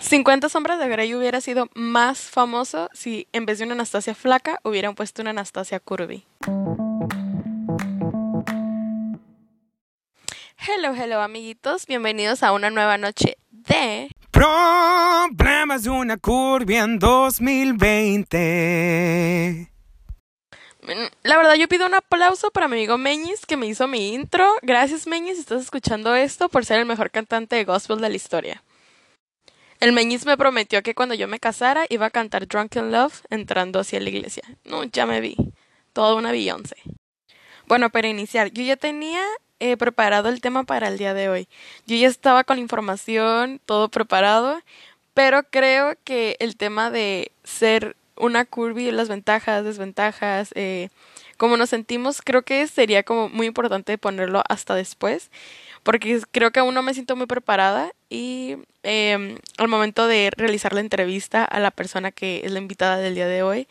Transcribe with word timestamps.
50 0.00 0.48
sombras 0.48 0.78
de 0.78 0.88
Grey 0.88 1.14
hubiera 1.14 1.40
sido 1.40 1.68
más 1.74 2.18
famoso 2.20 2.88
si 2.92 3.26
en 3.32 3.46
vez 3.46 3.58
de 3.58 3.64
una 3.64 3.74
Anastasia 3.74 4.14
flaca 4.14 4.60
hubieran 4.62 4.94
puesto 4.94 5.22
una 5.22 5.30
Anastasia 5.30 5.80
curvy. 5.80 6.24
Hello, 10.58 10.94
hello 10.94 11.20
amiguitos, 11.22 11.86
bienvenidos 11.86 12.42
a 12.42 12.52
una 12.52 12.70
nueva 12.70 12.98
noche 12.98 13.38
de 13.50 14.10
Problemas 14.30 15.84
de 15.84 15.90
una 15.90 16.16
curvia 16.18 16.82
en 16.82 16.98
2020. 16.98 19.70
Mm, 20.82 20.88
La 21.22 21.36
verdad, 21.38 21.54
yo 21.54 21.68
pido 21.68 21.86
un 21.86 21.94
aplauso 21.94 22.50
para 22.50 22.68
mi 22.68 22.76
amigo 22.76 22.98
Meñis 22.98 23.46
que 23.46 23.56
me 23.56 23.66
hizo 23.66 23.88
mi 23.88 24.12
intro. 24.12 24.46
Gracias, 24.62 25.06
Meñis, 25.06 25.36
si 25.36 25.40
estás 25.40 25.62
escuchando 25.62 26.14
esto 26.14 26.48
por 26.50 26.66
ser 26.66 26.80
el 26.80 26.86
mejor 26.86 27.10
cantante 27.10 27.56
de 27.56 27.64
gospel 27.64 27.98
de 28.00 28.10
la 28.10 28.16
historia. 28.16 28.62
El 29.86 29.92
Meñis 29.92 30.26
me 30.26 30.36
prometió 30.36 30.82
que 30.82 30.96
cuando 30.96 31.14
yo 31.14 31.28
me 31.28 31.38
casara 31.38 31.86
iba 31.88 32.06
a 32.06 32.10
cantar 32.10 32.48
Drunken 32.48 32.90
Love 32.90 33.22
entrando 33.30 33.78
hacia 33.78 34.00
la 34.00 34.08
iglesia. 34.08 34.42
No, 34.64 34.82
ya 34.82 35.06
me 35.06 35.20
vi. 35.20 35.36
Toda 35.92 36.16
una 36.16 36.32
Beyoncé. 36.32 36.74
Bueno, 37.68 37.90
para 37.90 38.08
iniciar, 38.08 38.50
yo 38.50 38.64
ya 38.64 38.74
tenía 38.74 39.22
eh, 39.60 39.76
preparado 39.76 40.28
el 40.28 40.40
tema 40.40 40.64
para 40.64 40.88
el 40.88 40.98
día 40.98 41.14
de 41.14 41.28
hoy. 41.28 41.48
Yo 41.86 41.94
ya 41.94 42.08
estaba 42.08 42.42
con 42.42 42.56
la 42.56 42.62
información, 42.62 43.60
todo 43.64 43.88
preparado, 43.88 44.60
pero 45.14 45.44
creo 45.44 45.94
que 46.02 46.34
el 46.40 46.56
tema 46.56 46.90
de 46.90 47.30
ser 47.44 47.94
una 48.16 48.44
curvy, 48.44 48.90
las 48.90 49.08
ventajas, 49.08 49.64
desventajas, 49.64 50.50
eh, 50.56 50.88
cómo 51.36 51.56
nos 51.56 51.70
sentimos, 51.70 52.22
creo 52.22 52.42
que 52.42 52.66
sería 52.66 53.02
como 53.02 53.28
muy 53.28 53.46
importante 53.46 53.98
ponerlo 53.98 54.42
hasta 54.48 54.74
después, 54.74 55.30
porque 55.82 56.20
creo 56.30 56.50
que 56.50 56.60
aún 56.60 56.74
no 56.74 56.82
me 56.82 56.94
siento 56.94 57.16
muy 57.16 57.26
preparada 57.26 57.92
y 58.08 58.56
eh, 58.82 59.38
al 59.58 59.68
momento 59.68 60.06
de 60.06 60.30
realizar 60.36 60.72
la 60.72 60.80
entrevista 60.80 61.44
a 61.44 61.60
la 61.60 61.70
persona 61.70 62.10
que 62.10 62.42
es 62.44 62.52
la 62.52 62.58
invitada 62.58 62.96
del 62.98 63.14
día 63.14 63.28
de 63.28 63.42
hoy, 63.42 63.68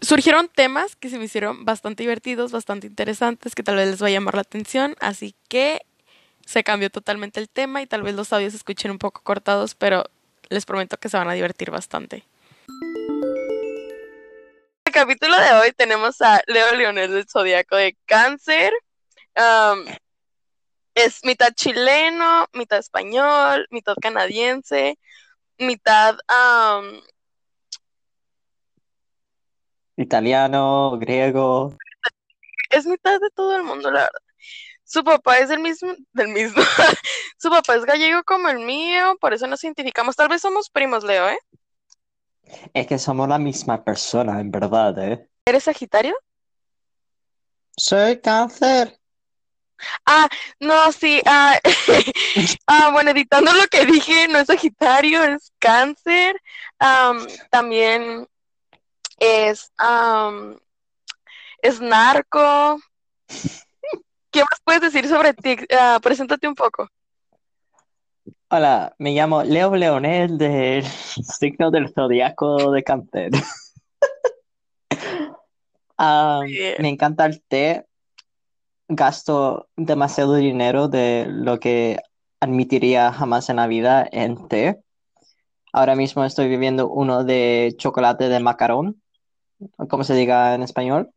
surgieron 0.00 0.48
temas 0.48 0.96
que 0.96 1.10
se 1.10 1.18
me 1.18 1.24
hicieron 1.24 1.64
bastante 1.64 2.02
divertidos, 2.02 2.52
bastante 2.52 2.86
interesantes, 2.86 3.54
que 3.54 3.62
tal 3.62 3.76
vez 3.76 3.88
les 3.88 4.02
va 4.02 4.08
a 4.08 4.10
llamar 4.10 4.34
la 4.34 4.42
atención, 4.42 4.94
así 5.00 5.34
que 5.48 5.82
se 6.44 6.64
cambió 6.64 6.90
totalmente 6.90 7.40
el 7.40 7.48
tema 7.48 7.82
y 7.82 7.86
tal 7.86 8.02
vez 8.02 8.14
los 8.14 8.32
audios 8.32 8.52
se 8.52 8.58
escuchen 8.58 8.90
un 8.90 8.98
poco 8.98 9.22
cortados, 9.22 9.74
pero 9.74 10.04
les 10.48 10.64
prometo 10.64 10.96
que 10.98 11.08
se 11.08 11.16
van 11.16 11.28
a 11.28 11.34
divertir 11.34 11.70
bastante. 11.70 12.24
Capítulo 14.98 15.38
de 15.38 15.52
hoy 15.52 15.70
tenemos 15.70 16.20
a 16.22 16.42
Leo 16.48 16.74
Leonel 16.74 17.12
del 17.12 17.28
Zodíaco 17.28 17.76
de 17.76 17.96
Cáncer. 18.04 18.72
Um, 19.36 19.84
es 20.92 21.24
mitad 21.24 21.52
chileno, 21.54 22.48
mitad 22.52 22.80
español, 22.80 23.68
mitad 23.70 23.94
canadiense, 24.02 24.98
mitad 25.56 26.18
um, 26.28 27.00
Italiano, 29.94 30.98
griego. 30.98 31.76
es 32.70 32.84
mitad 32.84 33.20
de 33.20 33.30
todo 33.30 33.54
el 33.54 33.62
mundo, 33.62 33.92
la 33.92 34.00
verdad. 34.00 34.20
Su 34.82 35.04
papá 35.04 35.38
es 35.38 35.48
del 35.48 35.60
mismo, 35.60 35.94
del 36.12 36.26
mismo. 36.26 36.60
Su 37.38 37.50
papá 37.50 37.76
es 37.76 37.84
gallego 37.84 38.24
como 38.24 38.48
el 38.48 38.58
mío, 38.58 39.16
por 39.20 39.32
eso 39.32 39.46
nos 39.46 39.62
identificamos. 39.62 40.16
Tal 40.16 40.28
vez 40.28 40.42
somos 40.42 40.68
primos, 40.70 41.04
Leo, 41.04 41.28
¿eh? 41.28 41.38
Es 42.74 42.86
que 42.86 42.98
somos 42.98 43.28
la 43.28 43.38
misma 43.38 43.84
persona, 43.84 44.40
en 44.40 44.50
verdad, 44.50 44.98
¿eh? 44.98 45.28
¿Eres 45.44 45.64
Sagitario? 45.64 46.14
Soy 47.76 48.20
cáncer. 48.20 48.98
Ah, 50.06 50.28
no, 50.60 50.92
sí. 50.92 51.20
Ah, 51.26 51.58
ah, 52.66 52.90
bueno, 52.92 53.10
editando 53.10 53.52
lo 53.52 53.66
que 53.68 53.86
dije, 53.86 54.28
no 54.28 54.38
es 54.38 54.46
Sagitario, 54.46 55.22
es 55.24 55.52
Cáncer. 55.58 56.40
Am, 56.78 57.26
también 57.50 58.26
es, 59.18 59.72
am, 59.78 60.58
es 61.62 61.80
narco. 61.80 62.78
¿Qué 64.30 64.40
más 64.40 64.60
puedes 64.64 64.82
decir 64.82 65.08
sobre 65.08 65.34
ti? 65.34 65.56
Ah, 65.70 65.98
preséntate 66.02 66.46
un 66.46 66.54
poco. 66.54 66.88
Hola, 68.50 68.94
me 68.98 69.12
llamo 69.12 69.42
Leo 69.42 69.76
Leonel 69.76 70.38
del 70.38 70.82
signo 70.86 71.70
del 71.70 71.92
zodiaco 71.92 72.72
de 72.72 72.82
cáncer. 72.82 73.30
Ah, 76.00 76.42
me 76.78 76.90
encanta 76.90 77.26
el 77.26 77.42
té. 77.42 77.84
Gasto 78.86 79.68
demasiado 79.76 80.36
dinero 80.36 80.86
de 80.86 81.26
lo 81.28 81.58
que 81.58 81.98
admitiría 82.38 83.12
jamás 83.12 83.50
en 83.50 83.56
la 83.56 83.66
vida 83.66 84.06
en 84.12 84.46
té. 84.46 84.80
Ahora 85.72 85.96
mismo 85.96 86.24
estoy 86.24 86.48
viviendo 86.48 86.88
uno 86.88 87.24
de 87.24 87.74
chocolate 87.78 88.28
de 88.28 88.38
macarón, 88.38 89.02
como 89.88 90.04
se 90.04 90.14
diga 90.14 90.54
en 90.54 90.62
español. 90.62 91.10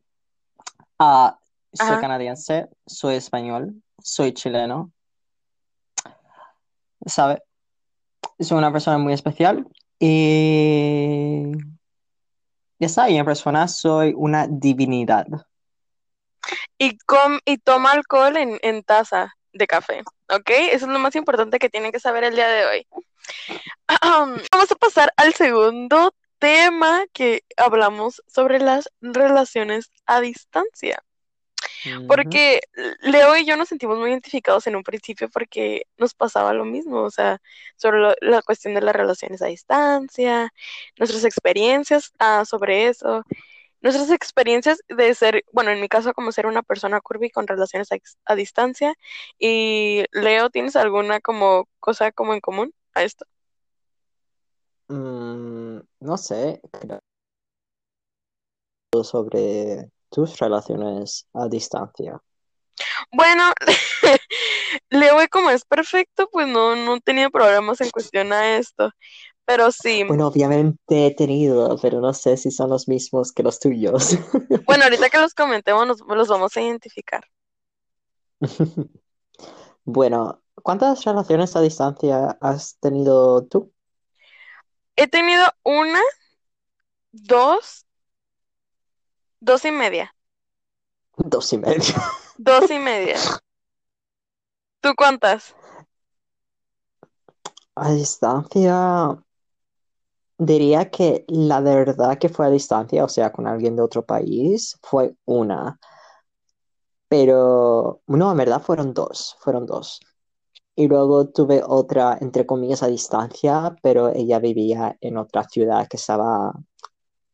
Ah, 0.98 1.38
soy 1.72 1.86
Ajá. 1.86 2.00
canadiense, 2.00 2.66
soy 2.84 3.14
español, 3.14 3.80
soy 4.02 4.32
chileno. 4.32 4.90
¿Sabe? 7.06 7.42
Soy 8.38 8.58
una 8.58 8.72
persona 8.72 8.98
muy 8.98 9.12
especial 9.12 9.66
y 9.98 11.52
ya 12.78 13.08
y 13.08 13.16
en 13.16 13.24
persona 13.24 13.68
soy 13.68 14.12
una 14.16 14.46
divinidad. 14.48 15.26
Y, 16.78 16.98
com 16.98 17.38
y 17.44 17.58
toma 17.58 17.92
alcohol 17.92 18.36
en, 18.36 18.58
en 18.62 18.82
taza 18.82 19.32
de 19.52 19.66
café, 19.66 20.02
¿ok? 20.28 20.50
Eso 20.50 20.86
es 20.86 20.92
lo 20.92 20.98
más 20.98 21.14
importante 21.14 21.58
que 21.58 21.70
tienen 21.70 21.92
que 21.92 22.00
saber 22.00 22.24
el 22.24 22.34
día 22.34 22.48
de 22.48 22.66
hoy. 22.66 22.86
Vamos 24.50 24.72
a 24.72 24.74
pasar 24.76 25.12
al 25.16 25.34
segundo 25.34 26.14
tema 26.38 27.04
que 27.12 27.44
hablamos 27.56 28.22
sobre 28.26 28.58
las 28.58 28.88
relaciones 29.00 29.92
a 30.06 30.20
distancia. 30.20 31.02
Porque 32.06 32.60
Leo 33.00 33.36
y 33.36 33.44
yo 33.44 33.56
nos 33.56 33.68
sentimos 33.68 33.98
muy 33.98 34.10
identificados 34.10 34.66
en 34.66 34.76
un 34.76 34.82
principio 34.82 35.28
porque 35.28 35.86
nos 35.98 36.14
pasaba 36.14 36.52
lo 36.52 36.64
mismo, 36.64 37.02
o 37.02 37.10
sea, 37.10 37.40
sobre 37.76 38.00
lo- 38.00 38.14
la 38.20 38.42
cuestión 38.42 38.74
de 38.74 38.80
las 38.82 38.94
relaciones 38.94 39.42
a 39.42 39.46
distancia, 39.46 40.52
nuestras 40.98 41.24
experiencias 41.24 42.12
ah, 42.18 42.44
sobre 42.44 42.88
eso, 42.88 43.24
nuestras 43.80 44.10
experiencias 44.10 44.78
de 44.88 45.14
ser, 45.14 45.44
bueno, 45.52 45.70
en 45.70 45.80
mi 45.80 45.88
caso 45.88 46.14
como 46.14 46.32
ser 46.32 46.46
una 46.46 46.62
persona 46.62 47.00
curvy 47.00 47.30
con 47.30 47.46
relaciones 47.46 47.88
a, 48.24 48.34
distancia. 48.36 48.94
Y 49.38 50.04
Leo, 50.12 50.50
¿tienes 50.50 50.76
alguna 50.76 51.20
como 51.20 51.68
cosa 51.80 52.12
como 52.12 52.32
en 52.34 52.40
común 52.40 52.72
a 52.94 53.02
esto? 53.02 53.26
Mm, 54.88 55.80
no 56.00 56.16
sé, 56.16 56.60
creo 56.70 57.00
sobre 59.02 59.90
tus 60.12 60.38
relaciones 60.38 61.26
a 61.32 61.48
distancia. 61.48 62.20
Bueno, 63.10 63.52
Leo 64.90 65.16
como 65.30 65.50
es 65.50 65.64
perfecto, 65.64 66.28
pues 66.30 66.46
no, 66.46 66.76
no 66.76 67.00
tenía 67.00 67.30
problemas 67.30 67.80
en 67.80 67.90
cuestión 67.90 68.32
a 68.32 68.56
esto, 68.56 68.90
pero 69.44 69.72
sí. 69.72 70.04
Bueno, 70.04 70.28
obviamente 70.28 71.06
he 71.06 71.14
tenido, 71.14 71.76
pero 71.80 72.00
no 72.00 72.12
sé 72.14 72.36
si 72.36 72.50
son 72.50 72.70
los 72.70 72.88
mismos 72.88 73.32
que 73.32 73.42
los 73.42 73.58
tuyos. 73.58 74.16
Bueno, 74.66 74.84
ahorita 74.84 75.10
que 75.10 75.18
los 75.18 75.34
comentemos 75.34 75.86
nos, 75.86 76.00
los 76.00 76.28
vamos 76.28 76.56
a 76.56 76.62
identificar. 76.62 77.24
Bueno, 79.84 80.40
¿cuántas 80.62 81.04
relaciones 81.04 81.56
a 81.56 81.60
distancia 81.60 82.38
has 82.40 82.76
tenido 82.78 83.44
tú? 83.46 83.72
He 84.94 85.08
tenido 85.08 85.42
una, 85.64 86.00
dos, 87.10 87.84
dos 89.42 89.64
y 89.64 89.72
media, 89.72 90.14
Dos 91.16 91.52
y 91.52 91.58
medio. 91.58 91.82
dos 92.38 92.70
y 92.70 92.78
media. 92.78 93.16
¿Tú 94.80 94.94
cuántas? 94.96 95.54
A 97.74 97.90
distancia, 97.92 99.18
diría 100.38 100.90
que 100.90 101.24
la 101.28 101.60
de 101.60 101.74
verdad 101.74 102.18
que 102.18 102.28
fue 102.28 102.46
a 102.46 102.50
distancia, 102.50 103.04
o 103.04 103.08
sea, 103.08 103.32
con 103.32 103.46
alguien 103.48 103.74
de 103.74 103.82
otro 103.82 104.04
país, 104.04 104.78
fue 104.82 105.16
una. 105.24 105.78
Pero, 107.08 108.00
no, 108.06 108.30
en 108.30 108.36
verdad 108.38 108.62
fueron 108.62 108.94
dos, 108.94 109.36
fueron 109.40 109.66
dos. 109.66 110.00
Y 110.76 110.88
luego 110.88 111.28
tuve 111.28 111.62
otra, 111.66 112.16
entre 112.20 112.46
comillas, 112.46 112.82
a 112.82 112.86
distancia, 112.86 113.76
pero 113.82 114.08
ella 114.08 114.38
vivía 114.38 114.96
en 115.00 115.16
otra 115.18 115.44
ciudad 115.44 115.88
que 115.88 115.96
estaba 115.98 116.52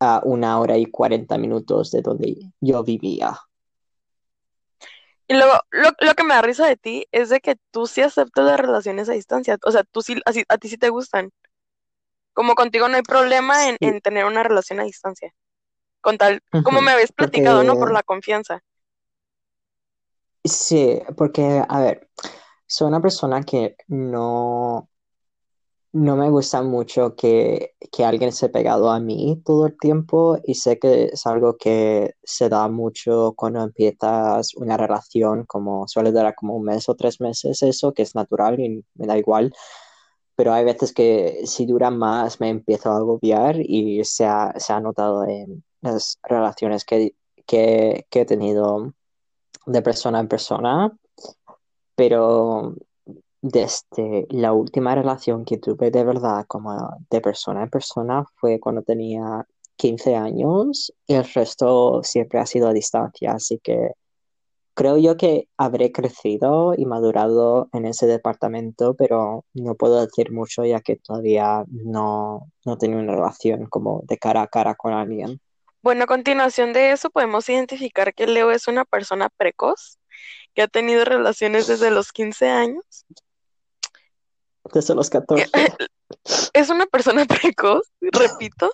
a 0.00 0.20
una 0.24 0.58
hora 0.60 0.76
y 0.78 0.86
cuarenta 0.86 1.38
minutos 1.38 1.90
de 1.90 2.02
donde 2.02 2.36
yo 2.60 2.84
vivía. 2.84 3.38
Y 5.26 5.34
luego, 5.34 5.52
lo, 5.70 5.90
lo 6.00 6.14
que 6.14 6.24
me 6.24 6.34
da 6.34 6.42
risa 6.42 6.66
de 6.66 6.76
ti 6.76 7.06
es 7.12 7.28
de 7.28 7.40
que 7.40 7.56
tú 7.70 7.86
sí 7.86 8.00
aceptas 8.00 8.46
las 8.46 8.58
relaciones 8.58 9.08
a 9.08 9.12
distancia. 9.12 9.58
O 9.64 9.70
sea, 9.70 9.84
tú 9.84 10.00
sí, 10.00 10.20
así, 10.24 10.44
a 10.48 10.56
ti 10.58 10.68
sí 10.68 10.78
te 10.78 10.88
gustan. 10.88 11.30
Como 12.32 12.54
contigo 12.54 12.88
no 12.88 12.96
hay 12.96 13.02
problema 13.02 13.68
en, 13.68 13.76
Sí. 13.80 13.86
en 13.86 14.00
tener 14.00 14.24
una 14.24 14.42
relación 14.42 14.80
a 14.80 14.84
distancia. 14.84 15.34
Con 16.00 16.16
tal, 16.16 16.40
como 16.64 16.80
me 16.80 16.92
habéis 16.92 17.12
platicado, 17.12 17.64
¿no? 17.64 17.74
Por 17.74 17.92
la 17.92 18.02
confianza. 18.02 18.62
Sí, 20.44 21.00
porque, 21.16 21.62
a 21.68 21.80
ver, 21.80 22.08
soy 22.66 22.88
una 22.88 23.02
persona 23.02 23.42
que 23.42 23.76
no, 23.88 24.88
no 25.92 26.16
me 26.16 26.28
gusta 26.30 26.62
mucho 26.62 27.14
que, 27.16 27.74
que 27.90 28.04
alguien 28.04 28.32
se 28.32 28.48
pegado 28.48 28.90
a 28.90 29.00
mí 29.00 29.40
todo 29.44 29.66
el 29.66 29.78
tiempo 29.78 30.38
y 30.44 30.54
sé 30.54 30.78
que 30.78 31.06
es 31.06 31.26
algo 31.26 31.56
que 31.56 32.14
se 32.22 32.48
da 32.48 32.68
mucho 32.68 33.32
cuando 33.36 33.62
empiezas 33.62 34.54
una 34.54 34.76
relación, 34.76 35.44
como 35.46 35.88
suele 35.88 36.12
durar 36.12 36.34
como 36.34 36.56
un 36.56 36.64
mes 36.64 36.88
o 36.88 36.94
tres 36.94 37.20
meses, 37.20 37.62
eso 37.62 37.92
que 37.94 38.02
es 38.02 38.14
natural 38.14 38.60
y 38.60 38.84
me 38.94 39.06
da 39.06 39.16
igual, 39.16 39.52
pero 40.36 40.52
hay 40.52 40.64
veces 40.64 40.92
que 40.92 41.42
si 41.46 41.66
dura 41.66 41.90
más 41.90 42.40
me 42.40 42.50
empiezo 42.50 42.90
a 42.90 42.96
agobiar 42.98 43.56
y 43.60 44.04
se 44.04 44.26
ha, 44.26 44.54
se 44.58 44.72
ha 44.72 44.80
notado 44.80 45.24
en 45.24 45.64
las 45.80 46.18
relaciones 46.22 46.84
que, 46.84 47.14
que, 47.46 48.06
que 48.10 48.20
he 48.20 48.24
tenido 48.26 48.92
de 49.66 49.82
persona 49.82 50.20
en 50.20 50.28
persona, 50.28 50.92
pero 51.94 52.74
desde 53.40 54.26
la 54.30 54.52
última 54.52 54.94
relación 54.94 55.44
que 55.44 55.58
tuve 55.58 55.90
de 55.90 56.04
verdad 56.04 56.44
como 56.46 56.76
de 57.10 57.20
persona 57.20 57.62
en 57.62 57.70
persona 57.70 58.24
fue 58.36 58.58
cuando 58.58 58.82
tenía 58.82 59.46
15 59.76 60.16
años 60.16 60.92
el 61.06 61.24
resto 61.24 62.02
siempre 62.02 62.40
ha 62.40 62.46
sido 62.46 62.68
a 62.68 62.72
distancia, 62.72 63.32
así 63.32 63.60
que 63.62 63.92
creo 64.78 64.96
yo 64.96 65.16
que 65.16 65.48
habré 65.56 65.90
crecido 65.90 66.72
y 66.76 66.86
madurado 66.86 67.68
en 67.72 67.84
ese 67.84 68.06
departamento, 68.06 68.94
pero 68.94 69.44
no 69.52 69.74
puedo 69.74 70.00
decir 70.06 70.30
mucho 70.30 70.64
ya 70.64 70.80
que 70.80 70.94
todavía 70.94 71.64
no, 71.66 72.52
no 72.64 72.78
tengo 72.78 72.98
una 72.98 73.12
relación 73.12 73.66
como 73.66 74.02
de 74.04 74.18
cara 74.18 74.42
a 74.42 74.46
cara 74.46 74.76
con 74.76 74.92
alguien. 74.92 75.40
Bueno, 75.82 76.04
a 76.04 76.06
continuación 76.06 76.72
de 76.72 76.92
eso 76.92 77.10
podemos 77.10 77.48
identificar 77.48 78.14
que 78.14 78.28
Leo 78.28 78.52
es 78.52 78.68
una 78.68 78.84
persona 78.84 79.28
precoz, 79.28 79.98
que 80.54 80.62
ha 80.62 80.68
tenido 80.68 81.04
relaciones 81.04 81.66
desde 81.66 81.90
los 81.90 82.12
15 82.12 82.48
años. 82.48 83.04
Desde 84.72 84.94
los 84.94 85.10
14. 85.10 85.50
Es 86.52 86.70
una 86.70 86.86
persona 86.86 87.24
precoz, 87.42 87.90
repito. 88.00 88.70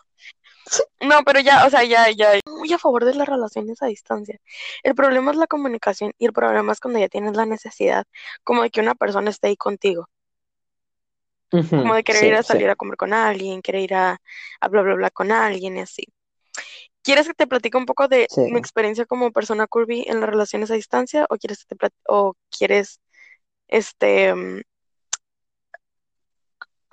No, 1.00 1.23
pero 1.25 1.41
ya, 1.41 1.67
o 1.67 1.70
sea, 1.70 1.85
ya, 1.85 2.11
ya, 2.11 2.41
muy 2.46 2.73
a 2.73 2.79
favor 2.79 3.05
de 3.05 3.14
las 3.14 3.29
relaciones 3.29 3.82
a 3.82 3.87
distancia. 3.87 4.38
El 4.82 4.94
problema 4.94 5.31
es 5.31 5.37
la 5.37 5.46
comunicación 5.46 6.12
y 6.19 6.26
el 6.26 6.32
problema 6.32 6.73
es 6.73 6.81
cuando 6.81 7.00
ya 7.00 7.08
tienes 7.08 7.37
la 7.37 7.46
necesidad, 7.46 8.06
como 8.44 8.62
de 8.62 8.70
que 8.70 8.81
una 8.81 8.94
persona 8.94 9.31
esté 9.31 9.49
ahí 9.49 9.56
contigo, 9.56 10.08
como 11.50 11.94
de 11.94 12.02
querer 12.05 12.20
Sí, 12.20 12.26
ir 12.29 12.35
a 12.35 12.43
sí, 12.43 12.49
salir 12.49 12.70
a 12.70 12.76
comer 12.76 12.96
con 12.96 13.12
alguien, 13.12 13.62
querer 13.62 13.82
ir 13.82 13.94
a, 13.94 14.20
a 14.61 14.69
bla, 14.69 14.82
bla, 14.82 14.94
bla 14.94 15.11
con 15.11 15.32
alguien 15.32 15.76
y 15.76 15.81
así. 15.81 16.05
¿Quieres 17.02 17.29
que 17.29 17.35
te 17.35 17.46
platique 17.46 17.76
un 17.76 17.87
poco 17.87 18.08
de 18.08 18.26
sí. 18.31 18.41
mi 18.50 18.58
experiencia 18.58 19.05
como 19.06 19.31
persona 19.32 19.67
curvy 19.67 20.05
en 20.08 20.20
las 20.20 20.31
relaciones 20.31 20.70
a 20.70 20.75
distancia 20.75 21.26
o 21.29 21.37
quieres 21.37 21.67
que 21.67 21.76
te 21.76 21.88
o 22.08 22.35
quieres 22.50 23.00
este 23.69 24.35
mm, 24.35 24.62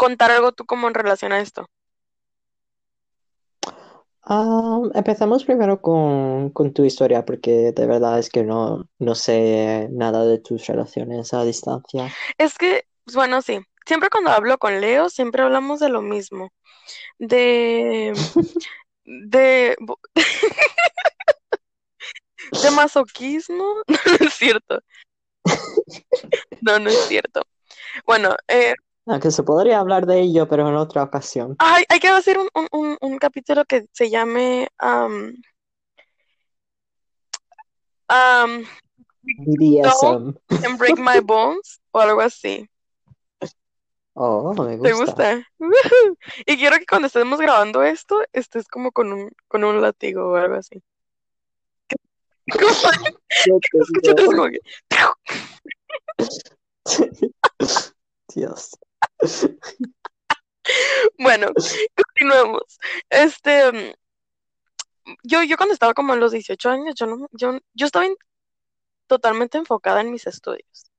contar 0.01 0.31
algo 0.31 0.51
tú 0.51 0.65
como 0.65 0.87
en 0.87 0.95
relación 0.95 1.31
a 1.31 1.41
esto? 1.41 1.69
Ah, 4.23 4.79
empezamos 4.95 5.43
primero 5.43 5.79
con, 5.79 6.49
con 6.49 6.73
tu 6.73 6.83
historia, 6.83 7.23
porque 7.23 7.71
de 7.71 7.85
verdad 7.85 8.17
es 8.17 8.31
que 8.31 8.43
no, 8.43 8.89
no 8.97 9.13
sé 9.13 9.89
nada 9.91 10.25
de 10.25 10.39
tus 10.39 10.65
relaciones 10.65 11.35
a 11.35 11.43
distancia. 11.43 12.11
Es 12.39 12.57
que, 12.57 12.85
pues, 13.05 13.15
bueno, 13.15 13.43
sí. 13.43 13.59
Siempre 13.85 14.09
cuando 14.09 14.31
hablo 14.31 14.57
con 14.57 14.81
Leo, 14.81 15.09
siempre 15.09 15.43
hablamos 15.43 15.79
de 15.79 15.89
lo 15.89 16.01
mismo. 16.01 16.51
De, 17.19 18.13
de, 19.05 19.75
de 22.63 22.71
masoquismo. 22.71 23.83
No, 23.87 24.17
no 24.19 24.27
es 24.27 24.33
cierto. 24.33 24.79
No, 26.61 26.79
no 26.79 26.89
es 26.89 27.07
cierto. 27.07 27.43
Bueno, 28.05 28.35
eh, 28.47 28.75
Aunque 29.07 29.31
se 29.31 29.43
podría 29.43 29.79
hablar 29.79 30.05
de 30.05 30.21
ello, 30.21 30.47
pero 30.47 30.67
en 30.69 30.75
otra 30.75 31.03
ocasión. 31.03 31.55
ay, 31.59 31.83
hay 31.89 31.99
que 31.99 32.07
hacer 32.07 32.37
un, 32.37 32.49
un, 32.53 32.67
un, 32.71 32.97
un 33.01 33.17
capítulo 33.17 33.65
que 33.65 33.85
se 33.91 34.09
llame 34.09 34.67
um, 34.81 35.33
um, 38.09 38.63
BDSM. 39.23 40.35
and 40.65 40.77
Break 40.77 40.99
My 40.99 41.19
Bones 41.23 41.81
o 41.91 41.99
algo 41.99 42.21
así. 42.21 42.67
Oh, 44.13 44.53
me 44.53 44.77
¿Te 44.77 44.91
gusta. 44.93 45.05
gusta? 45.35 45.47
Woohoo. 45.57 46.17
Y 46.45 46.57
quiero 46.57 46.77
que 46.77 46.85
cuando 46.85 47.07
estemos 47.07 47.39
grabando 47.39 47.81
esto, 47.81 48.21
estés 48.33 48.67
como 48.67 48.91
con 48.91 49.11
un, 49.13 49.31
con 49.47 49.63
un 49.63 49.81
látigo 49.81 50.31
o 50.31 50.35
algo 50.35 50.55
así. 50.55 50.83
Como 52.51 52.65
escuchas 53.73 54.25
como 54.25 54.47
que- 54.49 54.59
Dios. 58.35 58.71
Bueno, 61.17 61.47
continuemos. 61.95 62.79
Este, 63.09 63.71
mm, 63.71 63.93
yo, 65.23 65.43
yo 65.43 65.57
cuando 65.57 65.73
estaba 65.73 65.93
como 65.93 66.13
en 66.13 66.19
los 66.19 66.31
18 66.31 66.69
años, 66.69 66.95
yo 66.95 67.07
no, 67.07 67.27
yo, 67.31 67.57
yo 67.73 67.85
estaba 67.85 68.05
en- 68.05 68.15
totalmente 69.07 69.57
enfocada 69.57 70.01
en 70.01 70.11
mis 70.11 70.27
estudios. 70.27 70.91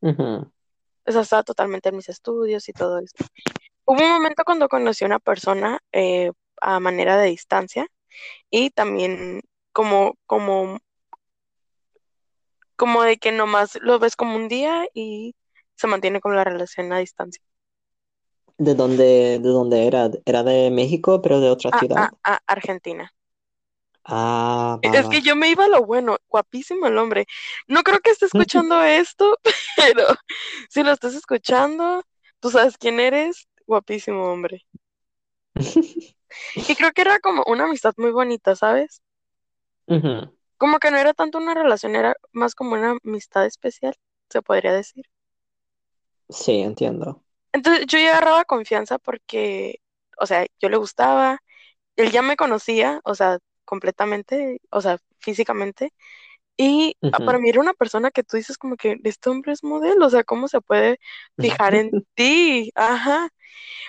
Ujú. 0.00 0.50
O 1.04 1.12
sea, 1.12 1.20
estaba 1.22 1.42
totalmente 1.42 1.88
en 1.90 1.96
mis 1.96 2.08
estudios 2.08 2.68
y 2.68 2.72
todo 2.72 2.98
eso. 2.98 3.14
Hubo 3.84 4.02
un 4.02 4.10
momento 4.10 4.44
cuando 4.44 4.68
conocí 4.68 5.04
a 5.04 5.08
una 5.08 5.18
persona 5.18 5.78
eh, 5.92 6.30
a 6.60 6.80
manera 6.80 7.16
de 7.18 7.28
distancia 7.28 7.86
y 8.50 8.70
también 8.70 9.42
como, 9.72 10.14
como, 10.26 10.78
como 12.76 13.02
de 13.02 13.16
que 13.18 13.32
nomás 13.32 13.78
lo 13.82 13.98
ves 13.98 14.16
como 14.16 14.36
un 14.36 14.48
día 14.48 14.86
y 14.94 15.34
se 15.76 15.86
mantiene 15.88 16.20
con 16.20 16.36
la 16.36 16.44
relación 16.44 16.92
a 16.92 16.98
distancia. 16.98 17.42
¿De 18.56 18.74
dónde, 18.74 19.04
de 19.40 19.48
dónde 19.50 19.86
era? 19.86 20.10
Era 20.24 20.42
de 20.42 20.70
México, 20.70 21.20
pero 21.22 21.40
de 21.40 21.50
otra 21.50 21.70
A, 21.70 21.78
ciudad. 21.78 22.04
a, 22.04 22.12
a 22.24 22.40
Argentina. 22.46 23.12
Ah, 24.04 24.78
va, 24.84 24.94
Es 24.94 25.08
va. 25.08 25.08
que 25.08 25.22
yo 25.22 25.36
me 25.36 25.48
iba 25.50 25.64
a 25.64 25.68
lo 25.68 25.84
bueno, 25.84 26.18
guapísimo 26.28 26.86
el 26.86 26.98
hombre. 26.98 27.26
No 27.68 27.82
creo 27.84 28.00
que 28.00 28.10
esté 28.10 28.26
escuchando 28.26 28.82
esto, 28.82 29.38
pero 29.76 30.04
si 30.70 30.82
lo 30.82 30.92
estás 30.92 31.14
escuchando, 31.14 32.02
tú 32.40 32.50
sabes 32.50 32.76
quién 32.78 32.98
eres, 33.00 33.48
guapísimo 33.66 34.24
hombre. 34.32 34.64
Y 36.66 36.74
creo 36.76 36.90
que 36.92 37.02
era 37.02 37.20
como 37.20 37.44
una 37.46 37.64
amistad 37.64 37.94
muy 37.98 38.10
bonita, 38.10 38.56
¿sabes? 38.56 39.00
Como 40.56 40.78
que 40.78 40.90
no 40.90 40.96
era 40.96 41.12
tanto 41.12 41.36
una 41.36 41.52
relación, 41.52 41.94
era 41.94 42.16
más 42.32 42.54
como 42.54 42.72
una 42.72 42.96
amistad 43.04 43.44
especial, 43.44 43.94
se 44.30 44.40
podría 44.40 44.72
decir. 44.72 45.04
Sí, 46.32 46.60
entiendo. 46.62 47.22
Entonces 47.52 47.86
yo 47.86 47.98
ya 47.98 48.10
agarraba 48.10 48.44
confianza 48.44 48.98
porque, 48.98 49.80
o 50.18 50.26
sea, 50.26 50.46
yo 50.60 50.68
le 50.68 50.76
gustaba, 50.78 51.38
él 51.96 52.10
ya 52.12 52.22
me 52.22 52.36
conocía, 52.36 53.00
o 53.04 53.14
sea, 53.14 53.38
completamente, 53.64 54.60
o 54.70 54.80
sea, 54.80 54.98
físicamente. 55.20 55.92
Y 56.58 56.96
para 57.24 57.38
mí 57.40 57.48
era 57.50 57.60
una 57.60 57.74
persona 57.74 58.10
que 58.10 58.24
tú 58.24 58.36
dices 58.38 58.58
como 58.58 58.76
que 58.76 58.98
este 59.04 59.30
hombre 59.30 59.52
es 59.52 59.64
modelo, 59.64 60.06
o 60.06 60.10
sea, 60.10 60.24
¿cómo 60.24 60.48
se 60.48 60.60
puede 60.62 60.98
fijar 61.38 61.74
en 61.74 61.94
ti? 62.16 62.72
Ajá. 62.76 63.30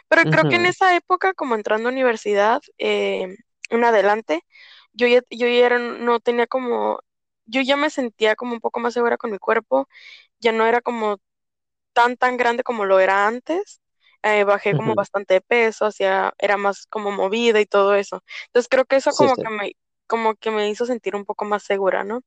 Pero 0.07 0.23
creo 0.27 0.45
que 0.45 0.55
en 0.57 0.65
esa 0.65 0.95
época, 0.95 1.33
como 1.33 1.55
entrando 1.55 1.89
a 1.89 1.91
universidad, 1.91 2.61
eh, 2.77 3.35
en 3.69 3.83
adelante, 3.83 4.41
yo 4.93 5.07
ya, 5.07 5.21
yo 5.29 5.47
ya 5.47 5.65
era- 5.65 5.79
no 5.79 6.19
tenía 6.19 6.47
como, 6.47 6.99
yo 7.45 7.61
ya 7.61 7.77
me 7.77 7.89
sentía 7.89 8.35
como 8.35 8.53
un 8.53 8.59
poco 8.61 8.79
más 8.79 8.93
segura 8.93 9.17
con 9.17 9.31
mi 9.31 9.39
cuerpo, 9.39 9.87
ya 10.39 10.51
no 10.53 10.67
era 10.67 10.81
como 10.81 11.19
tan, 11.93 12.17
tan 12.17 12.37
grande 12.37 12.63
como 12.63 12.85
lo 12.85 12.99
era 12.99 13.27
antes. 13.27 13.81
eh, 14.23 14.43
bajé 14.45 14.73
como 14.75 14.95
bastante 14.95 15.35
de 15.35 15.41
peso, 15.41 15.85
hacía, 15.85 16.33
era 16.37 16.57
más 16.57 16.87
como 16.87 17.11
movida 17.11 17.59
y 17.61 17.65
todo 17.65 17.95
eso. 17.95 18.23
Entonces 18.47 18.69
creo 18.69 18.85
que 18.85 18.95
eso 18.97 19.11
como 19.11 19.35
sí. 19.35 19.43
que 19.43 19.49
me, 19.49 19.71
como 20.07 20.35
que 20.35 20.51
me 20.51 20.69
hizo 20.69 20.85
sentir 20.85 21.15
un 21.15 21.25
poco 21.25 21.45
más 21.45 21.63
segura, 21.63 22.03
¿no? 22.03 22.21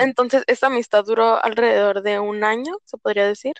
Entonces, 0.00 0.42
esta 0.46 0.66
amistad 0.66 1.04
duró 1.04 1.42
alrededor 1.42 2.02
de 2.02 2.18
un 2.20 2.44
año, 2.44 2.74
se 2.84 2.98
podría 2.98 3.26
decir. 3.26 3.54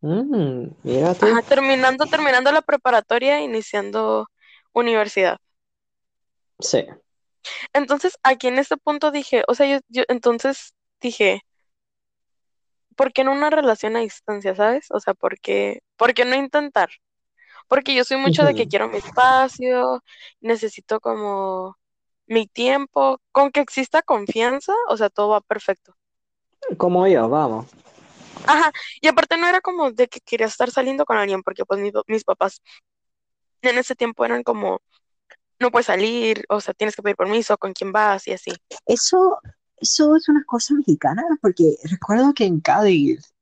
Mm, 0.00 0.68
mira 0.84 1.14
tú. 1.14 1.26
Ajá, 1.26 1.42
terminando, 1.42 2.06
terminando 2.06 2.52
la 2.52 2.62
preparatoria, 2.62 3.40
iniciando 3.40 4.26
universidad. 4.72 5.38
Sí. 6.60 6.86
Entonces, 7.72 8.18
aquí 8.22 8.48
en 8.48 8.58
este 8.58 8.76
punto 8.76 9.10
dije, 9.10 9.44
o 9.48 9.54
sea, 9.54 9.66
yo, 9.66 9.80
yo 9.88 10.02
entonces 10.08 10.74
dije, 11.00 11.42
¿por 12.98 13.14
qué 13.14 13.24
no 13.24 13.32
una 13.32 13.50
relación 13.50 13.96
a 13.96 14.00
distancia, 14.00 14.54
sabes? 14.56 14.88
O 14.90 15.00
sea, 15.00 15.14
¿por 15.14 15.40
qué, 15.40 15.80
por 15.96 16.12
qué 16.14 16.26
no 16.26 16.36
intentar? 16.36 16.90
Porque 17.68 17.94
yo 17.94 18.04
soy 18.04 18.18
mucho 18.18 18.44
de 18.44 18.54
que 18.54 18.68
quiero 18.68 18.88
mi 18.88 18.98
espacio, 18.98 20.02
necesito 20.40 21.00
como 21.00 21.78
mi 22.26 22.46
tiempo, 22.46 23.20
con 23.32 23.50
que 23.52 23.60
exista 23.60 24.02
confianza, 24.02 24.74
o 24.90 24.96
sea, 24.98 25.10
todo 25.10 25.30
va 25.30 25.40
perfecto. 25.40 25.94
Como 26.76 27.06
yo, 27.06 27.28
vamos. 27.28 27.66
Ajá, 28.46 28.72
y 29.00 29.08
aparte 29.08 29.36
no 29.38 29.46
era 29.48 29.60
como 29.60 29.92
de 29.92 30.08
que 30.08 30.20
quería 30.20 30.46
estar 30.46 30.70
saliendo 30.70 31.04
con 31.06 31.16
alguien, 31.18 31.42
porque 31.42 31.64
pues 31.64 31.80
mi- 31.80 31.92
mis 32.06 32.24
papás 32.24 32.60
en 33.62 33.78
ese 33.78 33.94
tiempo 33.94 34.24
eran 34.24 34.42
como, 34.42 34.80
no 35.58 35.70
puedes 35.70 35.86
salir, 35.86 36.44
o 36.48 36.60
sea, 36.60 36.74
tienes 36.74 36.96
que 36.96 37.02
pedir 37.02 37.16
permiso, 37.16 37.58
con 37.58 37.72
quién 37.72 37.92
vas 37.92 38.26
y 38.28 38.32
así. 38.32 38.52
Eso, 38.86 39.38
eso 39.80 40.16
es 40.16 40.28
una 40.28 40.44
cosa 40.44 40.74
mexicana, 40.74 41.22
porque 41.42 41.76
recuerdo 41.84 42.34
que 42.34 42.44
en 42.44 42.60
Cádiz 42.60 43.32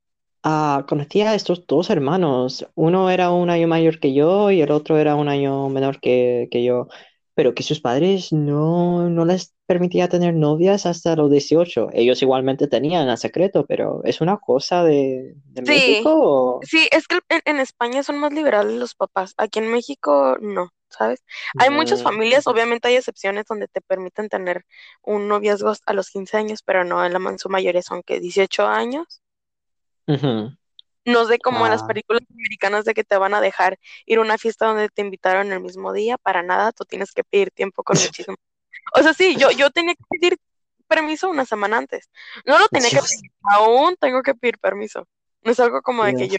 ah, 0.42 0.84
conocí 0.88 1.20
a 1.22 1.34
estos 1.34 1.66
dos 1.66 1.90
hermanos. 1.90 2.66
Uno 2.74 3.10
era 3.10 3.30
un 3.30 3.50
año 3.50 3.68
mayor 3.68 3.98
que 4.00 4.14
yo 4.14 4.50
y 4.50 4.60
el 4.60 4.70
otro 4.70 4.98
era 4.98 5.14
un 5.16 5.28
año 5.28 5.68
menor 5.68 6.00
que, 6.00 6.48
que 6.50 6.64
yo. 6.64 6.88
Pero 7.34 7.54
que 7.54 7.62
sus 7.62 7.80
padres 7.80 8.32
no, 8.32 9.10
no 9.10 9.24
les 9.26 9.54
permitía 9.66 10.08
tener 10.08 10.34
novias 10.34 10.86
hasta 10.86 11.16
los 11.16 11.30
18. 11.30 11.88
Ellos 11.92 12.22
igualmente 12.22 12.66
tenían 12.68 13.08
a 13.10 13.16
secreto, 13.18 13.66
pero 13.66 14.02
¿es 14.04 14.20
una 14.22 14.38
cosa 14.38 14.84
de, 14.84 15.34
de 15.46 15.62
Sí, 15.64 15.72
México 15.72 16.10
o...? 16.14 16.68
sí, 16.70 16.88
es 16.92 17.06
que 17.08 17.20
en, 17.28 17.42
en 17.44 17.60
España 17.60 18.02
son 18.02 18.18
más 18.18 18.32
liberales 18.32 18.74
los 18.78 18.94
papás. 18.94 19.34
Aquí 19.36 19.58
en 19.58 19.70
México 19.72 20.36
no, 20.40 20.70
¿sabes? 20.98 21.24
Hay 21.58 21.70
muchas 21.70 22.02
familias, 22.02 22.46
obviamente 22.46 22.88
hay 22.88 22.96
excepciones 22.96 23.46
donde 23.46 23.68
te 23.68 23.80
permiten 23.80 24.28
tener 24.28 24.64
un 25.02 25.28
noviazgo 25.28 25.72
a 25.86 25.92
los 25.92 26.10
15 26.10 26.36
años, 26.36 26.62
pero 26.62 26.84
no, 26.84 27.04
en 27.04 27.12
la 27.12 27.30
en 27.30 27.38
su 27.38 27.48
mayoría 27.48 27.82
son 27.82 28.02
que 28.02 28.20
18 28.20 28.66
años. 28.66 29.22
No 31.04 31.24
sé 31.26 31.38
como 31.38 31.64
en 31.66 31.70
las 31.72 31.82
Ah, 31.82 31.86
películas 31.86 32.22
americanas 32.30 32.84
de 32.84 32.94
que 32.94 33.04
te 33.04 33.16
van 33.16 33.34
a 33.34 33.40
dejar 33.40 33.78
ir 34.06 34.18
a 34.18 34.22
una 34.22 34.38
fiesta 34.38 34.66
donde 34.66 34.88
te 34.88 35.02
invitaron 35.02 35.52
el 35.52 35.60
mismo 35.60 35.92
día, 35.92 36.18
para 36.18 36.42
nada, 36.42 36.72
tú 36.72 36.84
tienes 36.84 37.12
que 37.12 37.22
pedir 37.24 37.50
tiempo 37.52 37.82
con 37.84 37.96
muchísimo. 38.20 38.36
O 38.94 39.02
sea, 39.02 39.14
sí, 39.14 39.36
yo, 39.36 39.50
yo 39.52 39.70
tenía 39.70 39.94
que 39.94 40.04
pedir 40.08 40.38
permiso 40.88 41.30
una 41.30 41.44
semana 41.46 41.78
antes. 41.78 42.10
No 42.46 42.58
lo 42.58 42.68
tenía 42.68 42.90
que 42.90 42.96
pedir, 43.02 43.32
aún 43.42 43.96
tengo 44.00 44.22
que 44.22 44.34
pedir 44.34 44.58
permiso. 44.58 45.08
No 45.42 45.52
es 45.52 45.60
algo 45.60 45.82
como 45.82 46.04
de 46.04 46.14
que 46.14 46.28
yo, 46.28 46.38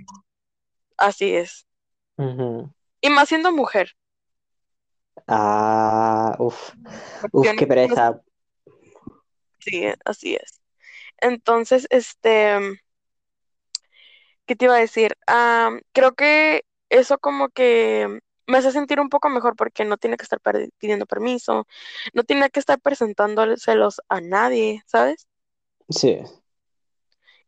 así 0.98 1.36
es. 1.36 1.66
Y 3.02 3.10
más 3.10 3.30
siendo 3.30 3.52
mujer, 3.52 3.94
Ah, 5.28 6.36
uf, 6.40 6.74
uf, 7.34 7.54
qué 7.58 7.66
pereza. 7.68 8.22
sí, 9.60 9.86
así 10.06 10.36
es. 10.36 10.62
Entonces, 11.22 11.88
este, 11.92 12.80
¿qué 14.46 14.56
te 14.56 14.66
iba 14.66 14.76
a 14.76 14.80
decir? 14.80 15.14
Ah, 15.28 15.72
creo 15.94 16.14
que 16.16 16.64
eso 16.90 17.18
como 17.20 17.50
que 17.50 18.20
me 18.48 18.58
hace 18.58 18.72
sentir 18.72 19.00
un 19.00 19.10
poco 19.10 19.30
mejor 19.30 19.56
porque 19.56 19.84
no 19.86 19.98
tiene 19.98 20.18
que 20.18 20.24
estar 20.24 20.40
pidiendo 20.80 21.06
permiso, 21.06 21.68
no 22.14 22.24
tiene 22.24 22.50
que 22.50 22.60
estar 22.60 22.80
presentándoselos 22.80 24.02
a 24.10 24.22
nadie, 24.22 24.84
¿sabes? 24.86 25.28
Sí, 25.90 26.18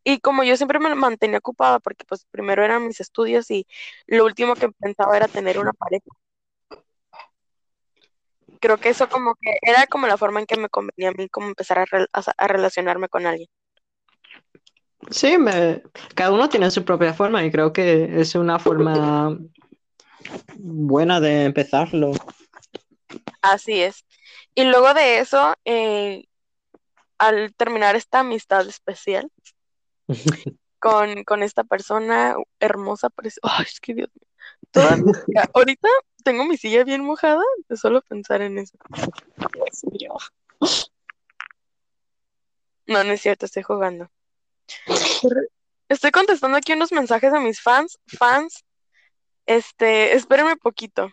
Y 0.04 0.20
como 0.20 0.44
yo 0.44 0.58
siempre 0.58 0.80
me 0.80 0.94
mantenía 0.96 1.40
ocupada 1.40 1.80
porque 1.80 2.06
pues 2.06 2.26
primero 2.32 2.64
eran 2.64 2.88
mis 2.88 3.00
estudios 3.02 3.52
y 3.52 3.68
lo 4.08 4.26
último 4.26 4.56
que 4.56 4.70
pensaba 4.72 5.16
era 5.18 5.28
tener 5.28 5.60
una 5.60 5.74
pareja. 5.74 6.06
Creo 8.60 8.78
que 8.78 8.90
eso 8.90 9.10
como 9.10 9.36
que 9.36 9.58
era 9.62 9.88
como 9.88 10.08
la 10.08 10.18
forma 10.18 10.40
en 10.40 10.46
que 10.46 10.58
me 10.58 10.70
convenía 10.70 11.10
a 11.10 11.14
mí 11.14 11.30
como 11.30 11.48
empezar 11.48 11.80
a, 11.80 11.86
rel- 11.86 12.10
a, 12.14 12.48
relacionarme 12.48 13.10
con 13.10 13.26
alguien. 13.26 13.48
sí, 15.10 15.38
me- 15.38 15.82
cada 16.16 16.32
uno 16.32 16.50
tiene 16.50 16.72
su 16.72 16.84
propia 16.84 17.14
forma 17.14 17.44
y 17.44 17.52
creo 17.52 17.74
que 17.74 18.20
es 18.22 18.36
una 18.36 18.60
forma 18.60 19.38
buena 20.58 21.20
de 21.20 21.46
empezarlo. 21.46 22.12
Así 23.42 23.82
es. 23.82 24.06
Y 24.56 24.66
luego 24.66 24.94
de 24.94 25.20
eso, 25.20 25.56
eh, 25.66 26.26
al 27.18 27.54
terminar 27.56 27.96
esta 27.96 28.20
amistad 28.20 28.68
especial 28.68 29.32
con, 30.80 31.24
con 31.24 31.44
esta 31.44 31.64
persona 31.64 32.36
hermosa, 32.60 33.10
preci- 33.10 33.40
Ay, 33.44 33.66
es 33.68 33.80
que 33.80 33.94
Dios 33.94 34.10
mío. 34.14 34.28
Ahorita 35.54 35.88
tengo 36.24 36.46
mi 36.46 36.58
silla 36.58 36.84
bien 36.84 37.04
mojada 37.04 37.44
de 37.68 37.78
solo 37.78 38.02
pensar 38.02 38.42
en 38.42 38.58
eso. 38.58 38.78
Dios 39.54 39.84
mío. 39.92 40.16
No, 42.88 43.04
no 43.04 43.12
es 43.12 43.22
cierto, 43.22 43.46
estoy 43.46 43.64
jugando. 43.64 44.10
Estoy 45.88 46.12
contestando 46.12 46.58
aquí 46.58 46.74
unos 46.74 46.92
mensajes 46.92 47.34
a 47.34 47.40
mis 47.40 47.62
fans. 47.62 48.00
Fans, 48.08 48.66
este, 49.46 50.16
espérenme 50.16 50.56
poquito. 50.58 51.12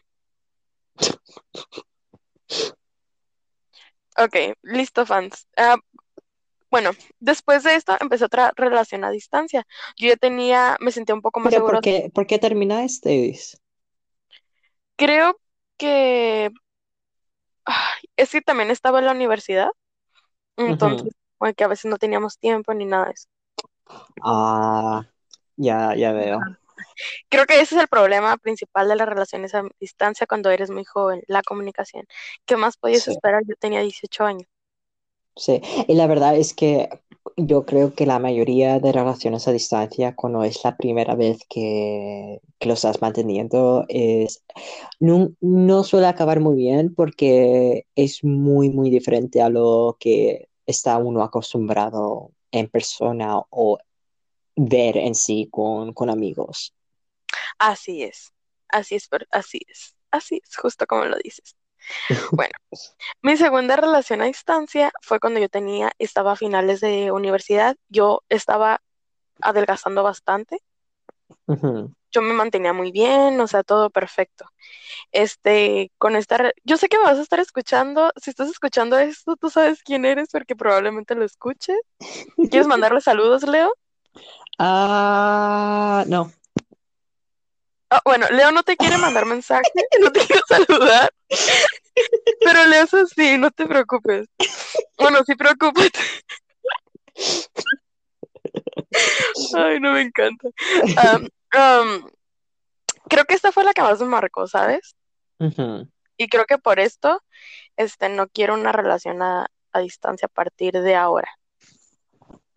Ok, 4.18 4.36
listo, 4.62 5.04
fans. 5.04 5.46
Ah, 5.56 5.76
bueno, 6.70 6.90
después 7.20 7.62
de 7.62 7.74
esto 7.74 7.96
empecé 8.00 8.24
otra 8.24 8.52
relación 8.56 9.04
a 9.04 9.10
distancia. 9.10 9.66
Yo 9.96 10.08
ya 10.08 10.16
tenía, 10.16 10.76
me 10.80 10.90
sentía 10.90 11.14
un 11.14 11.22
poco 11.22 11.40
más 11.40 11.50
Pero 11.50 11.60
seguro. 11.60 11.74
¿por 11.76 11.82
qué, 11.82 12.10
por 12.12 12.26
qué 12.26 12.38
terminasteis? 12.38 13.60
Creo 14.96 15.38
que 15.78 16.50
ay, 17.64 18.02
es 18.16 18.30
que 18.32 18.40
también 18.42 18.70
estaba 18.70 18.98
en 19.00 19.06
la 19.06 19.12
universidad, 19.12 19.70
entonces, 20.58 21.14
como 21.38 21.52
que 21.54 21.64
a 21.64 21.68
veces 21.68 21.86
no 21.90 21.98
teníamos 21.98 22.38
tiempo 22.38 22.74
ni 22.74 22.86
nada 22.86 23.06
de 23.06 23.12
eso. 23.12 23.28
Ah, 24.22 25.02
ya, 25.56 25.94
ya 25.96 26.12
veo. 26.12 26.40
Creo 27.28 27.46
que 27.46 27.60
ese 27.60 27.76
es 27.76 27.80
el 27.82 27.88
problema 27.88 28.36
principal 28.36 28.88
de 28.88 28.96
las 28.96 29.08
relaciones 29.08 29.54
a 29.54 29.62
distancia 29.80 30.26
cuando 30.26 30.50
eres 30.50 30.70
muy 30.70 30.84
joven, 30.84 31.22
la 31.28 31.42
comunicación. 31.42 32.06
¿Qué 32.46 32.56
más 32.56 32.76
podías 32.76 33.06
Sí, 33.06 33.08
esperar? 33.08 33.42
Yo 33.46 33.54
tenía 33.60 33.80
18 33.80 34.24
años. 34.24 34.48
sí. 35.36 35.60
Y 35.88 35.94
la 35.94 36.06
verdad 36.06 36.36
es 36.36 36.54
que 36.54 36.88
yo 37.36 37.64
creo 37.64 37.94
que 37.94 38.06
la 38.06 38.18
mayoría 38.18 38.78
de 38.80 38.92
relaciones 38.92 39.46
a 39.48 39.52
distancia, 39.52 40.14
cuando 40.14 40.42
es 40.44 40.64
la 40.64 40.76
primera 40.76 41.14
vez 41.14 41.38
que, 41.48 42.40
que 42.58 42.68
lo 42.68 42.74
estás 42.74 43.00
manteniendo, 43.00 43.84
es 43.88 44.44
no, 45.00 45.32
no 45.40 45.84
suele 45.84 46.06
acabar 46.06 46.40
muy 46.40 46.56
bien 46.56 46.94
porque 46.94 47.86
es 47.94 48.24
muy, 48.24 48.70
muy 48.70 48.90
diferente 48.90 49.42
a 49.42 49.48
lo 49.48 49.96
que 50.00 50.48
está 50.66 50.98
uno 50.98 51.22
acostumbrado 51.22 52.32
en 52.50 52.68
persona 52.68 53.40
o 53.50 53.78
ver 54.56 54.96
en 54.96 55.14
sí 55.14 55.48
con, 55.50 55.92
con 55.92 56.10
amigos. 56.10 56.74
Así 57.58 58.02
es, 58.02 58.32
así 58.68 58.96
es, 58.96 59.08
así 59.30 59.60
es, 59.68 59.94
así 60.10 60.40
es, 60.42 60.56
justo 60.56 60.86
como 60.86 61.04
lo 61.04 61.16
dices. 61.22 61.56
Bueno, 62.32 62.54
mi 63.22 63.36
segunda 63.36 63.76
relación 63.76 64.22
a 64.22 64.26
distancia 64.26 64.92
fue 65.02 65.20
cuando 65.20 65.40
yo 65.40 65.48
tenía, 65.48 65.92
estaba 65.98 66.32
a 66.32 66.36
finales 66.36 66.80
de 66.80 67.10
universidad, 67.12 67.76
yo 67.88 68.22
estaba 68.28 68.80
adelgazando 69.40 70.02
bastante, 70.02 70.60
yo 72.10 72.22
me 72.22 72.32
mantenía 72.32 72.72
muy 72.72 72.92
bien, 72.92 73.38
o 73.40 73.46
sea, 73.46 73.62
todo 73.62 73.90
perfecto. 73.90 74.46
Este, 75.12 75.92
con 75.98 76.16
esta, 76.16 76.52
yo 76.64 76.76
sé 76.76 76.88
que 76.88 76.98
me 76.98 77.04
vas 77.04 77.18
a 77.18 77.22
estar 77.22 77.40
escuchando, 77.40 78.10
si 78.16 78.30
estás 78.30 78.48
escuchando 78.48 78.98
esto, 78.98 79.36
tú 79.36 79.50
sabes 79.50 79.82
quién 79.82 80.04
eres 80.04 80.28
porque 80.32 80.56
probablemente 80.56 81.14
lo 81.14 81.24
escuches. 81.24 81.76
¿Quieres 82.36 82.66
mandarle 82.68 83.00
saludos, 83.00 83.42
Leo? 83.42 83.74
Ah, 84.58 86.04
no. 86.06 86.32
Ah, 87.90 88.00
bueno, 88.04 88.26
Leo 88.30 88.50
no 88.50 88.62
te 88.62 88.76
quiere 88.76 88.96
mandar 88.98 89.26
mensaje, 89.26 89.62
no 90.00 90.10
te 90.12 90.20
quiere 90.20 90.42
saludar, 90.48 91.10
pero 92.40 92.66
Leo 92.66 92.84
es 92.84 92.94
así, 92.94 93.38
no 93.38 93.50
te 93.50 93.66
preocupes. 93.66 94.26
Bueno, 94.98 95.20
sí, 95.24 95.34
preocúpate. 95.34 95.98
Ay, 99.56 99.80
no 99.80 99.92
me 99.92 100.02
encanta. 100.02 100.48
Am, 100.96 101.28
am, 101.50 102.10
creo 103.08 103.24
que 103.24 103.34
esta 103.34 103.52
fue 103.52 103.64
la 103.64 103.72
que 103.72 103.82
más 103.82 104.00
me 104.00 104.06
marcó, 104.06 104.46
¿sabes? 104.46 104.96
Y 106.18 106.28
creo 106.28 106.46
que 106.46 106.58
por 106.58 106.80
esto, 106.80 107.22
este, 107.76 108.08
no 108.08 108.28
quiero 108.28 108.54
una 108.54 108.72
relación 108.72 109.22
a, 109.22 109.46
a 109.72 109.80
distancia 109.80 110.26
a 110.26 110.34
partir 110.34 110.80
de 110.80 110.94
ahora. 110.96 111.28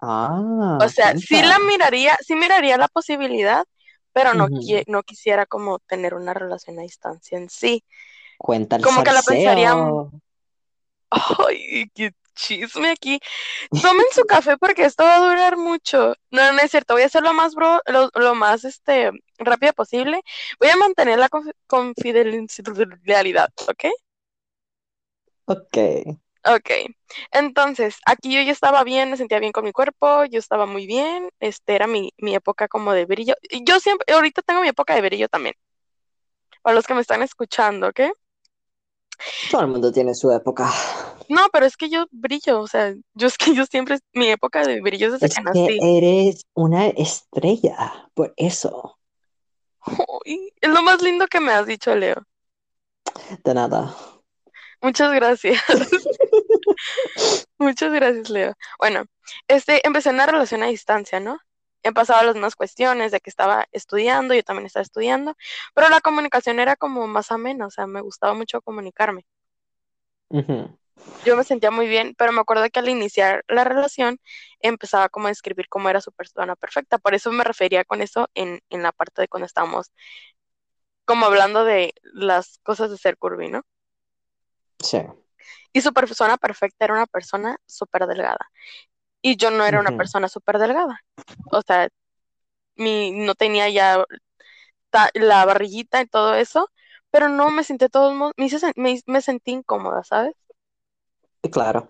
Ah, 0.01 0.77
O 0.81 0.87
sea, 0.87 1.17
sí 1.17 1.41
la 1.41 1.59
miraría, 1.59 2.17
sí 2.25 2.35
miraría 2.35 2.77
la 2.77 2.87
posibilidad, 2.87 3.65
pero 4.13 4.33
no, 4.33 4.47
qui- 4.49 4.83
no 4.87 5.03
quisiera 5.03 5.45
como 5.45 5.79
tener 5.79 6.13
una 6.13 6.33
relación 6.33 6.79
a 6.79 6.83
distancia 6.83 7.37
en 7.37 7.49
sí. 7.49 7.83
Cuenta 8.37 8.75
el 8.77 8.83
Como 8.83 9.03
que 9.03 9.11
la 9.11 9.21
pensaría, 9.21 9.73
ay, 11.47 11.89
qué 11.93 12.11
chisme 12.35 12.91
aquí. 12.91 13.19
Tomen 13.81 14.05
su 14.13 14.23
café 14.25 14.57
porque 14.57 14.85
esto 14.85 15.03
va 15.03 15.17
a 15.17 15.19
durar 15.19 15.57
mucho. 15.57 16.15
No, 16.31 16.53
no 16.53 16.59
es 16.61 16.71
cierto, 16.71 16.93
voy 16.93 17.03
a 17.03 17.07
hacer 17.07 17.23
lo 17.23 17.33
más 17.33 17.55
bro, 17.55 17.81
lo, 17.87 18.09
lo 18.15 18.35
más 18.35 18.65
este 18.65 19.11
rápido 19.37 19.73
posible. 19.73 20.21
Voy 20.59 20.69
a 20.69 20.77
mantener 20.77 21.19
la 21.19 21.29
confi- 21.29 21.53
confidencialidad, 21.67 23.49
¿ok? 23.67 23.85
Ok. 25.47 25.77
Ok. 26.45 26.69
Entonces, 27.31 27.97
aquí 28.05 28.33
yo 28.33 28.41
ya 28.41 28.51
estaba 28.51 28.83
bien, 28.83 29.11
me 29.11 29.17
sentía 29.17 29.39
bien 29.39 29.51
con 29.51 29.65
mi 29.65 29.71
cuerpo, 29.71 30.25
yo 30.25 30.39
estaba 30.39 30.65
muy 30.65 30.87
bien, 30.87 31.29
este 31.39 31.75
era 31.75 31.85
mi, 31.87 32.11
mi 32.17 32.33
época 32.35 32.67
como 32.67 32.93
de 32.93 33.05
brillo. 33.05 33.35
Y 33.49 33.63
Yo 33.65 33.79
siempre, 33.79 34.13
ahorita 34.13 34.41
tengo 34.41 34.61
mi 34.61 34.69
época 34.69 34.95
de 34.95 35.01
brillo 35.01 35.27
también, 35.27 35.55
para 36.61 36.75
los 36.75 36.85
que 36.85 36.93
me 36.93 37.01
están 37.01 37.21
escuchando, 37.21 37.87
¿ok? 37.89 37.99
Todo 39.51 39.61
el 39.61 39.67
mundo 39.67 39.91
tiene 39.91 40.15
su 40.15 40.31
época. 40.31 40.71
No, 41.27 41.47
pero 41.51 41.65
es 41.65 41.75
que 41.75 41.89
yo 41.89 42.05
brillo, 42.11 42.61
o 42.61 42.67
sea, 42.67 42.93
yo 43.13 43.27
es 43.27 43.37
que 43.37 43.53
yo 43.53 43.65
siempre, 43.65 43.99
mi 44.13 44.29
época 44.29 44.65
de 44.65 44.81
brillo 44.81 45.07
es 45.07 45.13
desde 45.13 45.27
Es 45.27 45.35
que 45.35 45.41
que 45.41 45.65
nací. 45.65 45.79
eres 45.81 46.45
una 46.53 46.87
estrella, 46.87 48.09
por 48.13 48.33
eso. 48.37 48.97
Uy, 50.25 50.53
es 50.61 50.69
lo 50.69 50.81
más 50.83 51.01
lindo 51.01 51.27
que 51.27 51.39
me 51.39 51.51
has 51.51 51.65
dicho, 51.67 51.93
Leo. 51.95 52.23
De 53.43 53.53
nada. 53.53 53.95
Muchas 54.81 55.11
gracias. 55.13 55.61
Muchas 57.59 57.93
gracias, 57.93 58.29
Leo. 58.29 58.55
Bueno, 58.79 59.05
este, 59.47 59.85
empecé 59.85 60.09
una 60.09 60.25
relación 60.25 60.63
a 60.63 60.67
distancia, 60.67 61.19
¿no? 61.19 61.39
he 61.83 61.91
pasado 61.91 62.23
las 62.23 62.35
mismas 62.35 62.55
cuestiones 62.55 63.11
de 63.11 63.19
que 63.19 63.29
estaba 63.29 63.67
estudiando, 63.71 64.33
yo 64.33 64.43
también 64.43 64.65
estaba 64.65 64.83
estudiando, 64.83 65.35
pero 65.73 65.89
la 65.89 66.01
comunicación 66.01 66.59
era 66.59 66.75
como 66.75 67.07
más 67.07 67.31
amena, 67.31 67.67
o 67.67 67.71
sea, 67.71 67.87
me 67.87 68.01
gustaba 68.01 68.33
mucho 68.33 68.61
comunicarme. 68.61 69.25
Yo 71.25 71.35
me 71.37 71.43
sentía 71.43 71.71
muy 71.71 71.87
bien, 71.87 72.13
pero 72.17 72.31
me 72.31 72.41
acuerdo 72.41 72.69
que 72.69 72.79
al 72.79 72.89
iniciar 72.89 73.43
la 73.47 73.63
relación 73.63 74.19
empezaba 74.59 75.09
como 75.09 75.27
a 75.27 75.29
describir 75.29 75.67
cómo 75.69 75.89
era 75.89 76.01
su 76.01 76.11
persona 76.11 76.55
perfecta. 76.55 76.97
Por 76.97 77.15
eso 77.15 77.31
me 77.31 77.43
refería 77.43 77.85
con 77.85 78.01
eso 78.01 78.29
en, 78.35 78.59
en 78.69 78.83
la 78.83 78.91
parte 78.91 79.21
de 79.21 79.27
cuando 79.27 79.45
estábamos 79.45 79.91
como 81.05 81.25
hablando 81.25 81.63
de 81.63 81.93
las 82.03 82.59
cosas 82.59 82.91
de 82.91 82.97
ser 82.97 83.17
curvy, 83.17 83.49
¿no? 83.49 83.63
Sí. 84.79 84.99
Y 85.73 85.81
su 85.81 85.93
persona 85.93 86.37
perfecta 86.37 86.85
era 86.85 86.93
una 86.95 87.07
persona 87.07 87.57
súper 87.65 88.07
delgada. 88.07 88.49
Y 89.21 89.37
yo 89.37 89.51
no 89.51 89.65
era 89.65 89.79
una 89.79 89.91
persona 89.91 90.27
súper 90.29 90.59
delgada. 90.59 91.01
O 91.51 91.61
sea, 91.61 91.89
mi, 92.75 93.11
no 93.11 93.35
tenía 93.35 93.69
ya 93.69 94.03
ta- 94.89 95.11
la 95.13 95.45
barriguita 95.45 96.01
y 96.01 96.07
todo 96.07 96.35
eso, 96.35 96.69
pero 97.11 97.29
no 97.29 97.51
me 97.51 97.63
sentí 97.63 97.85
modos, 97.93 98.33
me, 98.37 98.45
hice 98.45 98.59
me, 98.75 98.99
me 99.07 99.21
sentí 99.21 99.51
incómoda, 99.51 100.03
¿sabes? 100.03 100.35
Claro. 101.51 101.89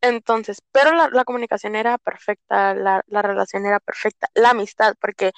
Entonces, 0.00 0.58
pero 0.72 0.92
la, 0.94 1.08
la 1.10 1.24
comunicación 1.24 1.76
era 1.76 1.98
perfecta, 1.98 2.74
la, 2.74 3.02
la 3.06 3.22
relación 3.22 3.66
era 3.66 3.80
perfecta, 3.80 4.28
la 4.34 4.50
amistad, 4.50 4.94
porque 5.00 5.32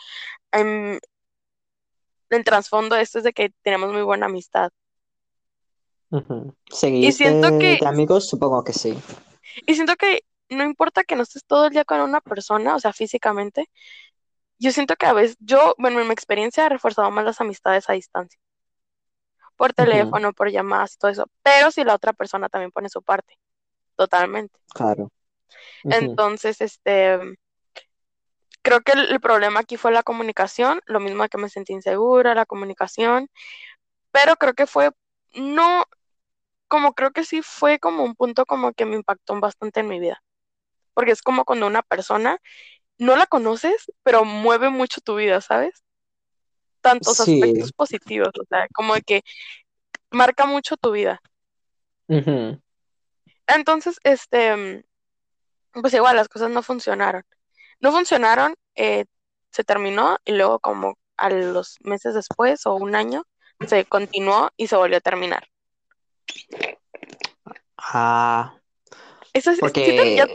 em, 0.53 0.99
el 2.31 2.45
trasfondo 2.45 2.95
de 2.97 3.03
esto 3.03 3.19
es 3.19 3.25
de 3.25 3.33
que 3.33 3.51
tenemos 3.63 3.93
muy 3.93 4.03
buena 4.03 4.27
amistad. 4.27 4.71
Ujú. 6.11 6.55
Y 6.71 6.75
¿Seguís 6.75 7.17
siento 7.17 7.51
de, 7.51 7.59
que, 7.59 7.79
de 7.79 7.87
amigos? 7.87 8.29
Supongo 8.29 8.63
que 8.65 8.73
sí. 8.73 8.97
y 9.67 9.75
siento 9.75 9.97
que 9.97 10.23
no 10.49 10.65
importa 10.65 11.05
que 11.05 11.17
no 11.17 11.23
estés 11.23 11.45
todo 11.45 11.67
el 11.67 11.73
día 11.73 11.85
con 11.85 12.01
una 12.01 12.21
persona, 12.21 12.75
o 12.77 12.79
sea, 12.79 12.93
físicamente, 12.93 13.69
yo 14.59 14.71
siento 14.73 14.97
que 14.97 15.07
a 15.07 15.13
veces, 15.13 15.37
yo, 15.41 15.75
bueno, 15.79 16.01
en 16.01 16.07
mi 16.07 16.13
experiencia 16.13 16.67
he 16.67 16.69
reforzado 16.69 17.11
más 17.11 17.25
las 17.25 17.41
amistades 17.41 17.89
a 17.91 17.95
distancia, 17.95 18.41
por 19.57 19.73
teléfono, 19.73 20.33
por 20.33 20.51
llamadas 20.51 20.95
y 20.95 20.99
todo 20.99 21.11
eso, 21.11 21.27
pero 21.43 21.71
si 21.71 21.85
la 21.85 21.95
otra 21.95 22.13
persona 22.13 22.49
también 22.49 22.71
pone 22.71 22.89
su 22.89 23.03
parte, 23.03 23.39
totalmente. 23.97 24.59
Claro. 24.75 25.11
Entonces, 25.85 26.61
este, 26.61 27.19
creo 28.63 28.81
que 28.81 28.93
el, 28.93 29.11
el 29.11 29.21
problema 29.21 29.61
aquí 29.61 29.77
fue 29.77 29.93
la 29.93 30.03
comunicación, 30.03 30.81
lo 30.87 31.01
mismo 31.01 31.27
que 31.29 31.39
me 31.39 31.49
sentí 31.49 31.73
insegura, 31.73 32.35
la 32.35 32.47
comunicación, 32.47 33.29
pero 34.11 34.37
creo 34.37 34.55
que 34.55 34.67
fue, 34.67 34.91
no, 35.35 35.85
como 36.69 36.95
creo 36.95 37.13
que 37.13 37.25
sí 37.25 37.43
fue 37.43 37.79
como 37.79 38.05
un 38.05 38.15
punto 38.15 38.47
como 38.47 38.73
que 38.73 38.87
me 38.87 38.97
impactó 38.97 39.39
bastante 39.41 39.81
en 39.81 39.89
mi 39.89 40.01
vida, 40.01 40.23
porque 40.95 41.13
es 41.13 41.23
como 41.23 41.45
cuando 41.45 41.67
una 41.67 41.83
persona 41.83 42.39
no 42.99 43.17
la 43.17 43.27
conoces, 43.27 43.93
pero 44.03 44.25
mueve 44.25 44.71
mucho 44.71 45.01
tu 45.01 45.17
vida, 45.17 45.41
¿sabes? 45.41 45.85
Tantos 46.81 47.19
Sí. 47.19 47.35
aspectos 47.43 47.73
positivos, 47.73 48.31
o 48.41 48.45
sea, 48.49 48.67
como 48.73 48.95
de 48.95 49.03
que 49.03 49.23
marca 50.11 50.47
mucho 50.47 50.77
tu 50.77 50.93
vida. 50.93 51.21
Entonces, 53.47 53.99
este, 54.03 54.85
pues 55.73 55.95
igual 55.95 56.17
las 56.17 56.29
cosas 56.29 56.51
no 56.51 56.63
funcionaron. 56.63 57.23
No 57.81 57.93
funcionaron, 57.93 58.55
eh, 58.75 59.05
se 59.51 59.65
terminó 59.65 60.19
y 60.25 60.33
luego 60.33 60.59
como 60.61 60.99
a 61.17 61.31
los 61.31 61.77
meses 61.81 62.15
después 62.15 62.67
o 62.67 62.75
un 62.75 62.95
año 62.95 63.25
se 63.67 63.85
continuó 63.85 64.51
y 64.57 64.67
se 64.67 64.77
volvió 64.77 64.99
a 64.99 65.01
terminar. 65.01 65.47
Ah, 67.79 68.55
Eso 69.33 69.51
es, 69.51 69.57
sí, 69.57 69.61
porque 69.61 70.27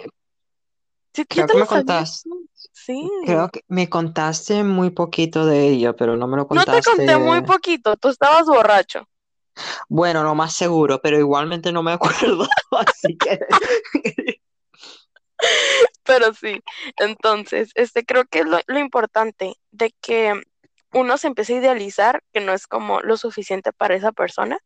sí- 1.13 1.25
creo 1.25 1.47
que 1.47 1.57
me 1.57 1.65
contaste. 1.65 2.29
Sí. 2.73 3.09
creo 3.25 3.49
que 3.49 3.63
me 3.67 3.89
contaste 3.89 4.63
muy 4.63 4.91
poquito 4.91 5.45
de 5.45 5.67
ello, 5.69 5.95
pero 5.95 6.15
no 6.17 6.27
me 6.27 6.37
lo 6.37 6.47
No 6.47 6.63
te 6.63 6.71
conté 6.71 7.17
muy 7.17 7.41
contaste. 7.41 7.47
poquito, 7.47 7.97
tú 7.97 8.09
estabas 8.09 8.45
borracho. 8.45 9.07
Bueno, 9.89 10.23
lo 10.23 10.33
más 10.35 10.53
seguro, 10.53 11.01
pero 11.01 11.19
igualmente 11.19 11.71
no 11.71 11.83
me 11.83 11.91
acuerdo, 11.91 12.47
así 12.71 13.17
que 13.17 13.39
Pero 16.03 16.33
sí, 16.33 16.61
entonces, 16.97 17.71
este, 17.75 18.05
creo 18.05 18.25
que 18.25 18.39
es 18.39 18.45
lo, 18.45 18.59
lo 18.67 18.79
importante 18.79 19.55
de 19.71 19.93
que 20.01 20.33
uno 20.93 21.17
se 21.17 21.27
empiece 21.27 21.55
a 21.55 21.57
idealizar 21.57 22.23
que 22.33 22.41
no 22.41 22.53
es 22.53 22.67
como 22.67 23.01
lo 23.01 23.17
suficiente 23.17 23.71
para 23.73 23.95
esa 23.95 24.11
persona. 24.11 24.57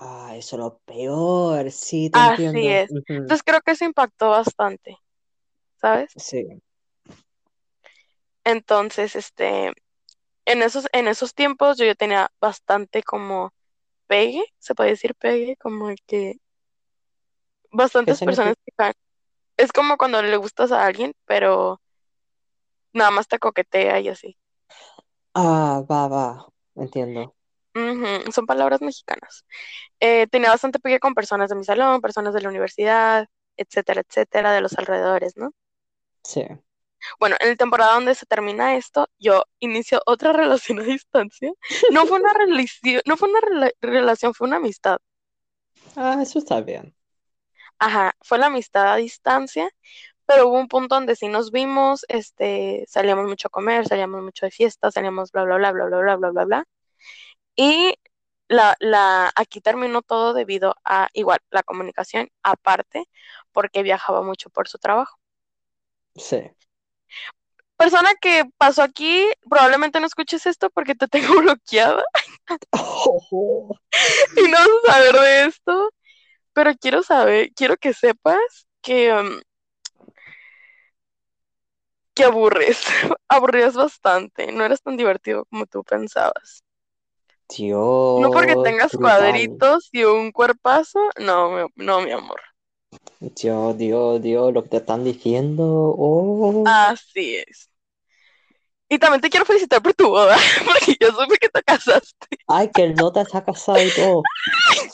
Ah, 0.00 0.34
eso 0.36 0.56
es 0.56 0.60
lo 0.60 0.78
peor, 0.84 1.70
sí, 1.72 2.08
te 2.10 2.18
Así 2.18 2.44
entiendo. 2.46 2.68
es. 2.68 2.90
Ujú. 2.90 3.02
Entonces 3.08 3.42
creo 3.44 3.60
que 3.60 3.72
eso 3.72 3.84
impactó 3.84 4.30
bastante, 4.30 4.96
¿sabes? 5.80 6.12
Sí. 6.16 6.60
Entonces, 8.44 9.14
este, 9.16 9.72
en 10.46 10.62
esos, 10.62 10.88
en 10.92 11.08
esos 11.08 11.34
tiempos 11.34 11.78
yo 11.78 11.86
ya 11.86 11.94
tenía 11.94 12.30
bastante 12.40 13.02
como 13.02 13.52
pegue, 14.08 14.44
se 14.58 14.74
puede 14.74 14.90
decir 14.90 15.14
pegue, 15.16 15.56
como 15.58 15.90
que 16.06 16.36
¿Qué 17.70 17.76
bastantes 17.76 18.20
personas 18.22 18.54
que. 18.64 18.92
Es 19.58 19.72
como 19.72 19.98
cuando 19.98 20.22
le 20.22 20.36
gustas 20.36 20.72
a 20.72 20.86
alguien, 20.86 21.12
pero 21.26 21.80
nada 22.92 23.10
más 23.10 23.28
te 23.28 23.38
coquetea 23.38 24.00
y 24.00 24.08
así. 24.08 24.36
Ah, 25.34 25.82
va, 25.88 26.06
va, 26.08 26.52
entiendo. 26.74 27.34
Son 28.32 28.46
palabras 28.46 28.80
mexicanas. 28.82 29.44
Eh, 30.00 30.26
tenía 30.28 30.50
bastante 30.50 30.80
pegue 30.80 31.00
con 31.00 31.14
personas 31.14 31.50
de 31.50 31.56
mi 31.56 31.64
salón, 31.64 32.00
personas 32.02 32.34
de 32.34 32.42
la 32.42 32.50
universidad, 32.50 33.26
etcétera, 33.56 34.02
etcétera, 34.08 34.52
de 34.52 34.62
los 34.62 34.78
alrededores, 34.78 35.36
¿no? 35.36 35.52
Sí. 36.24 36.42
Bueno, 37.20 37.36
en 37.40 37.50
la 37.50 37.56
temporada 37.56 37.94
donde 37.94 38.14
se 38.14 38.26
termina 38.26 38.76
esto, 38.76 39.08
yo 39.18 39.44
inicio 39.60 40.00
otra 40.06 40.32
relación 40.34 40.80
a 40.80 40.82
distancia. 40.84 41.52
No 41.88 42.06
fue 42.06 42.18
una 42.20 42.32
relación, 42.34 43.00
no 43.06 43.16
fue 43.16 43.28
una 43.30 43.40
rela- 43.40 43.72
relación, 43.80 44.34
fue 44.34 44.48
una 44.48 44.56
amistad. 44.56 44.98
Ah, 45.96 46.18
eso 46.22 46.38
está 46.38 46.60
bien. 46.62 46.94
Ajá, 47.78 48.14
fue 48.22 48.38
la 48.38 48.46
amistad 48.46 48.92
a 48.92 48.96
distancia, 48.96 49.70
pero 50.26 50.48
hubo 50.48 50.58
un 50.60 50.68
punto 50.68 50.94
donde 50.96 51.16
sí 51.16 51.28
nos 51.28 51.50
vimos, 51.52 52.04
este, 52.08 52.84
salíamos 52.88 53.26
mucho 53.28 53.48
a 53.48 53.50
comer, 53.50 53.86
salíamos 53.88 54.22
mucho 54.22 54.46
de 54.46 54.52
fiesta, 54.52 54.90
salíamos 54.90 55.32
bla, 55.32 55.44
bla, 55.44 55.56
bla, 55.58 55.72
bla, 55.72 55.86
bla, 55.86 55.98
bla, 56.00 56.16
bla, 56.16 56.30
bla, 56.32 56.44
bla. 56.46 56.64
Y 57.58 57.98
la, 58.46 58.76
la, 58.78 59.32
aquí 59.34 59.60
terminó 59.60 60.02
todo 60.02 60.32
debido 60.32 60.76
a, 60.84 61.08
igual, 61.12 61.40
la 61.50 61.64
comunicación 61.64 62.28
aparte, 62.44 63.04
porque 63.50 63.82
viajaba 63.82 64.22
mucho 64.22 64.48
por 64.48 64.68
su 64.68 64.78
trabajo. 64.78 65.18
Sí. 66.14 66.48
Persona 67.76 68.10
que 68.20 68.44
pasó 68.58 68.82
aquí, 68.84 69.26
probablemente 69.50 69.98
no 69.98 70.06
escuches 70.06 70.46
esto 70.46 70.70
porque 70.70 70.94
te 70.94 71.08
tengo 71.08 71.34
bloqueada 71.40 72.04
y 74.36 74.42
no 74.48 74.58
vas 74.58 74.68
a 74.88 74.92
saber 74.92 75.14
de 75.20 75.44
esto, 75.46 75.90
pero 76.52 76.72
quiero 76.76 77.02
saber, 77.02 77.50
quiero 77.54 77.76
que 77.76 77.92
sepas 77.92 78.68
que, 78.82 79.12
um, 79.12 79.40
que 82.14 82.22
aburres, 82.22 82.82
aburrías 83.28 83.74
bastante, 83.74 84.52
no 84.52 84.64
eres 84.64 84.80
tan 84.80 84.96
divertido 84.96 85.44
como 85.46 85.66
tú 85.66 85.82
pensabas. 85.82 86.62
No 87.58 88.30
porque 88.30 88.52
Dios, 88.52 88.64
tengas 88.64 88.92
brutal. 88.92 89.20
cuadritos 89.20 89.88
y 89.92 90.04
un 90.04 90.32
cuerpazo, 90.32 91.00
no, 91.18 91.50
mi- 91.50 91.84
no, 91.84 92.00
mi 92.00 92.12
amor. 92.12 92.40
Dios, 93.20 93.76
Dios, 93.76 94.22
Dios, 94.22 94.52
lo 94.52 94.62
que 94.62 94.68
te 94.68 94.76
están 94.78 95.04
diciendo. 95.04 95.64
Oh. 95.96 96.64
Así 96.66 97.36
es. 97.36 97.70
Y 98.90 98.98
también 98.98 99.20
te 99.20 99.28
quiero 99.28 99.44
felicitar 99.44 99.82
por 99.82 99.92
tu 99.92 100.08
boda, 100.08 100.36
porque 100.64 100.96
yo 100.98 101.08
supe 101.08 101.36
que 101.38 101.48
te 101.48 101.62
casaste. 101.62 102.26
Ay, 102.46 102.70
que 102.72 102.84
el 102.84 102.94
nota 102.94 103.24
ha 103.32 103.44
casado 103.44 103.82
y 103.82 103.90
todo. 103.90 104.22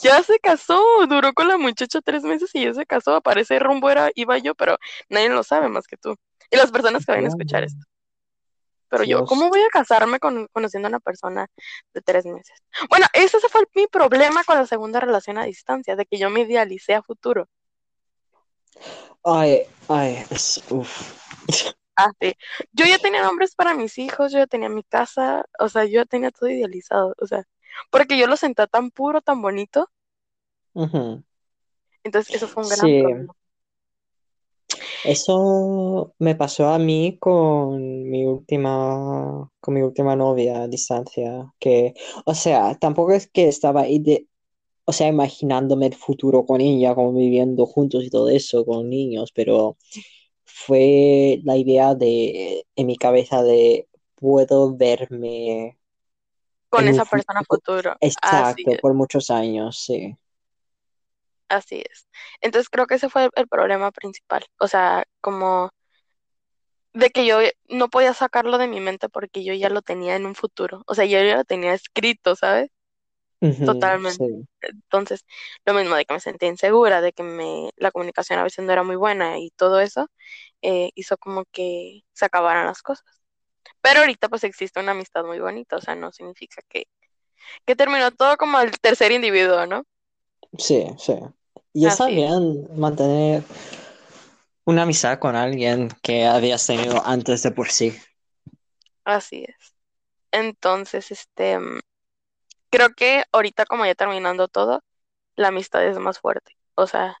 Ya 0.01 0.21
se 0.23 0.39
casó, 0.39 0.81
duró 1.07 1.33
con 1.33 1.47
la 1.47 1.57
muchacha 1.57 1.99
tres 2.01 2.23
meses 2.23 2.49
y 2.53 2.63
ya 2.63 2.73
se 2.73 2.85
casó. 2.85 3.15
Aparece 3.15 3.59
rumbo 3.59 3.89
era, 3.89 4.09
iba 4.15 4.37
yo, 4.37 4.55
pero 4.55 4.77
nadie 5.09 5.29
lo 5.29 5.43
sabe 5.43 5.69
más 5.69 5.87
que 5.87 5.97
tú. 5.97 6.15
Y 6.51 6.57
las 6.57 6.71
personas 6.71 7.05
que 7.05 7.11
vayan 7.11 7.25
a 7.25 7.29
escuchar 7.29 7.61
Dios, 7.61 7.73
esto. 7.73 7.85
Pero 8.99 9.19
yo. 9.19 9.25
¿cómo 9.25 9.49
voy 9.49 9.61
a 9.61 9.69
casarme 9.69 10.19
con, 10.19 10.47
conociendo 10.51 10.87
a 10.87 10.89
una 10.89 10.99
persona 10.99 11.47
de 11.93 12.01
tres 12.01 12.25
meses? 12.25 12.57
Bueno, 12.89 13.05
ese 13.13 13.39
fue 13.39 13.63
mi 13.75 13.87
problema 13.87 14.43
con 14.43 14.57
la 14.57 14.65
segunda 14.65 14.99
relación 14.99 15.37
a 15.37 15.45
distancia, 15.45 15.95
de 15.95 16.05
que 16.05 16.17
yo 16.17 16.29
me 16.29 16.41
idealicé 16.41 16.93
a 16.95 17.01
futuro. 17.03 17.47
Ay, 19.23 19.63
ay, 19.89 20.23
es, 20.29 20.63
uf. 20.69 21.13
Así. 21.95 22.33
Yo 22.73 22.85
ya 22.85 22.97
tenía 22.99 23.23
nombres 23.23 23.55
para 23.55 23.73
mis 23.73 23.97
hijos, 23.97 24.31
yo 24.31 24.39
ya 24.39 24.47
tenía 24.47 24.69
mi 24.69 24.83
casa, 24.83 25.45
o 25.59 25.69
sea, 25.69 25.85
yo 25.85 26.01
ya 26.01 26.05
tenía 26.05 26.31
todo 26.31 26.49
idealizado, 26.49 27.15
o 27.19 27.25
sea, 27.25 27.43
porque 27.89 28.17
yo 28.17 28.27
lo 28.27 28.35
sentía 28.37 28.67
tan 28.67 28.91
puro, 28.91 29.21
tan 29.21 29.41
bonito, 29.41 29.89
entonces 32.03 32.35
eso 32.35 32.47
fue 32.47 32.63
un 32.63 32.69
gran 32.69 32.79
Sí, 32.79 32.99
problema. 33.01 33.33
Eso 35.03 36.13
me 36.19 36.35
pasó 36.35 36.69
a 36.69 36.79
mí 36.79 37.17
con 37.19 38.09
mi 38.09 38.25
última, 38.25 39.49
con 39.59 39.73
mi 39.75 39.81
última 39.81 40.15
novia 40.15 40.63
a 40.63 40.67
distancia, 40.67 41.53
que, 41.59 41.93
o 42.25 42.33
sea, 42.35 42.75
tampoco 42.79 43.13
es 43.13 43.27
que 43.27 43.47
estaba 43.47 43.87
ide- 43.87 44.27
o 44.85 44.93
sea, 44.93 45.07
imaginándome 45.09 45.87
el 45.87 45.95
futuro 45.95 46.45
con 46.45 46.61
ella, 46.61 46.95
como 46.95 47.13
viviendo 47.13 47.65
juntos 47.67 48.03
y 48.05 48.09
todo 48.11 48.29
eso, 48.29 48.65
con 48.65 48.89
niños, 48.89 49.31
pero 49.33 49.77
fue 50.45 51.41
la 51.45 51.57
idea 51.57 51.95
de, 51.95 52.65
en 52.75 52.87
mi 52.87 52.97
cabeza 52.97 53.43
de, 53.43 53.87
puedo 54.15 54.75
verme 54.77 55.77
Con 56.69 56.87
esa 56.87 57.05
persona 57.05 57.43
futuro. 57.47 57.61
futuro. 57.91 57.95
Así 58.21 58.67
Exacto, 58.67 58.77
por 58.79 58.93
muchos 58.93 59.29
años, 59.31 59.79
sí. 59.85 60.15
Así 61.49 61.83
es. 61.89 62.07
Entonces 62.41 62.69
creo 62.69 62.87
que 62.87 62.95
ese 62.95 63.09
fue 63.09 63.29
el 63.35 63.47
problema 63.47 63.91
principal. 63.91 64.45
O 64.59 64.67
sea, 64.67 65.05
como 65.21 65.71
de 66.93 67.09
que 67.09 67.25
yo 67.25 67.39
no 67.67 67.89
podía 67.89 68.13
sacarlo 68.13 68.57
de 68.57 68.67
mi 68.67 68.79
mente 68.79 69.09
porque 69.09 69.43
yo 69.43 69.53
ya 69.53 69.69
lo 69.69 69.81
tenía 69.81 70.15
en 70.15 70.25
un 70.25 70.35
futuro. 70.35 70.83
O 70.87 70.95
sea, 70.95 71.05
yo 71.05 71.19
ya 71.21 71.37
lo 71.37 71.43
tenía 71.43 71.73
escrito, 71.73 72.35
¿sabes? 72.35 72.71
Totalmente. 73.65 74.25
sí. 74.25 74.47
Entonces, 74.61 75.25
lo 75.65 75.73
mismo 75.73 75.95
de 75.95 76.05
que 76.05 76.13
me 76.13 76.19
sentía 76.19 76.49
insegura, 76.49 77.01
de 77.01 77.13
que 77.13 77.21
me, 77.21 77.69
la 77.75 77.91
comunicación 77.91 78.39
a 78.39 78.43
veces 78.43 78.65
no 78.65 78.71
era 78.71 78.83
muy 78.83 78.95
buena 78.95 79.37
y 79.39 79.51
todo 79.51 79.81
eso, 79.81 80.09
eh, 80.61 80.91
hizo 80.95 81.17
como 81.17 81.45
que 81.51 82.01
se 82.13 82.25
acabaran 82.25 82.65
las 82.65 82.81
cosas. 82.81 83.05
Pero 83.81 83.99
ahorita 84.01 84.29
pues 84.29 84.43
existe 84.43 84.79
una 84.79 84.93
amistad 84.93 85.25
muy 85.25 85.39
bonita, 85.39 85.75
o 85.77 85.81
sea, 85.81 85.95
no 85.95 86.11
significa 86.11 86.61
que, 86.69 86.87
que 87.65 87.75
terminó 87.75 88.11
todo 88.11 88.37
como 88.37 88.59
el 88.59 88.71
tercer 88.79 89.11
individuo, 89.11 89.65
¿no? 89.67 89.85
Sí, 90.57 90.85
sí. 90.97 91.13
Y 91.73 91.85
está 91.87 92.05
Así 92.05 92.09
bien 92.09 92.67
mantener 92.77 93.43
una 94.65 94.83
amistad 94.83 95.17
con 95.19 95.35
alguien 95.35 95.89
que 96.03 96.25
habías 96.27 96.65
tenido 96.67 97.01
antes 97.05 97.41
de 97.43 97.51
por 97.51 97.69
sí. 97.71 97.93
así 99.03 99.45
es. 99.47 99.75
Entonces, 100.31 101.11
este, 101.11 101.59
mm, 101.59 101.79
creo 102.71 102.91
que 102.95 103.23
ahorita 103.31 103.65
como 103.65 103.85
ya 103.85 103.95
terminando 103.95 104.47
todo, 104.47 104.83
la 105.35 105.49
amistad 105.49 105.85
es 105.87 105.99
más 105.99 106.19
fuerte. 106.19 106.53
O 106.75 106.87
sea, 106.87 107.17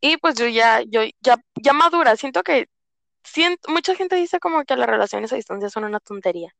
y 0.00 0.16
pues 0.18 0.34
yo 0.36 0.46
ya, 0.48 0.82
yo 0.82 1.00
ya, 1.20 1.36
ya 1.62 1.72
madura, 1.72 2.16
siento 2.16 2.42
que 2.42 2.66
siento, 3.24 3.70
mucha 3.72 3.94
gente 3.96 4.16
dice 4.16 4.40
como 4.40 4.64
que 4.64 4.76
las 4.76 4.88
relaciones 4.88 5.32
a 5.32 5.36
distancia 5.36 5.70
son 5.70 5.84
una 5.84 6.00
tontería, 6.00 6.54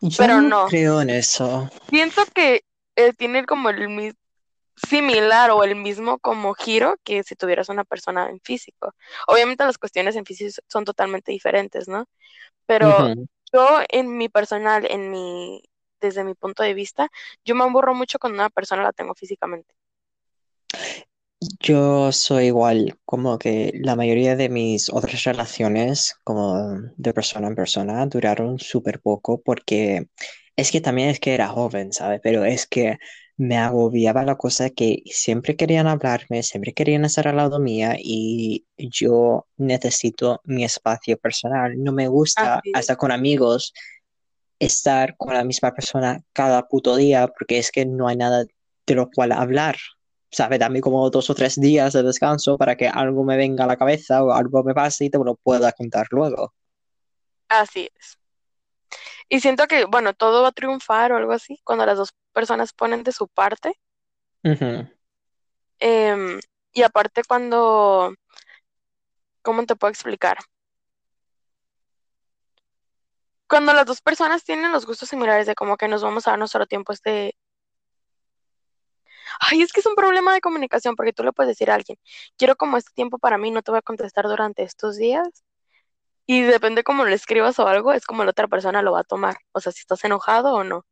Yo 0.00 0.16
pero 0.16 0.40
no 0.40 0.42
no. 0.42 0.66
creo 0.68 1.00
en 1.02 1.10
eso. 1.10 1.68
Siento 1.90 2.22
que 2.34 2.62
eh, 2.96 3.12
tiene 3.12 3.44
como 3.46 3.70
el 3.70 3.88
mismo 3.88 4.18
similar 4.76 5.50
o 5.50 5.64
el 5.64 5.74
mismo 5.74 6.18
como 6.18 6.54
giro 6.54 6.96
que 7.02 7.22
si 7.22 7.34
tuvieras 7.34 7.68
una 7.68 7.84
persona 7.84 8.28
en 8.28 8.40
físico. 8.40 8.94
Obviamente 9.26 9.64
las 9.64 9.78
cuestiones 9.78 10.16
en 10.16 10.26
físico 10.26 10.60
son 10.68 10.84
totalmente 10.84 11.32
diferentes, 11.32 11.88
¿no? 11.88 12.06
Pero 12.66 13.14
yo 13.52 13.80
en 13.88 14.16
mi 14.16 14.28
personal, 14.28 14.86
en 14.90 15.10
mi, 15.10 15.62
desde 16.00 16.24
mi 16.24 16.34
punto 16.34 16.62
de 16.62 16.74
vista, 16.74 17.08
yo 17.44 17.54
me 17.54 17.64
aburro 17.64 17.94
mucho 17.94 18.18
cuando 18.18 18.38
una 18.38 18.50
persona 18.50 18.82
la 18.82 18.92
tengo 18.92 19.14
físicamente. 19.14 19.74
Yo 21.60 22.12
soy 22.12 22.46
igual, 22.46 22.98
como 23.04 23.38
que 23.38 23.72
la 23.74 23.94
mayoría 23.94 24.36
de 24.36 24.48
mis 24.48 24.90
otras 24.90 25.22
relaciones, 25.24 26.16
como 26.24 26.80
de 26.96 27.12
persona 27.12 27.46
en 27.46 27.54
persona, 27.54 28.04
duraron 28.06 28.58
súper 28.58 29.00
poco 29.00 29.40
porque 29.42 30.08
es 30.56 30.72
que 30.72 30.80
también 30.80 31.10
es 31.10 31.20
que 31.20 31.34
era 31.34 31.48
joven, 31.48 31.92
¿sabes? 31.92 32.20
Pero 32.22 32.44
es 32.44 32.66
que 32.66 32.98
me 33.36 33.58
agobiaba 33.58 34.24
la 34.24 34.36
cosa 34.36 34.70
que 34.70 35.02
siempre 35.06 35.56
querían 35.56 35.86
hablarme, 35.86 36.42
siempre 36.42 36.72
querían 36.72 37.04
estar 37.04 37.28
al 37.28 37.36
lado 37.36 37.58
mía 37.58 37.96
y 37.98 38.64
yo 38.78 39.46
necesito 39.58 40.40
mi 40.44 40.64
espacio 40.64 41.18
personal. 41.18 41.74
No 41.82 41.92
me 41.92 42.08
gusta, 42.08 42.60
es. 42.64 42.72
hasta 42.74 42.96
con 42.96 43.12
amigos, 43.12 43.74
estar 44.58 45.16
con 45.18 45.34
la 45.34 45.44
misma 45.44 45.74
persona 45.74 46.22
cada 46.32 46.66
puto 46.66 46.96
día 46.96 47.28
porque 47.28 47.58
es 47.58 47.70
que 47.70 47.84
no 47.84 48.08
hay 48.08 48.16
nada 48.16 48.46
de 48.86 48.94
lo 48.94 49.10
cual 49.10 49.32
hablar. 49.32 49.76
¿Sabes? 50.30 50.58
Dame 50.58 50.80
como 50.80 51.08
dos 51.10 51.30
o 51.30 51.34
tres 51.34 51.60
días 51.60 51.92
de 51.92 52.02
descanso 52.02 52.58
para 52.58 52.76
que 52.76 52.88
algo 52.88 53.24
me 53.24 53.36
venga 53.36 53.64
a 53.64 53.66
la 53.66 53.76
cabeza 53.76 54.24
o 54.24 54.32
algo 54.32 54.64
me 54.64 54.74
pase 54.74 55.04
y 55.04 55.10
te 55.10 55.18
lo 55.18 55.36
pueda 55.36 55.72
contar 55.72 56.06
luego. 56.10 56.52
Así 57.48 57.88
es. 57.94 58.18
Y 59.28 59.40
siento 59.40 59.66
que, 59.66 59.84
bueno, 59.86 60.14
todo 60.14 60.42
va 60.42 60.48
a 60.48 60.52
triunfar 60.52 61.12
o 61.12 61.16
algo 61.16 61.32
así 61.32 61.60
cuando 61.64 61.84
las 61.86 61.98
dos 61.98 62.14
personas 62.32 62.72
ponen 62.72 63.02
de 63.02 63.12
su 63.12 63.28
parte. 63.28 63.78
Em, 65.78 66.40
y 66.72 66.82
aparte 66.82 67.22
cuando, 67.26 68.14
¿cómo 69.42 69.64
te 69.66 69.76
puedo 69.76 69.90
explicar? 69.90 70.38
Cuando 73.48 73.72
las 73.72 73.86
dos 73.86 74.00
personas 74.00 74.44
tienen 74.44 74.72
los 74.72 74.86
gustos 74.86 75.08
similares 75.08 75.46
de 75.46 75.54
como 75.54 75.76
que 75.76 75.88
nos 75.88 76.02
vamos 76.02 76.26
a 76.26 76.30
dar 76.30 76.38
nuestro 76.38 76.66
tiempo 76.66 76.92
este... 76.92 77.36
Ay, 79.40 79.62
es 79.62 79.72
que 79.72 79.80
es 79.80 79.86
un 79.86 79.94
problema 79.94 80.32
de 80.34 80.40
comunicación 80.40 80.96
porque 80.96 81.12
tú 81.12 81.22
le 81.22 81.32
puedes 81.32 81.48
decir 81.48 81.70
a 81.70 81.74
alguien, 81.74 81.98
quiero 82.36 82.56
como 82.56 82.76
este 82.76 82.92
tiempo 82.94 83.18
para 83.18 83.38
mí, 83.38 83.50
no 83.50 83.62
te 83.62 83.70
voy 83.70 83.78
a 83.78 83.82
contestar 83.82 84.26
durante 84.26 84.62
estos 84.62 84.96
días. 84.96 85.45
Y 86.26 86.42
depende 86.42 86.82
cómo 86.82 87.04
lo 87.04 87.14
escribas 87.14 87.58
o 87.58 87.68
algo, 87.68 87.92
es 87.92 88.04
como 88.04 88.24
la 88.24 88.30
otra 88.30 88.48
persona 88.48 88.82
lo 88.82 88.92
va 88.92 89.00
a 89.00 89.04
tomar. 89.04 89.36
O 89.52 89.60
sea, 89.60 89.70
si 89.72 89.80
estás 89.80 90.02
enojado 90.04 90.54
o 90.54 90.64
no. 90.64 90.84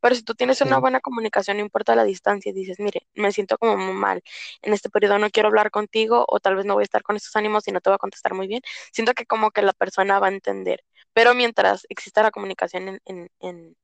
Pero 0.00 0.14
si 0.14 0.22
tú 0.22 0.34
tienes 0.34 0.60
una 0.60 0.78
buena 0.78 1.00
comunicación, 1.00 1.56
no 1.56 1.62
importa 1.62 1.96
la 1.96 2.04
distancia, 2.04 2.50
y 2.50 2.52
dices, 2.52 2.78
mire, 2.78 3.08
me 3.14 3.32
siento 3.32 3.56
como 3.58 3.76
muy 3.76 3.94
mal, 3.94 4.22
en 4.62 4.72
este 4.74 4.90
periodo 4.90 5.18
no 5.18 5.30
quiero 5.30 5.48
hablar 5.48 5.70
contigo 5.70 6.24
o 6.28 6.38
tal 6.38 6.54
vez 6.54 6.66
no 6.66 6.74
voy 6.74 6.82
a 6.82 6.84
estar 6.84 7.02
con 7.02 7.16
estos 7.16 7.34
ánimos 7.34 7.66
y 7.66 7.72
no 7.72 7.80
te 7.80 7.90
voy 7.90 7.94
a 7.94 7.98
contestar 7.98 8.34
muy 8.34 8.46
bien, 8.46 8.60
siento 8.92 9.14
que 9.14 9.24
como 9.26 9.50
que 9.50 9.62
la 9.62 9.72
persona 9.72 10.20
va 10.20 10.26
a 10.26 10.30
entender. 10.30 10.84
Pero 11.14 11.34
mientras 11.34 11.86
exista 11.88 12.22
la 12.22 12.30
comunicación 12.30 12.88
en, 12.88 13.00
en, 13.06 13.30
en, 13.40 13.76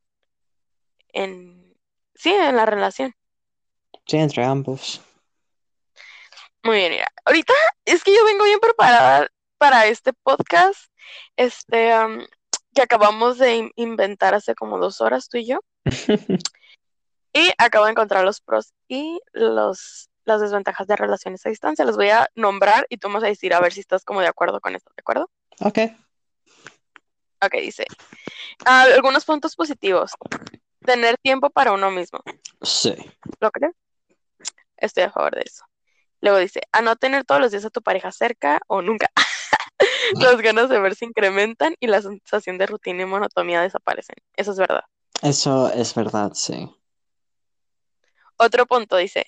en- 1.15 1.75
sí, 2.15 2.33
en 2.33 2.57
la 2.57 2.67
relación. 2.67 3.15
Sí, 4.07 4.19
entre 4.19 4.45
ambos. 4.45 5.01
Muy 6.63 6.77
bien, 6.77 6.93
mira. 6.93 7.09
Ahorita 7.25 7.55
es 7.87 8.05
que 8.05 8.15
yo 8.15 8.25
vengo 8.25 8.45
bien 8.45 8.61
preparada 8.61 9.29
para 9.63 9.87
este 9.87 10.13
podcast, 10.13 10.91
este, 11.37 11.93
am, 11.93 12.27
que 12.75 12.83
acabamos 12.83 13.39
de 13.39 13.55
in- 13.55 13.71
inventar 13.77 14.35
hace 14.35 14.57
como 14.57 14.77
dos 14.79 15.01
horas 15.01 15.29
tú 15.29 15.39
y 15.39 15.47
yo. 15.47 15.61
Y 17.33 17.51
acabo 17.59 17.85
de 17.87 17.93
encontrar 17.93 18.25
los 18.25 18.41
pros 18.41 18.75
y 18.89 19.21
los, 19.33 20.11
las 20.25 20.41
desventajas 20.41 20.87
de 20.89 20.97
relaciones 20.97 21.47
a 21.47 21.49
distancia. 21.49 21.85
Los 21.85 21.97
voy 21.97 22.11
a 22.11 22.29
nombrar 22.35 22.85
y 22.91 22.99
tú 22.99 23.09
me 23.09 23.15
vas 23.15 23.23
a 23.25 23.29
decir 23.29 23.55
a 23.55 23.61
ver 23.61 23.73
si 23.73 23.81
estás 23.81 24.05
como 24.05 24.21
de 24.21 24.27
acuerdo 24.27 24.61
con 24.61 24.75
esto, 24.75 24.91
¿de 24.97 25.01
acuerdo? 25.01 25.31
Ok. 25.61 25.79
Ok, 27.41 27.53
dice. 27.61 27.87
ah, 28.67 28.83
algunos 28.95 29.25
puntos 29.25 29.55
positivos. 29.57 30.11
Tener 30.85 31.17
tiempo 31.19 31.49
para 31.49 31.73
uno 31.73 31.91
mismo. 31.91 32.21
Sí. 32.61 32.95
¿Lo 33.41 33.51
crees? 33.53 33.73
Estoy 34.77 35.05
a 35.05 35.11
favor 35.13 35.35
de 35.37 35.43
eso. 35.47 35.65
Luego 36.21 36.37
dice, 36.39 36.61
a 36.71 36.83
no 36.83 36.97
tener 36.97 37.25
todos 37.25 37.41
los 37.41 37.51
días 37.51 37.65
a 37.65 37.71
tu 37.71 37.81
pareja 37.81 38.13
cerca 38.13 38.61
o 38.67 38.83
nunca. 38.83 39.11
Las 40.21 40.41
ganas 40.41 40.69
de 40.69 40.81
ver 40.81 40.95
se 40.95 41.05
incrementan 41.05 41.75
y 41.81 41.87
la 41.87 42.03
sensación 42.03 42.59
de 42.59 42.67
rutina 42.67 43.03
y 43.03 43.07
monotonía 43.07 43.63
desaparecen. 43.63 44.17
Eso 44.37 44.53
es 44.53 44.59
verdad. 44.59 44.85
Eso 45.23 45.73
es 45.73 45.95
verdad, 45.95 46.33
sí. 46.35 46.69
Otro 48.37 48.67
punto 48.67 48.97
dice, 48.97 49.27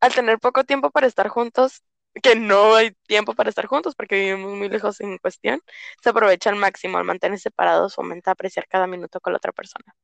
al 0.00 0.14
tener 0.14 0.38
poco 0.38 0.64
tiempo 0.64 0.90
para 0.90 1.06
estar 1.06 1.28
juntos, 1.28 1.82
que 2.22 2.36
no 2.36 2.74
hay 2.74 2.92
tiempo 3.06 3.34
para 3.34 3.50
estar 3.50 3.66
juntos 3.66 3.94
porque 3.94 4.16
vivimos 4.16 4.54
muy 4.54 4.68
lejos 4.68 5.00
en 5.00 5.18
cuestión, 5.18 5.60
se 6.02 6.10
aprovecha 6.10 6.50
al 6.50 6.56
máximo 6.56 6.98
al 6.98 7.04
mantener 7.04 7.38
separados, 7.38 7.94
fomenta 7.94 8.30
apreciar 8.30 8.66
cada 8.68 8.86
minuto 8.86 9.20
con 9.20 9.32
la 9.32 9.38
otra 9.38 9.52
persona. 9.52 9.94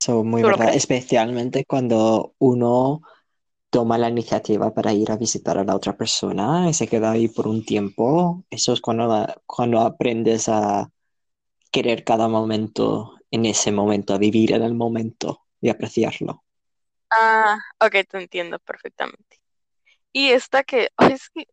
Eso 0.00 0.22
muy 0.24 0.42
¿Tú 0.42 0.48
lo 0.48 0.56
verdad, 0.56 0.74
especialmente 0.74 1.64
cuando 1.64 2.34
uno 2.38 3.02
toma 3.70 3.98
la 3.98 4.08
iniciativa 4.08 4.72
para 4.72 4.92
ir 4.92 5.10
a 5.10 5.16
visitar 5.16 5.58
a 5.58 5.64
la 5.64 5.74
otra 5.74 5.96
persona 5.96 6.68
y 6.68 6.74
se 6.74 6.86
queda 6.86 7.12
ahí 7.12 7.28
por 7.28 7.46
un 7.46 7.64
tiempo. 7.64 8.44
Eso 8.50 8.72
es 8.72 8.80
cuando, 8.80 9.26
cuando 9.46 9.80
aprendes 9.80 10.48
a 10.48 10.90
querer 11.70 12.04
cada 12.04 12.28
momento 12.28 13.18
en 13.30 13.44
ese 13.44 13.72
momento, 13.72 14.14
a 14.14 14.18
vivir 14.18 14.52
en 14.52 14.62
el 14.62 14.74
momento 14.74 15.42
y 15.60 15.68
apreciarlo. 15.68 16.44
Ah, 17.10 17.58
ok, 17.80 17.92
te 18.08 18.18
entiendo 18.18 18.58
perfectamente. 18.58 19.40
Y 20.12 20.30
esta 20.30 20.64
que, 20.64 20.88
ay, 20.96 21.12
es 21.12 21.28
que, 21.30 21.46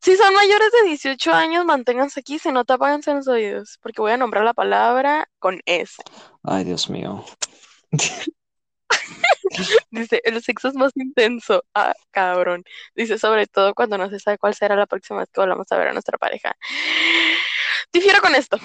si 0.00 0.16
son 0.16 0.34
mayores 0.34 0.70
de 0.72 0.88
18 0.88 1.32
años, 1.32 1.64
manténganse 1.64 2.20
aquí, 2.20 2.38
si 2.38 2.52
no, 2.52 2.64
tapáganse 2.64 3.14
los 3.14 3.26
oídos, 3.26 3.78
porque 3.80 4.02
voy 4.02 4.12
a 4.12 4.16
nombrar 4.18 4.44
la 4.44 4.52
palabra 4.52 5.30
con 5.38 5.60
S. 5.64 6.02
Ay, 6.42 6.64
Dios 6.64 6.90
mío. 6.90 7.24
Dice, 9.90 10.20
el 10.24 10.42
sexo 10.42 10.68
es 10.68 10.74
más 10.74 10.92
intenso. 10.94 11.64
Ah, 11.74 11.94
cabrón. 12.10 12.64
Dice, 12.94 13.18
sobre 13.18 13.46
todo 13.46 13.74
cuando 13.74 13.98
no 13.98 14.10
se 14.10 14.18
sabe 14.18 14.38
cuál 14.38 14.54
será 14.54 14.76
la 14.76 14.86
próxima 14.86 15.20
vez 15.20 15.28
que 15.32 15.40
volvamos 15.40 15.66
a 15.70 15.76
ver 15.76 15.88
a 15.88 15.92
nuestra 15.92 16.18
pareja. 16.18 16.56
Difiero 17.92 18.20
con 18.20 18.34
esto. 18.34 18.58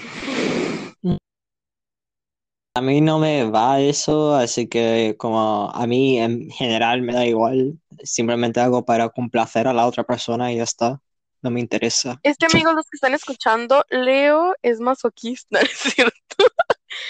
A 2.75 2.81
mí 2.81 3.01
no 3.01 3.19
me 3.19 3.49
va 3.49 3.81
eso, 3.81 4.35
así 4.35 4.67
que 4.67 5.15
como 5.17 5.71
a 5.71 5.87
mí 5.87 6.19
en 6.19 6.49
general 6.49 7.01
me 7.01 7.13
da 7.13 7.25
igual, 7.25 7.79
simplemente 8.03 8.59
hago 8.59 8.85
para 8.85 9.09
complacer 9.09 9.67
a 9.67 9.73
la 9.73 9.85
otra 9.85 10.03
persona 10.03 10.53
y 10.53 10.57
ya 10.57 10.63
está, 10.63 11.01
no 11.41 11.49
me 11.49 11.59
interesa. 11.59 12.19
Es 12.23 12.37
que, 12.37 12.45
amigos, 12.45 12.75
los 12.75 12.85
que 12.85 12.95
están 12.95 13.13
escuchando, 13.13 13.83
Leo 13.89 14.53
es 14.61 14.79
masoquista, 14.79 15.47
¿no 15.61 15.67
es 15.67 15.77
cierto? 15.77 16.13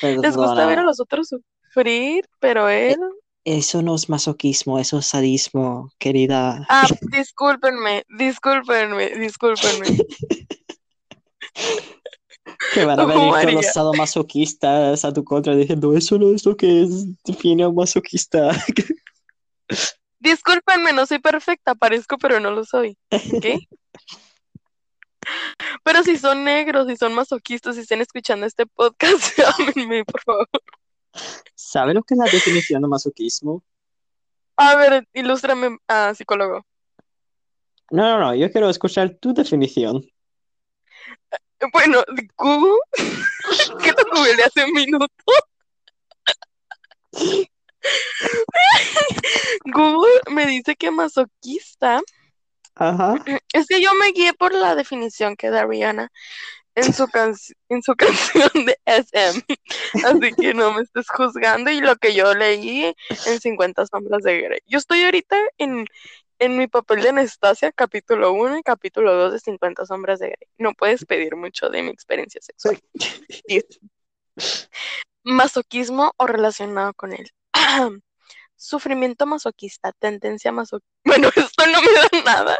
Les 0.01 0.35
gusta 0.35 0.65
ver 0.65 0.79
a 0.79 0.83
los 0.83 0.99
otros 0.99 1.27
sufrir, 1.27 2.25
pero 2.39 2.69
él 2.69 2.97
eso 3.45 3.81
no 3.81 3.95
es 3.95 4.09
masoquismo, 4.09 4.79
eso 4.79 4.99
es 4.99 5.07
sadismo, 5.07 5.91
querida. 5.97 6.65
Ah, 6.69 6.87
discúlpenme, 7.11 8.05
discúlpenme, 8.17 9.09
discúlpenme. 9.17 9.85
Que 12.73 12.83
van 12.85 12.99
a 12.99 13.05
venir 13.05 13.31
con 13.31 13.53
los 13.53 13.65
sadomasoquistas 13.67 15.05
a 15.05 15.13
tu 15.13 15.23
contra 15.23 15.55
diciendo, 15.55 15.95
eso 15.95 16.17
no 16.17 16.33
es 16.33 16.45
lo 16.45 16.57
que 16.57 16.83
es, 16.83 17.05
define 17.23 17.63
a 17.63 17.69
un 17.69 17.75
masoquista. 17.75 18.51
Discúlpenme, 20.19 20.91
no 20.91 21.05
soy 21.05 21.19
perfecta, 21.19 21.75
parezco, 21.75 22.17
pero 22.17 22.39
no 22.39 22.51
lo 22.51 22.65
soy. 22.65 22.97
¿Ok? 23.11 23.45
Pero 25.83 26.03
si 26.03 26.17
son 26.17 26.43
negros, 26.43 26.87
si 26.87 26.97
son 26.97 27.13
masoquistas, 27.13 27.75
si 27.75 27.81
están 27.81 28.01
escuchando 28.01 28.45
este 28.45 28.65
podcast, 28.65 29.37
llámenme, 29.37 30.03
por 30.05 30.21
favor. 30.21 30.49
¿Sabe 31.55 31.93
lo 31.93 32.03
que 32.03 32.13
es 32.13 32.17
la 32.17 32.25
definición 32.25 32.81
de 32.81 32.87
masoquismo? 32.87 33.63
A 34.57 34.75
ver, 34.75 35.07
ilústrame, 35.13 35.77
ah, 35.87 36.13
psicólogo. 36.15 36.65
No, 37.91 38.03
no, 38.03 38.19
no, 38.19 38.35
yo 38.35 38.51
quiero 38.51 38.69
escuchar 38.69 39.15
tu 39.15 39.33
definición. 39.33 40.03
Bueno, 41.73 42.03
Google, 42.37 42.79
que 43.83 43.91
lo 43.91 44.03
googleé 44.11 44.43
hace 44.43 44.65
un 44.65 44.71
minuto. 44.73 45.07
Google 49.65 50.21
me 50.31 50.45
dice 50.45 50.75
que 50.75 50.91
masoquista 50.91 52.01
Ajá. 52.79 53.15
Es 53.51 53.67
que 53.67 53.81
yo 53.81 53.93
me 53.95 54.11
guié 54.13 54.33
por 54.33 54.53
la 54.53 54.73
definición 54.73 55.35
que 55.35 55.49
da 55.49 55.65
Rihanna 55.65 56.09
en 56.75 56.93
su, 56.93 57.07
can- 57.07 57.35
en 57.69 57.81
su 57.81 57.95
canción 57.97 58.49
de 58.65 58.77
SM. 58.85 59.43
Así 60.05 60.33
que 60.33 60.53
no 60.53 60.73
me 60.73 60.81
estés 60.81 61.07
juzgando 61.09 61.71
y 61.71 61.81
lo 61.81 61.95
que 61.97 62.13
yo 62.13 62.33
leí 62.33 62.93
en 63.25 63.39
50 63.39 63.85
sombras 63.87 64.23
de 64.23 64.41
Grey. 64.41 64.59
Yo 64.67 64.77
estoy 64.77 65.03
ahorita 65.03 65.37
en, 65.57 65.85
en 66.39 66.57
mi 66.57 66.67
papel 66.67 67.01
de 67.01 67.09
Anastasia, 67.09 67.71
capítulo 67.71 68.31
1 68.33 68.59
y 68.59 68.63
capítulo 68.63 69.13
2 69.15 69.33
de 69.33 69.39
50 69.39 69.85
sombras 69.85 70.19
de 70.19 70.27
Grey. 70.27 70.47
No 70.57 70.73
puedes 70.73 71.05
pedir 71.05 71.35
mucho 71.35 71.69
de 71.69 71.83
mi 71.83 71.89
experiencia 71.89 72.41
sexual. 72.41 72.79
Masoquismo 75.23 76.13
o 76.17 76.27
relacionado 76.27 76.93
con 76.93 77.13
él. 77.13 77.29
Sufrimiento 78.55 79.25
masoquista, 79.25 79.91
tendencia 79.93 80.51
masoquista. 80.51 80.89
Bueno, 81.05 81.29
esto 81.35 81.65
no 81.67 81.81
me 81.81 81.91
da 81.93 82.09
nada. 82.25 82.59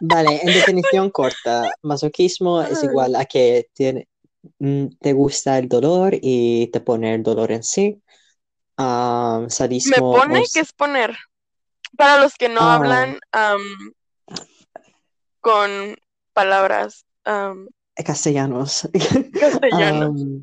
Vale, 0.00 0.40
en 0.42 0.46
definición 0.74 1.10
corta, 1.10 1.72
masoquismo 1.82 2.62
es 2.62 2.82
igual 2.82 3.14
a 3.16 3.24
que 3.24 3.66
tiene- 3.74 4.08
mm, 4.58 4.86
te 5.00 5.12
gusta 5.12 5.58
el 5.58 5.68
dolor 5.68 6.14
y 6.20 6.68
te 6.68 6.80
pone 6.80 7.14
el 7.14 7.22
dolor 7.22 7.52
en 7.52 7.62
sí. 7.62 8.00
Ah, 8.76 9.40
Me 9.42 9.50
sadismo 9.50 10.12
pone 10.12 10.42
que 10.52 10.60
es 10.60 10.72
poner. 10.72 11.16
Para 11.96 12.22
los 12.22 12.34
que 12.34 12.48
no 12.48 12.60
Ah. 12.62 12.76
hablan 12.76 13.18
con 15.40 15.96
palabras 16.32 17.04
am, 17.24 17.68
castellanos. 18.04 18.88
castellanas. 19.38 20.10
Am, 20.10 20.40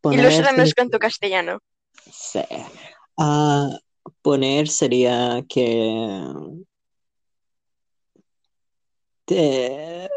poner 0.00 0.30
tu 0.30 0.44
significa- 0.46 0.98
castellano. 0.98 1.58
Sí. 2.12 2.40
Ah, 3.18 3.68
poner 4.22 4.68
sería 4.68 5.42
que 5.48 6.32
te, 9.24 10.10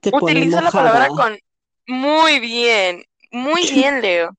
te 0.00 0.12
pone 0.14 0.40
Utiliza 0.40 0.60
la 0.62 0.72
palabra 0.72 1.12
con 1.14 1.38
muy 1.86 2.40
bien. 2.40 3.04
Muy 3.30 3.62
bien, 3.70 4.00
Leo. 4.02 4.30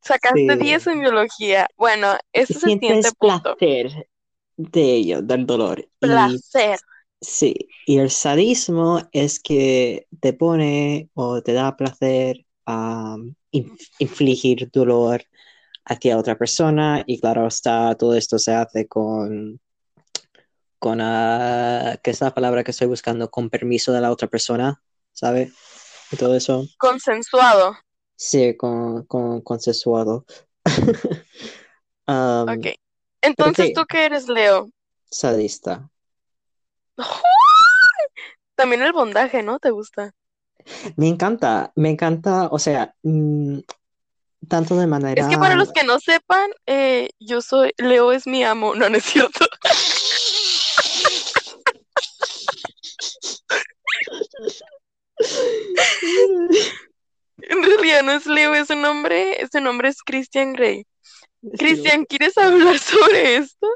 Sacaste 0.00 0.56
Sí. 0.56 0.58
10 0.58 0.86
en 0.88 1.00
biología. 1.00 1.68
Bueno, 1.76 2.16
este 2.32 2.58
es 2.58 2.64
el 2.64 2.72
siguiente 2.72 3.12
punto. 3.12 3.58
placer 3.58 4.08
de 4.56 4.94
ello, 4.94 5.22
del 5.22 5.46
dolor. 5.46 5.88
Y 6.00 6.00
Placer. 6.00 6.80
sí, 7.20 7.68
y 7.86 7.98
el 7.98 8.10
sadismo 8.10 9.02
es 9.12 9.40
que 9.40 10.06
te 10.20 10.32
pone 10.32 11.10
o 11.14 11.42
te 11.42 11.52
da 11.52 11.76
placer 11.76 12.46
a 12.66 13.16
infligir 13.98 14.70
dolor 14.70 15.22
hacia 15.84 16.18
otra 16.18 16.36
persona 16.38 17.02
y 17.06 17.20
claro 17.20 17.46
está, 17.48 17.94
todo 17.96 18.14
esto 18.14 18.38
se 18.38 18.52
hace 18.54 18.86
con, 18.88 19.60
con 20.78 21.00
ah, 21.00 21.98
¿qué 22.02 22.10
es 22.10 22.20
la 22.20 22.34
palabra 22.34 22.64
que 22.64 22.70
estoy 22.70 22.86
buscando? 22.86 23.30
Con 23.30 23.50
permiso 23.50 23.92
de 23.92 24.00
la 24.00 24.10
otra 24.10 24.28
persona, 24.28 24.82
¿sabe? 25.12 25.52
Y 26.10 26.16
todo 26.16 26.34
eso. 26.36 26.66
Consensuado. 26.78 27.76
Sí, 28.16 28.56
con, 28.56 29.04
con 29.04 29.40
consensuado. 29.42 30.24
Um, 32.08 32.48
Ok. 32.48 32.68
Entonces, 33.20 33.66
sí. 33.66 33.72
¿tú 33.74 33.84
qué 33.86 34.06
eres, 34.06 34.28
Leo? 34.28 34.70
sadista. 35.10 35.90
También 38.54 38.82
el 38.82 38.92
bondaje, 38.92 39.42
¿no? 39.42 39.58
¿Te 39.58 39.70
gusta? 39.70 40.14
Me 40.96 41.08
encanta, 41.08 41.72
me 41.76 41.90
encanta, 41.90 42.48
o 42.50 42.58
sea, 42.58 42.94
mm, 43.02 43.60
tanto 44.48 44.76
de 44.76 44.86
manera... 44.86 45.22
Es 45.22 45.28
que 45.28 45.38
para 45.38 45.54
los 45.54 45.72
que 45.72 45.84
no 45.84 46.00
sepan, 46.00 46.50
eh, 46.66 47.10
yo 47.20 47.40
soy, 47.40 47.72
Leo 47.78 48.12
es 48.12 48.26
mi 48.26 48.42
amo, 48.42 48.74
no, 48.74 48.88
no 48.88 48.96
es 48.96 49.04
cierto. 49.04 49.46
En 57.40 57.62
realidad 57.62 58.02
no 58.02 58.12
es 58.12 58.26
Leo, 58.26 58.54
es 58.54 58.68
un 58.70 58.82
nombre, 58.82 59.40
ese 59.40 59.60
nombre 59.60 59.88
es 59.88 60.02
Christian 60.02 60.52
Grey. 60.54 60.84
Christian, 61.56 62.04
¿quieres 62.04 62.36
hablar 62.36 62.78
sobre 62.78 63.36
esto? 63.36 63.66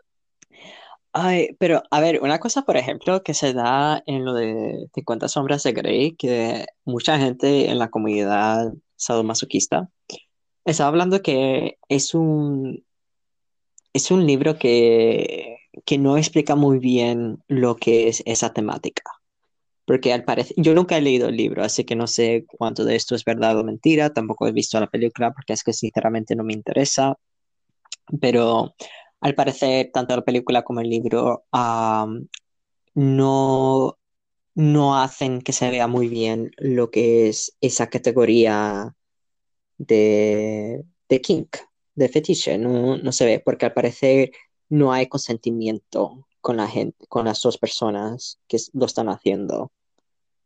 Ay, 1.13 1.55
pero 1.59 1.83
a 1.91 2.01
ver, 2.01 2.21
una 2.23 2.41
cosa, 2.41 2.63
por 2.63 2.77
ejemplo, 2.77 3.23
que 3.23 3.35
se 3.35 3.53
da 3.53 4.03
en 4.07 4.25
lo 4.25 4.33
de 4.33 4.89
50 4.95 5.29
sombras 5.29 5.63
de 5.63 5.73
Grey, 5.73 6.17
que 6.17 6.67
mucha 6.85 7.19
gente 7.19 7.71
en 7.71 7.79
la 7.79 7.91
comunidad 7.91 8.73
sadomasoquista 8.97 9.91
está 10.65 10.87
hablando 10.87 11.23
que 11.23 11.79
es 11.89 12.15
un, 12.15 12.85
es 13.93 14.11
un 14.11 14.27
libro 14.27 14.59
que, 14.59 15.59
que 15.85 15.99
no 15.99 16.17
explica 16.17 16.57
muy 16.57 16.79
bien 16.79 17.43
lo 17.47 17.77
que 17.77 18.09
es 18.09 18.23
esa 18.27 18.53
temática. 18.53 19.13
Porque 19.85 20.13
al 20.13 20.25
parecer, 20.25 20.55
yo 20.57 20.75
nunca 20.75 20.97
he 20.97 21.03
leído 21.03 21.29
el 21.29 21.37
libro, 21.37 21.65
así 21.65 21.85
que 21.85 21.97
no 21.97 22.07
sé 22.07 22.47
cuánto 22.47 22.85
de 22.85 22.97
esto 22.97 23.15
es 23.15 23.25
verdad 23.25 23.59
o 23.59 23.65
mentira, 23.65 24.13
tampoco 24.13 24.47
he 24.47 24.53
visto 24.53 24.79
la 24.81 24.87
película 24.89 25.33
porque 25.33 25.55
es 25.55 25.65
que 25.65 25.73
sinceramente 25.73 26.37
no 26.37 26.45
me 26.45 26.53
interesa, 26.53 27.17
pero 28.21 28.75
al 29.21 29.35
parecer 29.35 29.91
tanto 29.93 30.17
la 30.17 30.25
película 30.25 30.63
como 30.63 30.81
el 30.81 30.91
libro 30.91 31.45
am, 31.53 32.29
no, 32.95 33.99
no 34.55 35.01
hacen 35.01 35.43
que 35.43 35.53
se 35.53 35.71
vea 35.71 35.87
muy 35.89 36.09
bien 36.09 36.53
lo 36.59 36.91
que 36.91 37.29
es 37.29 37.57
esa 37.61 37.89
categoría 37.89 38.95
de, 39.79 40.85
de 41.09 41.21
kink, 41.21 41.57
de 41.95 42.09
fetiche, 42.09 42.59
no, 42.59 42.99
no 42.99 43.13
se 43.13 43.27
ve, 43.27 43.41
porque 43.45 43.67
al 43.67 43.75
parecer 43.75 44.33
no 44.69 44.93
hay 44.93 45.09
consentimiento 45.09 46.27
con 46.43 46.59
la 46.59 46.69
gente, 46.69 47.07
con 47.09 47.25
las 47.25 47.41
dos 47.41 47.57
personas 47.57 48.39
que 48.49 48.59
lo 48.75 48.85
están 48.85 49.09
haciendo. 49.09 49.73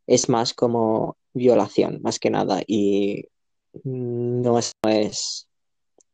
Es 0.05 0.29
más 0.29 0.53
como 0.53 1.17
violación, 1.33 1.99
más 2.01 2.19
que 2.19 2.29
nada, 2.29 2.61
y 2.65 3.25
no 3.83 4.57
es, 4.57 4.71
no 4.83 4.89
es 4.89 5.49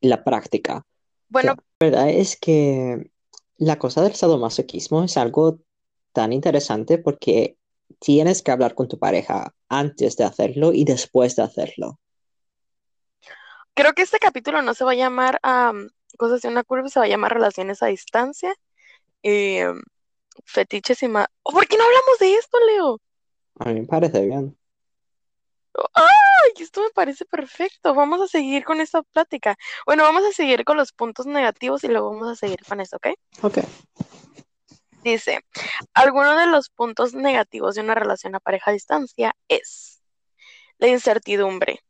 la 0.02 0.24
práctica. 0.24 0.84
Bueno, 1.30 1.56
La 1.80 1.88
verdad 1.88 2.10
es 2.10 2.38
que 2.38 3.12
la 3.58 3.78
cosa 3.78 4.02
del 4.02 4.16
sadomasoquismo 4.16 5.04
es 5.04 5.18
algo 5.18 5.60
tan 6.14 6.34
interesante 6.34 6.98
porque 6.98 7.58
tienes 8.00 8.42
que 8.42 8.52
hablar 8.52 8.74
con 8.76 8.88
tu 8.88 8.98
pareja 8.98 9.54
antes 9.68 10.16
de 10.16 10.24
hacerlo 10.24 10.74
y 10.74 10.86
después 10.86 11.36
de 11.36 11.44
hacerlo. 11.44 12.00
creo 13.76 13.94
que 13.94 14.04
este 14.04 14.20
capítulo 14.20 14.62
no 14.62 14.74
se 14.74 14.84
va 14.86 14.92
a 14.92 14.96
llamar 14.96 15.40
am, 15.44 15.90
Cosas 16.18 16.42
de 16.42 16.48
una 16.48 16.64
curva, 16.64 16.90
se 16.90 17.00
va 17.00 17.06
a 17.06 17.10
llamar 17.10 17.34
Relaciones 17.34 17.82
a 17.82 17.88
distancia. 17.88 18.54
Em, 19.24 19.82
fetiches 20.46 21.02
y 21.04 21.08
más. 21.08 21.28
¿Oh, 21.44 21.52
¿Por 21.52 21.68
qué 21.68 21.78
no 21.78 21.84
hablamos 21.84 22.20
de 22.20 22.36
esto, 22.36 22.58
Leo? 22.68 23.02
A 23.60 23.70
mí 23.70 23.82
me 23.82 23.88
parece 23.88 24.26
bien. 24.26 24.58
¡Ay! 25.94 26.52
Esto 26.60 26.82
me 26.82 26.90
parece 26.92 27.26
perfecto. 27.26 27.96
Vamos 27.96 28.22
a 28.22 28.28
seguir 28.28 28.64
con 28.64 28.80
esta 28.82 29.02
plática. 29.02 29.56
Bueno, 29.86 30.04
vamos 30.04 30.24
a 30.24 30.32
seguir 30.32 30.64
con 30.64 30.78
los 30.78 30.92
puntos 30.92 31.26
negativos 31.26 31.84
y 31.84 31.88
luego 31.88 32.12
vamos 32.12 32.28
a 32.30 32.36
seguir 32.36 32.60
con 32.68 32.80
eso, 32.80 32.98
¿ok? 32.98 33.08
Ok. 33.42 33.60
Dice, 35.04 35.44
alguno 35.94 36.38
de 36.38 36.48
los 36.48 36.70
puntos 36.70 37.14
negativos 37.14 37.76
de 37.76 37.82
una 37.82 37.96
relación 37.96 38.36
a 38.36 38.40
pareja 38.40 38.72
a 38.72 38.74
distancia 38.74 39.36
es 39.50 40.02
la 40.78 40.88
incertidumbre. 40.88 41.82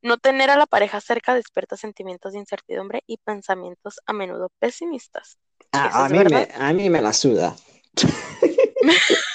No 0.00 0.18
tener 0.18 0.50
a 0.50 0.56
la 0.56 0.66
pareja 0.66 1.00
cerca 1.00 1.34
despierta 1.34 1.76
sentimientos 1.76 2.32
de 2.32 2.40
incertidumbre 2.40 3.02
y 3.06 3.18
pensamientos 3.18 4.00
a 4.06 4.12
menudo 4.12 4.50
pesimistas. 4.58 5.38
A, 5.72 5.88
Eso 5.88 5.98
a 5.98 6.08
mí 6.08 6.18
me, 6.30 6.48
a 6.54 6.72
mí 6.72 6.90
me 6.90 7.00
la 7.00 7.12
suda. 7.12 7.56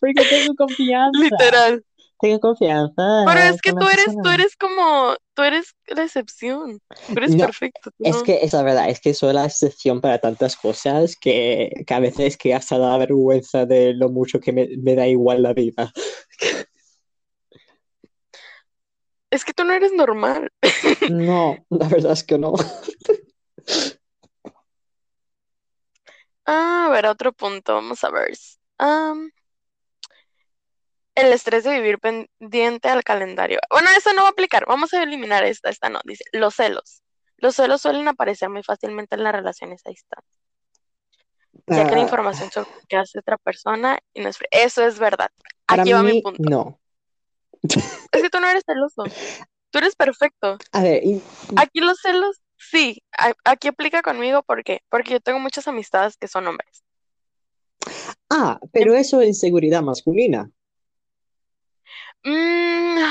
Porque 0.00 0.24
tengo 0.24 0.54
confianza. 0.56 1.18
Literal. 1.18 1.84
Tengo 2.20 2.40
confianza 2.40 3.24
Pero 3.26 3.40
es 3.40 3.60
que 3.60 3.72
tú 3.72 3.88
eres, 3.88 4.06
tú 4.22 4.28
eres 4.30 4.56
como, 4.56 5.16
tú 5.34 5.42
eres 5.42 5.74
la 5.88 6.04
excepción. 6.04 6.80
Tú 7.06 7.12
eres 7.16 7.32
No, 7.32 7.46
perfecto. 7.46 7.90
es 7.98 8.22
que 8.22 8.38
es 8.42 8.52
la 8.52 8.62
verdad, 8.62 8.88
es 8.88 9.00
que 9.00 9.14
soy 9.14 9.34
la 9.34 9.44
excepción 9.44 10.00
para 10.00 10.18
tantas 10.18 10.56
cosas 10.56 11.16
que, 11.16 11.84
que 11.86 11.94
a 11.94 11.98
veces 11.98 12.36
que 12.36 12.54
hasta 12.54 12.78
da 12.78 12.96
vergüenza 12.96 13.66
de 13.66 13.94
lo 13.94 14.08
mucho 14.08 14.40
que 14.40 14.52
me, 14.52 14.68
me 14.78 14.94
da 14.94 15.06
igual 15.06 15.42
la 15.42 15.52
vida. 15.52 15.92
Es 19.30 19.44
que 19.44 19.52
tú 19.52 19.64
no 19.64 19.72
eres 19.72 19.92
normal. 19.92 20.50
No, 21.10 21.58
la 21.68 21.88
verdad 21.88 22.12
es 22.12 22.22
que 22.22 22.38
no. 22.38 22.54
Ah, 26.46 26.86
a 26.86 26.90
ver, 26.90 27.06
otro 27.06 27.32
punto, 27.32 27.74
vamos 27.74 28.02
a 28.04 28.10
ver. 28.10 28.36
Am, 28.78 29.30
el 31.14 31.32
estrés 31.32 31.64
de 31.64 31.70
vivir 31.80 31.98
pendiente 31.98 32.88
al 32.88 33.04
calendario. 33.04 33.60
Bueno, 33.70 33.88
eso 33.96 34.12
no 34.12 34.22
va 34.22 34.28
a 34.28 34.32
aplicar. 34.32 34.66
Vamos 34.66 34.92
a 34.94 35.02
eliminar 35.02 35.44
esta, 35.44 35.70
esta 35.70 35.88
no. 35.88 36.00
Dice, 36.04 36.24
los 36.32 36.54
celos. 36.54 37.02
Los 37.36 37.54
celos 37.56 37.80
suelen 37.82 38.08
aparecer 38.08 38.48
muy 38.48 38.62
fácilmente 38.62 39.14
en 39.16 39.22
las 39.24 39.32
relaciones 39.34 39.82
a 39.86 39.90
distancia, 39.90 40.40
ya 41.66 41.86
que 41.88 41.94
la 41.94 42.00
Ah, 42.00 42.04
información 42.04 42.50
sobre 42.50 42.70
qué 42.88 42.96
hace 42.96 43.18
otra 43.18 43.36
persona 43.38 43.98
y 44.12 44.22
no 44.22 44.28
es... 44.28 44.38
Eso 44.50 44.84
es 44.86 44.98
verdad. 44.98 45.30
para 45.66 45.82
Aquí 45.82 45.92
va 45.92 46.02
mi 46.02 46.14
mí, 46.14 46.22
punto. 46.22 46.42
no. 46.42 46.80
Es 48.12 48.22
que 48.22 48.30
tú 48.30 48.40
no 48.40 48.48
eres 48.48 48.62
celoso. 48.66 49.04
Tú 49.70 49.78
eres 49.78 49.96
perfecto. 49.96 50.58
A 50.72 50.82
ver, 50.82 51.04
y- 51.04 51.22
Aquí 51.56 51.80
los 51.80 51.98
celos, 52.00 52.40
sí. 52.56 53.02
Aquí 53.44 53.68
aplica 53.68 54.02
conmigo, 54.02 54.42
¿por 54.42 54.64
qué? 54.64 54.80
Porque 54.88 55.12
yo 55.12 55.20
tengo 55.20 55.38
muchas 55.38 55.68
amistades 55.68 56.16
que 56.16 56.28
son 56.28 56.46
hombres. 56.46 56.82
ah, 58.30 58.58
pero 58.72 58.94
eso 58.94 59.20
es 59.20 59.28
inseguridad 59.28 59.82
masculina. 59.82 60.50
Mm, 62.24 63.02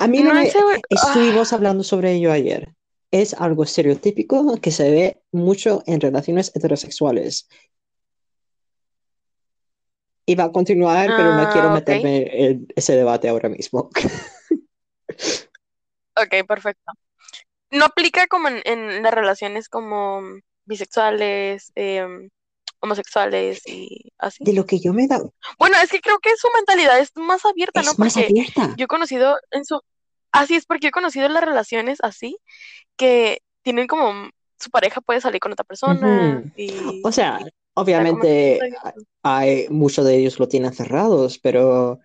A 0.00 0.06
mí 0.08 0.18
no 0.22 0.32
no 0.34 0.40
me... 0.40 0.48
Estuvimos 0.90 1.52
hablando 1.52 1.84
sobre 1.84 2.12
ello 2.12 2.32
ayer. 2.32 2.74
Es 3.10 3.34
algo 3.34 3.62
estereotípico 3.62 4.56
que 4.60 4.72
se 4.72 4.90
ve 4.90 5.22
mucho 5.30 5.82
en 5.86 6.00
relaciones 6.00 6.50
heterosexuales. 6.54 7.48
Y 10.26 10.34
va 10.34 10.44
a 10.44 10.52
continuar, 10.52 11.06
pero 11.16 11.34
no 11.34 11.48
quiero 11.52 11.68
Ah, 11.68 11.74
meterme 11.74 12.46
en 12.46 12.66
ese 12.74 12.96
debate 12.96 13.28
ahora 13.28 13.48
mismo. 13.48 13.90
Ok, 16.16 16.46
perfecto. 16.46 16.92
No 17.70 17.84
aplica 17.86 18.26
como 18.26 18.48
en, 18.48 18.62
en 18.64 19.02
las 19.02 19.12
relaciones 19.12 19.68
como 19.68 20.22
bisexuales, 20.64 21.72
em, 21.74 22.30
homosexuales 22.80 23.62
y 23.66 24.12
así. 24.18 24.44
De 24.44 24.52
lo 24.52 24.66
que 24.66 24.78
yo 24.78 24.92
me 24.92 25.04
he 25.04 25.08
dado, 25.08 25.32
Bueno, 25.58 25.76
es 25.82 25.90
que 25.90 26.00
creo 26.00 26.18
que 26.18 26.30
su 26.36 26.48
mentalidad 26.54 26.98
es 26.98 27.10
más 27.16 27.44
abierta, 27.44 27.82
¿no? 27.82 27.92
es 27.92 27.98
más 27.98 28.14
Porque 28.14 28.28
abierta. 28.28 28.74
yo 28.76 28.84
he 28.84 28.88
conocido 28.88 29.36
en 29.50 29.64
su... 29.64 29.80
Así 30.32 30.56
es, 30.56 30.66
porque 30.66 30.88
he 30.88 30.90
conocido 30.90 31.28
las 31.28 31.44
relaciones 31.44 31.98
así, 32.02 32.36
que 32.96 33.40
tienen 33.62 33.86
como... 33.86 34.30
Su 34.58 34.70
pareja 34.70 35.00
puede 35.00 35.20
salir 35.20 35.40
con 35.40 35.52
otra 35.52 35.64
persona 35.64 36.42
y... 36.56 37.02
O 37.04 37.12
sea, 37.12 37.40
y 37.42 37.50
obviamente 37.74 38.60
hay 39.22 39.68
muchos 39.68 40.04
de 40.04 40.16
ellos 40.16 40.38
lo 40.38 40.48
tienen 40.48 40.72
cerrados, 40.72 41.38
pero 41.38 41.98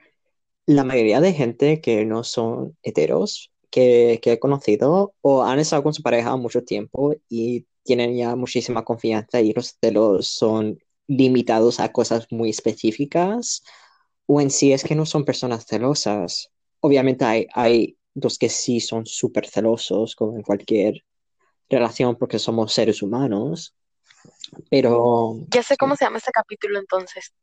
la 0.66 0.84
mayoría 0.84 1.22
de 1.22 1.34
gente 1.34 1.80
que 1.82 2.06
no 2.06 2.24
son 2.24 2.78
heteros, 2.84 3.52
que, 3.70 4.20
que 4.22 4.34
he 4.34 4.40
conocido 4.40 5.14
o 5.22 5.44
han 5.44 5.60
estado 5.60 5.84
con 5.84 5.94
su 5.94 6.02
pareja 6.04 6.36
mucho 6.36 6.64
tiempo 6.64 7.14
y 7.30 7.66
tienen 7.84 8.16
ya 8.16 8.36
muchísima 8.36 8.84
confianza 8.86 9.42
y 9.42 9.54
los 9.54 9.78
celos 9.82 10.28
son 10.28 10.80
limitados 11.08 11.80
a 11.80 11.92
cosas 11.92 12.28
muy 12.32 12.50
específicas, 12.52 13.64
o 14.28 14.40
en 14.42 14.52
sí 14.52 14.74
es 14.74 14.84
que 14.84 14.96
no 14.96 15.06
son 15.06 15.26
personas 15.26 15.66
celosas. 15.66 16.52
Obviamente 16.82 17.26
hay, 17.26 17.48
hay 17.54 17.98
los 18.14 18.38
que 18.38 18.50
sí 18.50 18.80
son 18.80 19.06
súper 19.06 19.48
celosos, 19.48 20.16
como 20.16 20.36
en 20.36 20.44
cualquier 20.44 21.04
relación, 21.70 22.16
porque 22.16 22.38
somos 22.40 22.74
seres 22.74 23.02
humanos, 23.02 23.76
pero 24.70 25.36
Ya 25.52 25.64
sé 25.64 25.78
cómo 25.78 25.96
se 25.96 26.06
llama 26.06 26.18
este 26.18 26.32
capítulo 26.32 26.80
entonces. 26.80 27.34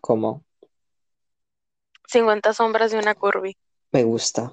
como 0.00 0.44
50 2.06 2.52
sombras 2.52 2.90
de 2.90 2.98
una 2.98 3.14
curvy. 3.14 3.56
me 3.92 4.02
gusta. 4.04 4.52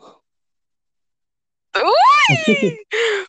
¡Uy! 1.83 2.77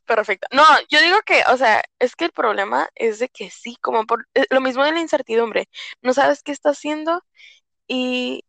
Perfecto. 0.07 0.47
No, 0.53 0.63
yo 0.89 1.01
digo 1.01 1.17
que, 1.25 1.43
o 1.53 1.57
sea, 1.57 1.83
es 1.99 2.15
que 2.17 2.27
el 2.27 2.33
problema 2.33 2.89
es 2.95 3.19
de 3.19 3.29
que 3.29 3.51
sí, 3.51 3.77
como 3.81 4.05
por 4.07 4.27
eh, 4.35 4.47
lo 4.51 4.61
mismo 4.61 4.85
de 4.85 4.93
la 4.93 5.01
incertidumbre. 5.01 5.69
No 6.03 6.15
sabes 6.15 6.43
qué 6.43 6.53
está 6.53 6.71
haciendo 6.71 7.23
y 7.89 8.45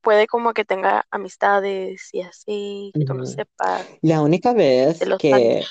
puede 0.00 0.26
como 0.26 0.52
que 0.52 0.64
tenga 0.64 1.06
amistades 1.10 2.08
y 2.12 2.22
así, 2.22 2.90
que 2.94 3.04
tú 3.04 3.14
no 3.14 3.24
sepas. 3.24 3.86
La 4.00 4.20
única 4.20 4.52
vez 4.52 5.00
que 5.18 5.64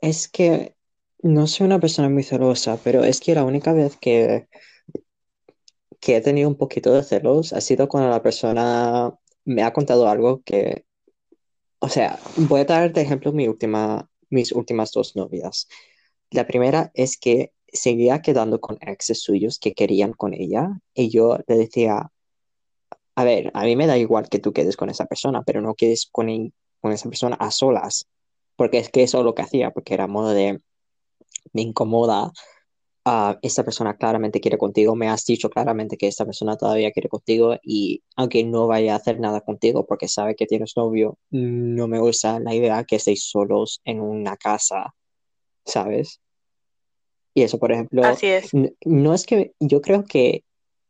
es 0.00 0.28
que 0.28 0.74
no 1.22 1.46
soy 1.46 1.66
una 1.66 1.80
persona 1.80 2.08
muy 2.08 2.22
celosa, 2.22 2.78
pero 2.82 3.04
es 3.04 3.20
que 3.20 3.34
la 3.34 3.44
única 3.44 3.72
vez 3.72 3.96
que, 3.96 4.48
que 6.00 6.16
he 6.16 6.20
tenido 6.20 6.48
un 6.48 6.56
poquito 6.56 6.92
de 6.92 7.02
celos 7.02 7.52
ha 7.52 7.60
sido 7.60 7.88
cuando 7.88 8.10
la 8.10 8.22
persona 8.22 9.12
me 9.44 9.62
ha 9.62 9.72
contado 9.72 10.08
algo 10.08 10.42
que, 10.44 10.84
o 11.80 11.88
sea, 11.88 12.18
voy 12.36 12.60
a 12.60 12.64
dar 12.64 12.92
de 12.92 13.02
ejemplo 13.02 13.32
mi 13.32 13.48
mis 14.30 14.52
últimas 14.52 14.92
dos 14.92 15.16
novias. 15.16 15.68
La 16.30 16.46
primera 16.46 16.90
es 16.94 17.16
que 17.16 17.52
seguía 17.72 18.20
quedando 18.20 18.60
con 18.60 18.78
exes 18.80 19.22
suyos 19.22 19.58
que 19.58 19.74
querían 19.74 20.12
con 20.12 20.34
ella 20.34 20.80
y 20.94 21.08
yo 21.10 21.38
le 21.46 21.56
decía, 21.56 22.10
a 23.14 23.24
ver, 23.24 23.50
a 23.54 23.64
mí 23.64 23.76
me 23.76 23.86
da 23.86 23.96
igual 23.98 24.28
que 24.28 24.38
tú 24.38 24.52
quedes 24.52 24.76
con 24.76 24.90
esa 24.90 25.06
persona, 25.06 25.42
pero 25.42 25.60
no 25.60 25.74
quedes 25.74 26.08
con, 26.10 26.28
con 26.80 26.92
esa 26.92 27.08
persona 27.08 27.36
a 27.36 27.50
solas, 27.50 28.06
porque 28.56 28.78
es 28.78 28.90
que 28.90 29.02
eso 29.02 29.18
es 29.18 29.24
lo 29.24 29.34
que 29.34 29.42
hacía, 29.42 29.70
porque 29.70 29.94
era 29.94 30.06
modo 30.06 30.30
de, 30.30 30.60
me 31.52 31.62
incomoda, 31.62 32.32
ah, 33.10 33.38
esta 33.42 33.64
persona 33.64 33.96
claramente 33.96 34.40
quiere 34.40 34.58
contigo, 34.58 34.94
me 34.96 35.08
has 35.08 35.24
dicho 35.24 35.48
claramente 35.50 35.96
que 35.96 36.08
esta 36.08 36.24
persona 36.26 36.56
todavía 36.56 36.92
quiere 36.92 37.08
contigo 37.08 37.56
y 37.62 38.02
aunque 38.16 38.44
no 38.44 38.66
vaya 38.66 38.92
a 38.94 38.96
hacer 38.96 39.18
nada 39.20 39.40
contigo 39.40 39.86
porque 39.86 40.08
sabe 40.08 40.34
que 40.36 40.46
tienes 40.46 40.76
novio, 40.76 41.18
no 41.30 41.88
me 41.88 41.98
gusta 42.00 42.38
la 42.40 42.54
idea 42.54 42.84
que 42.84 42.96
estéis 42.96 43.24
solos 43.24 43.80
en 43.84 44.00
una 44.00 44.36
casa, 44.36 44.94
¿sabes? 45.66 46.20
Y 47.34 47.42
eso, 47.42 47.58
por 47.58 47.72
ejemplo, 47.72 48.02
Así 48.02 48.26
es. 48.26 48.52
n- 48.54 48.74
no 48.84 49.14
es 49.14 49.24
que 49.26 49.52
yo 49.60 49.80
creo 49.80 50.04
que 50.04 50.44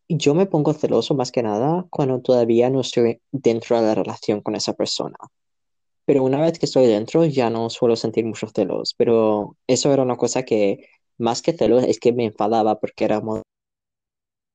yo 0.08 0.34
me 0.34 0.46
pongo 0.46 0.72
celoso 0.74 1.14
más 1.14 1.30
que 1.32 1.42
nada 1.42 1.86
cuando 1.90 2.20
todavía 2.20 2.70
no 2.70 2.80
estoy 2.80 3.20
dentro 3.32 3.76
de 3.80 3.86
la 3.86 3.94
relación 3.94 4.40
con 4.40 4.54
esa 4.56 4.72
persona. 4.74 5.16
Pero 6.06 6.24
una 6.24 6.40
vez 6.40 6.58
que 6.58 6.66
estoy 6.66 6.86
dentro 6.86 7.24
ya 7.26 7.50
no 7.50 7.68
suelo 7.70 7.94
sentir 7.96 8.24
muchos 8.24 8.52
celos. 8.54 8.94
Pero 8.96 9.56
eso 9.66 9.92
era 9.92 10.02
una 10.02 10.16
cosa 10.16 10.42
que 10.44 10.86
más 11.18 11.42
que 11.42 11.52
celos 11.52 11.84
es 11.84 11.98
que 12.00 12.12
me 12.12 12.24
enfadaba 12.26 12.78
porque 12.80 13.04
era 13.04 13.20
mo- 13.20 13.42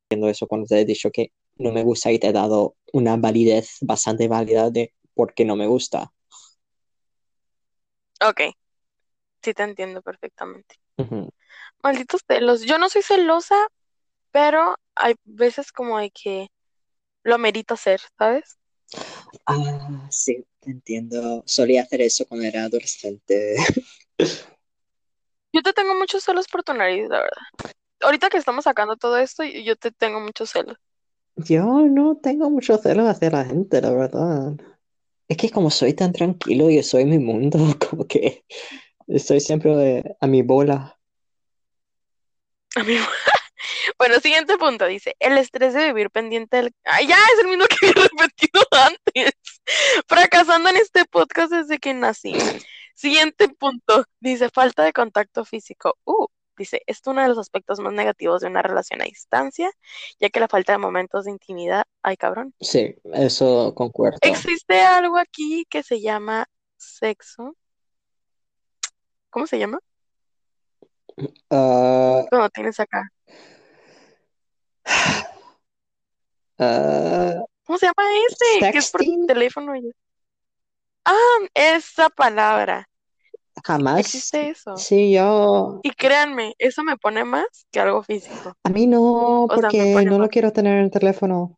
haciendo 0.10 0.30
eso 0.30 0.48
cuando 0.48 0.68
te 0.68 0.80
he 0.82 0.86
dicho 0.86 1.12
que 1.12 1.32
no 1.58 1.72
me 1.72 1.84
gusta 1.84 2.12
y 2.12 2.20
te 2.20 2.28
he 2.28 2.34
dado 2.34 2.76
una 2.94 3.16
validez 3.18 3.78
bastante 3.82 4.28
válida 4.28 4.70
de 4.70 4.94
por 5.14 5.34
qué 5.34 5.46
no 5.46 5.56
me 5.56 5.68
gusta. 5.68 6.12
Ok. 8.22 8.42
Sí 9.42 9.54
te 9.54 9.64
entiendo 9.64 10.02
perfectamente. 10.02 10.76
Malditos 11.84 12.22
celos. 12.28 12.62
Yo 12.62 12.78
no 12.78 12.90
soy 12.90 13.02
celosa, 13.02 13.56
pero 14.32 14.76
hay 14.96 15.16
veces 15.26 15.72
como 15.72 16.00
de 16.00 16.12
que 16.12 16.48
lo 17.24 17.36
amerita 17.36 17.74
hacer, 17.76 18.02
¿sabes? 18.18 18.58
Ah, 19.46 20.08
sí, 20.10 20.46
te 20.60 20.72
entiendo. 20.72 21.44
Solía 21.46 21.84
hacer 21.84 22.02
eso 22.02 22.26
cuando 22.26 22.46
era 22.48 22.64
adolescente. 22.66 23.56
Yo 25.54 25.62
te 25.62 25.72
tengo 25.72 25.94
muchos 25.94 26.24
celos 26.24 26.48
por 26.48 26.64
tu 26.64 26.74
nariz, 26.74 27.08
la 27.10 27.20
verdad. 27.20 27.74
Ahorita 28.02 28.30
que 28.30 28.38
estamos 28.38 28.64
sacando 28.64 28.98
todo 28.98 29.18
esto, 29.18 29.44
yo 29.44 29.76
te 29.76 29.92
tengo 29.92 30.20
muchos 30.20 30.50
celos. 30.50 30.78
Yo 31.36 31.64
no 31.64 32.18
tengo 32.18 32.50
mucho 32.50 32.78
celo 32.78 33.08
hacia 33.08 33.30
la 33.30 33.46
gente, 33.46 33.80
la 33.80 33.92
verdad. 33.92 34.54
Es 35.28 35.38
que 35.38 35.52
como 35.52 35.70
soy 35.70 35.94
tan 35.94 36.12
tranquilo 36.12 36.70
y 36.70 36.82
soy 36.82 37.06
mi 37.06 37.20
mundo, 37.20 37.60
como 37.90 38.08
que 38.08 38.44
estoy 39.08 39.40
siempre 39.40 40.04
a 40.20 40.28
mi 40.28 40.42
bola. 40.42 41.00
Amigo. 42.76 43.06
Bueno, 43.98 44.20
siguiente 44.20 44.58
punto, 44.58 44.86
dice, 44.88 45.16
el 45.20 45.38
estrés 45.38 45.74
de 45.74 45.86
vivir 45.86 46.10
pendiente 46.10 46.58
del... 46.58 46.74
Ay, 46.84 47.08
ya, 47.08 47.16
es 47.16 47.40
el 47.40 47.48
mismo 47.48 47.66
que 47.66 47.88
había 47.88 48.04
repetido 48.12 48.62
antes. 48.72 49.34
Fracasando 50.08 50.70
en 50.70 50.78
este 50.78 51.06
podcast 51.06 51.54
desde 51.54 51.80
que 51.80 51.94
nací. 51.94 52.34
Siguiente 52.94 53.50
punto, 53.50 54.06
dice, 54.20 54.50
falta 54.50 54.84
de 54.84 54.94
contacto 54.94 55.46
físico. 55.46 55.98
Uh, 56.06 56.28
dice, 56.58 56.82
esto 56.86 57.10
es 57.10 57.14
uno 57.14 57.22
de 57.24 57.30
los 57.30 57.38
aspectos 57.38 57.80
más 57.80 57.92
negativos 57.94 58.42
de 58.42 58.48
una 58.48 58.62
relación 58.62 59.02
a 59.02 59.06
distancia, 59.06 59.72
ya 60.20 60.30
que 60.30 60.40
la 60.40 60.48
falta 60.48 60.74
de 60.74 60.78
momentos 60.78 61.26
de 61.26 61.32
intimidad, 61.32 61.84
ay, 62.04 62.18
cabrón. 62.18 62.54
Sí, 62.60 62.96
eso 63.14 63.74
concuerdo. 63.76 64.20
Existe 64.22 64.80
algo 64.82 65.18
aquí 65.18 65.66
que 65.70 65.82
se 65.84 66.02
llama 66.02 66.46
sexo. 66.78 67.56
¿Cómo 69.30 69.48
se 69.48 69.58
llama? 69.58 69.80
Ah, 71.50 72.24
Cuando 72.30 72.50
tienes 72.50 72.80
acá. 72.80 73.10
ah, 76.60 77.34
¿Cómo 77.66 77.78
se 77.80 77.86
llama 77.88 78.04
ese? 78.30 78.72
Que 78.72 78.78
es 78.78 78.92
por 78.92 79.02
teléfono. 79.28 79.76
y- 79.76 79.92
Ah, 81.06 81.38
esa 81.54 82.10
palabra. 82.10 82.88
Jamás. 83.66 84.00
Existe 84.00 84.50
eso. 84.50 84.78
Sí, 84.78 85.14
yo. 85.14 85.80
Y 85.84 85.92
créanme, 85.92 86.54
eso 86.58 86.84
me 86.84 86.98
pone 86.98 87.24
más 87.24 87.46
que 87.72 87.80
algo 87.80 88.04
físico. 88.04 88.54
A 88.64 88.70
mí 88.70 88.88
no, 88.88 89.46
O 89.50 89.56
sea, 89.58 89.70
me 89.70 89.72
porque 89.72 90.06
no 90.06 90.20
lo 90.20 90.30
quiero 90.30 90.52
tener 90.52 90.78
en 90.78 90.86
el 90.86 90.92
teléfono. 90.92 91.58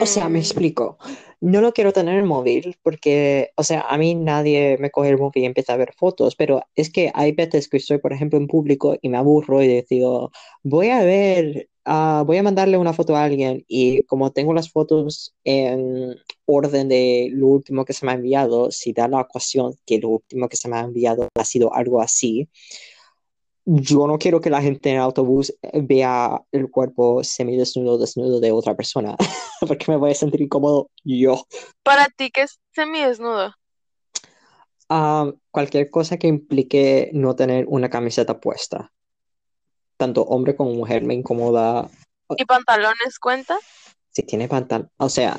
O 0.00 0.06
sea, 0.06 0.28
me 0.28 0.38
Mm, 0.38 0.42
explico. 0.42 0.98
No 1.40 1.60
lo 1.60 1.72
quiero 1.72 1.92
tener 1.92 2.14
en 2.14 2.20
el 2.20 2.26
móvil 2.26 2.76
porque, 2.82 3.50
o 3.56 3.62
sea, 3.62 3.82
a 3.82 3.96
mí 3.96 4.14
nadie 4.14 4.76
me 4.78 4.90
coge 4.90 5.10
el 5.10 5.18
móvil 5.18 5.42
y 5.44 5.46
empieza 5.46 5.72
a 5.74 5.76
ver 5.76 5.92
fotos, 5.96 6.34
pero 6.36 6.62
es 6.74 6.90
que 6.90 7.10
hay 7.14 7.32
veces 7.32 7.68
que 7.68 7.76
estoy, 7.76 7.98
por 7.98 8.12
ejemplo, 8.12 8.38
en 8.38 8.48
público 8.48 8.96
y 9.00 9.08
me 9.08 9.18
aburro 9.18 9.62
y 9.62 9.82
digo, 9.88 10.30
voy 10.64 10.90
a 10.90 11.02
ver, 11.04 11.68
ah, 11.88 12.22
voy 12.26 12.36
a 12.36 12.42
mandarle 12.42 12.76
una 12.78 12.92
foto 12.92 13.16
a 13.16 13.24
alguien 13.24 13.64
y 13.66 14.02
como 14.04 14.30
tengo 14.30 14.52
las 14.52 14.70
fotos 14.70 15.34
en 15.44 16.16
orden 16.46 16.88
de 16.88 17.30
lo 17.32 17.48
último 17.48 17.84
que 17.84 17.94
se 17.94 18.04
me 18.06 18.12
ha 18.12 18.14
enviado, 18.14 18.70
si 18.70 18.92
da 18.92 19.08
la 19.08 19.20
ocasión 19.22 19.74
que 19.86 19.98
lo 19.98 20.10
último 20.10 20.48
que 20.48 20.56
se 20.56 20.68
me 20.68 20.76
ha 20.76 20.80
enviado 20.80 21.28
ha 21.34 21.44
sido 21.44 21.74
algo 21.74 22.00
así, 22.02 22.48
yo 23.64 24.06
no 24.06 24.18
quiero 24.18 24.40
que 24.40 24.50
la 24.50 24.62
gente 24.62 24.90
en 24.90 24.96
el 24.96 25.02
autobús 25.02 25.54
vea 25.74 26.40
el 26.52 26.70
cuerpo 26.70 27.22
semidesnudo, 27.24 27.98
desnudo 27.98 28.40
de 28.40 28.52
otra 28.52 28.74
persona, 28.74 29.16
porque 29.66 29.86
me 29.88 29.96
voy 29.96 30.12
a 30.12 30.14
sentir 30.14 30.40
incómodo 30.40 30.90
yo. 31.04 31.44
Para 31.82 32.06
ti, 32.06 32.30
¿qué 32.30 32.42
es 32.42 32.60
semidesnudo? 32.72 33.52
Ah, 34.88 35.30
cualquier 35.50 35.90
cosa 35.90 36.16
que 36.16 36.28
implique 36.28 37.10
no 37.12 37.36
tener 37.36 37.66
una 37.68 37.90
camiseta 37.90 38.40
puesta, 38.40 38.90
tanto 39.98 40.22
hombre 40.22 40.56
como 40.56 40.72
mujer, 40.72 41.02
me 41.04 41.14
incomoda 41.14 41.88
¿Y 42.36 42.44
pantalones 42.46 43.18
cuenta? 43.18 43.58
si 44.10 44.22
tiene 44.22 44.48
pantalón. 44.48 44.90
O 44.98 45.08
sea, 45.08 45.36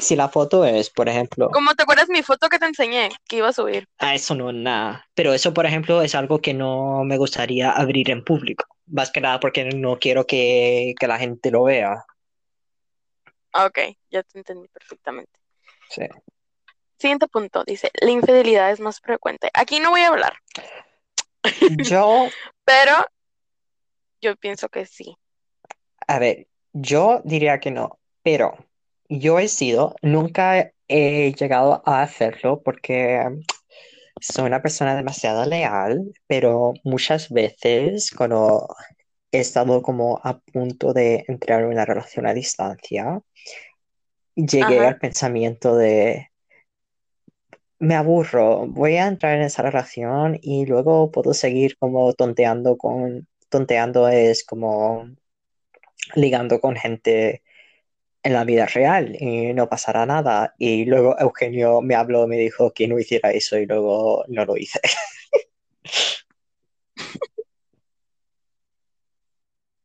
si 0.00 0.16
la 0.16 0.28
foto 0.28 0.64
es, 0.64 0.90
por 0.90 1.08
ejemplo, 1.08 1.50
¿Cómo 1.52 1.74
te 1.74 1.82
acuerdas 1.82 2.08
mi 2.08 2.22
foto 2.22 2.48
que 2.48 2.58
te 2.58 2.66
enseñé 2.66 3.10
que 3.28 3.36
iba 3.36 3.48
a 3.48 3.52
subir? 3.52 3.88
ah, 3.98 4.14
eso 4.14 4.34
no 4.34 4.50
es 4.50 4.56
nada, 4.56 5.06
pero 5.14 5.32
eso, 5.32 5.52
por 5.54 5.66
ejemplo, 5.66 6.02
es 6.02 6.14
algo 6.14 6.40
que 6.40 6.54
no 6.54 7.04
me 7.04 7.18
gustaría 7.18 7.70
abrir 7.70 8.10
en 8.10 8.24
público, 8.24 8.64
más 8.86 9.10
que 9.10 9.20
nada 9.20 9.40
porque 9.40 9.64
no 9.64 9.98
quiero 9.98 10.26
que, 10.26 10.94
que 10.98 11.06
la 11.08 11.18
gente 11.18 11.50
lo 11.50 11.64
vea. 11.64 12.04
Ah, 13.52 13.66
Ok, 13.66 13.78
ya 14.10 14.22
te 14.22 14.38
entendí 14.38 14.68
perfectamente. 14.68 15.32
Sí. 15.88 16.02
Siguiente 16.98 17.26
punto, 17.28 17.64
dice, 17.64 17.90
la 18.00 18.10
infidelidad 18.10 18.70
es 18.70 18.80
más 18.80 19.00
frecuente. 19.00 19.50
Aquí 19.54 19.80
no 19.80 19.90
voy 19.90 20.02
a 20.02 20.08
hablar, 20.08 20.34
Yo 21.88 22.28
pero 22.64 22.92
yo 24.20 24.36
pienso 24.36 24.68
que 24.68 24.86
sí. 24.86 25.16
A 26.06 26.18
ver, 26.18 26.46
yo 26.72 27.22
diría 27.24 27.60
que 27.60 27.70
no, 27.70 27.98
pero 28.22 28.56
yo 29.08 29.38
he 29.38 29.48
sido, 29.48 29.94
nunca 30.02 30.72
he 30.88 31.32
llegado 31.32 31.82
a 31.84 32.02
hacerlo 32.02 32.62
porque 32.62 33.22
soy 34.20 34.46
una 34.46 34.62
persona 34.62 34.96
demasiado 34.96 35.44
leal, 35.46 36.12
pero 36.26 36.74
muchas 36.84 37.30
veces 37.30 38.10
cuando 38.10 38.68
he 39.32 39.40
estado 39.40 39.82
como 39.82 40.20
a 40.22 40.38
punto 40.38 40.92
de 40.92 41.24
entrar 41.28 41.62
en 41.62 41.68
una 41.68 41.84
relación 41.84 42.26
a 42.26 42.34
distancia, 42.34 43.20
llegué 44.34 44.78
Ajá. 44.78 44.88
al 44.88 44.98
pensamiento 44.98 45.76
de, 45.76 46.30
me 47.78 47.94
aburro, 47.94 48.66
voy 48.66 48.96
a 48.96 49.06
entrar 49.06 49.36
en 49.36 49.42
esa 49.42 49.62
relación 49.62 50.38
y 50.40 50.66
luego 50.66 51.10
puedo 51.10 51.34
seguir 51.34 51.76
como 51.78 52.12
tonteando 52.14 52.76
con, 52.76 53.28
tonteando 53.48 54.08
es 54.08 54.44
como 54.44 55.08
ligando 56.14 56.60
con 56.60 56.76
gente 56.76 57.42
en 58.22 58.32
la 58.32 58.44
vida 58.44 58.66
real 58.66 59.16
y 59.20 59.54
no 59.54 59.68
pasará 59.68 60.06
nada. 60.06 60.54
Y 60.58 60.84
luego 60.84 61.16
Eugenio 61.18 61.80
me 61.80 61.94
habló, 61.94 62.26
me 62.26 62.36
dijo 62.36 62.72
que 62.72 62.88
no 62.88 62.98
hiciera 62.98 63.30
eso 63.30 63.56
y 63.58 63.66
luego 63.66 64.24
no 64.28 64.44
lo 64.44 64.56
hice. 64.56 64.80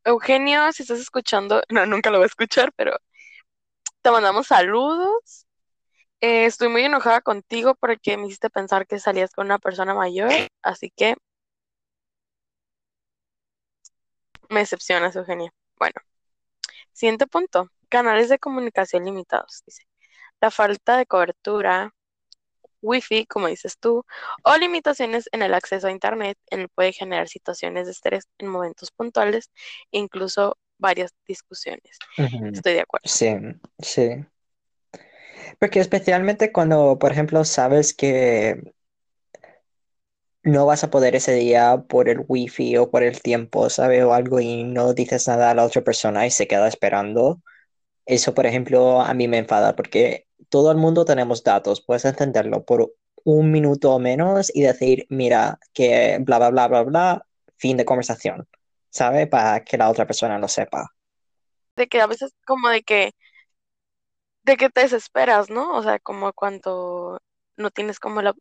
Eugenio, 0.04 0.72
si 0.74 0.84
estás 0.84 1.00
escuchando, 1.00 1.62
no, 1.70 1.86
nunca 1.86 2.10
lo 2.10 2.18
voy 2.18 2.26
a 2.26 2.28
escuchar, 2.28 2.72
pero 2.76 2.98
te 4.02 4.12
mandamos 4.12 4.48
saludos. 4.48 5.46
Eh, 6.22 6.46
estoy 6.46 6.70
muy 6.70 6.84
enojada 6.84 7.22
contigo 7.22 7.76
porque 7.76 8.18
me 8.18 8.28
hiciste 8.28 8.50
pensar 8.50 8.86
que 8.88 9.00
salías 9.00 9.32
con 9.32 9.46
una 9.48 9.60
persona 9.60 9.96
mayor, 9.96 10.32
así 10.62 10.92
que 10.96 11.16
me 14.52 14.62
decepcionas, 14.62 15.16
Eugenio. 15.16 15.52
Bueno, 15.80 15.96
siguiente 16.94 17.28
punto. 17.28 17.70
Canales 17.90 18.30
de 18.30 18.40
comunicación 18.40 19.06
limitados, 19.06 19.64
dice. 19.66 19.84
La 20.42 20.52
falta 20.52 20.98
de 20.98 21.06
cobertura, 21.06 21.94
wifi, 22.82 23.26
como 23.28 23.48
dices 23.48 23.78
tú, 23.80 24.06
o 24.44 24.58
limitaciones 24.58 25.30
en 25.32 25.44
el 25.44 25.54
acceso 25.54 25.88
a 25.88 25.92
internet 25.92 26.38
en- 26.50 26.70
puede 26.76 26.94
generar 26.94 27.28
situaciones 27.30 27.86
de 27.88 27.94
estrés 27.94 28.26
en 28.40 28.48
momentos 28.48 28.92
puntuales 28.92 29.52
incluso 29.92 30.58
varias 30.80 31.12
discusiones. 31.28 32.00
Estoy 32.54 32.74
de 32.74 32.82
acuerdo. 32.82 33.08
Sí, 33.08 33.36
sí. 33.80 34.26
Porque 35.60 35.80
especialmente 35.80 36.52
cuando, 36.52 36.98
por 37.00 37.12
ejemplo, 37.12 37.46
sabes 37.46 37.94
que 37.94 38.74
no 40.44 40.66
vas 40.66 40.84
a 40.84 40.90
poder 40.90 41.16
ese 41.16 41.34
día 41.34 41.84
por 41.88 42.10
el 42.10 42.24
wifi 42.28 42.78
o 42.78 42.90
por 42.90 43.04
el 43.04 43.22
tiempo, 43.22 43.70
¿sabes? 43.70 44.04
O 44.04 44.14
algo 44.14 44.40
y 44.40 44.64
no 44.64 44.94
dices 44.94 45.28
nada 45.28 45.52
a 45.52 45.56
la 45.56 45.66
otra 45.66 45.84
persona 45.84 46.26
y 46.26 46.32
se 46.32 46.48
queda 46.48 46.68
esperando. 46.68 47.42
Eso, 48.06 48.34
por 48.34 48.46
ejemplo, 48.46 49.02
a 49.02 49.14
mí 49.14 49.28
me 49.28 49.38
enfada 49.40 49.76
porque 49.76 50.28
todo 50.50 50.72
el 50.72 50.78
mundo 50.78 51.06
tenemos 51.06 51.44
datos, 51.44 51.82
puedes 51.82 52.06
entenderlo 52.06 52.66
por 52.66 52.94
un 53.24 53.52
minuto 53.52 53.94
o 53.94 54.00
menos 54.00 54.52
y 54.54 54.62
decir, 54.62 55.06
mira, 55.10 55.60
que 55.74 56.18
bla, 56.22 56.40
bla, 56.40 56.50
bla, 56.50 56.68
bla, 56.68 56.84
bla, 56.84 57.28
fin 57.58 57.78
de 57.78 57.86
conversación, 57.86 58.48
¿sabes? 58.90 59.28
Para 59.28 59.64
que 59.64 59.78
la 59.78 59.90
otra 59.90 60.08
persona 60.08 60.40
lo 60.40 60.48
sepa. 60.48 60.90
De 61.76 61.88
que 61.88 62.02
a 62.02 62.08
veces 62.08 62.34
como 62.46 62.70
de 62.70 62.82
que, 62.84 63.12
de 64.44 64.58
que 64.58 64.70
te 64.70 64.82
desesperas, 64.82 65.50
¿no? 65.50 65.76
O 65.78 65.84
sea, 65.84 66.00
como 66.00 66.34
cuando 66.34 67.20
no 67.58 67.70
tienes 67.70 68.00
como 68.00 68.22
la... 68.22 68.34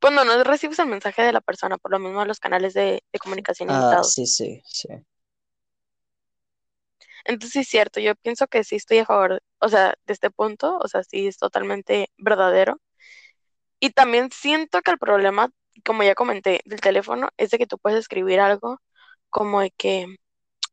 Cuando 0.00 0.24
no 0.24 0.42
recibes 0.44 0.78
el 0.78 0.86
mensaje 0.86 1.22
de 1.22 1.32
la 1.32 1.40
persona, 1.40 1.78
por 1.78 1.90
lo 1.90 1.98
mismo 1.98 2.24
los 2.24 2.40
canales 2.40 2.74
de, 2.74 3.02
de 3.12 3.18
comunicación 3.18 3.68
Ah, 3.68 4.02
sí, 4.02 4.26
sí, 4.26 4.62
sí. 4.64 4.88
Entonces 7.24 7.52
sí 7.52 7.58
es 7.60 7.68
cierto, 7.68 8.00
yo 8.00 8.14
pienso 8.16 8.46
que 8.46 8.64
sí 8.64 8.76
estoy 8.76 8.98
a 8.98 9.06
favor, 9.06 9.42
o 9.60 9.68
sea, 9.68 9.94
de 10.06 10.12
este 10.12 10.30
punto, 10.30 10.78
o 10.78 10.88
sea, 10.88 11.02
sí 11.04 11.26
es 11.26 11.38
totalmente 11.38 12.10
verdadero. 12.18 12.80
Y 13.78 13.90
también 13.90 14.30
siento 14.32 14.80
que 14.82 14.90
el 14.90 14.98
problema, 14.98 15.50
como 15.84 16.02
ya 16.02 16.14
comenté, 16.14 16.60
del 16.64 16.80
teléfono 16.80 17.30
es 17.36 17.50
de 17.50 17.58
que 17.58 17.66
tú 17.66 17.78
puedes 17.78 17.98
escribir 18.00 18.40
algo 18.40 18.80
como 19.30 19.60
de 19.60 19.70
que, 19.72 20.16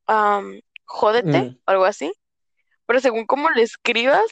am, 0.07 0.61
jódete, 0.85 1.39
Mm, 1.39 1.57
o 1.67 1.71
algo 1.71 1.85
así, 1.85 2.13
pero 2.87 2.99
según 3.01 3.25
cómo 3.27 3.49
le 3.51 3.63
escribas, 3.63 4.23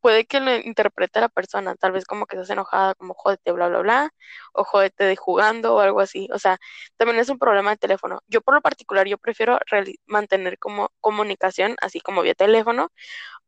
puede 0.00 0.26
que 0.26 0.40
lo 0.40 0.54
interprete 0.56 1.20
la 1.20 1.28
persona, 1.28 1.74
tal 1.76 1.92
vez 1.92 2.04
como 2.06 2.26
que 2.26 2.36
estás 2.36 2.50
enojada, 2.50 2.94
como 2.94 3.14
jódete, 3.14 3.52
bla, 3.52 3.68
bla, 3.68 3.80
bla, 3.80 4.10
o 4.52 4.64
jódete 4.64 5.04
de 5.04 5.16
jugando 5.16 5.74
o 5.76 5.80
algo 5.80 6.00
así. 6.00 6.28
O 6.32 6.38
sea, 6.38 6.58
también 6.96 7.18
es 7.20 7.28
un 7.28 7.38
problema 7.38 7.70
de 7.70 7.76
teléfono. 7.78 8.20
Yo 8.28 8.40
por 8.42 8.54
lo 8.54 8.62
particular, 8.62 9.06
yo 9.08 9.18
prefiero 9.18 9.58
mantener 10.06 10.58
como 10.58 10.90
comunicación, 11.00 11.76
así 11.82 12.00
como 12.00 12.22
vía 12.22 12.34
teléfono, 12.34 12.90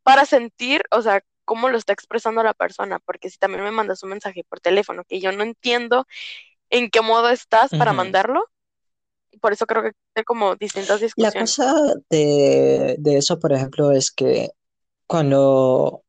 para 0.03 0.27
sentir, 0.27 0.83
o 0.91 1.03
sea, 1.03 1.23
cómo 1.45 1.69
lo 1.69 1.79
está 1.79 1.93
expresando 1.93 2.43
la 2.43 2.55
persona, 2.55 2.99
porque 3.01 3.31
si 3.31 3.39
también 3.39 3.65
me 3.65 3.71
mandas 3.73 4.03
un 4.03 4.11
mensaje 4.11 4.45
por 4.49 4.61
teléfono 4.61 5.05
que 5.05 5.21
yo 5.21 5.33
no 5.33 5.43
entiendo 5.45 6.07
en 6.71 6.91
qué 6.91 7.01
modo 7.03 7.31
estás 7.31 7.75
para 7.75 7.93
ujú. 7.93 7.95
mandarlo, 7.95 8.45
por 9.41 9.53
eso 9.53 9.67
creo 9.67 9.83
que 9.83 9.93
hay 10.15 10.25
como 10.25 10.57
distintas 10.57 11.01
La 11.17 11.33
discusiones. 11.41 11.57
cosa 11.73 11.75
de, 12.11 12.97
de 12.99 13.17
eso, 13.19 13.39
por 13.39 13.53
ejemplo, 13.53 13.93
es 13.93 14.11
que 14.11 14.51
cuando 15.07 16.02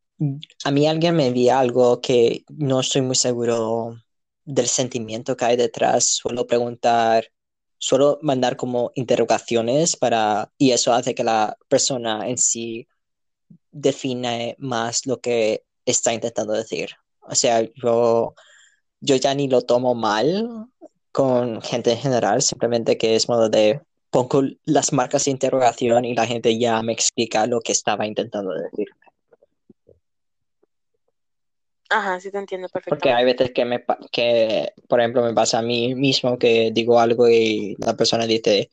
a 0.64 0.72
mí 0.72 0.88
alguien 0.88 1.16
me 1.16 1.28
envía 1.28 1.60
algo 1.60 2.02
que 2.02 2.44
no 2.50 2.80
estoy 2.80 3.02
muy 3.02 3.16
seguro 3.16 3.98
del 4.46 4.68
sentimiento 4.68 5.38
que 5.38 5.46
hay 5.46 5.58
detrás, 5.58 6.06
suelo 6.16 6.46
preguntar, 6.48 7.26
suelo 7.78 8.20
mandar 8.22 8.56
como 8.58 8.92
interrogaciones 8.96 9.96
para, 9.96 10.52
y 10.58 10.72
eso 10.72 10.94
hace 10.94 11.16
que 11.16 11.24
la 11.24 11.58
persona 11.68 12.28
en 12.30 12.38
sí 12.38 12.88
define 13.72 14.56
más 14.60 15.06
lo 15.06 15.20
que 15.20 15.64
está 15.86 16.14
intentando 16.14 16.54
decir. 16.54 16.92
O 17.22 17.36
sea, 17.36 17.62
yo, 17.62 18.36
yo 19.02 19.16
ya 19.16 19.34
ni 19.34 19.48
lo 19.48 19.62
tomo 19.62 19.96
mal 19.96 20.68
con 21.12 21.62
gente 21.62 21.92
en 21.92 21.98
general, 21.98 22.42
simplemente 22.42 22.98
que 22.98 23.16
es 23.16 23.30
modo 23.30 23.50
de 23.50 23.82
pongo 24.10 24.44
las 24.66 24.94
marcas 24.94 25.26
de 25.26 25.32
interrogación 25.32 26.06
y 26.06 26.14
la 26.14 26.28
gente 26.28 26.58
ya 26.58 26.82
me 26.84 26.94
explica 26.94 27.48
lo 27.48 27.62
que 27.62 27.72
estaba 27.72 28.06
intentando 28.06 28.52
decir. 28.54 28.88
Ajá, 31.90 32.20
sí 32.20 32.32
te 32.32 32.38
entiendo 32.38 32.68
Porque 32.70 33.10
perfectamente. 33.10 33.10
hay 33.12 33.26
veces 33.26 33.52
que 33.54 33.66
me 33.66 33.86
que, 34.12 34.74
por 34.88 35.00
ejemplo, 35.00 35.22
me 35.24 35.34
pasa 35.34 35.60
a 35.60 35.62
mí 35.62 35.94
mismo 35.96 36.38
que 36.38 36.72
digo 36.74 37.00
algo 37.00 37.30
y 37.30 37.76
la 37.80 37.96
persona 37.96 38.26
dice, 38.26 38.70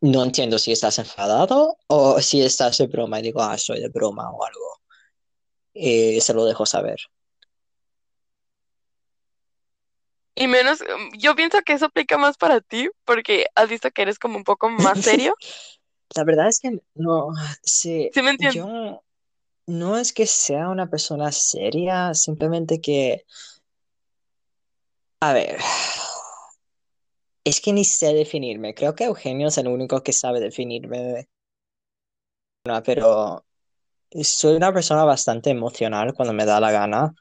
no 0.00 0.22
entiendo 0.22 0.58
si 0.58 0.72
estás 0.72 0.98
enfadado 0.98 1.78
o 1.86 2.20
si 2.20 2.42
estás 2.42 2.78
de 2.78 2.86
broma 2.86 3.20
y 3.20 3.22
digo, 3.22 3.40
ah, 3.42 3.56
soy 3.56 3.80
de 3.80 3.88
broma 3.88 4.30
o 4.30 4.44
algo. 4.44 4.80
Y 5.72 6.20
se 6.20 6.34
lo 6.34 6.44
dejo 6.44 6.66
saber. 6.66 6.98
Y 10.36 10.48
menos, 10.48 10.80
yo 11.16 11.36
pienso 11.36 11.62
que 11.62 11.74
eso 11.74 11.86
aplica 11.86 12.18
más 12.18 12.36
para 12.36 12.60
ti, 12.60 12.90
porque 13.04 13.46
has 13.54 13.68
visto 13.68 13.90
que 13.92 14.02
eres 14.02 14.18
como 14.18 14.36
un 14.36 14.44
poco 14.44 14.68
más 14.68 14.98
serio. 15.00 15.36
La 16.16 16.24
verdad 16.24 16.48
es 16.48 16.60
que 16.60 16.80
no, 16.94 17.28
sí, 17.62 18.10
¿Sí 18.12 18.22
me 18.22 18.30
entiendes? 18.30 18.64
yo 18.64 19.02
no 19.66 19.96
es 19.98 20.12
que 20.12 20.26
sea 20.26 20.68
una 20.68 20.88
persona 20.90 21.32
seria, 21.32 22.14
simplemente 22.14 22.80
que, 22.80 23.24
a 25.20 25.32
ver, 25.32 25.58
es 27.44 27.60
que 27.60 27.72
ni 27.72 27.84
sé 27.84 28.14
definirme. 28.14 28.74
Creo 28.74 28.94
que 28.94 29.04
Eugenio 29.04 29.48
es 29.48 29.58
el 29.58 29.68
único 29.68 30.02
que 30.02 30.12
sabe 30.12 30.40
definirme. 30.40 31.28
Pero 32.84 33.44
soy 34.22 34.56
una 34.56 34.72
persona 34.72 35.04
bastante 35.04 35.50
emocional 35.50 36.14
cuando 36.14 36.32
me 36.32 36.46
da 36.46 36.60
la 36.60 36.70
gana. 36.70 37.14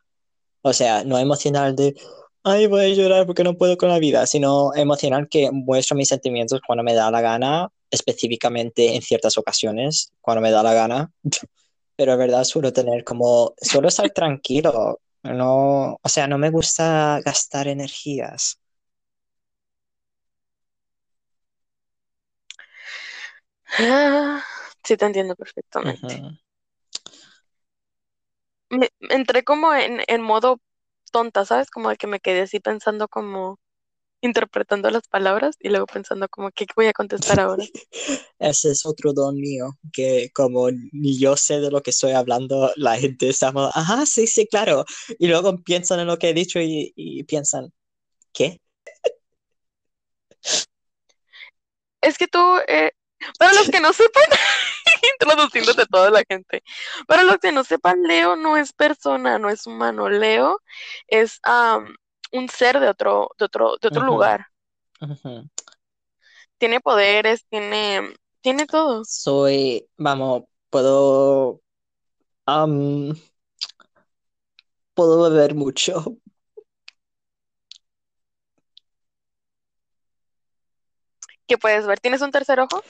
O 0.61 0.73
sea, 0.73 1.03
no 1.03 1.19
emocional 1.19 1.75
de, 1.75 1.95
ay, 2.43 2.67
voy 2.67 2.85
a 2.85 2.89
llorar 2.89 3.25
porque 3.25 3.43
no 3.43 3.57
puedo 3.57 3.77
con 3.77 3.89
la 3.89 3.99
vida, 3.99 4.25
sino 4.27 4.73
emocional 4.75 5.27
que 5.29 5.51
muestro 5.51 5.97
mis 5.97 6.07
sentimientos 6.09 6.61
cuando 6.65 6.83
me 6.83 6.93
da 6.93 7.11
la 7.11 7.21
gana, 7.21 7.69
específicamente 7.91 8.95
en 8.95 9.01
ciertas 9.01 9.37
ocasiones, 9.37 10.11
cuando 10.21 10.41
me 10.41 10.51
da 10.51 10.63
la 10.63 10.73
gana. 10.73 11.11
Pero 11.95 12.17
verdad, 12.17 12.43
suelo 12.43 12.73
tener 12.73 13.03
como, 13.03 13.53
suelo 13.61 13.87
estar 13.87 14.09
tranquilo. 14.11 14.99
No, 15.23 15.99
o 16.01 16.09
sea, 16.09 16.27
no 16.27 16.37
me 16.37 16.49
gusta 16.49 17.21
gastar 17.23 17.67
energías. 17.67 18.59
Ah, 23.79 24.43
sí, 24.83 24.97
te 24.97 25.05
entiendo 25.05 25.35
perfectamente. 25.35 26.15
Ujú. 26.15 26.37
Me, 28.69 28.89
entré 29.09 29.43
como 29.43 29.73
en, 29.73 30.01
en 30.07 30.21
modo 30.21 30.59
tonta, 31.11 31.45
¿sabes? 31.45 31.69
Como 31.69 31.89
de 31.89 31.97
que 31.97 32.07
me 32.07 32.19
quedé 32.19 32.41
así 32.41 32.59
pensando 32.59 33.07
como 33.07 33.59
interpretando 34.24 34.89
las 34.89 35.07
palabras 35.07 35.57
y 35.59 35.69
luego 35.69 35.86
pensando 35.86 36.28
como 36.30 36.49
qué 36.51 36.65
voy 36.76 36.88
a 36.88 36.93
contestar 36.93 37.41
ahora. 37.41 37.63
Ese 38.39 38.71
es 38.71 38.86
otro 38.86 39.11
don 39.13 39.36
mío, 39.36 39.78
que 39.91 40.32
como 40.34 40.69
ni 40.91 41.19
yo 41.19 41.36
sé 41.36 41.59
de 41.59 41.69
lo 41.69 41.82
que 41.82 41.91
estoy 41.91 42.13
hablando, 42.13 42.71
la 42.78 42.97
gente 42.97 43.30
está 43.30 43.51
como, 43.51 43.65
ajá, 43.65 44.05
sí, 44.05 44.26
sí, 44.26 44.47
claro. 44.47 44.86
Y 45.19 45.28
luego 45.28 45.61
piensan 45.61 45.99
en 45.99 46.07
lo 46.07 46.17
que 46.17 46.30
he 46.30 46.34
dicho 46.34 46.59
y, 46.59 46.93
y 46.95 47.24
piensan, 47.24 47.74
¿qué? 48.32 48.61
Es 52.01 52.17
que 52.17 52.28
tú, 52.28 52.39
eh, 52.67 52.91
para 53.38 53.53
los 53.53 53.69
que 53.69 53.80
no 53.82 53.91
sepan, 53.93 54.24
introduciéndote 55.19 55.86
toda 55.86 56.11
la 56.11 56.24
gente, 56.28 56.63
para 57.07 57.24
los 57.24 57.38
que 57.39 57.51
no 57.51 57.63
sepan, 57.63 58.03
Leo 58.03 58.36
no 58.38 58.57
es 58.57 58.74
persona, 58.74 59.38
no 59.39 59.49
es 59.49 59.67
humano. 59.67 60.09
Leo 60.09 60.59
es 61.07 61.39
am, 61.43 61.95
un 62.34 62.49
ser 62.49 62.79
de 62.79 62.89
otro, 62.89 63.29
de 63.38 63.45
otro, 63.45 63.77
de 63.81 63.88
otro 63.88 64.03
lugar. 64.03 64.47
Tiene 66.57 66.79
poderes, 66.79 67.45
tiene, 67.49 68.13
tiene 68.41 68.65
todo. 68.65 69.03
Soy, 69.05 69.88
vamos, 69.97 70.43
puedo, 70.69 71.61
am, 72.45 73.13
puedo 74.93 75.29
beber 75.29 75.55
mucho. 75.55 76.17
¿Qué 81.47 81.57
puedes 81.57 81.86
ver? 81.86 81.99
¿Tienes 81.99 82.21
un 82.21 82.31
tercer 82.31 82.59
ojo? 82.59 82.81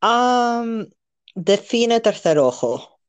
Am, 0.00 0.88
define 1.34 2.00
tercer 2.00 2.38
ojo. 2.38 2.99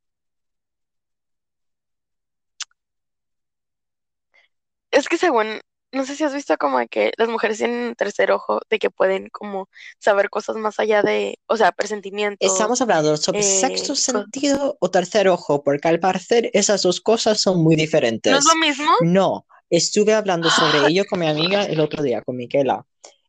Es 4.91 5.07
que 5.07 5.17
según, 5.17 5.61
no 5.93 6.05
sé 6.05 6.15
si 6.15 6.23
has 6.23 6.33
visto 6.33 6.55
como 6.57 6.79
que 6.87 7.11
las 7.17 7.29
mujeres 7.29 7.57
tienen 7.57 7.87
un 7.87 7.95
tercer 7.95 8.31
ojo, 8.31 8.59
de 8.69 8.79
que 8.79 8.89
pueden 8.89 9.29
como 9.29 9.69
saber 9.99 10.29
cosas 10.29 10.55
más 10.57 10.79
allá 10.79 11.01
de, 11.01 11.39
o 11.47 11.57
sea, 11.57 11.71
presentimientos, 11.71 12.51
¿Estamos 12.51 12.81
hablando 12.81 13.15
sobre 13.17 13.39
eh, 13.39 13.43
sexto 13.43 13.95
sentido 13.95 14.77
o 14.79 14.91
tercer 14.91 15.27
ojo? 15.27 15.63
Porque 15.63 15.87
al 15.87 15.99
parecer 15.99 16.49
esas 16.53 16.81
dos 16.83 17.01
cosas 17.01 17.41
son 17.41 17.63
muy 17.63 17.75
¿No 17.75 17.81
es 17.81 17.87
diferentes. 17.87 18.45
lo 18.45 18.55
mismo? 18.59 18.91
No, 19.01 19.45
estuve 19.69 20.13
hablando 20.13 20.49
sobre 20.49 20.79
ello 20.89 21.03
con 21.09 21.19
mi 21.19 21.27
amiga 21.27 21.63
el 21.63 21.79
otro 21.79 22.03
día, 22.03 22.21
con 22.21 22.35
Miquela, 22.37 22.85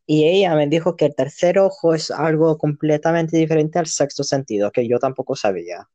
y 0.06 0.24
ella 0.24 0.54
me 0.54 0.66
dijo 0.66 0.96
que 0.96 1.06
el 1.06 1.14
tercer 1.14 1.58
ojo 1.58 1.94
es 1.94 2.10
algo 2.10 2.58
completamente 2.58 3.36
diferente 3.36 3.78
al 3.78 3.86
sexto 3.86 4.24
sentido, 4.24 4.70
que 4.72 4.86
yo 4.88 4.98
tampoco 4.98 5.36
sabía. 5.36 5.88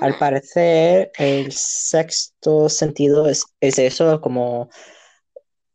Al 0.00 0.16
parecer, 0.18 1.10
el 1.18 1.52
sexto 1.52 2.68
sentido 2.68 3.28
es, 3.28 3.44
es 3.60 3.78
eso 3.78 4.20
como 4.20 4.68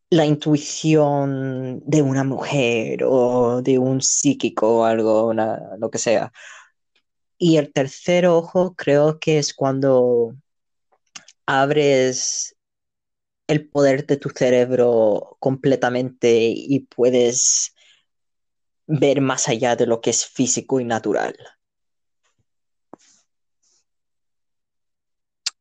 la 0.09 0.25
intuición 0.25 1.81
de 1.85 2.01
una 2.01 2.23
mujer 2.23 3.03
o 3.05 3.61
de 3.61 3.77
un 3.77 4.01
psíquico 4.01 4.79
o 4.79 4.83
algo, 4.85 5.27
una- 5.27 5.75
lo 5.77 5.89
que 5.89 5.97
sea. 5.97 6.31
Y 7.37 7.57
el 7.57 7.71
tercer 7.71 8.25
ojo 8.25 8.73
creo 8.75 9.19
que 9.19 9.37
es 9.37 9.53
cuando 9.53 10.33
abres 11.45 12.55
el 13.47 13.69
poder 13.69 14.05
de 14.05 14.17
tu 14.17 14.29
cerebro 14.29 15.37
completamente 15.39 16.51
y 16.53 16.81
puedes 16.81 17.73
ver 18.87 19.21
más 19.21 19.47
allá 19.47 19.75
de 19.75 19.85
lo 19.87 20.01
que 20.01 20.09
es 20.09 20.25
físico 20.25 20.79
y 20.79 20.85
natural. 20.85 21.35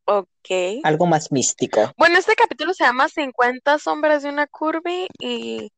Ok. 0.07 0.81
Algo 0.85 1.07
más 1.07 1.31
místico. 1.31 1.93
Bueno, 1.97 2.19
este 2.19 2.35
capítulo 2.35 2.73
se 2.75 2.85
llama 2.85 3.09
50 3.09 3.79
sombras 3.79 4.23
de 4.23 4.31
una 4.31 4.47
curvy 4.47 5.09
y 5.19 5.71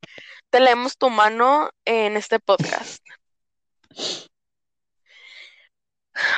te 0.50 0.60
leemos 0.60 0.96
tu 0.96 1.10
mano 1.10 1.70
en 1.84 2.16
este 2.16 2.38
podcast. 2.38 3.02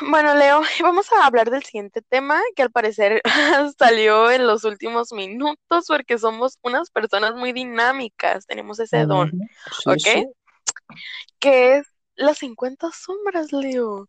Bueno, 0.08 0.34
Leo, 0.34 0.60
vamos 0.82 1.10
a 1.12 1.26
hablar 1.26 1.50
del 1.50 1.62
siguiente 1.62 2.02
tema 2.02 2.40
que 2.54 2.62
al 2.62 2.70
parecer 2.70 3.22
salió 3.78 4.30
en 4.30 4.46
los 4.46 4.64
últimos 4.64 5.12
minutos 5.12 5.86
porque 5.88 6.18
somos 6.18 6.58
unas 6.62 6.90
personas 6.90 7.34
muy 7.34 7.52
dinámicas, 7.52 8.46
tenemos 8.46 8.78
ese 8.78 9.06
don, 9.06 9.30
sí, 9.30 9.90
¿ok? 9.90 9.98
sí. 9.98 10.26
Que 11.38 11.76
es 11.78 11.86
las 12.14 12.38
50 12.38 12.90
sombras, 12.92 13.52
Leo. 13.52 14.08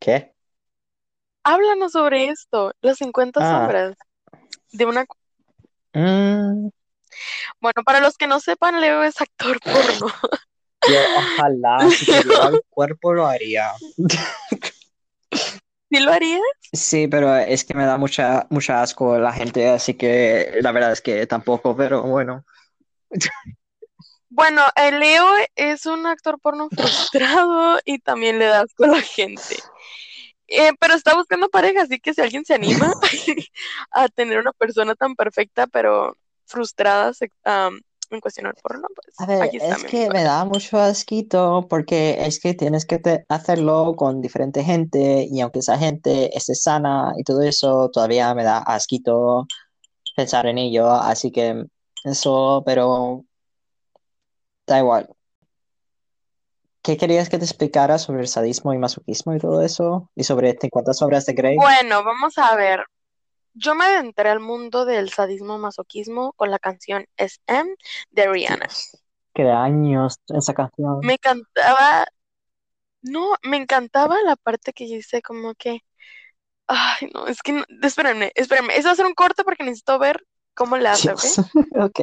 ¿Qué? 0.00 0.34
Háblanos 1.48 1.92
sobre 1.92 2.28
esto, 2.28 2.72
las 2.80 2.98
50 2.98 3.40
Ah, 3.40 3.58
sombras 3.60 3.96
de 4.72 4.86
una... 4.86 5.06
mm, 5.94 6.68
Bueno, 7.60 7.82
para 7.84 8.00
los 8.00 8.16
que 8.16 8.26
no 8.26 8.40
sepan, 8.40 8.80
Leo 8.80 9.02
es 9.02 9.20
actor 9.20 9.58
porno. 9.60 10.12
yo 10.88 11.00
ojalá 11.14 11.78
si 11.90 12.06
tuviera 12.06 12.48
el 12.48 12.60
cuerpo 12.68 13.12
lo 13.14 13.26
haría. 13.26 13.72
¿Sí 15.90 16.00
lo 16.00 16.12
harías? 16.12 16.42
Sí, 16.72 17.08
pero 17.08 17.34
es 17.36 17.64
que 17.64 17.74
me 17.74 17.86
da 17.86 17.96
mucha, 17.96 18.46
mucha 18.50 18.82
asco 18.82 19.18
la 19.18 19.32
gente, 19.32 19.68
así 19.68 19.94
que 19.94 20.58
la 20.60 20.72
verdad 20.72 20.92
es 20.92 21.00
que 21.00 21.26
tampoco, 21.26 21.74
pero 21.76 22.02
bueno. 22.02 22.44
Bueno, 24.30 24.62
el 24.76 25.00
Leo 25.00 25.26
es 25.56 25.86
un 25.86 26.06
actor 26.06 26.38
porno 26.40 26.68
frustrado 26.70 27.78
y 27.84 27.98
también 27.98 28.38
le 28.38 28.46
da 28.46 28.60
asco 28.60 28.84
a 28.84 28.88
la 28.88 29.00
gente. 29.00 29.56
Eh, 30.48 30.72
pero 30.80 30.94
está 30.94 31.14
buscando 31.14 31.48
pareja, 31.50 31.82
así 31.82 32.00
que 32.00 32.14
si 32.14 32.20
alguien 32.22 32.44
se 32.44 32.54
anima 32.54 32.92
a 33.92 34.08
tener 34.08 34.38
una 34.38 34.52
persona 34.52 34.94
tan 34.94 35.14
perfecta, 35.14 35.66
pero 35.66 36.16
frustrada 36.46 37.12
am, 37.44 37.80
en 38.10 38.20
cuestión 38.20 38.46
del 38.46 38.54
porno, 38.62 38.88
pues 38.94 39.16
A 39.18 39.26
ver, 39.26 39.44
aquí 39.44 39.58
está 39.58 39.76
es 39.76 39.78
mi 39.78 39.88
que 39.88 39.96
amigo 39.98 40.12
me 40.12 40.22
da 40.22 40.44
mucho 40.44 40.78
asquito 40.78 41.66
porque 41.68 42.24
es 42.24 42.38
que 42.40 42.54
tienes 42.54 42.86
que 42.86 42.98
te- 43.00 43.24
hacerlo 43.28 43.94
con 43.96 44.20
diferente 44.20 44.62
gente 44.64 45.26
y 45.30 45.40
aunque 45.40 45.58
esa 45.58 45.76
gente 45.78 46.36
esté 46.36 46.54
sana 46.54 47.12
y 47.18 47.24
todo 47.24 47.42
eso, 47.42 47.90
todavía 47.92 48.32
me 48.34 48.44
da 48.44 48.58
asquito 48.58 49.46
pensar 50.16 50.46
en 50.46 50.58
ello, 50.58 50.90
así 50.92 51.32
que 51.32 51.64
eso, 52.04 52.62
pero 52.66 53.24
da 54.66 54.78
igual. 54.78 55.08
¿Qué 56.88 56.96
querías 56.96 57.28
que 57.28 57.36
te 57.36 57.44
explicara 57.44 57.98
sobre 57.98 58.22
el 58.22 58.28
sadismo 58.28 58.72
y 58.72 58.78
masoquismo 58.78 59.34
y 59.34 59.38
todo 59.38 59.60
eso? 59.60 60.08
Y 60.14 60.24
sobre 60.24 60.56
50 60.58 60.94
sombras 60.94 61.26
de 61.26 61.34
Grey. 61.34 61.54
Bueno, 61.54 62.02
vamos 62.02 62.38
a 62.38 62.56
ver. 62.56 62.82
Yo 63.52 63.74
me 63.74 63.84
adentré 63.84 64.30
al 64.30 64.40
mundo 64.40 64.86
del 64.86 65.10
sadismo 65.10 65.58
masoquismo 65.58 66.32
con 66.32 66.50
la 66.50 66.58
canción 66.58 67.04
SM 67.18 67.74
de 68.10 68.26
Rihanna. 68.32 68.68
Qué 69.34 69.42
de 69.42 69.50
años 69.50 70.18
esa 70.28 70.54
canción. 70.54 71.00
Me 71.02 71.12
encantaba, 71.12 72.06
no, 73.02 73.34
me 73.42 73.58
encantaba 73.58 74.16
la 74.24 74.36
parte 74.36 74.72
que 74.72 74.86
dice 74.86 75.20
como 75.20 75.54
que, 75.56 75.80
ay, 76.68 77.10
no, 77.12 77.26
es 77.26 77.42
que, 77.42 77.52
no, 77.52 77.64
espérenme, 77.82 78.32
espérenme, 78.34 78.74
eso 78.74 78.88
va 78.88 78.92
a 78.92 78.96
ser 78.96 79.04
un 79.04 79.12
corte 79.12 79.44
porque 79.44 79.62
necesito 79.62 79.98
ver 79.98 80.24
cómo 80.54 80.78
le 80.78 80.88
hace, 80.88 81.12
¿ok? 81.12 81.20
Ok. 81.82 82.00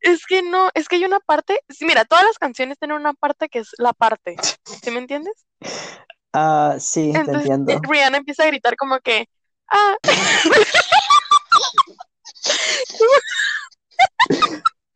Es 0.00 0.26
que 0.26 0.42
no, 0.42 0.70
es 0.74 0.88
que 0.88 0.96
hay 0.96 1.04
una 1.04 1.20
parte, 1.20 1.60
sí, 1.68 1.84
mira, 1.84 2.04
todas 2.04 2.24
las 2.24 2.38
canciones 2.38 2.78
tienen 2.78 2.96
una 2.96 3.14
parte 3.14 3.48
que 3.48 3.60
es 3.60 3.70
la 3.78 3.92
parte, 3.92 4.36
¿sí 4.82 4.90
me 4.90 4.98
entiendes? 4.98 5.44
Ah, 6.32 6.76
sí, 6.78 7.12
te 7.12 7.18
Entonces 7.18 7.50
eh, 7.50 7.52
entiendo. 7.52 7.80
Rihanna 7.88 8.18
empieza 8.18 8.44
a 8.44 8.48
gritar 8.48 8.76
como 8.76 9.00
que, 9.00 9.26
ah, 9.68 9.96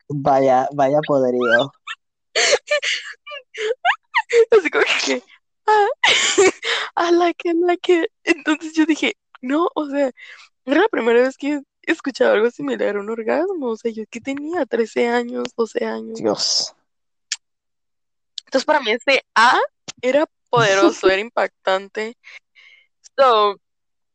Vaya, 0.09 0.67
vaya 0.73 0.99
poderío. 1.07 1.71
así 4.51 4.69
como 4.69 4.85
que, 5.05 5.23
ah, 5.67 5.87
I 6.97 7.11
like 7.11 7.49
it, 7.49 7.55
like 7.57 7.89
it. 7.89 8.09
Entonces 8.23 8.73
yo 8.73 8.85
dije, 8.85 9.13
no, 9.41 9.67
o 9.75 9.87
sea, 9.89 10.11
era 10.65 10.81
la 10.81 10.87
primera 10.89 11.21
vez 11.21 11.37
que 11.37 11.61
escuchaba 11.85 12.33
algo 12.33 12.49
similar 12.51 12.95
a 12.95 12.99
un 12.99 13.09
orgasmo, 13.09 13.67
o 13.71 13.75
sea, 13.77 13.91
yo 13.91 14.03
que 14.09 14.21
tenía 14.21 14.65
13 14.65 15.07
años, 15.09 15.43
12 15.55 15.85
años. 15.85 16.19
Dios. 16.19 16.73
Entonces 18.45 18.65
para 18.65 18.79
mí 18.81 18.91
ese 18.91 19.23
A 19.35 19.59
era 20.01 20.25
poderoso, 20.49 21.09
era 21.09 21.19
impactante. 21.21 22.15
So, 23.17 23.57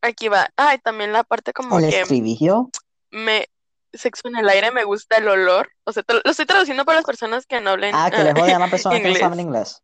aquí 0.00 0.28
va. 0.28 0.48
Ah, 0.56 0.74
y 0.74 0.78
también 0.78 1.12
la 1.12 1.24
parte 1.24 1.52
como 1.52 1.78
El 1.78 1.88
que 1.90 2.00
estribillo. 2.00 2.68
me 3.10 3.46
sexo 3.92 4.28
en 4.28 4.36
el 4.36 4.48
aire 4.48 4.70
me 4.70 4.84
gusta 4.84 5.16
el 5.16 5.28
olor. 5.28 5.70
O 5.84 5.92
sea, 5.92 6.04
lo 6.06 6.30
estoy 6.30 6.46
traduciendo 6.46 6.84
para 6.84 6.96
las 6.98 7.04
personas 7.06 7.46
que 7.46 7.60
no 7.60 7.70
hablen 7.70 7.94
Ah, 7.94 8.10
que 8.10 8.22
le 8.22 8.30
ah, 8.30 8.34
joden 8.36 8.56
a 8.56 8.58
la 8.60 8.68
persona 8.70 8.96
que 8.96 9.02
no 9.02 9.08
inglés. 9.08 9.20
sabe 9.22 9.42
inglés. 9.42 9.82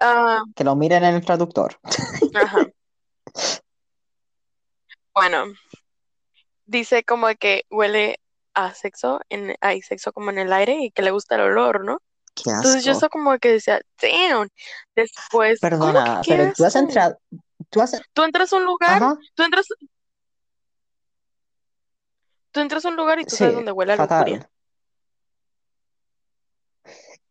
Ah, 0.00 0.42
Que 0.56 0.64
lo 0.64 0.74
miren 0.76 1.04
en 1.04 1.14
el 1.16 1.24
traductor. 1.24 1.78
ajá. 2.34 2.66
Bueno, 5.14 5.44
dice 6.66 7.04
como 7.04 7.28
que 7.38 7.64
huele 7.70 8.20
a 8.54 8.74
sexo, 8.74 9.20
en, 9.28 9.54
hay 9.60 9.82
sexo 9.82 10.12
como 10.12 10.30
en 10.30 10.38
el 10.38 10.52
aire 10.52 10.76
y 10.80 10.90
que 10.90 11.02
le 11.02 11.10
gusta 11.10 11.34
el 11.36 11.42
olor, 11.42 11.84
¿no? 11.84 12.00
Qué 12.34 12.50
Entonces 12.50 12.84
yo 12.84 12.92
asco. 12.92 13.06
eso 13.06 13.10
como 13.10 13.38
que 13.38 13.52
decía, 13.52 13.80
damn. 14.00 14.48
Después, 14.94 15.60
¿cómo 15.60 15.70
que 15.70 15.70
Perdona, 15.70 16.22
qué 16.24 16.34
pero 16.36 16.52
tú 16.56 16.64
has 16.64 16.76
asco? 16.76 16.88
entrado. 16.88 17.18
Tú 17.70 17.80
has. 17.80 18.02
Tú 18.12 18.22
entras 18.22 18.52
a 18.52 18.56
un 18.56 18.64
lugar, 18.64 19.02
Ajá, 19.02 19.18
tú 19.34 19.42
entras, 19.42 19.66
tú 22.52 22.60
entras 22.60 22.84
a 22.84 22.88
un 22.88 22.96
lugar 22.96 23.18
y 23.20 23.24
tú 23.24 23.36
sabes 23.36 23.52
sí, 23.52 23.58
dónde 23.58 23.72
huele 23.72 23.92
a 23.92 23.96
lujuria. 23.96 24.38
fatal. 24.38 24.48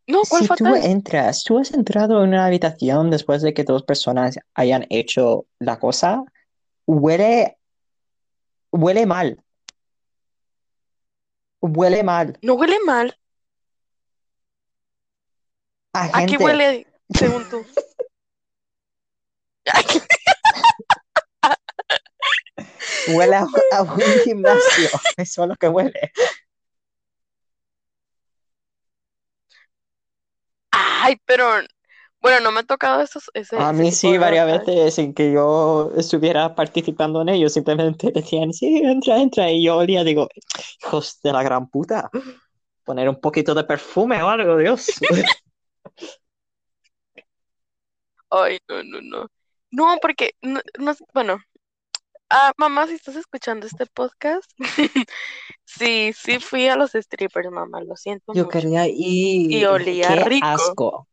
No, 0.06 0.22
¿cuál 0.30 0.44
Si 0.44 0.48
tú 0.50 0.66
fatal? 0.66 0.84
entras, 0.84 1.44
tú 1.44 1.58
has 1.58 1.72
entrado 1.74 2.22
en 2.24 2.30
una 2.30 2.46
habitación 2.46 3.10
después 3.10 3.42
de 3.42 3.54
que 3.54 3.64
dos 3.64 3.84
personas 3.84 4.38
hayan 4.54 4.86
hecho 4.90 5.46
la 5.60 5.80
cosa, 5.80 6.24
huele, 6.86 7.58
huele 8.74 9.06
mal, 9.06 9.42
huele 11.62 12.04
mal 12.04 12.38
No 12.42 12.56
huele 12.56 12.80
mal. 12.86 13.18
a 15.94 16.18
¿A 16.18 16.26
qué 16.26 16.38
huele, 16.38 16.88
según 17.10 17.48
tú? 17.50 17.66
Huele 23.16 23.36
a, 23.36 23.46
a 23.74 23.82
un 23.84 24.02
gimnasio, 24.24 24.90
eso 25.18 25.44
es 25.44 25.50
lo 25.50 25.56
que 25.56 25.68
huele. 25.68 26.12
Ay, 30.72 31.18
pero 31.26 31.46
bueno, 32.24 32.42
no 32.42 32.54
me 32.54 32.62
ha 32.62 32.64
tocado 32.64 33.02
esos, 33.04 33.26
ese, 33.36 33.58
A 33.58 33.72
mí 33.72 33.92
sí, 33.92 34.18
varias 34.18 34.48
veces 34.48 34.96
sin 34.96 35.14
que 35.14 35.32
yo 35.32 35.92
estuviera 35.96 36.56
participando 36.56 37.22
en 37.22 37.30
ello, 37.30 37.50
simplemente 37.50 38.12
decían, 38.16 38.52
sí, 38.54 38.78
entra, 38.84 39.22
entra, 39.22 39.52
y 39.52 39.64
yo 39.64 39.78
olía, 39.78 40.04
digo, 40.04 40.28
hijos 40.84 41.20
de 41.24 41.32
la 41.34 41.44
gran 41.44 41.70
puta, 41.70 42.10
poner 42.86 43.10
un 43.10 43.20
poquito 43.22 43.56
de 43.56 43.64
perfume 43.66 44.22
o 44.24 44.30
algo, 44.30 44.58
Dios. 44.58 44.88
Ay, 48.30 48.60
no, 48.68 48.84
no, 48.84 49.02
no. 49.02 49.28
No, 49.72 49.98
porque, 50.02 50.36
no, 50.42 50.62
bueno, 51.14 51.40
ah, 52.30 52.54
mamá, 52.58 52.88
si 52.88 52.96
estás 52.96 53.16
escuchando 53.18 53.68
este 53.68 53.86
podcast, 53.88 54.52
sí, 55.66 56.14
sí 56.14 56.40
fui 56.40 56.68
a 56.68 56.76
los 56.78 56.92
strippers, 56.94 57.52
mamá, 57.52 57.82
lo 57.82 57.96
siento 57.98 58.34
Yo 58.34 58.44
mucho. 58.44 58.50
quería 58.50 58.88
Y 59.50 59.64
ir, 59.64 59.66
olía 59.66 60.16
qué 60.16 60.24
rico. 60.26 60.46
asco. 60.46 61.08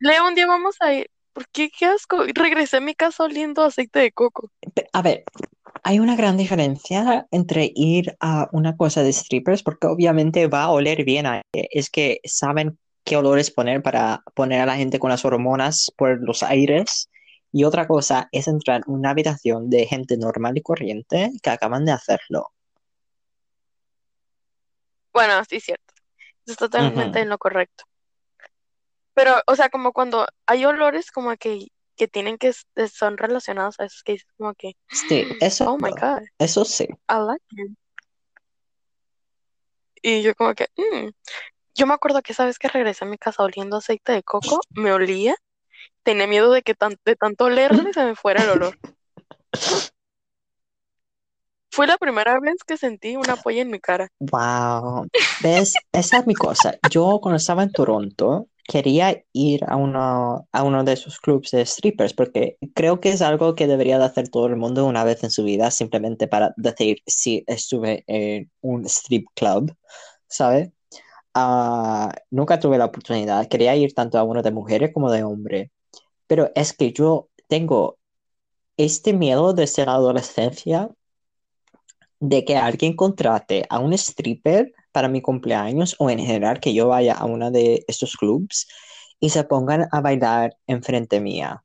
Leo, 0.00 0.26
un 0.26 0.34
día 0.34 0.46
vamos 0.46 0.76
a 0.80 0.94
ir. 0.94 1.10
¿Por 1.34 1.46
qué? 1.48 1.70
Qué 1.70 1.84
asco. 1.84 2.24
Regresé 2.34 2.78
a 2.78 2.80
mi 2.80 2.94
casa 2.94 3.24
oliendo 3.24 3.62
aceite 3.62 3.98
de 3.98 4.12
coco. 4.12 4.50
A 4.94 5.02
ver, 5.02 5.24
hay 5.82 5.98
una 5.98 6.16
gran 6.16 6.38
diferencia 6.38 7.26
entre 7.30 7.70
ir 7.74 8.16
a 8.18 8.48
una 8.52 8.76
cosa 8.76 9.02
de 9.02 9.12
strippers, 9.12 9.62
porque 9.62 9.86
obviamente 9.86 10.46
va 10.46 10.64
a 10.64 10.70
oler 10.70 11.04
bien 11.04 11.26
a 11.26 11.42
es 11.52 11.90
que 11.90 12.20
saben 12.24 12.78
qué 13.04 13.16
olores 13.16 13.50
poner 13.50 13.82
para 13.82 14.22
poner 14.34 14.62
a 14.62 14.66
la 14.66 14.76
gente 14.76 14.98
con 14.98 15.10
las 15.10 15.24
hormonas 15.26 15.92
por 15.96 16.18
los 16.22 16.42
aires. 16.42 17.10
Y 17.52 17.64
otra 17.64 17.86
cosa 17.86 18.28
es 18.32 18.48
entrar 18.48 18.82
en 18.86 18.94
una 18.94 19.10
habitación 19.10 19.68
de 19.68 19.84
gente 19.84 20.16
normal 20.16 20.56
y 20.56 20.62
corriente 20.62 21.30
que 21.42 21.50
acaban 21.50 21.84
de 21.84 21.92
hacerlo. 21.92 22.52
Bueno, 25.12 25.42
sí, 25.48 25.60
cierto. 25.60 25.92
Estás 26.46 26.56
totalmente 26.56 27.20
en 27.20 27.28
lo 27.28 27.36
correcto. 27.36 27.84
Pero, 29.14 29.34
o 29.46 29.54
sea, 29.56 29.68
como 29.68 29.92
cuando 29.92 30.26
hay 30.46 30.64
olores 30.64 31.10
como 31.10 31.36
que, 31.36 31.66
que 31.96 32.08
tienen 32.08 32.38
que 32.38 32.48
s- 32.48 32.64
son 32.92 33.18
relacionados 33.18 33.78
a 33.80 33.84
esos 33.84 34.02
que 34.02 34.12
dices 34.12 34.28
como 34.38 34.54
que, 34.54 34.72
Sí, 34.90 35.26
eso, 35.40 35.70
oh 35.70 35.76
my 35.78 35.90
God, 35.90 36.22
eso 36.38 36.64
sí. 36.64 36.84
I 37.08 37.14
like 37.26 37.44
it. 37.52 37.72
Y 40.02 40.22
yo 40.22 40.34
como 40.34 40.54
que, 40.54 40.66
mm. 40.76 41.10
Yo 41.74 41.86
me 41.86 41.94
acuerdo 41.94 42.20
que 42.22 42.32
esa 42.32 42.44
vez 42.44 42.58
que 42.58 42.68
regresé 42.68 43.04
a 43.04 43.08
mi 43.08 43.16
casa 43.16 43.42
oliendo 43.42 43.76
aceite 43.76 44.12
de 44.12 44.22
coco, 44.22 44.60
me 44.74 44.92
olía, 44.92 45.36
tenía 46.02 46.26
miedo 46.26 46.50
de 46.52 46.62
que 46.62 46.74
tan- 46.74 46.96
de 47.04 47.16
tanto 47.16 47.44
olerme 47.46 47.92
se 47.92 48.04
me 48.04 48.16
fuera 48.16 48.42
el 48.42 48.50
olor. 48.50 48.76
Fue 51.72 51.86
la 51.86 51.96
primera 51.98 52.38
vez 52.40 52.56
que 52.66 52.76
sentí 52.76 53.14
una 53.16 53.36
polla 53.36 53.62
en 53.62 53.70
mi 53.70 53.78
cara. 53.78 54.08
Wow. 54.18 55.06
¿Ves? 55.40 55.74
Esa 55.92 56.18
es 56.18 56.26
mi 56.26 56.34
cosa. 56.34 56.74
Yo 56.90 57.20
cuando 57.22 57.36
estaba 57.36 57.62
en 57.62 57.70
Toronto 57.72 58.48
quería 58.66 59.22
ir 59.32 59.64
a 59.66 59.76
uno, 59.76 60.48
a 60.52 60.62
uno 60.62 60.84
de 60.84 60.92
esos 60.92 61.18
clubs 61.20 61.50
de 61.50 61.66
strippers 61.66 62.14
porque 62.14 62.56
creo 62.74 63.00
que 63.00 63.10
es 63.10 63.22
algo 63.22 63.54
que 63.54 63.66
debería 63.66 63.98
de 63.98 64.04
hacer 64.04 64.28
todo 64.28 64.46
el 64.46 64.56
mundo 64.56 64.86
una 64.86 65.04
vez 65.04 65.24
en 65.24 65.30
su 65.30 65.44
vida 65.44 65.70
simplemente 65.70 66.28
para 66.28 66.54
decir 66.56 66.98
si 67.06 67.44
estuve 67.46 68.04
en 68.06 68.50
un 68.60 68.86
strip 68.86 69.28
club, 69.34 69.74
¿sabes? 70.28 70.70
Ah, 71.34 72.12
nunca 72.30 72.58
tuve 72.60 72.78
la 72.78 72.86
oportunidad. 72.86 73.48
Quería 73.48 73.76
ir 73.76 73.94
tanto 73.94 74.18
a 74.18 74.24
uno 74.24 74.42
de 74.42 74.50
mujeres 74.50 74.92
como 74.92 75.10
de 75.10 75.22
hombre. 75.22 75.70
Pero 76.26 76.50
es 76.54 76.72
que 76.72 76.92
yo 76.92 77.28
tengo 77.48 77.98
este 78.76 79.12
miedo 79.12 79.52
desde 79.52 79.86
la 79.86 79.94
adolescencia 79.94 80.90
de 82.20 82.44
que 82.44 82.56
alguien 82.56 82.96
contrate 82.96 83.66
a 83.68 83.78
un 83.78 83.92
stripper 83.94 84.72
para 84.92 85.08
mi 85.08 85.20
cumpleaños 85.22 85.96
o 85.98 86.10
en 86.10 86.18
general 86.20 86.60
que 86.60 86.74
yo 86.74 86.88
vaya 86.88 87.14
a 87.14 87.24
uno 87.26 87.50
de 87.50 87.84
estos 87.88 88.16
clubs 88.16 88.68
y 89.20 89.30
se 89.30 89.44
pongan 89.44 89.88
a 89.92 90.00
bailar 90.00 90.56
enfrente 90.66 91.20
mía, 91.20 91.64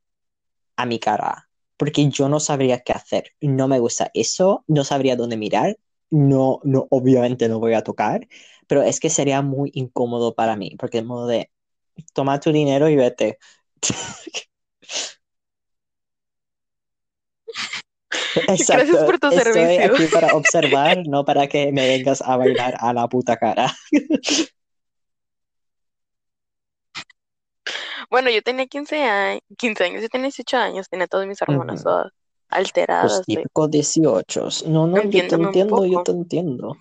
a 0.76 0.86
mi 0.86 0.98
cara, 0.98 1.48
porque 1.76 2.08
yo 2.08 2.28
no 2.28 2.40
sabría 2.40 2.80
qué 2.80 2.92
hacer. 2.92 3.32
No 3.40 3.68
me 3.68 3.78
gusta 3.80 4.10
eso, 4.14 4.64
no 4.68 4.84
sabría 4.84 5.16
dónde 5.16 5.36
mirar, 5.36 5.78
no, 6.10 6.60
no, 6.64 6.86
obviamente 6.90 7.48
no 7.48 7.58
voy 7.60 7.74
a 7.74 7.82
tocar, 7.84 8.26
pero 8.66 8.82
es 8.82 9.00
que 9.00 9.10
sería 9.10 9.42
muy 9.42 9.70
incómodo 9.74 10.34
para 10.34 10.56
mí, 10.56 10.76
porque 10.78 10.98
de 10.98 11.04
modo 11.04 11.26
de, 11.26 11.50
toma 12.14 12.40
tu 12.40 12.52
dinero 12.52 12.88
y 12.88 12.96
vete. 12.96 13.38
Exacto, 18.48 18.74
Gracias 18.76 19.04
por 19.04 19.18
tu 19.18 19.28
estoy 19.28 19.44
servicio. 19.52 19.84
aquí 19.86 20.06
para 20.12 20.34
observar, 20.34 20.98
no 21.06 21.24
para 21.24 21.46
que 21.46 21.72
me 21.72 21.86
vengas 21.86 22.22
a 22.22 22.36
bailar 22.36 22.74
a 22.78 22.92
la 22.92 23.08
puta 23.08 23.36
cara. 23.36 23.72
Bueno, 28.10 28.30
yo 28.30 28.42
tenía 28.42 28.66
15 28.66 29.02
años, 29.02 29.40
15 29.58 29.84
años, 29.84 30.02
yo 30.02 30.08
tenía 30.08 30.26
18 30.26 30.56
años, 30.56 30.88
tenía 30.88 31.06
todas 31.06 31.26
mis 31.26 31.38
todas 31.38 31.76
Los 31.76 32.12
alteradas. 32.48 33.18
de- 33.20 33.24
típicos 33.24 33.70
18. 33.70 34.48
No, 34.66 34.86
no, 34.86 35.02
yo 35.02 35.10
te 35.28 35.34
entiendo, 35.34 35.84
yo 35.86 36.02
te 36.02 36.12
entiendo. 36.12 36.76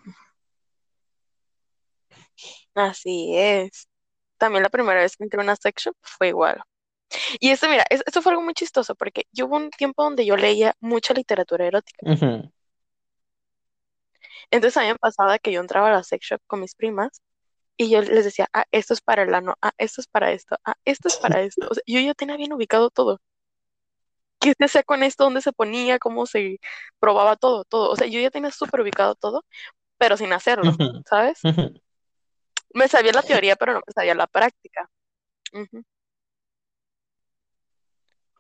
Así 2.76 3.36
es. 3.36 3.88
También 4.38 4.64
la 4.64 4.70
primera 4.70 5.00
vez 5.00 5.16
que 5.16 5.24
entré 5.24 5.40
a 5.40 5.44
una 5.44 5.56
sex 5.56 5.84
shop 5.84 5.96
fue 6.02 6.28
igual. 6.30 6.62
Y 7.40 7.52
eso, 7.52 7.70
mira, 7.70 7.86
es- 7.90 8.04
eso 8.06 8.22
fue 8.22 8.32
algo 8.32 8.44
muy 8.44 8.54
chistoso 8.54 8.96
porque 8.96 9.26
yo 9.32 9.46
hubo 9.48 9.58
un 9.58 9.70
tiempo 9.72 10.04
donde 10.04 10.26
yo 10.26 10.36
leía 10.38 10.76
mucha 10.80 11.14
literatura 11.14 11.66
erótica. 11.68 12.06
Entonces 14.52 14.78
a 14.78 14.82
mí 14.82 14.88
me 14.88 14.96
pasaba 14.98 15.40
que 15.40 15.52
yo 15.52 15.62
entraba 15.62 15.90
a 15.90 15.94
la 15.94 16.04
sex 16.04 16.26
shop 16.28 16.42
con 16.48 16.60
mis 16.62 16.76
primas 16.76 17.22
y 17.78 17.90
yo 17.90 18.02
les 18.02 18.26
decía, 18.26 18.48
ah, 18.54 18.66
esto 18.72 18.94
es 18.94 19.02
para 19.02 19.24
el 19.24 19.34
ano, 19.36 19.56
ah, 19.62 19.72
esto 19.78 20.02
es 20.02 20.08
para 20.08 20.32
esto, 20.32 20.58
ah, 20.66 20.76
esto 20.86 21.08
es 21.10 21.18
para 21.18 21.42
esto. 21.42 21.68
O 21.70 21.74
sea, 21.74 21.84
yo 21.88 22.00
ya 22.00 22.14
tenía 22.14 22.38
bien 22.38 22.54
ubicado 22.54 22.90
todo. 22.90 23.20
¿Qué 24.40 24.54
se 24.58 24.66
hacía 24.66 24.84
con 24.84 25.04
esto? 25.04 25.24
¿Dónde 25.24 25.42
se 25.42 25.54
ponía? 25.54 25.98
¿Cómo 26.00 26.26
se 26.26 26.60
probaba 27.00 27.36
todo? 27.36 27.64
Todo. 27.66 27.90
O 27.92 27.96
sea, 27.96 28.08
yo 28.08 28.20
ya 28.20 28.30
tenía 28.30 28.52
súper 28.52 28.82
ubicado 28.82 29.16
todo, 29.16 29.44
pero 29.98 30.18
sin 30.18 30.34
hacerlo. 30.34 30.72
¿sabes? 31.10 31.40
Me 32.74 32.88
sabía 32.88 33.12
la 33.14 33.24
teoría, 33.24 33.56
pero 33.56 33.74
no 33.74 33.80
me 33.86 33.94
sabía 33.94 34.16
la 34.16 34.28
práctica. 34.28 34.90
Y 35.54 35.95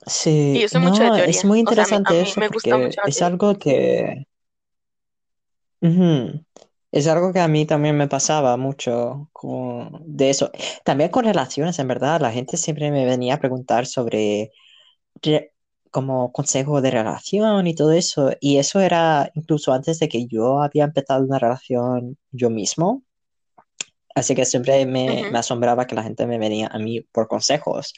Sí, 0.08 0.66
mucho 0.80 1.03
de 1.03 1.12
no, 1.12 1.16
es 1.16 1.43
muy 1.45 1.60
O 1.66 1.72
sea, 1.74 1.86
a 1.86 1.88
mí, 1.88 1.97
a 2.03 2.14
interesante 2.14 2.22
mí 2.22 2.34
eso 2.34 2.39
me 2.39 2.47
gusta 2.49 2.78
porque 2.78 2.78
mucho 2.78 3.01
es 3.03 3.22
algo 3.22 3.58
que, 3.58 4.26
es 6.91 7.08
algo 7.08 7.34
que 7.34 7.39
a 7.39 7.47
mí 7.47 7.66
también 7.66 7.97
me 7.97 8.08
pasaba 8.08 8.58
mucho 8.58 9.30
con, 9.34 10.01
de 10.06 10.30
eso. 10.30 10.51
También 10.86 11.10
con 11.12 11.26
relaciones, 11.26 11.78
en 11.80 11.88
verdad, 11.88 12.22
la 12.22 12.32
gente 12.32 12.58
siempre 12.58 12.91
me 12.91 13.06
venía 13.06 13.36
a 13.36 13.39
preguntar 13.39 13.86
sobre 13.86 14.51
re- 15.24 15.53
como 15.91 16.32
consejo 16.34 16.82
de 16.82 16.91
relación 16.91 17.68
y 17.68 17.76
todo 17.76 17.91
eso. 17.93 18.32
Y 18.41 18.58
eso 18.60 18.80
era 18.82 19.32
incluso 19.36 19.74
antes 19.74 19.99
de 19.99 20.10
que 20.10 20.28
yo 20.28 20.62
había 20.62 20.86
empezado 20.86 21.26
una 21.26 21.39
relación 21.39 22.18
yo 22.32 22.49
mismo. 22.49 23.03
Así 24.16 24.34
que 24.36 24.45
siempre 24.45 24.86
me, 24.86 25.26
me 25.30 25.39
asombraba 25.39 25.88
que 25.88 25.95
la 25.95 26.03
gente 26.03 26.26
me 26.28 26.38
venía 26.39 26.68
a 26.68 26.80
mí 26.80 27.01
por 27.01 27.28
consejos. 27.28 27.93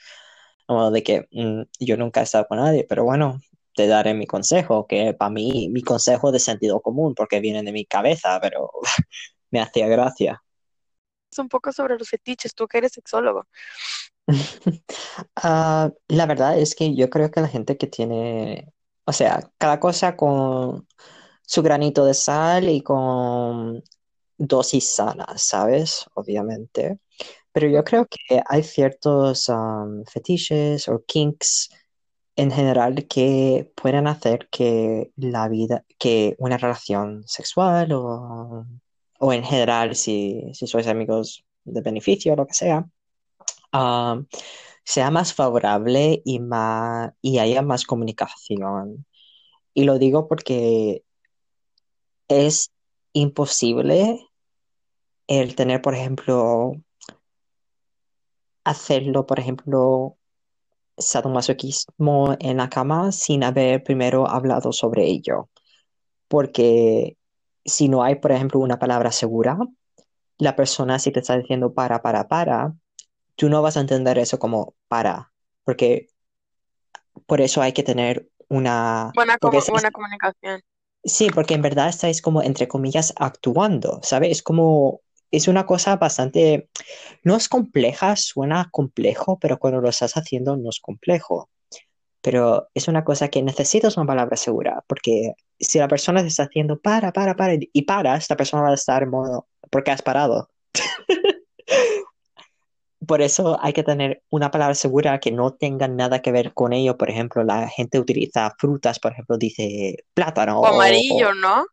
Como 0.67 0.91
de 0.91 1.03
que 1.03 1.27
mm, 1.31 1.63
yo 1.79 1.97
nunca 1.97 2.21
he 2.21 2.23
estado 2.23 2.47
con 2.47 2.59
nadie, 2.59 2.85
pero 2.89 3.05
bueno, 3.05 3.39
te 3.75 3.87
daré 3.87 4.13
mi 4.13 4.27
consejo, 4.27 4.87
que 4.87 5.13
para 5.13 5.31
mí, 5.31 5.69
mi 5.71 5.81
consejo 5.83 6.31
de 6.31 6.39
sentido 6.39 6.81
común, 6.81 7.15
porque 7.15 7.39
viene 7.39 7.63
de 7.63 7.71
mi 7.73 7.85
cabeza, 7.85 8.39
pero 8.41 8.71
me 9.51 9.61
hacía 9.61 9.87
gracia. 9.87 10.43
Es 11.31 11.39
un 11.39 11.49
poco 11.49 11.71
sobre 11.71 11.97
los 11.97 12.09
fetiches, 12.09 12.55
tú 12.55 12.67
que 12.67 12.79
eres 12.79 12.93
sexólogo. 12.93 13.47
Ah, 15.35 15.91
la 16.07 16.25
verdad 16.25 16.59
es 16.59 16.75
que 16.75 16.95
yo 16.95 17.09
creo 17.09 17.31
que 17.31 17.41
la 17.41 17.47
gente 17.47 17.77
que 17.77 17.87
tiene, 17.87 18.73
o 19.05 19.13
sea, 19.13 19.51
cada 19.57 19.79
cosa 19.79 20.15
con 20.17 20.87
su 21.43 21.63
granito 21.63 22.05
de 22.05 22.13
sal 22.13 22.69
y 22.69 22.81
con 22.81 23.83
dosis 24.37 24.95
sanas, 24.95 25.43
¿sabes? 25.43 26.05
Obviamente. 26.15 26.99
Pero 27.57 27.69
yo 27.69 27.83
creo 27.83 28.05
que 28.05 28.39
hay 28.47 28.61
ciertos 28.61 29.51
fetiches 30.13 30.87
o 30.89 31.03
kinks 31.07 31.71
en 32.35 32.51
general 32.51 33.07
que 33.07 33.73
pueden 33.73 34.05
hacer 34.05 34.47
que 34.51 35.11
la 35.15 35.49
vida, 35.49 35.83
que 35.97 36.35
una 36.37 36.57
relación 36.57 37.23
sexual 37.25 37.93
o, 37.93 38.63
o 39.17 39.33
en 39.33 39.43
general 39.43 39.95
si, 39.95 40.43
si 40.53 40.67
sois 40.67 40.85
amigos 40.85 41.45
de 41.63 41.81
beneficio 41.81 42.33
o 42.33 42.35
lo 42.35 42.45
que 42.45 42.53
sea, 42.53 42.85
sea 44.83 45.09
más 45.09 45.33
favorable 45.33 46.21
y, 46.23 46.37
más, 46.39 47.11
y 47.23 47.39
haya 47.39 47.63
más 47.63 47.85
comunicación. 47.85 49.07
Y 49.73 49.85
lo 49.85 49.97
digo 49.97 50.27
porque 50.27 51.01
es 52.27 52.71
imposible 53.13 54.19
el 55.25 55.55
tener, 55.55 55.81
por 55.81 55.95
ejemplo, 55.95 56.83
hacerlo, 58.67 59.25
por 59.25 59.39
ejemplo, 59.39 60.17
sadomasoquismo 60.97 62.35
en 62.39 62.57
la 62.57 62.69
cama 62.69 63.11
sin 63.11 63.43
haber 63.43 63.83
primero 63.83 64.27
hablado 64.29 64.73
sobre 64.73 65.05
ello. 65.05 65.49
Porque 66.27 67.17
si 67.63 67.87
no 67.87 68.03
hay, 68.03 68.15
por 68.15 68.31
ejemplo, 68.31 68.59
una 68.59 68.79
palabra 68.79 69.11
segura, 69.11 69.57
la 70.37 70.55
persona 70.55 70.99
si 70.99 71.11
te 71.11 71.21
está 71.21 71.37
diciendo 71.37 71.73
para, 71.73 72.01
para, 72.01 72.27
para, 72.27 72.73
tú 73.35 73.49
no 73.49 73.61
vas 73.61 73.77
a 73.77 73.81
entender 73.81 74.17
eso 74.17 74.37
como 74.37 74.75
para, 74.87 75.31
porque 75.63 76.09
por 77.25 77.41
eso 77.41 77.61
hay 77.61 77.71
que 77.71 77.83
tener 77.83 78.27
una, 78.49 79.11
Buena, 79.15 79.37
buena 79.41 79.91
comunicación. 79.91 80.61
sí, 81.03 81.29
porque 81.33 81.53
en 81.53 81.61
verdad 81.61 81.89
estáis 81.89 82.21
como, 82.21 82.41
entre 82.41 82.67
comillas, 82.67 83.13
actuando, 83.17 83.99
¿sabes? 84.03 84.31
Es 84.31 84.43
como, 84.43 85.01
es 85.31 85.47
una 85.47 85.65
cosa 85.65 85.95
bastante, 85.97 86.69
no 87.23 87.35
es 87.35 87.49
compleja, 87.49 88.15
suena 88.15 88.69
complejo, 88.71 89.37
pero 89.39 89.57
cuando 89.59 89.81
lo 89.81 89.89
estás 89.89 90.13
haciendo 90.17 90.57
no 90.57 90.69
es 90.69 90.79
complejo. 90.79 91.49
pero 92.21 92.67
es 92.73 92.87
una 92.89 93.03
cosa 93.05 93.29
que 93.29 93.41
necesitas 93.41 93.95
una 93.95 94.05
palabra 94.07 94.35
segura, 94.35 94.83
porque 94.87 95.33
si 95.59 95.79
la 95.79 95.87
persona 95.87 96.21
te 96.21 96.27
está 96.27 96.43
haciendo 96.43 96.77
para, 96.79 97.13
para, 97.13 97.35
para, 97.35 97.53
y 97.55 97.81
paras, 97.83 98.29
la 98.29 98.35
persona 98.35 98.63
va 98.63 98.71
a 98.71 98.73
estar 98.73 99.03
en 99.03 99.09
modo, 99.11 99.47
porque 99.71 99.91
has 99.91 100.01
parado. 100.01 100.49
Por 103.05 103.21
eso 103.21 103.57
hay 103.61 103.73
que 103.73 103.83
tener 103.83 104.23
una 104.31 104.49
palabra 104.51 104.73
segura 104.75 105.19
que 105.19 105.31
no 105.31 105.53
tenga 105.53 105.87
nada 105.87 106.21
que 106.21 106.31
ver 106.31 106.53
con 106.53 106.73
ello. 106.73 106.97
Por 106.97 107.09
ejemplo, 107.09 107.43
la 107.43 107.69
gente 107.69 107.99
utiliza 107.99 108.53
frutas, 108.57 108.99
por 108.99 109.11
ejemplo, 109.13 109.37
dice 109.37 110.03
plátano 110.13 110.59
O 110.59 110.63
o, 110.63 110.67
amarillo, 110.67 111.29
o- 111.29 111.33
¿no? 111.33 111.65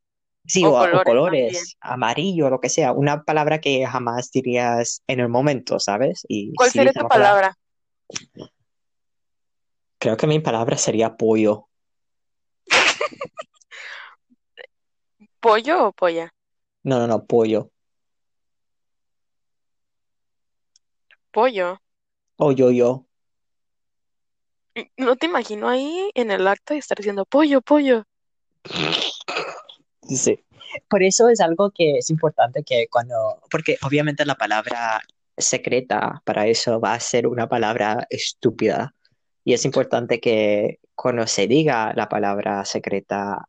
Sí, 0.46 0.64
O 0.64 0.70
o, 0.70 0.72
colores 0.72 1.04
colores, 1.04 1.76
amarillo, 1.80 2.50
lo 2.50 2.60
que 2.60 2.68
sea. 2.68 2.92
Una 2.92 3.24
palabra 3.24 3.60
que 3.60 3.86
jamás 3.86 4.30
dirías 4.30 5.02
en 5.06 5.20
el 5.20 5.28
momento, 5.28 5.78
¿sabes? 5.80 6.24
Y 6.28 6.54
¿Cuál 6.54 6.70
si 6.70 6.78
sería 6.78 6.92
tu 6.92 7.08
palabra, 7.08 7.54
palabra? 7.54 7.58
creo 9.98 10.16
que 10.16 10.26
mi 10.26 10.40
palabra 10.40 10.76
sería 10.76 11.16
pollo. 11.16 11.68
¿Pollo 15.40 15.88
o 15.88 15.92
polla? 15.92 16.32
No, 16.82 16.98
no, 16.98 17.06
no, 17.06 17.24
pollo. 17.26 17.70
Pollo. 21.30 21.78
O 22.36 22.52
yo, 22.52 22.70
yo. 22.70 23.06
No 24.96 25.16
te 25.16 25.26
imagino 25.26 25.68
ahí 25.68 26.10
en 26.14 26.30
el 26.30 26.46
acto 26.48 26.74
y 26.74 26.78
estar 26.78 26.96
diciendo 26.96 27.24
pollo, 27.24 27.60
pollo. 27.60 28.04
Sí. 30.08 30.44
Por 30.88 31.02
eso 31.02 31.28
es 31.28 31.40
algo 31.40 31.70
que 31.70 31.98
es 31.98 32.10
importante 32.10 32.62
que 32.64 32.88
cuando, 32.90 33.40
porque 33.50 33.78
obviamente 33.82 34.24
la 34.24 34.34
palabra 34.34 35.00
secreta 35.36 36.22
para 36.24 36.46
eso 36.46 36.80
va 36.80 36.94
a 36.94 37.00
ser 37.00 37.26
una 37.26 37.48
palabra 37.48 38.06
estúpida. 38.10 38.94
Y 39.44 39.52
es 39.52 39.64
importante 39.64 40.20
que 40.20 40.80
cuando 40.94 41.26
se 41.26 41.46
diga 41.46 41.92
la 41.94 42.08
palabra 42.08 42.64
secreta 42.64 43.48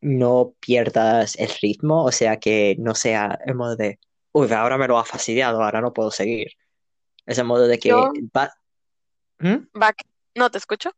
no 0.00 0.54
pierdas 0.60 1.36
el 1.36 1.50
ritmo, 1.60 2.04
o 2.04 2.12
sea, 2.12 2.38
que 2.38 2.76
no 2.78 2.94
sea 2.94 3.38
el 3.44 3.54
modo 3.54 3.76
de, 3.76 3.98
uy, 4.32 4.50
ahora 4.52 4.78
me 4.78 4.88
lo 4.88 4.98
ha 4.98 5.04
fastidiado, 5.04 5.62
ahora 5.62 5.80
no 5.80 5.92
puedo 5.92 6.10
seguir. 6.10 6.52
Es 7.26 7.38
el 7.38 7.44
modo 7.44 7.66
de 7.66 7.78
que 7.78 7.88
Yo, 7.88 8.12
va, 8.36 8.52
¿Mm? 9.38 9.68
back, 9.74 10.04
no 10.34 10.50
te 10.50 10.58
escucho. 10.58 10.90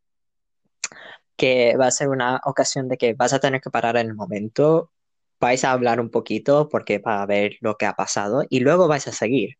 Que 1.38 1.76
va 1.78 1.86
a 1.88 1.92
ser 1.92 2.08
una 2.10 2.40
ocasión 2.44 2.88
de 2.88 2.98
que 2.98 3.14
vas 3.14 3.32
a 3.32 3.40
tener 3.40 3.62
que 3.62 3.70
parar 3.70 3.96
en 3.96 4.08
el 4.08 4.14
momento, 4.16 4.92
vais 5.40 5.64
a 5.64 5.72
hablar 5.72 6.00
un 6.00 6.10
poquito 6.10 6.68
porque 6.68 7.00
para 7.00 7.26
ver 7.26 7.56
lo 7.60 7.76
que 7.78 7.86
ha 7.86 7.94
pasado 7.94 8.44
y 8.50 8.60
luego 8.60 8.88
vais 8.88 9.08
a 9.08 9.12
seguir. 9.12 9.56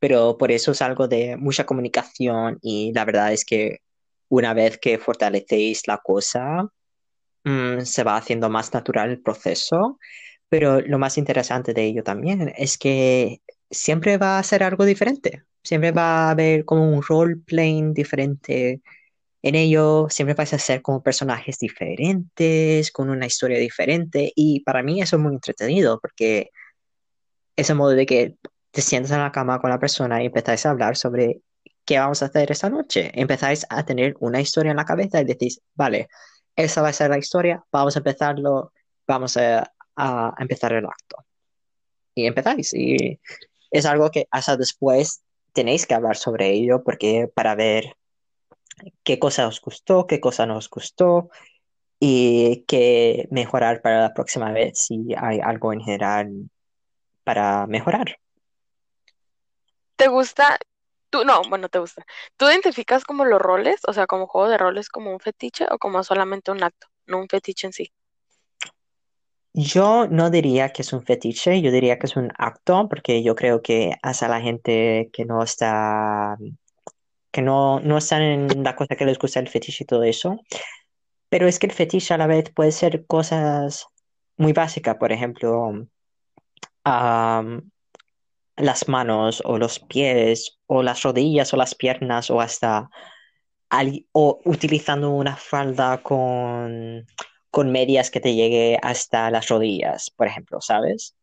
Pero 0.00 0.38
por 0.38 0.52
eso 0.52 0.72
es 0.72 0.82
algo 0.82 1.08
de 1.08 1.36
mucha 1.36 1.66
comunicación 1.66 2.58
y 2.62 2.92
la 2.94 3.04
verdad 3.06 3.32
es 3.32 3.44
que 3.44 3.78
una 4.28 4.54
vez 4.54 4.78
que 4.78 4.98
fortalecéis 4.98 5.88
la 5.88 5.98
cosa, 5.98 6.68
mm, 7.44 7.80
se 7.82 8.04
va 8.04 8.16
haciendo 8.16 8.50
más 8.50 8.72
natural 8.74 9.10
el 9.10 9.22
proceso. 9.22 9.98
Pero 10.48 10.80
lo 10.82 10.98
más 10.98 11.18
interesante 11.18 11.74
de 11.74 11.84
ello 11.84 12.02
también 12.04 12.52
es 12.56 12.78
que 12.78 13.42
siempre 13.70 14.18
va 14.18 14.38
a 14.38 14.42
ser 14.42 14.62
algo 14.62 14.84
diferente. 14.84 15.44
Siempre 15.62 15.92
va 15.92 16.28
a 16.28 16.30
haber 16.32 16.64
como 16.64 16.88
un 16.88 17.02
role-playing 17.02 17.94
diferente 17.94 18.82
en 19.44 19.56
ello 19.56 20.06
siempre 20.08 20.34
vais 20.34 20.54
a 20.54 20.58
ser 20.58 20.80
como 20.80 21.02
personajes 21.02 21.58
diferentes, 21.58 22.90
con 22.90 23.10
una 23.10 23.26
historia 23.26 23.58
diferente, 23.58 24.32
y 24.34 24.60
para 24.60 24.82
mí 24.82 25.02
eso 25.02 25.16
es 25.16 25.22
muy 25.22 25.34
entretenido, 25.34 26.00
porque 26.00 26.50
ese 27.54 27.74
modo 27.74 27.90
de 27.90 28.06
que 28.06 28.36
te 28.70 28.80
sientas 28.80 29.12
en 29.12 29.18
la 29.18 29.32
cama 29.32 29.60
con 29.60 29.68
la 29.68 29.78
persona 29.78 30.22
y 30.22 30.26
empezáis 30.26 30.64
a 30.64 30.70
hablar 30.70 30.96
sobre 30.96 31.42
qué 31.84 31.98
vamos 31.98 32.22
a 32.22 32.26
hacer 32.26 32.50
esta 32.50 32.70
noche. 32.70 33.10
Empezáis 33.12 33.66
a 33.68 33.84
tener 33.84 34.16
una 34.20 34.40
historia 34.40 34.70
en 34.70 34.78
la 34.78 34.86
cabeza 34.86 35.20
y 35.20 35.24
decís, 35.24 35.60
vale, 35.74 36.08
esa 36.56 36.80
va 36.80 36.88
a 36.88 36.94
ser 36.94 37.10
la 37.10 37.18
historia, 37.18 37.62
vamos 37.70 37.96
a 37.96 37.98
empezarlo, 37.98 38.72
vamos 39.06 39.36
a, 39.36 39.70
a 39.96 40.34
empezar 40.38 40.72
el 40.72 40.86
acto. 40.86 41.18
Y 42.14 42.24
empezáis, 42.24 42.72
y 42.72 43.20
es 43.70 43.84
algo 43.84 44.10
que 44.10 44.26
hasta 44.30 44.56
después 44.56 45.22
tenéis 45.52 45.84
que 45.86 45.94
hablar 45.94 46.16
sobre 46.16 46.50
ello, 46.50 46.82
porque 46.82 47.28
para 47.34 47.54
ver 47.54 47.94
qué 49.02 49.18
cosa 49.18 49.46
os 49.46 49.60
gustó, 49.60 50.06
qué 50.06 50.20
cosa 50.20 50.46
no 50.46 50.56
os 50.56 50.68
gustó, 50.68 51.30
y 52.00 52.64
qué 52.66 53.28
mejorar 53.30 53.80
para 53.80 54.02
la 54.02 54.14
próxima 54.14 54.52
vez 54.52 54.78
si 54.78 55.06
hay 55.16 55.40
algo 55.40 55.72
en 55.72 55.80
general 55.80 56.50
para 57.24 57.66
mejorar. 57.66 58.18
¿Te 59.96 60.08
gusta? 60.08 60.58
Tú, 61.08 61.24
no, 61.24 61.42
bueno, 61.48 61.68
te 61.68 61.78
gusta. 61.78 62.04
¿Tú 62.36 62.46
identificas 62.46 63.04
como 63.04 63.24
los 63.24 63.40
roles, 63.40 63.80
o 63.86 63.92
sea, 63.92 64.06
como 64.06 64.26
juego 64.26 64.48
de 64.48 64.58
roles, 64.58 64.88
como 64.88 65.12
un 65.12 65.20
fetiche 65.20 65.66
o 65.70 65.78
como 65.78 66.02
solamente 66.02 66.50
un 66.50 66.62
acto, 66.62 66.88
no 67.06 67.18
un 67.18 67.28
fetiche 67.28 67.68
en 67.68 67.72
sí? 67.72 67.92
Yo 69.54 70.08
no 70.08 70.30
diría 70.30 70.72
que 70.72 70.82
es 70.82 70.92
un 70.92 71.04
fetiche, 71.04 71.62
yo 71.62 71.70
diría 71.70 71.98
que 71.98 72.06
es 72.06 72.16
un 72.16 72.32
acto, 72.36 72.88
porque 72.88 73.22
yo 73.22 73.36
creo 73.36 73.62
que 73.62 73.92
hace 74.02 74.24
a 74.24 74.28
la 74.28 74.40
gente 74.40 75.10
que 75.12 75.24
no 75.24 75.44
está, 75.44 76.36
que 77.34 77.42
no, 77.42 77.80
no 77.80 77.98
están 77.98 78.22
en 78.22 78.62
la 78.62 78.76
cosa 78.76 78.94
que 78.94 79.04
les 79.04 79.18
gusta 79.18 79.40
el 79.40 79.48
fetiche 79.48 79.82
y 79.82 79.86
todo 79.86 80.04
eso. 80.04 80.40
Pero 81.28 81.48
es 81.48 81.58
que 81.58 81.66
el 81.66 81.72
fetiche 81.72 82.14
a 82.14 82.18
la 82.18 82.28
vez 82.28 82.52
puede 82.54 82.70
ser 82.70 83.06
cosas 83.06 83.88
muy 84.36 84.52
básicas, 84.52 84.98
por 84.98 85.10
ejemplo, 85.10 85.88
las 86.84 88.86
manos 88.86 89.42
o 89.44 89.58
los 89.58 89.80
pies 89.80 90.60
o 90.66 90.84
las 90.84 91.02
rodillas 91.02 91.52
o 91.52 91.56
las 91.56 91.74
piernas 91.74 92.30
o 92.30 92.40
hasta 92.40 92.88
o 94.12 94.40
utilizando 94.44 95.10
una 95.10 95.34
falda 95.34 96.04
con, 96.04 97.04
con 97.50 97.72
medias 97.72 98.12
que 98.12 98.20
te 98.20 98.36
llegue 98.36 98.78
hasta 98.80 99.28
las 99.32 99.48
rodillas, 99.48 100.08
por 100.10 100.28
ejemplo, 100.28 100.60
¿sabes? 100.60 101.16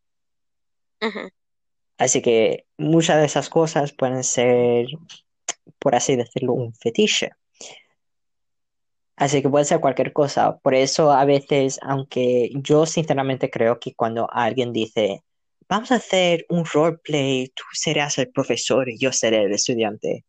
Así 1.97 2.21
que 2.21 2.65
muchas 2.77 3.19
de 3.19 3.27
esas 3.27 3.47
cosas 3.47 3.93
pueden 3.93 4.25
ser, 4.25 4.87
por 5.79 5.95
así 5.95 6.15
decirlo, 6.15 6.53
un 6.53 6.73
fetiche. 6.73 7.31
Así 9.15 9.41
que 9.41 9.49
puede 9.49 9.65
ser 9.65 9.79
cualquier 9.79 10.13
cosa. 10.13 10.57
Por 10.57 10.73
eso 10.73 11.11
a 11.11 11.25
veces, 11.25 11.79
aunque 11.83 12.49
yo 12.55 12.85
sinceramente 12.85 13.49
creo 13.49 13.79
que 13.79 13.93
cuando 13.93 14.27
alguien 14.31 14.73
dice, 14.73 15.23
vamos 15.69 15.91
a 15.91 15.95
hacer 15.95 16.45
un 16.49 16.65
roleplay, 16.65 17.49
tú 17.49 17.63
serás 17.73 18.17
el 18.17 18.31
profesor 18.31 18.89
y 18.89 18.97
yo 18.97 19.11
seré 19.11 19.43
el 19.43 19.53
estudiante, 19.53 20.25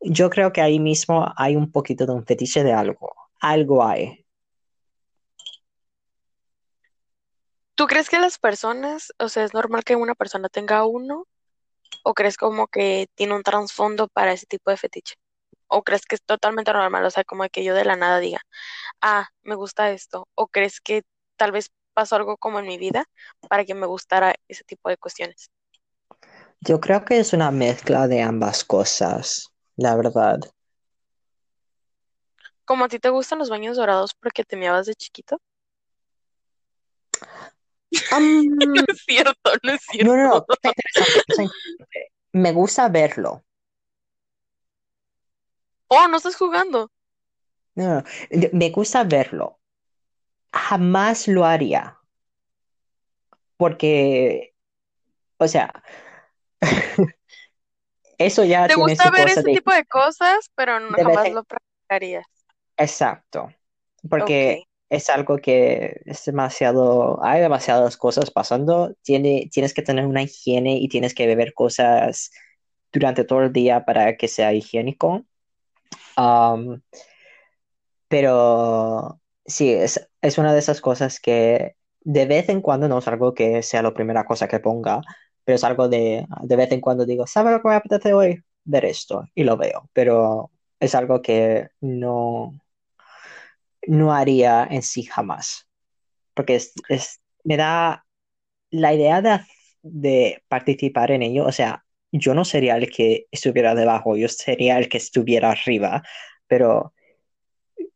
yo 0.00 0.30
creo 0.30 0.52
que 0.52 0.60
ahí 0.60 0.80
mismo 0.80 1.26
hay 1.36 1.56
un 1.56 1.70
poquito 1.70 2.06
de 2.06 2.12
un 2.12 2.26
fetiche 2.26 2.64
de 2.64 2.72
algo. 2.72 3.14
Algo 3.40 3.84
hay. 3.84 4.24
¿Tú 7.74 7.86
crees 7.86 8.10
que 8.10 8.18
las 8.18 8.38
personas, 8.38 9.12
o 9.18 9.28
sea, 9.28 9.44
es 9.44 9.54
normal 9.54 9.84
que 9.84 9.94
una 9.94 10.16
persona 10.16 10.48
tenga 10.48 10.84
uno? 10.84 11.26
¿O 12.08 12.14
crees 12.14 12.38
como 12.38 12.68
que 12.68 13.06
tiene 13.16 13.34
un 13.34 13.42
trasfondo 13.42 14.08
para 14.08 14.32
ese 14.32 14.46
tipo 14.46 14.70
de 14.70 14.78
fetiche? 14.78 15.16
¿O 15.66 15.82
crees 15.82 16.06
que 16.06 16.14
es 16.14 16.22
totalmente 16.22 16.72
normal? 16.72 17.04
O 17.04 17.10
sea, 17.10 17.22
como 17.22 17.46
que 17.50 17.62
yo 17.62 17.74
de 17.74 17.84
la 17.84 17.96
nada 17.96 18.18
diga, 18.18 18.40
ah, 19.02 19.28
me 19.42 19.54
gusta 19.56 19.90
esto. 19.90 20.26
¿O 20.34 20.46
crees 20.46 20.80
que 20.80 21.02
tal 21.36 21.52
vez 21.52 21.70
pasó 21.92 22.16
algo 22.16 22.38
como 22.38 22.60
en 22.60 22.66
mi 22.66 22.78
vida 22.78 23.04
para 23.50 23.66
que 23.66 23.74
me 23.74 23.84
gustara 23.84 24.34
ese 24.48 24.64
tipo 24.64 24.88
de 24.88 24.96
cuestiones? 24.96 25.50
Yo 26.60 26.80
creo 26.80 27.04
que 27.04 27.18
es 27.18 27.34
una 27.34 27.50
mezcla 27.50 28.08
de 28.08 28.22
ambas 28.22 28.64
cosas, 28.64 29.52
la 29.76 29.94
verdad. 29.94 30.40
Como 32.64 32.86
a 32.86 32.88
ti 32.88 32.98
te 32.98 33.10
gustan 33.10 33.38
los 33.38 33.50
baños 33.50 33.76
dorados 33.76 34.14
porque 34.14 34.44
te 34.44 34.56
meabas 34.56 34.86
de 34.86 34.94
chiquito. 34.94 35.42
No 37.90 38.82
es 38.88 39.02
cierto, 39.06 39.50
no 39.62 39.72
es 39.72 39.80
no, 40.00 40.16
no, 40.16 40.22
no, 40.24 40.46
cierto. 40.46 40.46
está 40.50 40.68
interesante, 40.68 41.20
está 41.28 41.42
interesante. 41.42 42.12
Me 42.32 42.52
gusta 42.52 42.88
verlo. 42.88 43.44
Oh, 45.88 46.06
no 46.08 46.16
estás 46.18 46.36
jugando. 46.36 46.90
No, 47.74 47.96
no, 47.96 48.04
me 48.52 48.70
gusta 48.70 49.04
verlo. 49.04 49.58
Jamás 50.52 51.28
lo 51.28 51.44
haría, 51.44 51.98
porque, 53.56 54.54
o 55.38 55.48
sea, 55.48 55.72
eso 58.18 58.44
ya 58.44 58.66
Te 58.66 58.74
tiene 58.74 58.90
gusta 58.90 59.04
su 59.04 59.12
ver 59.12 59.26
cosa 59.26 59.40
ese 59.40 59.50
de, 59.50 59.54
tipo 59.54 59.72
de 59.72 59.84
cosas, 59.84 60.50
pero 60.54 60.80
no 60.80 60.90
jamás 60.90 61.30
lo 61.30 61.44
practicarías. 61.44 62.26
Exacto, 62.76 63.52
porque 64.08 64.67
es 64.90 65.10
algo 65.10 65.38
que 65.38 66.00
es 66.06 66.24
demasiado, 66.24 67.22
hay 67.22 67.40
demasiadas 67.40 67.96
cosas 67.96 68.30
pasando, 68.30 68.94
tiene, 69.02 69.48
tienes 69.52 69.74
que 69.74 69.82
tener 69.82 70.06
una 70.06 70.22
higiene 70.22 70.78
y 70.78 70.88
tienes 70.88 71.14
que 71.14 71.26
beber 71.26 71.52
cosas 71.54 72.30
durante 72.92 73.24
todo 73.24 73.42
el 73.42 73.52
día 73.52 73.84
para 73.84 74.16
que 74.16 74.28
sea 74.28 74.52
higiénico. 74.54 75.24
Um, 76.16 76.80
pero 78.08 79.20
sí, 79.46 79.70
es, 79.72 80.08
es 80.22 80.38
una 80.38 80.52
de 80.52 80.58
esas 80.60 80.80
cosas 80.80 81.20
que 81.20 81.76
de 82.00 82.26
vez 82.26 82.48
en 82.48 82.62
cuando 82.62 82.88
no 82.88 82.98
es 82.98 83.08
algo 83.08 83.34
que 83.34 83.62
sea 83.62 83.82
la 83.82 83.94
primera 83.94 84.24
cosa 84.24 84.48
que 84.48 84.60
ponga, 84.60 85.02
pero 85.44 85.56
es 85.56 85.64
algo 85.64 85.88
de, 85.88 86.26
de 86.42 86.56
vez 86.56 86.72
en 86.72 86.80
cuando 86.80 87.04
digo, 87.04 87.26
¿sabes 87.26 87.52
lo 87.52 87.62
que 87.62 87.68
me 87.68 87.74
apetece 87.74 88.14
hoy? 88.14 88.42
Ver 88.64 88.84
esto 88.86 89.24
y 89.34 89.44
lo 89.44 89.56
veo, 89.56 89.88
pero 89.92 90.50
es 90.80 90.94
algo 90.94 91.22
que 91.22 91.68
no, 91.80 92.52
no 93.88 94.14
haría 94.14 94.66
en 94.70 94.82
sí 94.82 95.04
jamás, 95.04 95.68
porque 96.34 96.56
es, 96.56 96.74
es- 96.90 97.20
me 97.44 97.56
da 97.58 98.06
la 98.70 98.94
idea 98.94 99.22
de, 99.22 99.40
de 99.82 100.44
participar 100.48 101.10
en 101.12 101.22
ello, 101.22 101.46
o 101.46 101.52
sea, 101.52 101.84
yo 102.12 102.34
no 102.34 102.44
sería 102.44 102.76
el 102.76 102.90
que 102.90 103.26
estuviera 103.32 103.74
debajo, 103.74 104.16
yo 104.16 104.28
sería 104.28 104.78
el 104.78 104.88
que 104.88 104.98
estuviera 104.98 105.50
arriba, 105.52 106.02
pero 106.48 106.94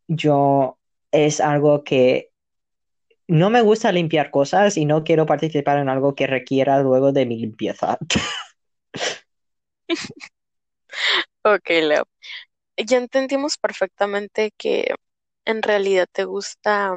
yo 0.09 0.78
es 1.11 1.40
algo 1.40 1.84
que 1.84 2.30
no 3.28 3.51
me 3.51 3.62
gusta 3.62 3.93
limpiar 3.93 4.30
cosas 4.30 4.76
y 4.76 4.84
no 4.86 5.05
quiero 5.05 5.26
participar 5.26 5.78
en 5.78 5.88
algo 5.88 6.14
que 6.14 6.26
requiera 6.26 6.80
luego 6.82 7.12
de 7.12 7.26
mi 7.26 7.38
limpieza. 7.38 7.99
Ok, 11.45 11.68
Leo. 11.82 12.05
Ya 12.78 12.99
entendimos 12.99 13.59
perfectamente 13.59 14.53
que 14.59 14.95
en 15.45 15.62
realidad 15.62 16.09
te 16.12 16.24
gusta. 16.24 16.97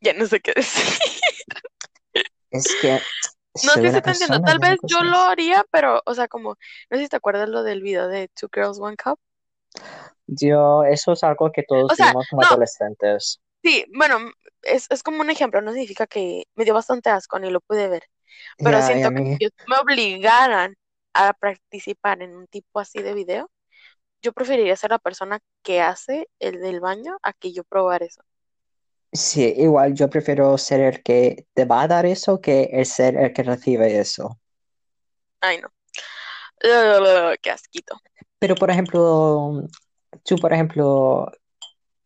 Ya 0.00 0.12
no 0.14 0.26
sé 0.26 0.40
qué 0.40 0.52
decir. 0.56 0.84
Es 2.50 2.76
que 2.80 2.98
No, 3.64 3.74
una 3.74 3.92
sí 3.92 4.00
te 4.02 4.10
entiendo. 4.10 4.40
Tal 4.40 4.58
vez 4.58 4.78
yo 4.86 5.02
lo 5.02 5.16
haría, 5.18 5.64
pero, 5.70 6.02
o 6.06 6.14
sea, 6.14 6.28
como, 6.28 6.56
no 6.90 6.96
sé 6.96 7.04
si 7.04 7.08
te 7.08 7.16
acuerdas 7.16 7.48
lo 7.48 7.62
del 7.62 7.82
video 7.82 8.08
de 8.08 8.28
Two 8.28 8.48
Girls, 8.52 8.78
One 8.80 8.96
Cup. 8.96 9.18
Yo, 10.26 10.84
eso 10.84 11.12
es 11.12 11.24
algo 11.24 11.50
que 11.52 11.62
todos 11.64 11.92
O 11.92 11.94
sea, 11.94 12.06
vimos 12.08 12.28
como 12.28 12.42
no, 12.42 12.48
adolescentes. 12.48 13.40
sí, 13.62 13.84
bueno, 13.96 14.18
es, 14.62 14.86
es 14.90 15.02
como 15.02 15.20
un 15.20 15.30
ejemplo, 15.30 15.60
no 15.60 15.72
significa 15.72 16.06
que 16.06 16.44
me 16.54 16.64
dio 16.64 16.74
bastante 16.74 17.10
asco 17.10 17.38
ni 17.38 17.50
lo 17.50 17.60
pude 17.60 17.88
ver, 17.88 18.04
pero 18.58 18.80
siento 18.82 19.10
que 19.10 19.36
si 19.38 19.48
me 19.66 19.76
obligaran 19.76 20.76
a 21.14 21.32
participar 21.32 22.22
en 22.22 22.36
un 22.36 22.46
tipo 22.46 22.80
así 22.80 23.02
de 23.02 23.14
video, 23.14 23.50
yo 24.22 24.32
preferiría 24.32 24.76
ser 24.76 24.90
la 24.90 24.98
persona 24.98 25.40
que 25.62 25.80
hace 25.80 26.28
el 26.38 26.60
del 26.60 26.80
baño 26.80 27.18
a 27.22 27.32
que 27.32 27.52
yo 27.52 27.64
probar 27.64 28.02
eso. 28.02 28.22
sí, 29.12 29.54
igual 29.56 29.94
yo 29.94 30.08
prefiero 30.10 30.56
ser 30.58 30.80
el 30.80 31.02
que 31.02 31.46
te 31.54 31.64
va 31.64 31.82
a 31.82 31.88
dar 31.88 32.06
eso 32.06 32.40
que 32.40 32.64
el 32.72 32.86
ser 32.86 33.16
el 33.16 33.32
que 33.32 33.42
recibe 33.42 33.98
eso. 34.00 34.38
Ay, 35.40 35.60
no. 35.60 35.68
Qué 37.42 37.50
asquito. 37.50 38.00
Pero, 38.38 38.54
por 38.56 38.70
ejemplo, 38.70 39.62
tú, 40.24 40.38
por 40.40 40.52
ejemplo, 40.52 41.30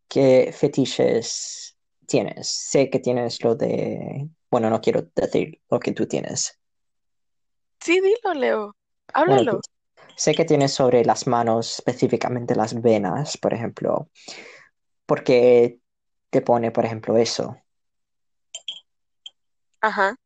¿qué 0.08 0.52
fetiches 0.54 1.76
tienes? 2.06 2.48
Sé 2.48 2.90
que 2.90 3.00
tienes 3.00 3.42
lo 3.44 3.56
de... 3.56 4.28
Bueno, 4.50 4.70
no 4.70 4.80
quiero 4.80 5.02
decir 5.16 5.60
lo 5.70 5.80
que 5.80 5.92
tú 5.92 6.06
tienes. 6.06 6.58
Sí, 7.80 8.00
dilo, 8.00 8.34
Leo. 8.34 8.76
Háblalo. 9.12 9.60
Sé 10.16 10.34
que 10.34 10.44
tienes 10.44 10.72
sobre 10.72 11.04
las 11.04 11.26
manos, 11.26 11.78
específicamente 11.78 12.54
las 12.54 12.80
venas, 12.80 13.36
por 13.36 13.54
ejemplo. 13.54 14.08
¿Por 15.06 15.24
qué 15.24 15.80
te 16.30 16.40
pone, 16.40 16.70
por 16.70 16.84
ejemplo, 16.84 17.16
eso? 17.16 17.56
Ajá. 19.80 20.16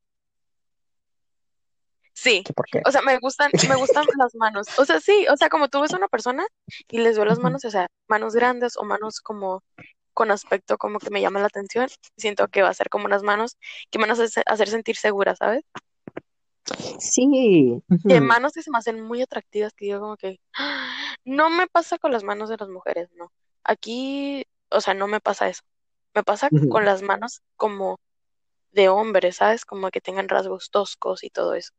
Sí. 2.14 2.42
¿Qué 2.44 2.52
por 2.52 2.66
qué? 2.66 2.82
O 2.84 2.90
sea, 2.90 3.02
me 3.02 3.18
gustan, 3.18 3.50
me 3.68 3.76
gustan 3.76 4.04
las 4.18 4.34
manos. 4.34 4.66
O 4.78 4.84
sea, 4.84 5.00
sí, 5.00 5.26
o 5.28 5.36
sea, 5.36 5.48
como 5.48 5.68
tú 5.68 5.80
ves 5.80 5.92
a 5.92 5.96
una 5.96 6.08
persona 6.08 6.46
y 6.88 6.98
les 6.98 7.16
veo 7.16 7.24
las 7.24 7.38
manos, 7.38 7.64
o 7.64 7.70
sea, 7.70 7.86
manos 8.08 8.34
grandes 8.34 8.76
o 8.76 8.84
manos 8.84 9.20
como 9.20 9.62
con 10.14 10.32
aspecto 10.32 10.78
como 10.78 10.98
que 10.98 11.10
me 11.10 11.20
llama 11.20 11.38
la 11.38 11.46
atención, 11.46 11.86
siento 12.16 12.48
que 12.48 12.62
va 12.62 12.70
a 12.70 12.74
ser 12.74 12.88
como 12.88 13.04
unas 13.04 13.22
manos 13.22 13.56
que 13.88 13.98
me 13.98 14.06
van 14.06 14.18
a 14.18 14.24
hacer, 14.24 14.42
hacer 14.46 14.68
sentir 14.68 14.96
segura, 14.96 15.36
¿sabes? 15.36 15.62
Sí. 16.98 17.82
Ujú, 17.88 18.20
manos 18.22 18.52
que 18.52 18.62
se 18.62 18.70
me 18.70 18.78
hacen 18.78 19.00
muy 19.02 19.22
atractivas, 19.22 19.72
que 19.74 19.86
digo 19.86 20.00
como 20.00 20.16
que 20.16 20.38
"Ah", 20.56 21.14
no 21.24 21.50
me 21.50 21.66
pasa 21.66 21.98
con 21.98 22.12
las 22.12 22.24
manos 22.24 22.48
de 22.48 22.56
las 22.58 22.68
mujeres, 22.68 23.08
no. 23.16 23.30
Aquí, 23.64 24.44
o 24.70 24.80
sea, 24.80 24.94
no 24.94 25.06
me 25.08 25.20
pasa 25.20 25.48
eso. 25.48 25.62
Me 26.14 26.22
pasa 26.24 26.48
con 26.70 26.84
las 26.84 27.02
manos 27.02 27.40
como 27.56 27.98
de 28.72 28.88
hombres, 28.88 29.36
¿sabes? 29.36 29.64
Como 29.64 29.90
que 29.90 30.00
tengan 30.00 30.28
rasgos 30.28 30.70
toscos 30.70 31.24
y 31.24 31.30
todo 31.30 31.54
eso. 31.54 31.72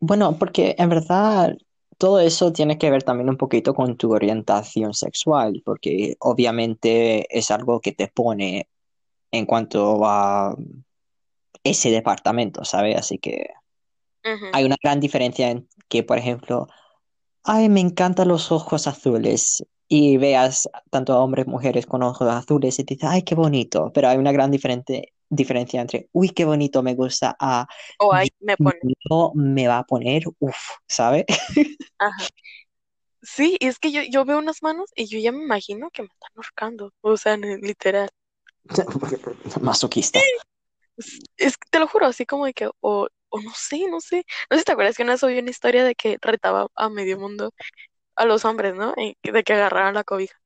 Bueno, 0.00 0.38
porque 0.38 0.74
en 0.78 0.88
verdad 0.88 1.56
todo 1.98 2.20
eso 2.20 2.52
tiene 2.52 2.78
que 2.78 2.90
ver 2.90 3.02
también 3.04 3.28
un 3.30 3.36
poquito 3.36 3.74
con 3.74 3.96
tu 3.96 4.12
orientación 4.12 4.94
sexual, 4.94 5.62
porque 5.64 6.16
obviamente 6.20 7.26
es 7.36 7.50
algo 7.50 7.80
que 7.80 7.92
te 7.92 8.08
pone 8.08 8.68
en 9.30 9.46
cuanto 9.46 10.04
a 10.04 10.56
ese 11.64 11.90
departamento, 11.90 12.64
¿sabes? 12.64 12.96
Así 12.96 13.18
que 13.18 13.46
Hay 14.52 14.64
una 14.64 14.76
gran 14.82 15.00
diferencia 15.00 15.50
en 15.50 15.68
que, 15.88 16.02
por 16.02 16.18
ejemplo, 16.18 16.68
ay, 17.44 17.68
me 17.68 17.80
encantan 17.80 18.28
los 18.28 18.52
ojos 18.52 18.86
azules, 18.86 19.64
y 19.94 20.16
veas 20.16 20.70
tanto 20.88 21.12
a 21.12 21.22
hombres 21.22 21.46
mujeres 21.46 21.84
con 21.84 22.02
ojos 22.02 22.26
azules 22.26 22.78
y 22.78 22.82
dices, 22.82 23.06
ay, 23.06 23.24
qué 23.24 23.34
bonito, 23.34 23.92
pero 23.92 24.08
hay 24.08 24.16
una 24.16 24.32
gran 24.32 24.50
diferente, 24.50 25.12
diferencia 25.28 25.82
entre, 25.82 26.08
uy, 26.12 26.30
qué 26.30 26.46
bonito, 26.46 26.82
me 26.82 26.94
gusta, 26.94 27.36
a, 27.38 27.66
O 27.98 28.14
ahí 28.14 28.30
me 28.40 28.56
pone. 28.56 28.78
yo 29.10 29.32
me 29.34 29.68
va 29.68 29.80
a 29.80 29.84
poner, 29.84 30.22
uff, 30.38 30.56
¿sabes? 30.88 31.26
Ajá. 31.98 32.26
Sí, 33.20 33.58
es 33.60 33.78
que 33.78 33.92
yo, 33.92 34.00
yo 34.10 34.24
veo 34.24 34.38
unas 34.38 34.62
manos 34.62 34.90
y 34.96 35.04
yo 35.04 35.18
ya 35.18 35.30
me 35.30 35.44
imagino 35.44 35.90
que 35.90 36.00
me 36.00 36.08
están 36.08 36.30
ahorcando. 36.36 36.94
O 37.02 37.18
sea, 37.18 37.36
literal. 37.36 38.08
Masoquista. 39.60 40.20
Es, 40.96 41.20
es 41.36 41.56
te 41.70 41.78
lo 41.78 41.86
juro, 41.86 42.06
así 42.06 42.24
como 42.24 42.46
de 42.46 42.54
que 42.54 42.70
o 42.80 43.08
o 43.32 43.40
no 43.42 43.52
sé, 43.54 43.88
no 43.90 44.00
sé. 44.00 44.24
No 44.50 44.56
sé 44.56 44.60
si 44.60 44.64
te 44.66 44.72
acuerdas 44.72 44.96
que 44.96 45.04
una 45.04 45.14
vez 45.14 45.24
oí 45.24 45.38
una 45.40 45.50
historia 45.50 45.84
de 45.84 45.94
que 45.96 46.18
retaba 46.22 46.68
a 46.76 46.90
medio 46.90 47.18
mundo 47.18 47.52
a 48.16 48.26
los 48.26 48.44
hombres, 48.46 48.74
¿no? 48.76 48.94
Eh, 48.98 49.16
De 49.22 49.44
que 49.44 49.54
agarraran 49.54 49.94
la 49.94 50.04
cobija. 50.04 50.36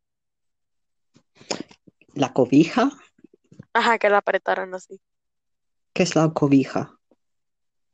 ¿La 2.15 2.33
cobija? 2.33 2.91
Ajá, 3.75 3.99
que 3.99 4.11
la 4.11 4.19
apretaran 4.19 4.75
así. 4.75 5.01
¿Qué 5.95 6.05
es 6.05 6.15
la 6.15 6.33
cobija? 6.33 6.99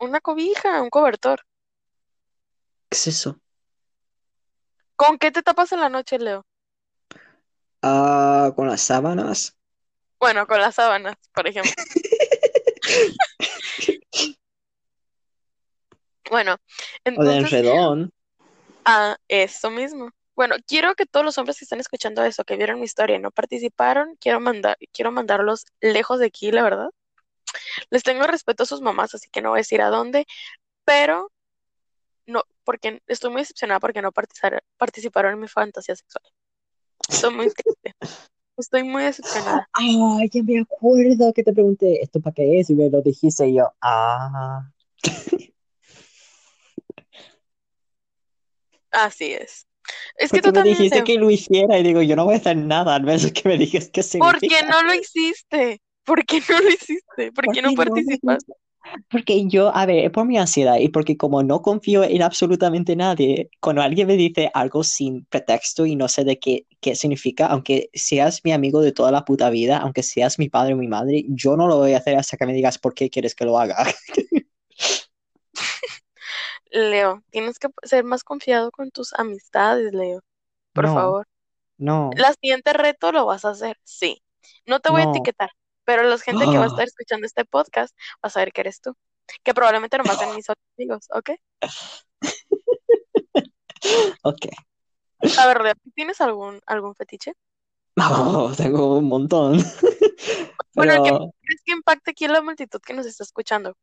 Una 0.00 0.20
cobija, 0.20 0.82
un 0.82 0.90
cobertor. 0.90 1.40
¿Qué 2.90 2.96
es 2.98 3.06
eso? 3.08 3.40
¿Con 4.96 5.18
qué 5.18 5.30
te 5.30 5.42
tapas 5.42 5.72
en 5.72 5.80
la 5.80 5.90
noche, 5.90 6.18
Leo? 6.18 6.46
Ah, 7.82 8.52
con 8.56 8.68
las 8.68 8.82
sábanas. 8.82 9.56
Bueno, 10.18 10.46
con 10.46 10.60
las 10.60 10.74
sábanas, 10.76 11.16
por 11.34 11.46
ejemplo. 11.48 11.72
Bueno, 16.30 16.54
O 16.54 16.58
de 17.04 17.10
entonces, 17.14 17.52
enredón. 17.52 18.12
ah, 18.84 19.16
eso 19.28 19.70
mismo. 19.70 20.10
Bueno, 20.34 20.56
quiero 20.66 20.94
que 20.94 21.04
todos 21.06 21.26
los 21.26 21.36
hombres 21.38 21.58
que 21.58 21.64
están 21.64 21.80
escuchando 21.80 22.24
eso, 22.24 22.44
que 22.44 22.56
vieron 22.56 22.78
mi 22.78 22.84
historia 22.86 23.16
y 23.16 23.18
no 23.18 23.30
participaron, 23.30 24.16
quiero 24.20 24.40
mandar, 24.40 24.76
quiero 24.92 25.12
mandarlos 25.12 25.66
lejos 25.80 26.18
de 26.20 26.26
aquí, 26.26 26.50
la 26.50 26.62
verdad. 26.62 26.90
Les 27.90 28.02
tengo 28.02 28.26
respeto 28.26 28.62
a 28.62 28.66
sus 28.66 28.80
mamás, 28.80 29.14
así 29.14 29.28
que 29.30 29.42
no 29.42 29.50
voy 29.50 29.58
a 29.58 29.60
decir 29.60 29.82
a 29.82 29.88
dónde, 29.88 30.26
pero 30.84 31.30
no, 32.26 32.42
porque 32.64 33.02
estoy 33.06 33.30
muy 33.30 33.42
decepcionada 33.42 33.80
porque 33.80 34.00
no 34.00 34.10
participar- 34.12 34.62
participaron 34.78 35.34
en 35.34 35.40
mi 35.40 35.48
fantasía 35.48 35.96
sexual. 35.96 36.24
Estoy 37.08 37.34
muy 37.34 37.50
triste. 37.50 37.94
Estoy 38.56 38.84
muy 38.84 39.02
decepcionada. 39.02 39.68
Ay, 39.72 40.28
ya 40.30 40.42
me 40.42 40.60
acuerdo 40.60 41.32
que 41.32 41.42
te 41.42 41.52
pregunté, 41.52 42.02
¿esto 42.02 42.20
para 42.20 42.34
qué 42.34 42.60
es? 42.60 42.70
Y 42.70 42.74
me 42.74 42.88
lo 42.90 43.02
dijiste 43.02 43.48
y 43.48 43.56
yo, 43.56 43.72
ah. 43.80 44.70
Así 48.92 49.32
es. 49.32 49.66
Es 50.16 50.30
que 50.30 50.40
Porque 50.40 50.52
tú 50.52 50.52
me 50.60 50.62
dijiste 50.62 50.96
Leo. 50.96 51.04
que 51.04 51.14
lo 51.18 51.30
hiciera 51.30 51.78
y 51.78 51.82
digo, 51.82 52.02
yo 52.02 52.14
no 52.16 52.24
voy 52.24 52.34
a 52.34 52.36
hacer 52.38 52.56
nada, 52.56 52.94
al 52.94 53.02
menos 53.02 53.30
que 53.32 53.48
me 53.48 53.58
digas 53.58 53.90
qué 53.90 54.02
¿Por 54.18 54.38
qué 54.40 54.62
no 54.62 54.82
lo 54.82 54.94
hiciste? 54.94 55.80
¿Por 56.04 56.24
qué 56.24 56.40
no 56.48 56.60
lo 56.60 56.68
hiciste? 56.68 57.32
¿Por 57.32 57.48
qué 57.48 57.62
no 57.62 57.70
no 57.70 57.74
participas? 57.74 58.44
gusta. 58.44 58.54
Porque 59.10 59.46
yo, 59.48 59.74
a 59.74 59.86
ver, 59.86 60.04
es 60.06 60.10
por 60.10 60.26
mi 60.26 60.38
ansiedad 60.38 60.76
y 60.78 60.88
porque 60.88 61.16
como 61.16 61.42
no 61.42 61.62
confío 61.62 62.04
en 62.04 62.22
absolutamente 62.22 62.96
nadie, 62.96 63.50
cuando 63.60 63.82
alguien 63.82 64.08
me 64.08 64.16
dice 64.16 64.50
algo 64.54 64.84
sin 64.84 65.24
pretexto 65.26 65.86
y 65.86 65.96
no 65.96 66.08
sé 66.08 66.24
de 66.24 66.38
qué, 66.38 66.66
qué 66.80 66.96
significa, 66.96 67.46
aunque 67.46 67.90
seas 67.94 68.40
mi 68.44 68.52
amigo 68.52 68.80
de 68.82 68.92
toda 68.92 69.12
la 69.12 69.24
puta 69.24 69.50
vida, 69.50 69.78
aunque 69.78 70.02
seas 70.02 70.38
mi 70.38 70.48
padre 70.48 70.74
o 70.74 70.76
mi 70.76 70.88
madre, 70.88 71.24
yo 71.28 71.56
no 71.56 71.68
lo 71.68 71.78
voy 71.78 71.94
a 71.94 71.98
hacer 71.98 72.16
hasta 72.16 72.36
que 72.36 72.46
me 72.46 72.54
digas 72.54 72.78
por 72.78 72.94
qué 72.94 73.08
quieres 73.08 73.34
que 73.34 73.44
lo 73.44 73.58
haga. 73.58 73.76
Leo, 76.72 77.22
tienes 77.30 77.58
que 77.58 77.68
ser 77.82 78.04
más 78.04 78.24
confiado 78.24 78.70
con 78.70 78.90
tus 78.90 79.12
amistades, 79.14 79.92
Leo. 79.92 80.20
Por 80.72 80.86
No, 80.86 80.94
favor. 80.94 81.28
no, 81.78 82.10
La 82.16 82.32
siguiente 82.32 82.72
reto 82.72 83.12
lo 83.12 83.26
vas 83.26 83.44
a 83.44 83.50
hacer, 83.50 83.78
sí. 83.84 84.22
No 84.66 84.80
te 84.80 84.90
voy 84.90 85.02
a 85.02 85.04
no. 85.04 85.10
etiquetar, 85.10 85.50
pero 85.84 86.02
la 86.02 86.18
gente 86.18 86.46
que 86.46 86.58
va 86.58 86.64
a 86.64 86.68
estar 86.68 86.84
escuchando 86.88 87.26
este 87.26 87.44
podcast 87.44 87.94
va 88.14 88.28
a 88.28 88.30
saber 88.30 88.52
que 88.52 88.62
eres 88.62 88.80
tú. 88.80 88.94
Que 89.44 89.54
probablemente 89.54 89.98
nomás 89.98 90.18
sean 90.18 90.34
mis 90.34 90.48
otros 90.48 90.66
amigos, 90.76 91.06
¿ok? 91.10 91.30
Ok. 94.22 94.46
A 95.38 95.46
ver, 95.46 95.60
Leo, 95.60 95.74
¿tienes 95.94 96.20
algún, 96.20 96.60
algún 96.66 96.94
fetiche? 96.94 97.34
Oh, 97.96 98.52
tengo 98.56 98.98
un 98.98 99.06
montón. 99.06 99.58
Bueno, 100.74 100.94
el 100.94 101.02
que 101.02 101.10
Pero 101.10 101.30
crees 101.42 101.62
que 101.66 101.72
impacte 101.72 102.10
aquí 102.12 102.24
en 102.24 102.32
la 102.32 102.40
multitud 102.40 102.80
que 102.80 102.94
nos 102.94 103.04
está 103.04 103.24
escuchando. 103.24 103.76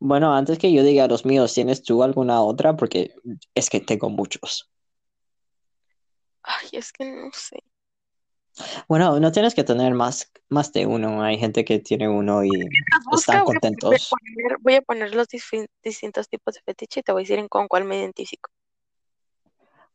Bueno, 0.00 0.34
antes 0.34 0.58
que 0.58 0.72
yo 0.72 0.82
diga 0.82 1.06
los 1.08 1.24
míos, 1.24 1.54
¿tienes 1.54 1.82
tú 1.82 2.02
alguna 2.02 2.42
otra? 2.42 2.76
Porque 2.76 3.14
es 3.54 3.70
que 3.70 3.80
tengo 3.80 4.10
muchos. 4.10 4.70
Ay, 6.42 6.68
es 6.72 6.92
que 6.92 7.04
no 7.04 7.30
sé. 7.32 7.58
Bueno, 8.88 9.18
no 9.18 9.32
tienes 9.32 9.54
que 9.54 9.64
tener 9.64 9.94
más, 9.94 10.30
más 10.48 10.72
de 10.72 10.86
uno. 10.86 11.22
Hay 11.22 11.38
gente 11.38 11.64
que 11.64 11.80
tiene 11.80 12.08
uno 12.08 12.44
y 12.44 12.50
busca, 13.10 13.32
están 13.32 13.44
voy 13.44 13.56
a 13.56 13.60
contentos. 13.60 14.10
poner, 14.10 14.58
voy 14.60 14.74
a 14.74 14.82
poner 14.82 15.14
los 15.14 15.26
distintos 15.82 16.28
tipos 16.28 16.54
de 16.54 16.60
fetiche 16.64 17.00
y 17.00 17.02
te 17.02 17.12
voy 17.12 17.22
a 17.22 17.24
decir 17.24 17.38
en 17.38 17.48
con 17.48 17.66
cuál 17.66 17.84
me 17.84 17.98
identifico. 17.98 18.50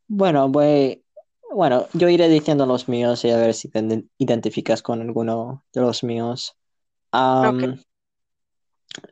Bueno, 0.08 0.48
voy, 0.48 1.04
bueno, 1.54 1.86
yo 1.94 2.08
iré 2.08 2.28
diciendo 2.28 2.66
los 2.66 2.88
míos 2.88 3.24
y 3.24 3.30
a 3.30 3.36
ver 3.36 3.54
si 3.54 3.68
te 3.68 3.80
iden- 3.80 4.10
identificas 4.18 4.82
con 4.82 5.00
alguno 5.00 5.64
de 5.72 5.80
los 5.80 6.02
míos. 6.02 6.56
Ok. 7.12 7.12
Am, 7.12 7.80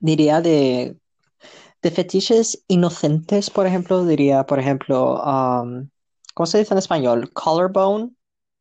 diría 0.00 0.40
de, 0.40 0.96
de 1.82 1.90
fetiches 1.90 2.64
inocentes, 2.68 3.50
por 3.50 3.66
ejemplo, 3.66 4.04
diría, 4.04 4.44
por 4.44 4.58
ejemplo, 4.58 5.22
am, 5.24 5.90
¿cómo 6.34 6.46
se 6.46 6.58
dice 6.58 6.74
en 6.74 6.78
español? 6.78 7.32
Collarbone, 7.32 8.10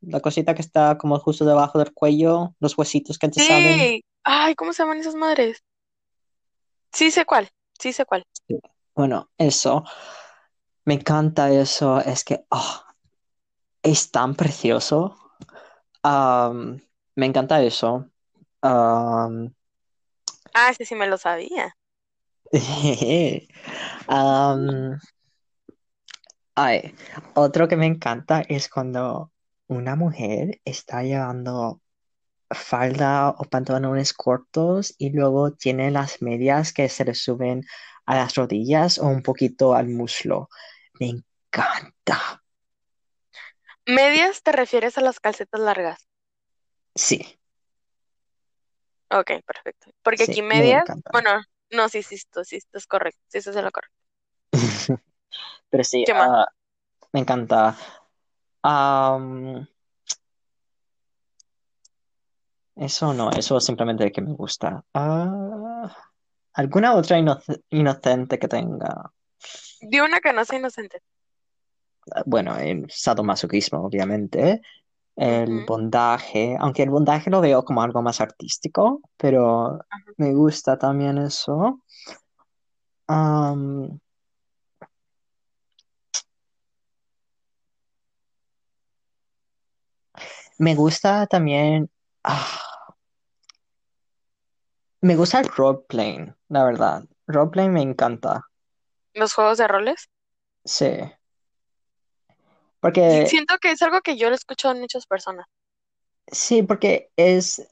la 0.01 0.20
cosita 0.20 0.53
que 0.53 0.61
está 0.61 0.97
como 0.97 1.20
justo 1.20 1.45
debajo 1.45 1.80
del 1.80 1.93
cuello, 1.93 2.53
los 2.59 2.78
huesitos 2.78 3.18
que 3.18 3.30
te 3.30 3.43
salen. 3.43 3.80
Sí. 3.80 4.05
Ay, 4.24 4.55
¿cómo 4.55 4.74
se 4.74 4.84
llaman 4.84 4.99
esas 4.99 5.15
madres? 5.15 5.63
Sí 6.91 7.11
sé 7.11 7.26
cuál. 7.26 7.49
Sí 7.80 7.93
sé 7.93 8.05
cuál. 8.05 8.26
Sí. 8.47 8.59
Bueno, 8.95 9.30
eso, 9.38 9.84
me 10.86 10.95
encanta 10.95 11.51
eso, 11.51 11.99
es 11.99 12.24
que 12.24 12.45
ah, 12.49 12.95
es 13.84 14.11
tan 14.11 14.36
precioso. 14.36 15.18
Am, 16.03 16.80
me 17.15 17.26
encanta 17.26 17.61
eso. 17.61 18.09
Am, 18.61 19.53
Ah, 20.59 20.73
sí, 20.73 20.85
sí 20.85 20.95
me 20.95 21.05
lo 21.05 21.17
sabía. 21.19 21.77
am, 24.07 24.97
ay, 26.55 26.95
otro 27.35 27.67
que 27.67 27.75
me 27.75 27.85
encanta 27.85 28.41
es 28.41 28.69
cuando 28.69 29.31
una 29.67 29.95
mujer 29.95 30.59
está 30.65 31.03
llevando 31.03 31.81
falda 32.49 33.29
o 33.29 33.43
pantalones 33.43 34.13
cortos 34.13 34.95
y 34.97 35.11
luego 35.11 35.53
tiene 35.53 35.91
las 35.91 36.21
medias 36.23 36.73
que 36.73 36.89
se 36.89 37.05
le 37.05 37.13
suben 37.13 37.63
a 38.07 38.15
las 38.15 38.35
rodillas 38.35 38.97
o 38.99 39.07
un 39.07 39.21
poquito 39.21 39.75
al 39.75 39.89
muslo. 39.89 40.49
Me 40.99 41.09
encanta. 41.09 42.43
¿Medias 43.85 44.43
te 44.43 44.51
refieres 44.53 44.97
a 44.97 45.01
las 45.01 45.19
calcetas 45.19 45.61
largas? 45.61 46.07
Sí, 46.95 47.37
Ok, 49.09 49.31
perfecto. 49.45 49.91
Porque 50.03 50.25
sí, 50.25 50.31
aquí 50.31 50.41
me 50.41 50.47
medias, 50.59 50.83
encanta. 50.83 51.11
bueno, 51.11 51.41
no, 51.71 51.89
sí, 51.89 52.03
sí, 52.03 52.15
esto, 52.15 52.43
sí, 52.43 52.57
esto 52.57 52.77
es 52.77 52.87
correcto. 52.87 53.19
Sí, 53.27 53.37
eso 53.39 53.51
es 53.51 53.55
lo 53.55 53.71
correcto. 53.71 53.95
Pero 55.69 55.83
sí, 55.83 56.05
ah, 56.15 56.47
me 57.13 57.21
encanta. 57.21 57.75
Am, 58.63 59.67
eso 62.75 63.13
no, 63.13 63.29
eso 63.31 63.59
simplemente 63.59 64.11
que 64.11 64.21
me 64.21 64.33
gusta. 64.33 64.83
Ah, 64.93 65.95
¿alguna 66.53 66.95
otra 66.95 67.19
inoc- 67.19 67.63
inocente 67.69 68.39
que 68.39 68.47
tenga? 68.47 69.11
Di 69.93 69.99
una 70.01 70.19
que 70.21 70.33
no 70.33 70.45
sea 70.45 70.59
inocente. 70.59 71.01
Bueno, 72.25 72.57
el 72.57 72.85
sadomasoquismo, 72.89 73.79
obviamente. 73.85 74.61
El 75.18 75.65
bondaje, 75.65 76.55
aunque 76.59 76.84
el 76.84 76.91
bondaje 76.91 77.32
lo 77.32 77.41
veo 77.41 77.65
como 77.65 77.82
algo 77.82 78.03
más 78.03 78.22
artístico, 78.22 79.01
pero 79.18 79.80
ajá. 79.89 80.05
me 80.18 80.34
gusta 80.34 80.78
también 80.78 81.18
eso. 81.18 81.82
Me 90.59 90.76
gusta 90.76 91.26
también. 91.28 91.89
ah, 92.24 92.59
me 95.01 95.15
gusta 95.15 95.39
el 95.39 95.47
roleplaying, 95.47 96.36
la 96.49 96.63
verdad. 96.63 97.03
Roleplaying 97.28 97.74
me 97.74 97.82
encanta. 97.82 98.43
Los 99.13 99.34
juegos 99.34 99.57
de 99.57 99.68
roles. 99.68 100.09
Sí. 100.65 100.91
Porque, 102.80 103.28
Siento 103.28 103.57
que 103.59 103.71
es 103.71 103.82
algo 103.82 103.99
que 103.99 104.17
yo 104.17 104.30
lo 104.30 104.36
escucho 104.36 104.71
en 104.71 104.80
muchas 104.80 105.05
personas. 105.07 105.45
sí, 106.28 106.63
porque 106.63 107.11
es. 107.15 107.67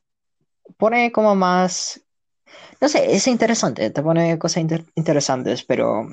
Pone 0.77 1.11
como 1.11 1.35
más. 1.35 2.01
No 2.81 2.89
sé, 2.89 3.15
es 3.15 3.27
interesante, 3.27 3.89
te 3.91 4.03
pone 4.03 4.39
cosas 4.39 4.59
inter- 4.63 4.85
interesantes, 4.95 5.63
pero 5.65 6.07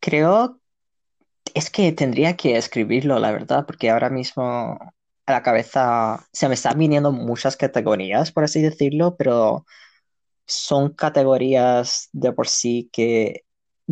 creo 0.00 0.60
es 1.54 1.70
que 1.70 1.92
tendría 1.92 2.36
que 2.36 2.56
escribirlo, 2.56 3.18
la 3.18 3.32
verdad, 3.32 3.66
porque 3.66 3.90
ahora 3.90 4.10
mismo 4.10 4.78
a 5.26 5.32
la 5.32 5.42
cabeza 5.42 6.26
se 6.32 6.48
me 6.48 6.54
están 6.54 6.78
viniendo 6.78 7.12
muchas 7.12 7.56
categorías, 7.56 8.32
por 8.32 8.44
así 8.44 8.62
decirlo, 8.62 9.16
pero 9.16 9.66
son 10.46 10.94
categorías 10.94 12.10
de 12.12 12.32
por 12.32 12.48
sí 12.48 12.90
que 12.92 13.44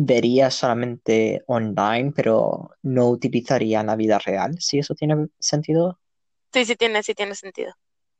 vería 0.03 0.49
solamente 0.51 1.43
online, 1.47 2.11
pero 2.15 2.71
no 2.83 3.09
utilizaría 3.09 3.81
en 3.81 3.87
la 3.87 3.95
vida 3.95 4.19
real, 4.19 4.55
si 4.59 4.79
eso 4.79 4.95
tiene 4.95 5.27
sentido. 5.39 5.99
Sí, 6.53 6.65
sí 6.65 6.75
tiene, 6.77 7.03
sí 7.03 7.13
tiene 7.13 7.35
sentido. 7.35 7.73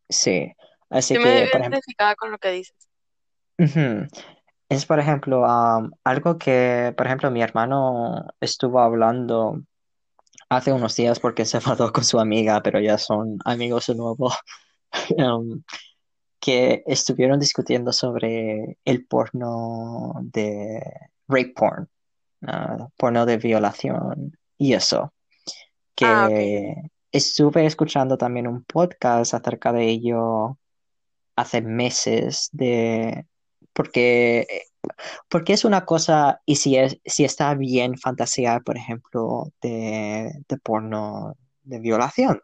Sí, 0.09 0.51
así 0.89 1.15
Sí 1.15 1.19
que, 1.19 1.47
por 1.51 1.61
ejemplo, 1.61 1.79
con 2.17 2.31
lo 2.31 2.37
que 2.39 2.51
dices. 2.51 2.75
es, 4.69 4.85
por 4.85 4.99
ejemplo, 4.99 5.45
am, 5.45 5.91
algo 6.03 6.37
que, 6.37 6.93
por 6.97 7.05
ejemplo, 7.07 7.31
mi 7.31 7.41
hermano 7.41 8.27
estuvo 8.39 8.79
hablando 8.79 9.61
hace 10.49 10.73
unos 10.73 10.95
días 10.95 11.19
porque 11.19 11.45
se 11.45 11.57
enfadó 11.59 11.91
con 11.93 12.03
su 12.05 12.19
amiga, 12.19 12.61
pero 12.63 12.79
ya 12.81 12.97
son 12.97 13.39
amigos 13.45 13.87
de 13.87 13.95
nuevo, 13.95 14.31
que 16.39 16.83
estuvieron 16.87 17.39
discutiendo 17.39 17.91
sobre 17.93 18.77
el 18.85 19.05
porno 19.05 20.13
de 20.23 20.81
rape 21.31 21.53
porn, 21.55 21.87
ah, 22.47 22.87
porno 22.97 23.25
de 23.25 23.37
violación 23.37 24.37
y 24.57 24.73
eso, 24.73 25.13
Ah, 26.03 26.27
que 26.29 26.75
estuve 27.11 27.65
escuchando 27.65 28.17
también 28.17 28.47
un 28.47 28.63
podcast 28.63 29.33
acerca 29.33 29.71
de 29.73 29.85
ello 29.89 30.57
hace 31.35 31.61
meses 31.61 32.49
de 32.51 33.25
porque 33.73 34.47
porque 35.29 35.53
es 35.53 35.65
una 35.65 35.85
cosa 35.85 36.41
y 36.45 36.55
si 36.57 36.77
es 36.77 36.99
si 37.05 37.23
está 37.23 37.53
bien 37.55 37.97
fantasear, 37.97 38.63
por 38.63 38.77
ejemplo, 38.77 39.51
de, 39.61 40.31
de 40.47 40.57
porno 40.57 41.35
de 41.63 41.79
violación, 41.79 42.41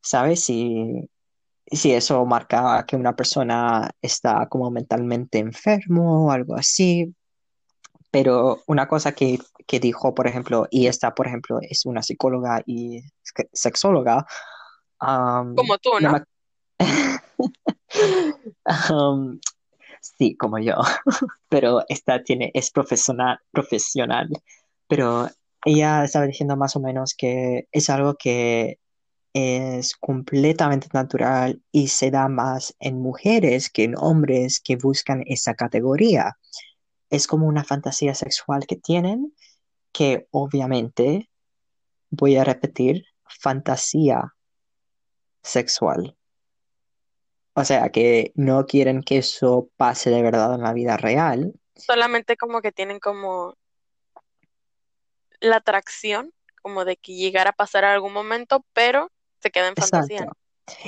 ¿sabes? 0.00 0.44
Si 0.44 1.08
si 1.66 1.92
eso 1.92 2.24
marca 2.26 2.84
que 2.86 2.96
una 2.96 3.14
persona 3.16 3.90
está 4.00 4.46
como 4.48 4.70
mentalmente 4.70 5.38
enfermo 5.38 6.26
o 6.26 6.30
algo 6.30 6.54
así, 6.56 7.14
pero 8.16 8.62
una 8.66 8.88
cosa 8.88 9.12
que, 9.12 9.38
que 9.66 9.78
dijo, 9.78 10.14
por 10.14 10.26
ejemplo, 10.26 10.66
y 10.70 10.86
esta, 10.86 11.14
por 11.14 11.26
ejemplo, 11.26 11.58
es 11.60 11.84
una 11.84 12.02
psicóloga 12.02 12.62
y 12.64 13.02
sexóloga, 13.52 14.26
um, 15.02 15.54
Como 15.54 15.76
tú, 15.76 15.90
no 16.00 16.12
¿no? 16.12 16.12
me 16.12 16.24
Um, 18.90 19.38
sí, 20.00 20.34
como 20.34 20.58
yo, 20.58 20.76
pero 21.50 21.84
esta 21.90 22.22
tiene, 22.22 22.50
es 22.54 22.70
profesional, 22.70 23.38
profesional, 23.50 24.30
pero 24.88 25.28
ella 25.66 26.02
estaba 26.02 26.24
diciendo 26.24 26.56
más 26.56 26.74
o 26.74 26.80
menos 26.80 27.14
que 27.14 27.68
es 27.70 27.90
algo 27.90 28.14
que 28.14 28.78
es 29.34 29.94
completamente 29.94 30.88
natural 30.94 31.60
y 31.70 31.88
se 31.88 32.10
da 32.10 32.28
más 32.28 32.74
en 32.80 32.98
mujeres 32.98 33.68
que 33.68 33.84
en 33.84 33.94
hombres 33.98 34.58
que 34.58 34.76
buscan 34.76 35.22
esa 35.26 35.52
categoría. 35.52 36.38
Es 37.10 37.26
como 37.26 37.46
una 37.46 37.64
fantasía 37.64 38.14
sexual 38.14 38.66
que 38.66 38.76
tienen, 38.76 39.34
que 39.92 40.26
obviamente, 40.30 41.30
voy 42.10 42.36
a 42.36 42.44
repetir, 42.44 43.04
fantasía 43.24 44.34
sexual. 45.42 46.16
O 47.54 47.64
sea, 47.64 47.88
que 47.88 48.32
no 48.34 48.66
quieren 48.66 49.02
que 49.02 49.18
eso 49.18 49.70
pase 49.76 50.10
de 50.10 50.22
verdad 50.22 50.54
en 50.54 50.62
la 50.62 50.74
vida 50.74 50.96
real. 50.96 51.54
Solamente 51.74 52.36
como 52.36 52.60
que 52.60 52.72
tienen 52.72 53.00
como 53.00 53.54
la 55.40 55.56
atracción, 55.56 56.32
como 56.60 56.84
de 56.84 56.96
que 56.96 57.14
llegara 57.14 57.50
a 57.50 57.54
pasar 57.54 57.84
a 57.84 57.94
algún 57.94 58.12
momento, 58.12 58.64
pero 58.72 59.10
se 59.40 59.50
queda 59.50 59.68
en 59.68 59.76
fantasía. 59.76 60.28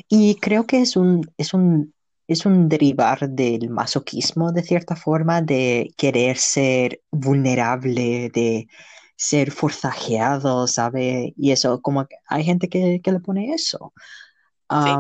Y 0.09 0.35
creo 0.37 0.67
que 0.67 0.81
es 0.81 0.97
un, 0.97 1.33
es 1.37 1.55
un, 1.55 1.95
es 2.29 2.47
un 2.47 2.69
derivar 2.69 3.29
del 3.31 3.71
masoquismo, 3.71 4.53
de 4.53 4.63
cierta 4.63 4.95
forma, 4.95 5.41
de 5.43 5.93
querer 5.97 6.37
ser 6.37 7.01
vulnerable, 7.11 8.31
de 8.31 8.69
ser 9.17 9.51
forzajeado, 9.51 10.67
¿sabe? 10.67 11.33
Y 11.37 11.53
eso, 11.53 11.81
como 11.81 12.07
que 12.07 12.17
hay 12.29 12.45
gente 12.45 12.69
que, 12.69 13.01
que 13.03 13.13
le 13.13 13.21
pone 13.21 13.53
eso. 13.55 13.93
Sí. 14.71 14.91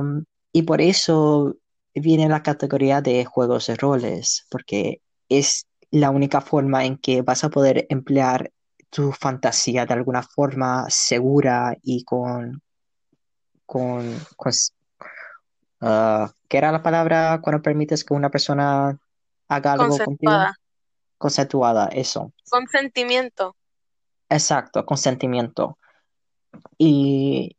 Y 0.53 0.63
por 0.63 0.81
eso 0.81 1.57
viene 1.95 2.29
la 2.29 2.43
categoría 2.43 3.03
de 3.03 3.27
juegos 3.27 3.67
de 3.67 3.77
roles, 3.77 4.47
porque 4.51 5.03
es 5.29 5.67
la 5.91 6.11
única 6.11 6.41
forma 6.41 6.85
en 6.87 6.97
que 6.97 7.23
vas 7.23 7.45
a 7.45 7.51
poder 7.51 7.87
emplear 7.91 8.53
tu 8.91 9.13
fantasía 9.13 9.85
de 9.85 9.95
alguna 9.95 10.23
forma 10.23 10.87
segura 10.89 11.77
y 11.83 12.05
con, 12.05 12.63
con, 13.67 14.19
con 14.37 14.53
ah, 15.81 16.31
¿qué 16.49 16.59
era 16.59 16.73
la 16.73 16.83
palabra 16.83 17.41
cuando 17.43 17.63
permites 17.63 18.05
que 18.05 18.15
una 18.15 18.31
persona 18.31 18.99
haga 19.49 19.73
algo 19.73 19.89
contigo? 19.89 20.07
Consensuada. 20.17 20.55
Conceptuada, 21.19 21.89
eso. 21.89 22.33
Consentimiento. 22.49 23.57
Exacto, 24.29 24.85
consentimiento. 24.87 25.79
Y 26.77 27.57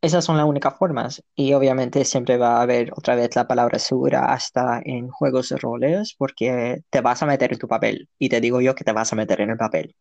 esas 0.00 0.24
son 0.24 0.36
las 0.36 0.46
únicas 0.46 0.76
formas. 0.76 1.22
Y 1.34 1.52
obviamente 1.52 2.04
siempre 2.04 2.36
va 2.36 2.56
a 2.56 2.62
haber 2.62 2.92
otra 2.96 3.14
vez 3.14 3.36
la 3.36 3.46
palabra 3.46 3.78
segura 3.78 4.32
hasta 4.32 4.80
en 4.84 5.08
juegos 5.08 5.50
de 5.50 5.56
roles, 5.58 6.14
porque 6.16 6.82
te 6.90 7.00
vas 7.00 7.22
a 7.22 7.26
meter 7.26 7.52
en 7.52 7.58
tu 7.58 7.68
papel. 7.68 8.08
Y 8.18 8.28
te 8.28 8.40
digo 8.40 8.60
yo 8.60 8.74
que 8.74 8.84
te 8.84 8.92
vas 8.92 9.12
a 9.12 9.16
meter 9.16 9.40
en 9.40 9.50
el 9.50 9.56
papel. 9.56 9.94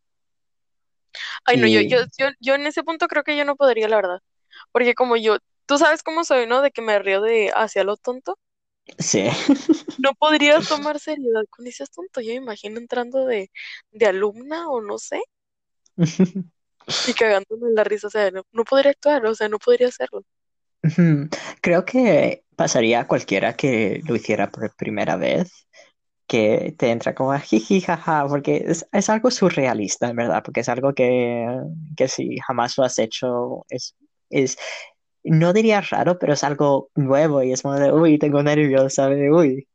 Ay, 1.45 1.57
no, 1.57 1.67
yo, 1.67 1.81
yo, 1.81 2.29
yo 2.39 2.55
en 2.55 2.65
ese 2.65 2.83
punto 2.83 3.07
creo 3.07 3.23
que 3.23 3.35
yo 3.35 3.45
no 3.45 3.55
podría, 3.55 3.87
la 3.87 3.97
verdad. 3.97 4.19
Porque 4.71 4.93
como 4.93 5.17
yo, 5.17 5.37
tú 5.65 5.77
sabes 5.77 6.03
cómo 6.03 6.23
soy, 6.23 6.47
¿no? 6.47 6.61
De 6.61 6.71
que 6.71 6.81
me 6.81 6.99
río 6.99 7.21
de 7.21 7.51
hacia 7.55 7.83
lo 7.83 7.97
tonto. 7.97 8.37
sí. 8.99 9.29
No 9.97 10.13
podría 10.15 10.59
tomar 10.67 10.99
seriedad 10.99 11.43
con 11.49 11.65
ese 11.67 11.85
tonto. 11.87 12.19
Yo 12.21 12.29
me 12.31 12.35
imagino 12.35 12.77
entrando 12.79 13.25
de, 13.25 13.51
de 13.91 14.05
alumna 14.05 14.69
o 14.69 14.81
no 14.81 14.97
sé, 14.97 15.21
y 17.03 17.13
cagándome 17.13 17.67
en 17.69 17.75
la 17.75 17.83
risa. 17.83 18.07
O 18.07 18.09
sea, 18.09 18.31
no, 18.31 18.43
no 18.51 18.63
podría 18.63 18.91
actuar, 18.91 19.25
o 19.25 19.35
sea, 19.35 19.49
no 19.49 19.59
podría 19.59 19.87
hacerlo. 19.89 20.23
Creo 21.61 21.85
que 21.85 22.43
pasaría 22.55 23.01
a 23.01 23.07
cualquiera 23.07 23.55
que 23.55 24.01
lo 24.07 24.15
hiciera 24.15 24.51
por 24.51 24.75
primera 24.75 25.15
vez, 25.15 25.67
que 26.27 26.75
te 26.77 26.91
entra 26.91 27.15
como 27.15 27.33
a 27.33 27.39
jiji, 27.39 27.81
jaja, 27.81 28.27
porque 28.27 28.63
es, 28.67 28.87
es 28.91 29.09
algo 29.09 29.31
surrealista, 29.31 30.09
en 30.09 30.15
verdad, 30.17 30.41
porque 30.43 30.61
es 30.61 30.69
algo 30.69 30.93
que, 30.93 31.45
que 31.97 32.07
si 32.07 32.37
jamás 32.39 32.77
lo 32.77 32.83
has 32.85 32.99
hecho, 32.99 33.65
es, 33.69 33.95
es, 34.29 34.57
no 35.23 35.53
diría 35.53 35.81
raro, 35.81 36.17
pero 36.19 36.33
es 36.33 36.43
algo 36.43 36.89
nuevo 36.95 37.43
y 37.43 37.51
es 37.51 37.61
como 37.61 37.75
de, 37.75 37.91
uy, 37.91 38.17
tengo 38.17 38.41
nervios, 38.43 38.93
¿sabes? 38.95 39.29
Uy. 39.31 39.67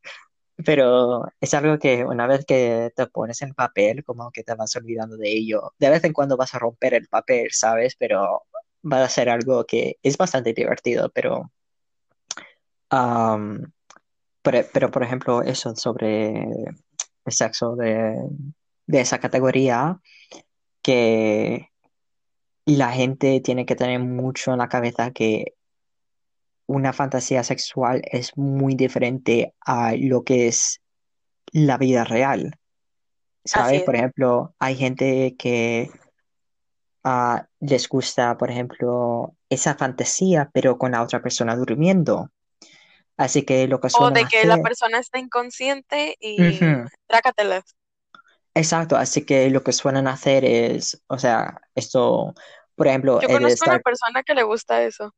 Pero 0.65 1.25
es 1.39 1.53
algo 1.53 1.77
que 1.79 2.03
una 2.03 2.27
vez 2.27 2.45
que 2.45 2.91
te 2.95 3.07
pones 3.07 3.41
en 3.43 3.53
papel, 3.53 4.03
como 4.03 4.31
que 4.31 4.43
te 4.43 4.55
vas 4.55 4.75
olvidando 4.75 5.15
de 5.17 5.29
ello. 5.29 5.73
De 5.79 5.89
vez 5.89 6.03
en 6.03 6.13
cuando 6.13 6.37
vas 6.37 6.55
a 6.55 6.59
romper 6.59 6.95
el 6.95 7.07
papel, 7.07 7.49
¿sabes? 7.51 7.95
Pero 7.97 8.43
va 8.83 9.03
a 9.03 9.09
ser 9.09 9.29
algo 9.29 9.65
que 9.65 9.97
es 10.03 10.17
bastante 10.17 10.53
divertido, 10.53 11.09
pero, 11.13 11.51
am, 12.89 13.71
pero, 14.41 14.65
pero, 14.73 14.91
por 14.91 15.03
ejemplo, 15.03 15.41
eso 15.43 15.75
sobre 15.75 16.41
el 17.25 17.33
sexo 17.33 17.75
de, 17.75 18.15
de 18.87 19.01
esa 19.01 19.19
categoría, 19.19 19.99
que 20.81 21.69
la 22.75 22.91
gente 22.91 23.39
tiene 23.41 23.65
que 23.65 23.75
tener 23.75 23.99
mucho 23.99 24.51
en 24.51 24.59
la 24.59 24.69
cabeza 24.69 25.11
que 25.11 25.53
una 26.67 26.91
fantasía 26.91 27.43
sexual 27.43 28.01
es 28.11 28.37
muy 28.37 28.75
diferente 28.75 29.53
a 29.61 29.93
lo 29.97 30.23
que 30.23 30.47
es 30.47 30.81
la 31.53 31.77
vida 31.77 32.03
real. 32.03 32.59
¿Sabes? 33.45 33.79
es. 33.79 33.85
Por 33.85 33.95
ejemplo, 33.95 34.53
hay 34.59 34.75
gente 34.75 35.35
que 35.37 35.89
ah, 37.05 37.47
les 37.61 37.87
gusta, 37.87 38.37
por 38.37 38.51
ejemplo, 38.51 39.33
esa 39.49 39.75
fantasía, 39.75 40.49
pero 40.53 40.77
con 40.77 40.91
la 40.91 41.01
otra 41.01 41.21
persona 41.21 41.55
durmiendo. 41.55 42.29
Así 43.15 43.43
que 43.43 43.67
lo 43.67 43.79
que 43.79 43.87
O 43.93 44.11
de 44.11 44.25
que 44.25 44.45
la 44.45 44.61
persona 44.61 44.99
está 44.99 45.17
inconsciente 45.17 46.17
y 46.19 46.59
Ujú, 46.59 46.87
trácatelas. 47.07 47.63
Exacto, 48.53 48.95
así 48.95 49.23
que 49.23 49.49
lo 49.49 49.63
que 49.63 49.71
suelen 49.71 50.07
hacer 50.07 50.43
es, 50.43 51.01
o 51.07 51.17
sea, 51.19 51.61
esto, 51.75 52.33
por 52.77 52.87
ejemplo, 52.87 53.21
Yo 53.21 53.27
de 53.27 53.35
conozco 53.35 53.65
una 53.65 53.79
estar, 53.79 53.81
persona 53.81 54.23
que 54.23 54.33
le 54.33 54.43
gusta 54.43 54.81
eso. 54.83 55.13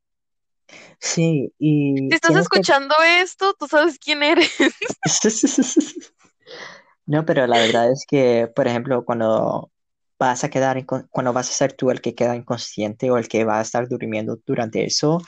sí, 1.00 1.54
Si 2.10 2.14
y 2.14 2.16
estás 2.16 2.36
tienes 2.36 2.50
que, 2.50 2.62
escuchando 2.62 2.96
esto, 3.04 3.54
tú 3.54 3.68
sabes 3.68 4.00
quién 4.00 4.24
eres. 4.24 4.52
no, 7.06 7.26
pero 7.26 7.48
la 7.48 7.60
verdad 7.60 7.92
es 7.92 8.06
que, 8.08 8.48
por 8.56 8.68
ejemplo, 8.68 9.04
cuando 9.06 9.72
vas 10.20 10.44
a 10.44 10.50
quedar, 10.50 10.86
cuando 11.10 11.34
vas 11.34 11.50
a 11.50 11.54
ser 11.54 11.74
tú 11.74 11.92
el 11.92 12.02
que 12.02 12.16
queda 12.16 12.36
inconsciente 12.36 13.10
o 13.12 13.18
el 13.18 13.28
que 13.28 13.46
va 13.46 13.60
a 13.60 13.62
estar 13.62 13.88
durmiendo 13.88 14.38
durante 14.46 14.86
eso, 14.86 15.20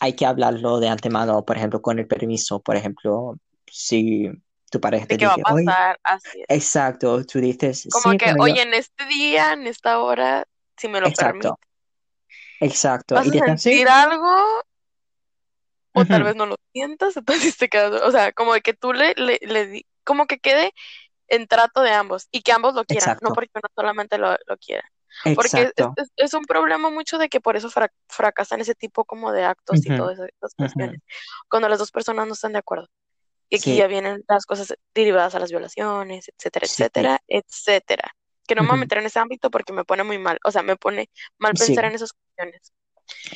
hay 0.00 0.14
que 0.14 0.26
hablarlo 0.26 0.80
de 0.80 0.88
antemano, 0.88 1.44
por 1.44 1.56
ejemplo, 1.58 1.82
con 1.82 1.98
el 1.98 2.06
permiso, 2.08 2.60
por 2.62 2.76
ejemplo, 2.76 3.38
si 3.70 4.28
tu 4.70 4.80
pareja 4.80 5.06
De 5.08 5.16
te 5.16 5.18
qué 5.18 5.26
va 5.26 5.34
a 5.34 5.38
pasar, 5.38 5.98
así 6.02 6.42
es. 6.42 6.48
exacto, 6.48 7.24
tú 7.24 7.40
dices, 7.40 7.86
Como 7.90 8.08
sí, 8.08 8.18
que, 8.18 8.34
yo, 8.34 8.34
oye, 8.38 8.62
en 8.62 8.74
este 8.74 9.06
día, 9.06 9.52
en 9.52 9.66
esta 9.66 10.00
hora, 10.00 10.46
si 10.76 10.88
me 10.88 11.00
lo 11.00 11.10
exacto, 11.10 11.16
permite, 11.16 11.60
exacto, 12.60 13.14
vas 13.14 13.26
y 13.26 13.38
a 13.38 13.44
sentir 13.46 13.88
algo 13.88 14.28
o 15.92 16.04
tal 16.04 16.24
vez 16.24 16.36
no 16.36 16.46
lo 16.46 16.56
sientas, 16.72 17.16
entonces 17.52 17.56
te 17.56 17.68
quedas, 17.68 18.02
o 18.02 18.10
sea, 18.10 18.32
como 18.32 18.54
de 18.54 18.60
que 18.62 18.74
tú 18.74 18.92
le, 18.92 19.14
le, 19.16 19.38
le 19.42 19.66
di- 19.66 19.86
como 20.04 20.26
que 20.26 20.38
quede 20.38 20.72
en 21.28 21.48
trato 21.48 21.82
de 21.82 21.90
ambos 21.92 22.28
y 22.32 22.42
que 22.42 22.52
ambos 22.52 22.74
lo 22.74 22.84
quieran, 22.86 23.16
no 23.20 23.32
porque 23.32 23.50
uno 23.54 23.68
solamente 23.76 24.18
lo, 24.18 24.32
lo 24.46 24.58
quiera. 24.58 24.90
Porque 25.34 25.62
es, 25.64 25.72
exacto, 25.74 25.94
es, 25.96 26.12
es 26.16 26.34
un 26.34 26.44
problema 26.44 26.90
mucho 26.90 27.18
de 27.18 27.28
que 27.28 27.40
por 27.40 27.56
eso 27.56 27.70
fra- 27.70 27.92
fracasan 28.08 28.60
ese 28.62 28.74
tipo 28.76 29.04
como 29.04 29.32
de 29.32 29.44
actos 29.44 29.86
y 29.86 29.90
todas 29.92 30.18
esas 30.20 30.54
cuestiones, 30.56 31.00
cuando 31.50 31.68
las 31.68 31.78
dos 31.80 31.90
personas 31.92 32.26
no 32.28 32.34
están 32.34 32.52
de 32.54 32.60
acuerdo. 32.60 32.88
Y 33.50 33.56
aquí 33.56 33.72
Sí. 33.72 33.76
ya 33.76 33.86
vienen 33.88 34.24
las 34.28 34.46
cosas 34.46 34.74
derivadas 34.94 35.34
a 35.34 35.40
las 35.40 35.50
violaciones, 35.50 36.28
etcétera, 36.28 36.66
sí. 36.66 36.82
etcétera, 36.84 37.20
etcétera. 37.28 38.16
Que 38.46 38.54
no 38.54 38.62
me 38.62 38.68
voy 38.68 38.76
a 38.76 38.80
meter 38.80 38.98
en 38.98 39.06
ese 39.06 39.18
ámbito 39.20 39.50
porque 39.50 39.72
me 39.72 39.84
pone 39.84 40.04
muy 40.04 40.18
mal, 40.18 40.38
o 40.44 40.50
sea, 40.52 40.62
me 40.62 40.76
pone 40.76 41.08
mal 41.38 41.56
Sí. 41.56 41.56
pensar 41.56 41.84
en 41.86 41.94
esas 41.94 42.12
cuestiones. 42.12 42.72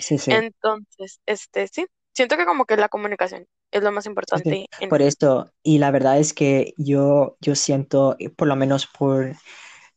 Sí, 0.01 0.18
sí. 0.18 0.44
Entonces, 0.55 1.20
este, 1.26 1.68
sí, 1.68 1.86
siento 2.14 2.36
que 2.36 2.47
como 2.47 2.64
que 2.66 2.76
la 2.76 2.89
comunicación 2.89 3.47
es 3.72 3.82
lo 3.82 3.93
más 3.93 4.06
importante 4.06 4.66
en 4.78 4.90
Por 4.90 5.02
esto, 5.02 5.52
y 5.62 5.78
la 5.78 5.90
verdad 5.90 6.18
es 6.18 6.35
que 6.35 6.74
yo, 6.76 7.36
yo 7.40 7.55
siento, 7.55 8.16
y 8.18 8.28
por 8.28 8.47
lo 8.48 8.56
menos 8.56 8.86
por, 8.86 9.35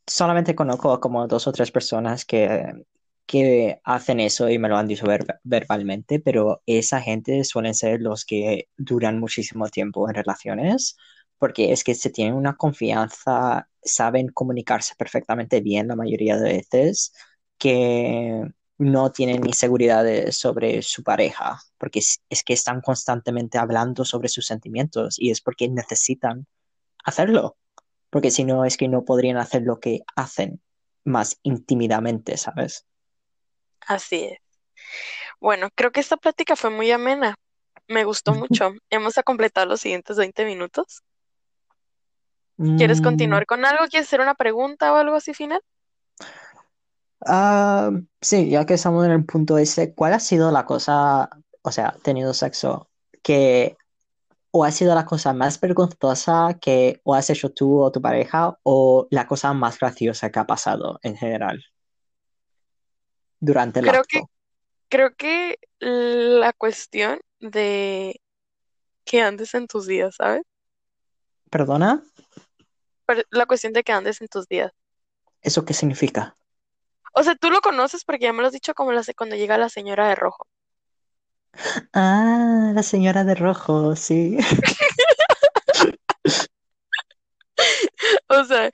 solamente 0.07 0.55
conozco 0.55 0.99
como 1.01 1.27
dos 1.27 1.47
o 1.47 1.51
tres 1.53 1.71
personas 1.71 2.25
que, 2.25 2.73
que 3.25 3.81
hacen 3.85 4.19
eso 4.21 4.49
y 4.49 4.59
me 4.59 4.69
lo 4.69 4.77
han 4.77 4.87
dicho 4.87 5.07
ver- 5.07 5.39
verbalmente, 5.43 6.19
pero 6.19 6.61
esa 6.65 7.01
gente 7.01 7.43
suelen 7.45 7.75
ser 7.75 8.01
los 8.01 8.25
que 8.25 8.69
duran 8.77 9.19
muchísimo 9.19 9.69
tiempo 9.69 10.07
en 10.09 10.15
relaciones, 10.15 10.97
porque 11.41 11.71
es 11.71 11.83
que 11.83 11.95
se 11.95 12.11
tienen 12.11 12.35
una 12.35 12.55
confianza, 12.55 13.67
saben 13.81 14.27
comunicarse 14.27 14.93
perfectamente 14.95 15.59
bien 15.59 15.87
la 15.87 15.95
mayoría 15.95 16.37
de 16.37 16.53
veces, 16.53 17.13
que 17.57 18.43
no 18.77 19.11
tienen 19.11 19.43
inseguridades 19.47 20.37
sobre 20.37 20.83
su 20.83 21.01
pareja, 21.03 21.59
porque 21.79 21.97
es, 21.97 22.21
es 22.29 22.43
que 22.43 22.53
están 22.53 22.81
constantemente 22.81 23.57
hablando 23.57 24.05
sobre 24.05 24.29
sus 24.29 24.45
sentimientos 24.45 25.17
y 25.17 25.31
es 25.31 25.41
porque 25.41 25.67
necesitan 25.67 26.45
hacerlo, 27.03 27.57
porque 28.11 28.29
si 28.29 28.43
no 28.43 28.63
es 28.63 28.77
que 28.77 28.87
no 28.87 29.03
podrían 29.03 29.37
hacer 29.37 29.63
lo 29.63 29.79
que 29.79 30.01
hacen 30.15 30.61
más 31.03 31.39
intimidamente, 31.41 32.37
¿sabes? 32.37 32.85
Así 33.87 34.25
es. 34.25 34.37
Bueno, 35.39 35.69
creo 35.73 35.91
que 35.91 36.01
esta 36.01 36.17
plática 36.17 36.55
fue 36.55 36.69
muy 36.69 36.91
amena. 36.91 37.33
Me 37.87 38.03
gustó 38.03 38.35
mucho. 38.35 38.73
Hemos 38.91 39.15
completado 39.25 39.65
los 39.65 39.81
siguientes 39.81 40.17
20 40.17 40.45
minutos. 40.45 41.01
¿Quieres 42.75 42.99
Mm, 42.99 43.01
continuar 43.01 43.45
con 43.45 43.65
algo? 43.65 43.85
¿Quieres 43.89 44.07
hacer 44.07 44.21
una 44.21 44.35
pregunta 44.35 44.91
o 44.93 44.97
algo 44.97 45.15
así 45.15 45.33
final? 45.33 45.61
ah, 47.25 47.91
sí, 48.21 48.49
ya 48.49 48.65
que 48.65 48.73
estamos 48.75 49.05
en 49.05 49.11
el 49.11 49.25
punto 49.25 49.57
ese, 49.57 49.93
¿cuál 49.93 50.13
ha 50.13 50.19
sido 50.19 50.51
la 50.51 50.65
cosa, 50.65 51.29
o 51.61 51.71
sea, 51.71 51.95
tenido 52.03 52.33
sexo, 52.33 52.89
que 53.23 53.77
o 54.51 54.65
ha 54.65 54.71
sido 54.71 54.95
la 54.95 55.05
cosa 55.05 55.33
más 55.33 55.59
vergonzosa 55.59 56.57
que 56.61 57.01
o 57.03 57.15
has 57.15 57.29
hecho 57.29 57.51
tú 57.51 57.81
o 57.81 57.91
tu 57.91 58.01
pareja 58.01 58.57
o 58.63 59.07
la 59.11 59.27
cosa 59.27 59.53
más 59.53 59.79
graciosa 59.79 60.31
que 60.31 60.39
ha 60.39 60.47
pasado 60.47 60.99
en 61.03 61.15
general 61.17 61.63
durante 63.39 63.79
el 63.79 63.85
Creo 63.87 64.03
que, 64.03 64.21
creo 64.89 65.15
que 65.15 65.57
la 65.79 66.53
cuestión 66.53 67.19
de 67.39 68.21
que 69.05 69.21
andes 69.21 69.53
en 69.55 69.67
tus 69.67 69.87
días, 69.87 70.15
¿sabes? 70.17 70.43
¿Perdona? 71.51 72.01
La 73.29 73.45
cuestión 73.45 73.73
de 73.73 73.83
que 73.83 73.91
andes 73.93 74.21
en 74.21 74.27
tus 74.27 74.47
días. 74.47 74.71
¿Eso 75.43 75.65
qué 75.65 75.73
significa? 75.75 76.35
O 77.13 77.23
sea, 77.23 77.35
tú 77.35 77.49
lo 77.49 77.61
conoces 77.61 78.03
porque 78.03 78.25
ya 78.25 78.33
me 78.33 78.41
lo 78.41 78.47
has 78.47 78.53
dicho 78.53 78.73
como 78.73 78.91
la, 78.91 79.01
cuando 79.15 79.37
llega 79.37 79.57
la 79.57 79.69
señora 79.69 80.09
de 80.09 80.15
rojo. 80.15 80.45
Ah, 81.93 82.71
la 82.75 82.83
señora 82.83 83.23
de 83.23 83.35
rojo, 83.35 83.95
sí. 83.95 84.37
O 88.29 88.43
sea, 88.45 88.71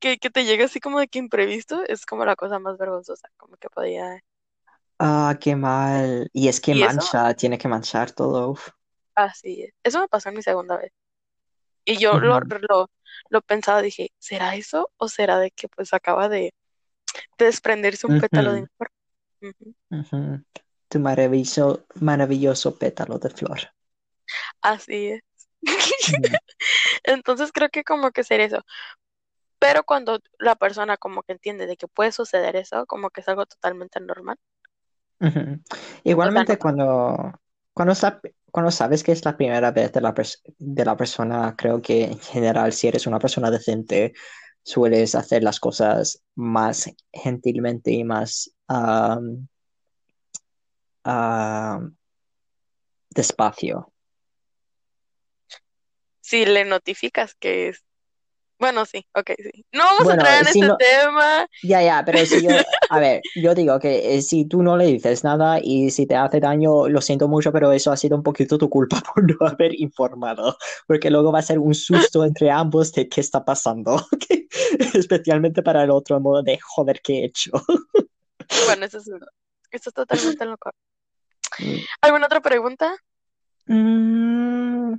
que, 0.00 0.18
que 0.18 0.30
te 0.30 0.44
llega 0.44 0.64
así 0.66 0.80
como 0.80 1.00
de 1.00 1.08
que 1.08 1.18
imprevisto 1.18 1.82
es 1.86 2.04
como 2.06 2.24
la 2.24 2.36
cosa 2.36 2.58
más 2.58 2.78
vergonzosa, 2.78 3.28
como 3.36 3.56
que 3.56 3.68
podía... 3.70 4.20
Ah, 5.00 5.36
qué 5.40 5.56
mal. 5.56 6.28
Y 6.32 6.48
es 6.48 6.60
que 6.60 6.74
Y 6.74 6.82
eso, 6.82 7.02
mancha, 7.04 7.34
tiene 7.34 7.58
que 7.58 7.68
manchar 7.68 8.12
todo. 8.12 8.50
uf. 8.50 8.70
así 9.14 9.62
es. 9.64 9.74
Eso 9.82 10.00
me 10.00 10.08
pasó 10.08 10.28
en 10.28 10.36
mi 10.36 10.42
segunda 10.42 10.76
vez. 10.76 10.92
Y 11.84 11.98
yo 11.98 12.20
lo, 12.20 12.40
lo 12.70 12.90
pensaba, 13.42 13.82
dije, 13.82 14.12
¿será 14.18 14.56
eso? 14.56 14.90
¿O 14.98 15.08
será 15.08 15.38
de 15.38 15.50
que 15.52 15.68
pues 15.68 15.92
acaba 15.94 16.28
de, 16.28 16.54
de 17.38 17.46
desprenderse 17.46 18.06
un 18.08 18.16
pétalo 18.16 18.52
de 18.52 18.68
ujú. 19.90 20.42
Tu 20.88 20.98
maravilloso, 20.98 21.84
maravilloso 22.00 22.76
pétalo 22.78 23.18
de 23.18 23.28
flor. 23.30 23.58
Así 24.62 25.08
es. 25.08 25.22
Entonces 27.04 27.52
creo 27.52 27.68
que 27.70 27.84
como 27.84 28.10
que 28.12 28.24
ser 28.24 28.40
eso. 28.40 28.64
Pero 29.60 29.84
cuando 29.84 30.20
la 30.40 30.56
persona 30.56 30.96
como 30.96 31.22
que 31.22 31.32
entiende 31.32 31.66
de 31.68 31.76
que 31.76 31.88
puede 31.88 32.12
suceder 32.12 32.56
eso, 32.56 32.86
como 32.86 33.10
que 33.10 33.20
es 33.22 33.28
algo 33.28 33.46
totalmente 33.46 34.00
normal. 34.00 34.38
ujú. 35.20 35.60
O 36.22 36.30
sea, 36.30 36.44
no, 36.44 36.44
Igualmente 36.44 36.58
cuando, 36.58 37.32
cuando, 37.72 37.94
sa- 37.94 38.20
cuando 38.50 38.70
sabes 38.70 39.02
que 39.02 39.12
es 39.12 39.24
la 39.24 39.36
primera 39.36 39.70
vez 39.70 39.92
de 39.92 40.00
la, 40.00 40.14
de 40.58 40.84
la 40.84 40.96
persona, 40.96 41.54
creo 41.56 41.80
que 41.82 42.04
en 42.04 42.18
general 42.18 42.72
si 42.72 42.88
eres 42.88 43.06
una 43.06 43.18
persona 43.18 43.50
decente, 43.50 44.14
sueles 44.62 45.14
hacer 45.14 45.42
las 45.42 45.60
cosas 45.60 46.22
más 46.34 46.90
gentilmente 47.12 47.90
y 47.90 48.04
más 48.04 48.50
am, 48.66 49.48
despacio. 53.10 53.92
si 56.20 56.44
le 56.44 56.66
notificas 56.66 57.34
que 57.34 57.68
es... 57.68 57.87
Bueno, 58.58 58.84
sí, 58.86 59.06
ok, 59.14 59.30
sí. 59.38 59.64
No 59.72 59.84
vamos 59.84 60.00
a 60.00 60.04
Bueno, 60.04 60.22
entrar 60.22 60.38
en 60.40 60.52
si 60.52 60.60
este 60.60 60.66
no, 60.66 60.76
tema. 60.76 61.46
ya, 61.62 61.82
ya, 61.82 62.02
pero 62.04 62.26
si 62.26 62.42
yo, 62.42 62.50
a 62.90 62.98
ver, 62.98 63.22
yo 63.36 63.54
digo 63.54 63.78
que 63.78 64.16
eh, 64.16 64.22
si 64.22 64.46
tú 64.46 64.62
no 64.62 64.76
le 64.76 64.86
dices 64.86 65.22
nada 65.22 65.60
y 65.62 65.90
si 65.90 66.06
te 66.06 66.16
hace 66.16 66.40
daño, 66.40 66.88
lo 66.88 67.00
siento 67.00 67.28
mucho, 67.28 67.52
pero 67.52 67.70
eso 67.72 67.92
ha 67.92 67.96
sido 67.96 68.16
un 68.16 68.22
poquito 68.24 68.58
tu 68.58 68.68
culpa 68.68 69.00
por 69.14 69.24
no 69.24 69.46
haber 69.46 69.80
informado, 69.80 70.56
porque 70.86 71.10
luego 71.10 71.30
va 71.32 71.38
a 71.38 71.42
ser 71.42 71.58
un 71.60 71.74
susto 71.74 72.24
entre 72.24 72.50
ambos 72.50 72.92
de 72.92 73.08
qué 73.08 73.20
está 73.20 73.44
pasando. 73.44 74.04
Especialmente 74.94 75.62
para 75.62 75.84
el 75.84 75.90
otro 75.90 76.18
modo 76.20 76.42
de 76.42 76.58
joder, 76.60 77.00
¿qué 77.02 77.20
he 77.20 77.24
hecho? 77.26 77.52
Bueno, 78.66 78.86
eso 78.86 78.98
es, 78.98 79.08
eso 79.70 79.90
es 79.90 79.94
totalmente 79.94 80.44
loco. 80.44 80.70
Mm. 81.58 81.78
¿Alguna 82.02 82.26
otra 82.26 82.40
pregunta? 82.40 82.96
Mm, 83.68 84.94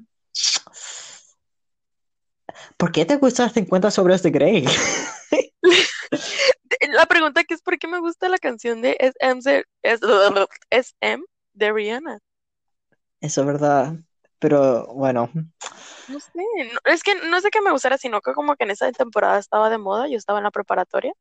¿Por 2.77 2.91
qué 2.91 3.05
te 3.05 3.17
gustan 3.17 3.51
50 3.51 3.91
sobres 3.91 4.23
de 4.23 4.31
Grey? 4.31 4.65
La 6.93 7.05
pregunta 7.05 7.43
que 7.43 7.53
es 7.53 7.61
¿por 7.61 7.77
qué 7.77 7.87
me 7.87 7.99
gusta 7.99 8.29
la 8.29 8.37
canción 8.37 8.81
de 8.81 8.95
SM 8.99 9.41
SM 10.71 11.23
de 11.53 11.71
Rihanna? 11.71 12.19
Eso 13.21 13.41
es 13.41 13.47
verdad, 13.47 13.93
pero 14.39 14.87
bueno, 14.93 15.29
No 16.07 16.19
sé, 16.19 16.31
no- 16.73 16.79
es 16.93 17.03
que 17.03 17.15
no 17.15 17.39
sé 17.39 17.49
que 17.51 17.61
me 17.61 17.71
gustara, 17.71 17.97
sino 17.97 18.19
que 18.19 18.33
como 18.33 18.55
que 18.57 18.65
en 18.65 18.71
esa 18.71 18.91
temporada 18.91 19.39
estaba 19.39 19.69
de 19.69 19.77
moda, 19.77 20.09
yo 20.09 20.17
estaba 20.17 20.39
en 20.39 20.43
la 20.43 20.51
preparatoria, 20.51 21.13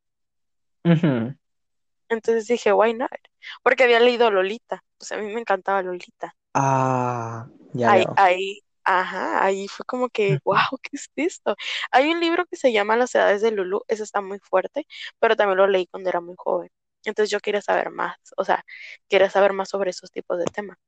entonces 2.11 2.47
dije, 2.47 2.73
why 2.73 2.95
not? 2.95 3.11
Porque 3.63 3.85
había 3.85 4.01
leído 4.01 4.31
Lolita, 4.31 4.83
pues 4.99 5.13
a 5.13 5.17
mí 5.19 5.33
me 5.33 5.41
encantaba 5.41 5.83
Lolita. 5.83 6.35
Ah, 6.55 7.47
ya 7.75 7.91
Ahí, 7.91 7.93
veo. 7.93 8.15
ahí, 8.17 8.61
ajá, 8.89 9.45
ahí 9.45 9.69
fue 9.69 9.85
como 9.87 10.09
que, 10.09 10.39
wow, 10.45 10.57
¿qué 10.83 10.91
es 10.97 11.11
esto? 11.17 11.57
Hay 11.91 12.11
un 12.11 12.21
libro 12.21 12.47
que 12.47 12.57
se 12.57 12.73
llama 12.73 12.97
Las 12.97 13.15
edades 13.15 13.43
de 13.43 13.51
Lulu, 13.51 13.83
ese 13.89 14.03
está 14.03 14.21
muy 14.23 14.39
fuerte, 14.41 14.87
pero 15.19 15.37
también 15.37 15.59
lo 15.59 15.67
leí 15.67 15.87
cuando 15.89 16.09
era 16.09 16.21
muy 16.21 16.35
joven. 16.39 16.71
Entonces 17.05 17.31
yo 17.31 17.41
quería 17.41 17.63
saber 17.63 17.91
más, 17.91 18.17
o 18.37 18.45
sea, 18.45 18.65
quería 19.09 19.31
saber 19.31 19.53
más 19.53 19.69
sobre 19.69 19.91
esos 19.91 20.11
tipos 20.11 20.39
de 20.39 20.47
temas. 20.47 20.79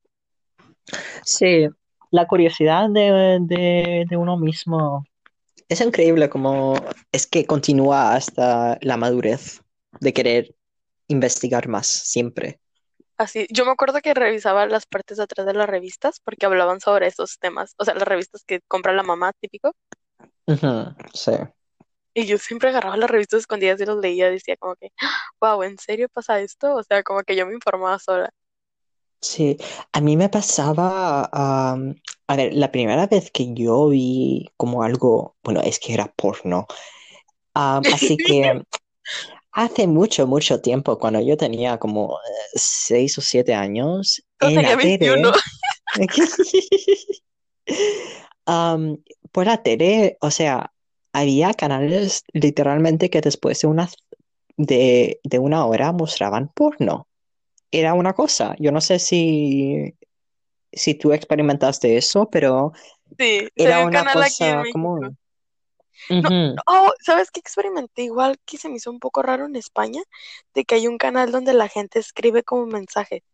Sí, 1.24 1.68
la 2.10 2.26
curiosidad 2.26 2.88
de, 2.90 3.38
de, 3.42 4.06
de 4.08 4.16
uno 4.16 4.38
mismo 4.38 5.04
es 5.68 5.80
increíble 5.80 6.28
como 6.30 6.74
es 7.12 7.26
que 7.26 7.46
continúa 7.46 8.14
hasta 8.14 8.78
la 8.80 8.96
madurez 8.96 9.62
de 10.00 10.12
querer 10.12 10.54
investigar 11.06 11.68
más 11.68 11.86
siempre. 11.86 12.60
Así, 13.20 13.46
yo 13.50 13.66
me 13.66 13.72
acuerdo 13.72 14.00
que 14.00 14.14
revisaba 14.14 14.64
las 14.64 14.86
partes 14.86 15.18
de 15.18 15.24
atrás 15.24 15.46
de 15.46 15.52
las 15.52 15.68
revistas 15.68 16.20
porque 16.24 16.46
hablaban 16.46 16.80
sobre 16.80 17.06
esos 17.06 17.38
temas, 17.38 17.74
o 17.76 17.84
sea, 17.84 17.92
las 17.92 18.08
revistas 18.08 18.44
que 18.46 18.60
compra 18.66 18.94
la 18.94 19.02
mamá, 19.02 19.34
típico, 19.38 19.72
sí. 21.12 21.32
y 22.14 22.24
yo 22.24 22.38
siempre 22.38 22.70
agarraba 22.70 22.96
las 22.96 23.10
revistas 23.10 23.40
escondidas 23.40 23.78
y 23.78 23.84
los 23.84 23.98
leía, 24.00 24.30
decía 24.30 24.56
como 24.56 24.74
que, 24.76 24.88
wow, 25.38 25.62
¿en 25.64 25.76
serio 25.76 26.08
pasa 26.08 26.40
esto? 26.40 26.74
O 26.74 26.82
sea, 26.82 27.02
como 27.02 27.22
que 27.22 27.36
yo 27.36 27.46
me 27.46 27.52
informaba 27.52 27.98
sola. 27.98 28.30
Sí, 29.20 29.58
a 29.92 30.00
mí 30.00 30.16
me 30.16 30.30
pasaba, 30.30 31.28
a 31.30 32.36
ver, 32.36 32.54
la 32.54 32.72
primera 32.72 33.06
vez 33.06 33.30
que 33.30 33.52
yo 33.52 33.88
vi 33.90 34.50
como 34.56 34.82
algo, 34.82 35.36
bueno, 35.44 35.60
es 35.60 35.78
que 35.78 35.92
era 35.92 36.06
porno, 36.16 36.66
así 37.52 38.16
que 38.16 38.62
hace 39.52 39.86
mucho, 39.86 40.26
mucho 40.26 40.60
tiempo, 40.60 40.98
cuando 40.98 41.20
yo 41.20 41.36
tenía 41.36 41.78
como 41.78 42.16
eh, 42.16 42.32
seis 42.54 43.16
o 43.18 43.20
siete 43.20 43.54
años, 43.54 44.22
O 44.40 44.46
en 44.46 44.54
tenía 44.54 44.70
la 44.70 44.76
21. 44.76 45.32
tele, 45.96 46.08
am, 48.46 48.98
por 49.32 49.46
la 49.46 49.62
tele, 49.62 50.16
o 50.20 50.30
sea, 50.30 50.72
había 51.12 51.54
canales 51.54 52.24
literalmente 52.32 53.10
que 53.10 53.20
después 53.20 53.60
de 53.60 53.68
una, 53.68 53.88
de, 54.56 55.20
de 55.24 55.38
una 55.38 55.66
hora 55.66 55.92
mostraban 55.92 56.48
porno. 56.48 57.08
Era 57.72 57.94
una 57.94 58.14
cosa, 58.14 58.56
yo 58.58 58.72
no 58.72 58.80
sé 58.80 58.98
si 58.98 59.94
si 60.72 60.94
tú 60.94 61.12
experimentaste 61.12 61.96
eso, 61.96 62.28
pero 62.30 62.72
Sí, 63.18 63.48
Era 63.56 63.80
un 63.80 63.88
una 63.88 64.04
canal 64.04 64.22
aquí 64.22 64.44
en 64.44 64.72
cosa 64.72 65.18
No, 66.20 66.30
oh, 66.66 66.92
¿sabes 67.00 67.30
qué 67.30 67.40
experimenté? 67.40 68.02
Igual 68.02 68.38
que 68.46 68.58
se 68.58 68.68
me 68.68 68.76
hizo 68.76 68.90
un 68.90 69.00
poco 69.00 69.22
raro 69.22 69.46
en 69.46 69.56
España, 69.56 70.02
de 70.54 70.64
que 70.64 70.76
hay 70.76 70.86
un 70.88 70.98
canal 70.98 71.32
donde 71.32 71.54
la 71.54 71.68
gente 71.68 71.98
escribe 71.98 72.42
como 72.44 72.66
mensaje. 72.66 73.24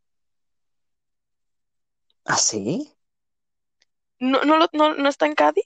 ¿Ah, 2.25 2.37
sí? 2.39 2.95
¿No, 4.19 4.43
no, 4.45 4.59
no, 4.73 4.95
no 4.95 5.09
está 5.09 5.27
en 5.27 5.35
Cádiz? 5.35 5.65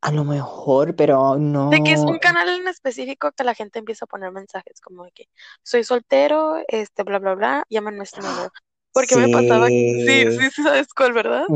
A 0.00 0.10
lo 0.10 0.24
mejor, 0.24 0.96
pero 0.96 1.36
De 1.70 1.80
que 1.82 1.92
es 1.92 2.02
no. 2.02 2.06
un 2.06 2.18
canal 2.18 2.48
en 2.48 2.66
específico 2.68 3.32
que 3.32 3.44
la 3.44 3.54
gente 3.54 3.78
empieza 3.78 4.04
a 4.06 4.08
poner 4.08 4.32
mensajes, 4.32 4.80
como 4.80 5.04
de 5.04 5.12
que 5.12 5.28
soy 5.62 5.84
soltero, 5.84 6.56
este, 6.68 7.02
bla, 7.02 7.18
bla, 7.18 7.34
bla, 7.34 7.64
llámame 7.68 8.04
este 8.04 8.22
número. 8.22 8.50
Porque 8.92 9.16
me 9.16 9.28
pasaba, 9.28 9.68
sí, 10.04 10.24
Sí. 10.26 10.30
sí, 10.30 10.50
sí, 10.50 10.62
sabes 10.62 10.88
cuál, 10.94 11.12
¿verdad? 11.12 11.46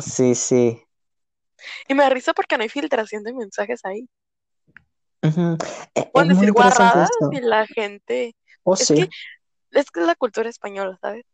Sí, 0.00 0.34
sí. 0.34 0.83
Y 1.88 1.94
me 1.94 2.02
da 2.02 2.10
risa 2.10 2.32
porque 2.34 2.56
no 2.56 2.62
hay 2.62 2.68
filtración 2.68 3.22
de 3.24 3.32
mensajes 3.32 3.80
ahí. 3.84 4.08
E- 5.94 6.10
Pueden 6.12 6.30
Es 6.30 6.36
muy 6.36 6.46
decir 6.46 6.52
guarradas 6.52 7.10
esto. 7.10 7.30
y 7.32 7.40
la 7.40 7.66
gente, 7.66 8.36
Oh, 8.64 8.74
es 8.74 8.86
sí. 8.86 8.94
que, 8.94 9.08
es 9.72 9.90
que 9.90 10.00
es 10.00 10.06
la 10.06 10.14
cultura 10.14 10.48
española, 10.48 10.98
¿sabes? 11.00 11.24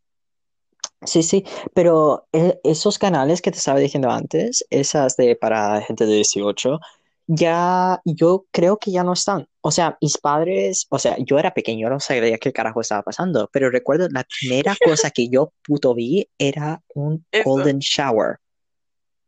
Sí, 1.03 1.23
sí, 1.23 1.45
pero 1.75 2.27
e- 2.33 2.61
esos 2.63 2.99
canales 2.99 3.41
que 3.41 3.51
te 3.51 3.59
estaba 3.59 3.79
diciendo 3.79 4.11
antes, 4.11 4.65
esas 4.71 5.17
de 5.17 5.35
para 5.35 5.81
gente 5.83 6.05
de 6.07 6.15
18, 6.15 6.79
ya 7.27 8.01
yo 8.05 8.45
creo 8.51 8.77
que 8.79 8.91
ya 8.93 9.03
no 9.03 9.15
están. 9.15 9.47
O 9.63 9.71
sea, 9.71 9.97
mis 10.03 10.19
padres, 10.19 10.87
o 10.91 10.99
sea, 10.99 11.17
yo 11.19 11.39
era 11.39 11.55
pequeño, 11.55 11.89
no 11.89 12.01
sabía 12.01 12.37
qué 12.39 12.53
carajo 12.53 12.81
estaba 12.83 13.03
pasando, 13.03 13.49
pero 13.53 13.71
recuerdo 13.71 14.09
la 14.11 14.25
primera 14.41 14.77
cosa 14.85 15.11
que 15.11 15.29
yo 15.29 15.53
puto 15.63 15.95
vi 15.95 16.29
era 16.39 16.83
un 16.95 17.25
Eso. 17.33 17.49
golden 17.49 17.79
shower, 17.79 18.39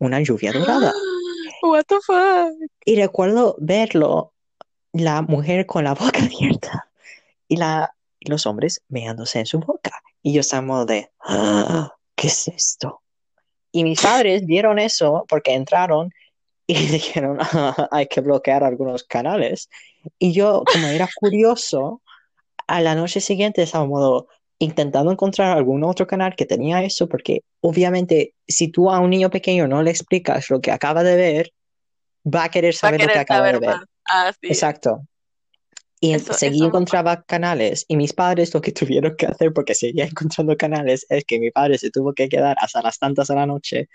una 0.03 0.21
lluvia 0.21 0.53
dorada. 0.53 0.93
What 1.63 1.85
the 1.87 2.01
fuck? 2.05 2.71
Y 2.85 2.97
recuerdo 2.97 3.57
verlo, 3.59 4.33
la 4.93 5.23
mujer 5.23 5.65
con 5.67 5.85
la 5.85 5.95
boca 5.95 6.23
abierta 6.25 6.89
y, 7.49 7.57
la, 7.57 7.95
los 8.21 8.47
hombres 8.47 8.83
meándose 8.89 9.39
en 9.39 9.47
su 9.47 9.61
boca. 9.61 10.03
Y 10.23 10.33
yo 10.33 10.41
estaba 10.41 10.85
de, 10.85 11.11
"Ah, 11.21 11.93
¿qué 12.17 12.27
es 12.27 12.49
esto? 12.49 13.03
Y 13.71 13.85
mis 13.85 14.01
padres 14.01 14.45
vieron 14.45 14.79
eso 14.79 15.25
porque 15.29 15.55
entraron 15.55 16.11
y 16.67 16.75
dijeron, 16.87 17.39
"Ah, 17.41 17.89
hay 17.93 18.07
que 18.07 18.21
bloquear 18.21 18.65
algunos 18.65 19.05
canales. 19.05 19.71
Y 20.19 20.33
yo, 20.33 20.65
como 20.71 20.89
era 20.89 21.09
curioso, 21.15 22.03
a 22.67 22.81
la 22.81 22.97
noche 22.97 23.21
siguiente 23.21 23.63
estaba 23.63 23.85
en 23.85 23.91
modo 23.91 24.29
intentando 24.63 25.11
encontrar 25.11 25.57
algún 25.57 25.83
otro 25.85 26.07
canal 26.07 26.35
que 26.37 26.47
tenía 26.47 26.83
eso, 26.85 27.09
porque 27.09 27.43
obviamente 27.61 28.35
si 28.47 28.69
tú 28.69 28.91
a 28.91 29.01
un 29.01 29.11
niño 29.11 29.29
pequeño 29.29 29.67
no 29.67 29.83
le 29.83 29.91
explicas 29.91 30.49
lo 30.51 30.61
que 30.61 30.71
acaba 30.71 31.03
de 31.03 31.17
ver, 31.17 31.53
va 32.25 32.45
a 32.45 32.49
querer 32.49 32.73
Va 32.75 32.77
a 32.77 32.81
saber 32.81 33.01
lo 33.01 33.09
que 33.09 33.19
acaba 33.19 33.47
de 33.47 33.53
saber 33.55 33.69
ver. 33.69 33.77
es. 34.43 34.51
Exacto. 34.51 35.01
Y 36.01 36.15
Eso, 36.15 36.33
seguí 36.35 36.59
eso 36.59 36.67
encontraba 36.67 37.23
canales 37.23 37.85
y 37.89 37.97
mis 37.97 38.13
padres 38.13 38.53
lo 38.55 38.61
que 38.61 38.73
tuvieron 38.81 39.15
que 39.17 39.27
hacer 39.27 39.53
porque 39.53 39.75
seguía 39.75 40.05
encontrando 40.05 40.57
canales 40.57 41.07
es 41.09 41.25
que 41.25 41.39
mi 41.39 41.51
padre 41.51 41.79
se 41.79 41.91
tuvo 41.91 42.13
que 42.13 42.29
quedar 42.29 42.57
hasta 42.61 42.83
las 42.83 42.99
tantas 42.99 43.29
de 43.29 43.35
la 43.35 43.47
noche 43.47 43.89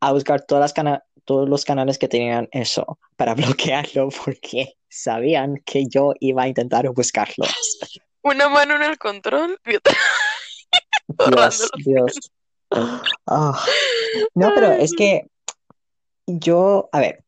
a 0.00 0.12
buscar 0.12 0.44
todas 0.44 0.60
las 0.62 0.72
cana- 0.72 1.02
todos 1.24 1.48
los 1.48 1.64
canales 1.64 1.98
que 1.98 2.08
tenían 2.08 2.48
eso 2.52 2.98
para 3.16 3.34
bloquearlo 3.34 4.08
porque 4.24 4.74
sabían 4.88 5.56
que 5.64 5.86
yo 5.88 6.12
iba 6.20 6.42
a 6.42 6.48
intentar 6.48 6.88
buscarlos. 6.90 7.50
Una 8.26 8.48
mano 8.48 8.74
en 8.74 8.82
el 8.82 8.98
control 8.98 9.56
y 9.64 9.76
otra 9.76 9.94
Dios. 11.84 12.30
Ah. 13.26 13.64
No, 14.34 14.52
pero 14.54 14.72
es 14.72 14.92
que 14.96 15.26
yo, 16.26 16.88
a 16.90 16.98
ver, 17.00 17.22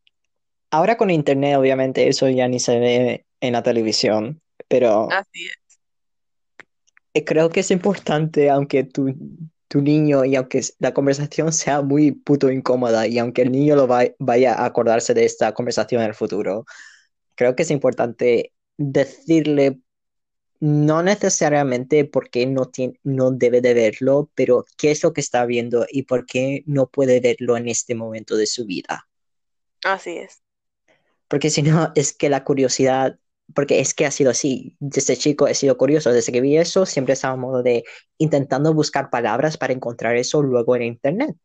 ahora 0.73 0.97
con 0.97 1.11
internet 1.11 1.57
obviamente 1.57 2.09
eso 2.09 2.29
ya 2.29 2.49
ni 2.49 2.59
se 2.59 2.81
ve 2.81 3.25
en 3.41 3.53
la 3.53 3.63
televisión, 3.63 4.41
pero 4.67 5.09
Así 5.13 5.47
es. 5.47 5.79
eh, 7.15 7.25
creo 7.25 7.49
que 7.51 7.61
es 7.61 7.71
importante, 7.71 8.51
aunque 8.51 8.83
tu, 8.83 9.15
tu 9.69 9.81
niño 9.81 10.25
y 10.25 10.35
aunque 10.35 10.63
la 10.81 10.93
conversación 10.93 11.53
sea 11.53 11.81
muy 11.81 12.11
puto 12.11 12.51
incómoda 12.51 13.07
y 13.07 13.19
aunque 13.21 13.43
el 13.43 13.53
niño 13.53 13.77
lo 13.77 13.87
va- 13.87 14.11
vaya 14.19 14.55
a 14.55 14.65
acordarse 14.67 15.15
de 15.15 15.25
esta 15.25 15.55
conversación 15.55 16.03
en 16.03 16.09
el 16.09 16.15
futuro, 16.15 16.65
creo 17.37 17.55
que 17.55 17.63
es 17.63 17.71
importante 17.71 18.53
decirle, 18.77 19.79
no 20.61 21.03
necesariamente 21.03 22.05
por 22.05 22.31
qué 22.31 22.47
no, 22.47 22.67
tiene, 22.67 22.99
no 23.05 23.31
debe 23.31 23.61
de 23.61 23.75
verlo, 23.75 24.31
pero 24.35 24.65
qué 24.77 24.91
es 24.91 25.03
lo 25.03 25.13
que 25.13 25.21
está 25.21 25.47
viendo 25.47 25.87
y 25.91 26.03
por 26.03 26.27
qué 26.27 26.63
no 26.67 26.89
puede 26.89 27.21
verlo 27.21 27.57
en 27.57 27.69
este 27.69 27.95
momento 27.95 28.37
de 28.37 28.47
su 28.47 28.67
vida. 28.67 29.09
Así 29.85 30.19
es. 30.19 30.43
Porque 31.29 31.51
si 31.51 31.63
no, 31.63 31.93
es 31.95 32.13
que 32.13 32.29
la 32.29 32.43
curiosidad, 32.43 33.19
porque 33.55 33.81
es 33.81 33.95
que 33.95 34.07
ha 34.07 34.11
sido 34.11 34.31
así. 34.31 34.77
Desde 34.81 35.17
chico 35.17 35.47
he 35.47 35.55
sido 35.55 35.77
curioso. 35.77 36.11
Desde 36.11 36.33
que 36.33 36.41
vi 36.41 36.57
eso, 36.57 36.87
siempre 36.87 37.15
estaba 37.15 37.35
en 37.35 37.41
modo 37.41 37.63
de 37.63 37.85
intentando 38.17 38.75
buscar 38.75 39.11
palabras 39.11 39.57
para 39.59 39.73
encontrar 39.73 40.17
eso 40.17 40.43
luego 40.43 40.75
en 40.75 40.83
internet. 40.83 41.37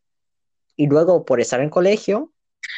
Y 0.76 0.88
luego, 0.88 1.24
por 1.26 1.40
estar 1.40 1.62
en 1.62 1.70
colegio, 1.70 2.32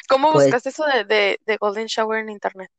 ¿Cómo 0.09 0.31
pues 0.33 0.45
buscaste 0.45 0.69
eso 0.69 0.83
de, 0.85 1.05
de, 1.05 1.39
de 1.45 1.57
Golden 1.57 1.85
Shower 1.85 2.19
en 2.19 2.29
internet? 2.29 2.69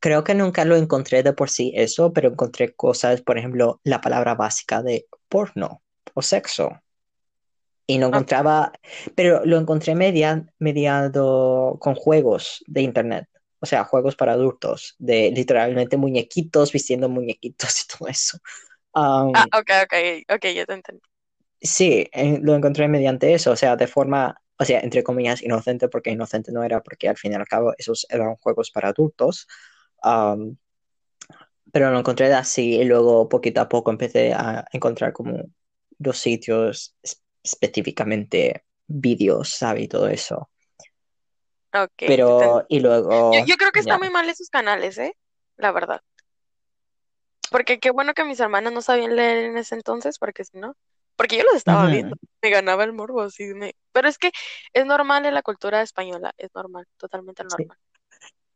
Creo 0.00 0.24
que 0.24 0.34
nunca 0.34 0.64
lo 0.64 0.76
encontré 0.76 1.22
de 1.22 1.32
por 1.32 1.50
sí 1.50 1.72
eso, 1.76 2.12
pero 2.12 2.28
encontré 2.30 2.74
cosas, 2.74 3.22
por 3.22 3.38
ejemplo, 3.38 3.80
la 3.84 4.00
palabra 4.00 4.34
básica 4.34 4.82
de 4.82 5.06
porno 5.28 5.82
o 6.14 6.22
sexo. 6.22 6.70
Y 7.86 7.98
no 7.98 8.06
encontraba, 8.08 8.72
pero 9.16 9.44
lo 9.44 9.58
encontré 9.58 9.94
media, 9.96 10.46
mediado 10.60 11.76
con 11.80 11.94
juegos 11.96 12.62
de 12.68 12.82
internet. 12.82 13.28
O 13.58 13.66
sea, 13.66 13.84
juegos 13.84 14.14
para 14.16 14.32
adultos, 14.32 14.94
de 14.98 15.32
literalmente 15.32 15.96
muñequitos 15.96 16.72
vistiendo 16.72 17.08
muñequitos 17.08 17.80
y 17.82 17.98
todo 17.98 18.08
eso. 18.08 18.38
Um, 18.94 19.48
Ah, 19.52 19.58
ok, 19.58 19.70
ok, 19.84 19.94
ok, 20.34 20.44
ya 20.54 20.64
te 20.66 20.74
entendí. 20.74 21.02
sí, 21.60 22.08
eh, 22.12 22.38
lo 22.42 22.54
encontré 22.54 22.88
mediante 22.88 23.34
eso, 23.34 23.52
o 23.52 23.56
sea, 23.56 23.76
de 23.76 23.86
forma, 23.86 24.40
o 24.60 24.66
sea, 24.66 24.80
entre 24.82 25.04
comillas, 25.04 25.42
inocente, 25.42 25.88
porque 25.90 26.12
inocente 26.12 26.52
no 26.52 26.64
era, 26.64 26.82
porque 26.82 27.08
al 27.10 27.18
fin 27.18 27.32
y 27.32 27.36
al 27.36 27.48
cabo 27.48 27.74
esos 27.78 28.06
eran 28.10 28.36
juegos 28.36 28.70
para 28.72 28.90
adultos. 28.90 29.48
Um, 30.04 30.56
pero 31.72 31.90
lo 31.90 31.98
encontré 31.98 32.32
así 32.34 32.76
y 32.76 32.84
luego 32.84 33.28
poquito 33.28 33.60
a 33.60 33.68
poco 33.68 33.90
empecé 33.90 34.32
a 34.34 34.64
encontrar 34.72 35.12
como 35.12 35.38
los 35.98 36.18
sitios 36.18 36.96
es- 37.02 37.22
específicamente 37.42 38.64
vídeos, 38.86 39.50
¿sabes? 39.50 39.84
Y 39.84 39.88
todo 39.88 40.08
eso. 40.08 40.50
Ok, 41.72 42.02
ya 42.26 42.34
te 42.34 42.46
Pero, 42.46 42.66
y 42.68 42.80
luego, 42.80 43.46
Yo, 43.46 43.54
yo 43.54 43.56
creo 43.58 43.72
que 43.72 43.80
está 43.80 43.98
ya. 43.98 44.00
muy 44.00 44.10
mal 44.10 44.28
esos 44.28 44.50
canales, 44.50 44.98
¿eh? 44.98 45.16
La 45.56 45.72
verdad. 45.72 46.02
Porque 47.50 47.78
qué 47.78 47.90
bueno 47.92 48.14
que 48.14 48.24
mis 48.24 48.40
hermanas 48.40 48.72
no 48.72 48.82
sabían 48.82 49.14
leer 49.16 49.44
en 49.44 49.56
ese 49.56 49.74
entonces, 49.76 50.18
porque 50.18 50.44
si 50.44 50.58
no, 50.58 50.74
porque 51.20 51.36
yo 51.38 51.44
los 51.44 51.56
estaba 51.56 51.88
viendo, 51.88 52.16
me 52.42 52.50
ganaba 52.50 52.84
el 52.84 52.94
morbo, 52.94 53.20
así 53.22 53.44
me... 53.54 53.74
Pero 53.92 54.08
es 54.08 54.18
que 54.18 54.32
es 54.72 54.86
normal 54.86 55.26
en 55.26 55.34
la 55.34 55.42
cultura 55.42 55.82
española, 55.82 56.32
es 56.38 56.50
normal, 56.54 56.86
totalmente 56.98 57.44
Sí. 57.48 57.66
normal. 57.66 57.78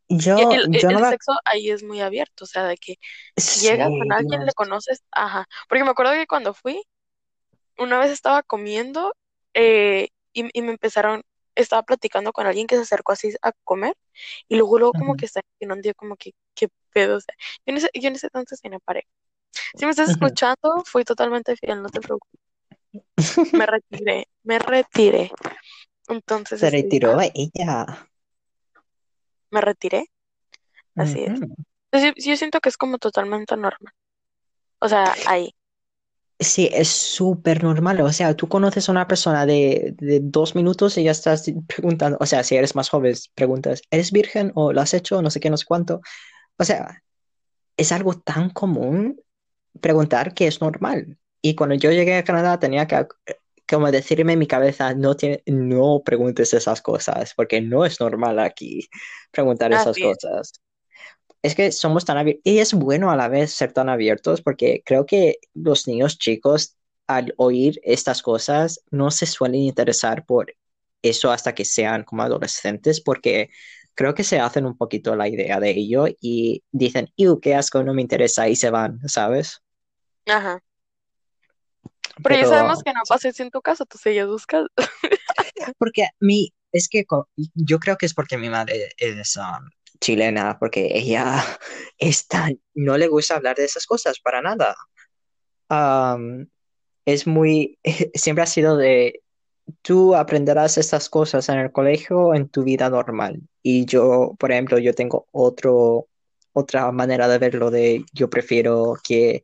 Yo, 0.09 0.35
Y 0.35 0.43
el, 0.53 0.67
el- 0.71 0.81
yo 0.81 0.91
no 0.91 0.99
el 0.99 1.01
me... 1.01 1.09
sexo 1.09 1.33
ahí 1.45 1.69
es 1.69 1.83
muy 1.83 2.01
abierto, 2.01 2.43
o 2.45 2.47
sea, 2.47 2.65
de 2.65 2.77
que 2.77 2.95
si 3.37 3.59
Sí, 3.59 3.67
llegas 3.67 3.89
con 3.97 4.11
alguien, 4.11 4.41
Dios. 4.41 4.45
le 4.45 4.53
conoces, 4.53 5.03
ajá. 5.11 5.45
Porque 5.69 5.83
me 5.83 5.91
acuerdo 5.91 6.13
que 6.13 6.27
cuando 6.27 6.53
fui, 6.53 6.83
una 7.77 7.99
vez 7.99 8.11
estaba 8.11 8.43
comiendo 8.43 9.15
eh, 9.53 10.09
y, 10.33 10.49
y 10.57 10.61
me 10.63 10.71
empezaron, 10.71 11.23
estaba 11.55 11.83
platicando 11.83 12.33
con 12.33 12.47
alguien 12.47 12.67
que 12.67 12.75
se 12.75 12.83
acercó 12.83 13.13
así 13.13 13.33
a 13.41 13.51
comer 13.63 13.95
y 14.47 14.57
luego, 14.57 14.79
luego 14.79 14.93
como 14.95 15.15
que 15.15 15.25
está 15.25 15.41
en 15.59 15.71
un 15.71 15.81
día 15.81 15.93
como 15.95 16.15
que, 16.17 16.33
qué 16.55 16.69
pedo, 16.93 17.17
o 17.17 17.21
sea, 17.21 17.35
yo 17.65 17.71
en 17.73 17.77
ese, 17.77 17.89
yo 17.93 18.07
en 18.09 18.15
ese 18.15 18.27
entonces 18.27 18.61
tenía 18.61 18.79
pareja. 18.79 19.07
Si 19.75 19.85
me 19.85 19.91
estás 19.91 20.09
escuchando, 20.11 20.83
fui 20.85 21.05
totalmente 21.05 21.55
fiel, 21.57 21.81
no 21.83 21.89
te 21.89 22.01
preocupes. 22.01 22.39
Me 23.53 23.65
retiré, 23.65 24.27
me 24.43 24.59
retiré. 24.59 25.31
Entonces, 26.07 26.59
Se 26.59 26.67
este, 26.67 26.81
retiró 26.83 27.19
ah, 27.19 27.25
ella. 27.33 28.07
me 29.51 29.61
retiré, 29.61 30.05
así 30.95 31.23
es. 31.23 31.39
Entonces, 31.41 32.13
yo, 32.17 32.31
yo 32.31 32.37
siento 32.37 32.59
que 32.59 32.69
es 32.69 32.77
como 32.77 32.97
totalmente 32.97 33.55
normal. 33.55 33.93
O 34.79 34.89
sea, 34.89 35.13
ahí. 35.27 35.55
Sí, 36.39 36.69
es 36.71 36.89
súper 36.89 37.63
normal. 37.63 38.01
O 38.01 38.11
sea, 38.11 38.35
tú 38.35 38.49
conoces 38.49 38.89
a 38.89 38.91
una 38.91 39.07
persona 39.07 39.45
de, 39.45 39.95
de 39.97 40.19
dos 40.21 40.53
minutos 40.53 40.97
y 40.97 41.03
ya 41.03 41.11
estás 41.11 41.45
preguntando, 41.67 42.17
o 42.19 42.25
sea, 42.25 42.43
si 42.43 42.55
eres 42.55 42.75
más 42.75 42.89
joven, 42.89 43.15
preguntas, 43.33 43.81
¿eres 43.89 44.11
virgen 44.11 44.51
o 44.55 44.73
lo 44.73 44.81
has 44.81 44.93
hecho? 44.93 45.21
No 45.21 45.29
sé 45.29 45.39
qué, 45.39 45.49
no 45.49 45.57
sé 45.57 45.65
cuánto. 45.65 46.01
O 46.57 46.65
sea, 46.65 47.01
es 47.77 47.91
algo 47.91 48.19
tan 48.19 48.49
común 48.49 49.21
preguntar 49.81 50.33
que 50.33 50.47
es 50.47 50.61
normal. 50.61 51.17
Y 51.47 51.53
cuando 51.55 51.75
yo 51.75 51.91
llegué 51.91 52.15
a 52.17 52.23
Canadá 52.23 52.59
tenía 52.59 52.87
que 52.87 53.05
como 53.67 53.91
decirme 53.91 54.33
en 54.33 54.39
mi 54.39 54.47
cabeza, 54.47 54.95
no 54.95 55.15
tiene, 55.15 55.43
no 55.47 56.01
preguntes 56.03 56.53
esas 56.55 56.81
cosas, 56.81 57.33
porque 57.35 57.61
no 57.61 57.85
es 57.85 57.99
normal 57.99 58.39
aquí 58.39 58.89
preguntar 59.31 59.71
esas 59.73 59.99
cosas. 59.99 60.53
Es 61.43 61.55
que 61.55 61.71
somos 61.71 62.05
tan 62.05 62.17
abiertos, 62.17 62.41
y 62.45 62.59
es 62.59 62.73
bueno 62.73 63.11
a 63.11 63.15
la 63.15 63.27
vez 63.29 63.51
ser 63.53 63.73
tan 63.73 63.89
abiertos, 63.89 64.41
porque 64.41 64.81
creo 64.85 65.05
que 65.05 65.37
los 65.53 65.87
niños 65.87 66.17
chicos, 66.19 66.77
al 67.07 67.33
oír 67.37 67.79
estas 67.83 68.21
cosas, 68.23 68.81
no 68.91 69.11
se 69.11 69.25
suelen 69.27 69.61
interesar 69.61 70.25
por 70.25 70.53
eso 71.03 71.31
hasta 71.31 71.55
que 71.55 71.65
sean 71.65 72.03
como 72.03 72.23
adolescentes, 72.23 73.01
porque 73.01 73.49
creo 73.95 74.15
que 74.15 74.23
se 74.23 74.39
hacen 74.39 74.65
un 74.65 74.77
poquito 74.77 75.15
la 75.15 75.29
idea 75.29 75.59
de 75.59 75.71
ello 75.71 76.05
y 76.21 76.63
dicen, 76.71 77.09
¡Ew, 77.17 77.39
qué 77.39 77.55
asco, 77.55 77.83
no 77.83 77.93
me 77.93 78.01
interesa! 78.03 78.49
y 78.49 78.55
se 78.55 78.71
van, 78.71 78.99
¿sabes? 79.07 79.61
Ajá. 80.27 80.61
Pero, 82.23 82.35
ya 82.35 82.47
sabemos 82.47 82.83
que 82.83 82.93
no 82.93 83.01
pasa 83.07 83.29
eso 83.29 83.43
en 83.43 83.51
tu 83.51 83.61
caso, 83.61 83.85
tú 83.85 83.97
sigues 83.97 84.27
buscando. 84.27 84.69
Porque 85.77 86.07
mi, 86.19 86.53
es 86.71 86.87
que 86.89 87.05
yo 87.53 87.79
creo 87.79 87.97
que 87.97 88.05
es 88.05 88.13
porque 88.13 88.37
mi 88.37 88.49
madre 88.49 88.89
es 88.97 89.37
um, 89.37 89.69
chilena, 89.99 90.57
porque 90.59 90.91
ella 90.93 91.43
está, 91.97 92.49
no 92.73 92.97
le 92.97 93.07
gusta 93.07 93.35
hablar 93.35 93.55
de 93.55 93.65
esas 93.65 93.85
cosas 93.85 94.19
para 94.19 94.41
nada. 94.41 94.75
Um, 95.69 96.47
es 97.05 97.25
muy, 97.27 97.79
siempre 98.13 98.43
ha 98.43 98.47
sido 98.47 98.77
de, 98.77 99.21
tú 99.81 100.15
aprenderás 100.15 100.77
estas 100.77 101.09
cosas 101.09 101.49
en 101.49 101.59
el 101.59 101.71
colegio 101.71 102.33
en 102.33 102.49
tu 102.49 102.63
vida 102.63 102.89
normal. 102.89 103.41
Y 103.63 103.85
yo, 103.85 104.35
por 104.37 104.51
ejemplo, 104.51 104.77
yo 104.77 104.93
tengo 104.93 105.27
otro, 105.31 106.07
otra 106.53 106.91
manera 106.91 107.27
de 107.27 107.37
verlo 107.37 107.71
de, 107.71 108.05
yo 108.13 108.29
prefiero 108.29 108.95
que 109.03 109.43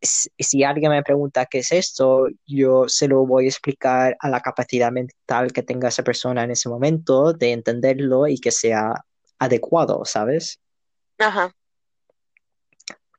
si 0.00 0.64
alguien 0.64 0.92
me 0.92 1.02
pregunta 1.02 1.46
qué 1.46 1.58
es 1.58 1.72
esto, 1.72 2.26
yo 2.46 2.88
se 2.88 3.08
lo 3.08 3.26
voy 3.26 3.46
a 3.46 3.48
explicar 3.48 4.16
a 4.20 4.28
la 4.28 4.40
capacidad 4.40 4.92
mental 4.92 5.52
que 5.52 5.62
tenga 5.62 5.88
esa 5.88 6.04
persona 6.04 6.44
en 6.44 6.52
ese 6.52 6.68
momento 6.68 7.32
de 7.32 7.52
entenderlo 7.52 8.28
y 8.28 8.38
que 8.38 8.52
sea 8.52 9.04
adecuado, 9.38 10.04
¿sabes? 10.04 10.60
Ajá. 11.18 11.52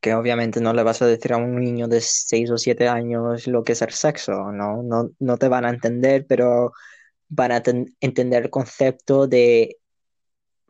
Que 0.02 0.14
obviamente 0.14 0.62
no 0.62 0.74
le 0.74 0.84
vas 0.84 1.02
a 1.02 1.06
decir 1.08 1.34
a 1.34 1.38
un 1.38 1.60
niño 1.60 1.88
de 1.90 2.00
6 2.00 2.52
o 2.52 2.58
7 2.58 2.88
años 2.88 3.48
lo 3.48 3.64
que 3.64 3.74
es 3.74 3.82
el 3.82 3.92
sexo, 3.92 4.52
¿no? 4.52 4.82
No, 4.82 5.10
no 5.20 5.38
te 5.38 5.50
van 5.50 5.66
a 5.66 5.70
entender, 5.70 6.26
pero 6.28 6.72
van 7.28 7.52
a 7.52 7.62
entender 8.00 8.44
el 8.44 8.50
concepto 8.50 9.28
de, 9.28 9.78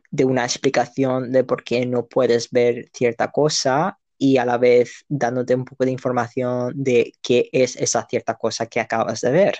de 0.09 0.25
una 0.25 0.43
explicación 0.43 1.31
de 1.31 1.43
por 1.43 1.63
qué 1.63 1.85
no 1.85 2.07
puedes 2.07 2.49
ver 2.49 2.89
cierta 2.93 3.31
cosa 3.31 3.98
y 4.19 4.37
a 4.37 4.45
la 4.45 4.57
vez 4.57 5.05
dándote 5.07 5.55
un 5.55 5.65
poco 5.65 5.85
de 5.85 5.91
información 5.91 6.73
de 6.75 7.13
qué 7.21 7.49
es 7.53 7.77
esa 7.77 8.05
cierta 8.05 8.35
cosa 8.35 8.67
que 8.67 8.81
acabas 8.81 9.21
de 9.21 9.31
ver. 9.31 9.57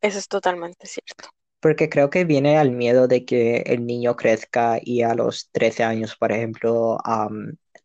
Eso 0.00 0.18
es 0.18 0.28
totalmente 0.28 0.86
cierto. 0.86 1.28
Porque 1.58 1.90
creo 1.90 2.08
que 2.08 2.24
viene 2.24 2.56
al 2.56 2.70
miedo 2.70 3.06
de 3.06 3.26
que 3.26 3.64
el 3.66 3.84
niño 3.84 4.16
crezca 4.16 4.78
y 4.80 5.02
a 5.02 5.14
los 5.14 5.50
13 5.50 5.82
años, 5.84 6.16
por 6.16 6.32
ejemplo, 6.32 6.98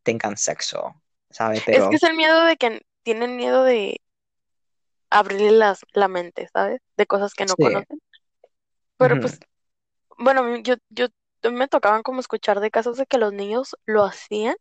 tengan 0.04 0.38
sexo, 0.38 1.02
¿sabes? 1.30 1.68
Es 1.68 1.84
que 1.90 1.96
es 1.96 2.04
el 2.04 2.16
miedo 2.16 2.46
de 2.46 2.56
que 2.56 2.82
tienen 3.04 3.36
miedo 3.36 3.64
de 3.64 4.00
abrirle 5.10 5.52
las, 5.52 5.80
la 5.94 6.08
mente, 6.08 6.48
¿sabes? 6.54 6.80
De 6.96 7.06
cosas 7.06 7.34
que 7.34 7.46
no 7.46 7.56
conocen. 7.56 8.00
Pero 8.98 9.20
pues, 9.20 9.40
bueno, 10.20 10.58
yo, 10.58 10.76
yo 10.90 11.08
me 11.52 11.68
tocaban 11.68 12.04
como 12.04 12.20
escuchar 12.20 12.60
de 12.60 12.72
casos 12.72 12.98
de 12.98 13.06
que 13.06 13.18
los 13.18 13.34
niños 13.34 13.76
lo 13.86 14.04
hacían, 14.04 14.56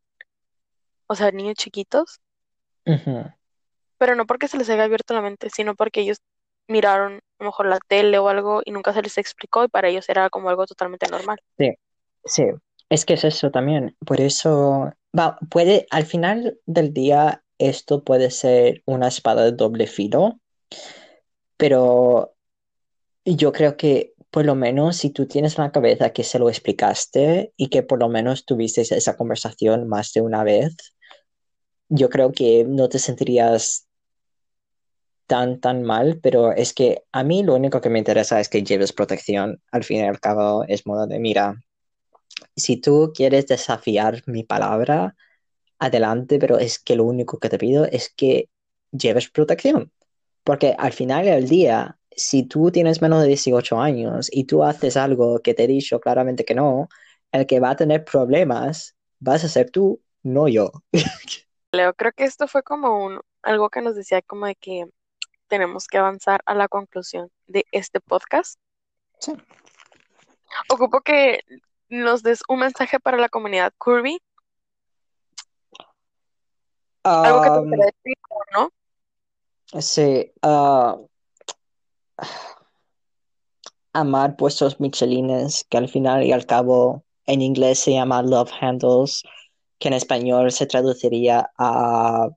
o 1.06 1.14
sea, 1.14 1.30
niños 1.30 1.54
chiquitos, 1.54 2.20
pero 3.98 4.14
no 4.16 4.26
porque 4.26 4.48
se 4.48 4.58
les 4.58 4.68
haya 4.70 4.84
abierto 4.84 5.14
la 5.14 5.22
mente, 5.22 5.50
sino 5.50 5.74
porque 5.74 6.00
ellos 6.00 6.18
miraron 6.68 7.14
a 7.38 7.44
lo 7.44 7.46
mejor 7.46 7.66
la 7.66 7.78
tele 7.78 8.18
o 8.18 8.28
algo 8.28 8.62
y 8.64 8.70
nunca 8.70 8.92
se 8.92 9.02
les 9.02 9.18
explicó 9.18 9.64
y 9.64 9.68
para 9.68 9.88
ellos 9.88 10.08
era 10.08 10.30
como 10.30 10.48
algo 10.48 10.66
totalmente 10.66 11.06
normal. 11.08 11.38
Sí, 11.58 11.72
sí, 12.24 12.44
es 12.88 13.04
que 13.04 13.14
es 13.14 13.24
eso 13.24 13.50
también. 13.50 13.96
Por 14.04 14.20
eso, 14.20 14.92
va, 15.18 15.38
puede, 15.50 15.86
al 15.90 16.06
final 16.06 16.58
del 16.66 16.92
día, 16.92 17.42
esto 17.58 18.02
puede 18.02 18.30
ser 18.30 18.82
una 18.86 19.08
espada 19.08 19.44
de 19.44 19.52
doble 19.52 19.86
filo, 19.86 20.38
pero 21.56 22.34
yo 23.24 23.52
creo 23.52 23.76
que 23.76 24.13
por 24.34 24.44
lo 24.44 24.56
menos 24.56 24.96
si 24.96 25.10
tú 25.10 25.26
tienes 25.26 25.56
en 25.56 25.62
la 25.62 25.70
cabeza 25.70 26.10
que 26.10 26.24
se 26.24 26.40
lo 26.40 26.48
explicaste 26.48 27.52
y 27.56 27.68
que 27.68 27.84
por 27.84 28.00
lo 28.00 28.08
menos 28.08 28.44
tuviste 28.44 28.80
esa 28.80 29.16
conversación 29.16 29.86
más 29.86 30.12
de 30.12 30.22
una 30.22 30.42
vez, 30.42 30.74
yo 31.88 32.10
creo 32.10 32.32
que 32.32 32.64
no 32.64 32.88
te 32.88 32.98
sentirías 32.98 33.86
tan, 35.28 35.60
tan 35.60 35.84
mal, 35.84 36.18
pero 36.20 36.50
es 36.50 36.72
que 36.74 37.04
a 37.12 37.22
mí 37.22 37.44
lo 37.44 37.54
único 37.54 37.80
que 37.80 37.90
me 37.90 38.00
interesa 38.00 38.40
es 38.40 38.48
que 38.48 38.64
lleves 38.64 38.92
protección. 38.92 39.62
Al 39.70 39.84
fin 39.84 39.98
y 39.98 40.02
al 40.02 40.18
cabo 40.18 40.64
es 40.66 40.84
modo 40.84 41.06
de, 41.06 41.20
mira, 41.20 41.54
si 42.56 42.76
tú 42.78 43.12
quieres 43.14 43.46
desafiar 43.46 44.24
mi 44.26 44.42
palabra, 44.42 45.14
adelante, 45.78 46.40
pero 46.40 46.58
es 46.58 46.80
que 46.80 46.96
lo 46.96 47.04
único 47.04 47.38
que 47.38 47.50
te 47.50 47.58
pido 47.58 47.84
es 47.84 48.12
que 48.12 48.48
lleves 48.90 49.30
protección. 49.30 49.92
Porque 50.42 50.74
al 50.76 50.92
final 50.92 51.24
del 51.24 51.48
día, 51.48 51.98
si 52.16 52.44
tú 52.44 52.70
tienes 52.70 53.02
menos 53.02 53.22
de 53.22 53.28
18 53.28 53.80
años 53.80 54.28
y 54.32 54.44
tú 54.44 54.64
haces 54.64 54.96
algo 54.96 55.40
que 55.40 55.54
te 55.54 55.64
he 55.64 55.68
dicho 55.68 56.00
claramente 56.00 56.44
que 56.44 56.54
no, 56.54 56.88
el 57.32 57.46
que 57.46 57.60
va 57.60 57.70
a 57.70 57.76
tener 57.76 58.04
problemas 58.04 58.96
vas 59.20 59.44
a 59.44 59.48
ser 59.48 59.70
tú, 59.70 60.02
no 60.22 60.48
yo. 60.48 60.70
Leo, 61.72 61.94
creo 61.94 62.12
que 62.12 62.24
esto 62.24 62.46
fue 62.46 62.62
como 62.62 63.04
un, 63.04 63.20
algo 63.42 63.68
que 63.70 63.80
nos 63.82 63.96
decía 63.96 64.22
como 64.22 64.46
de 64.46 64.54
que 64.54 64.86
tenemos 65.48 65.86
que 65.88 65.98
avanzar 65.98 66.40
a 66.46 66.54
la 66.54 66.68
conclusión 66.68 67.30
de 67.46 67.64
este 67.72 68.00
podcast. 68.00 68.58
Sí. 69.18 69.32
Ocupo 70.68 71.00
que 71.00 71.40
nos 71.88 72.22
des 72.22 72.42
un 72.48 72.60
mensaje 72.60 73.00
para 73.00 73.16
la 73.18 73.28
comunidad 73.28 73.72
Curvy. 73.78 74.20
algo 77.22 77.42
que 77.42 77.50
te 77.50 77.58
Um, 77.58 77.60
gustaría 77.60 77.86
decir, 77.86 78.16
¿no? 78.54 78.70
sí, 79.80 80.32
ah, 80.42 80.96
amar 83.92 84.36
vuestros 84.36 84.80
michelines, 84.80 85.64
que 85.68 85.78
al 85.78 85.88
final 85.88 86.24
y 86.24 86.32
al 86.32 86.46
cabo 86.46 87.04
en 87.26 87.42
inglés 87.42 87.78
se 87.78 87.92
llama 87.92 88.22
love 88.22 88.50
handles, 88.60 89.22
que 89.78 89.88
en 89.88 89.94
español 89.94 90.50
se 90.52 90.66
traduciría 90.66 91.50
a... 91.56 92.28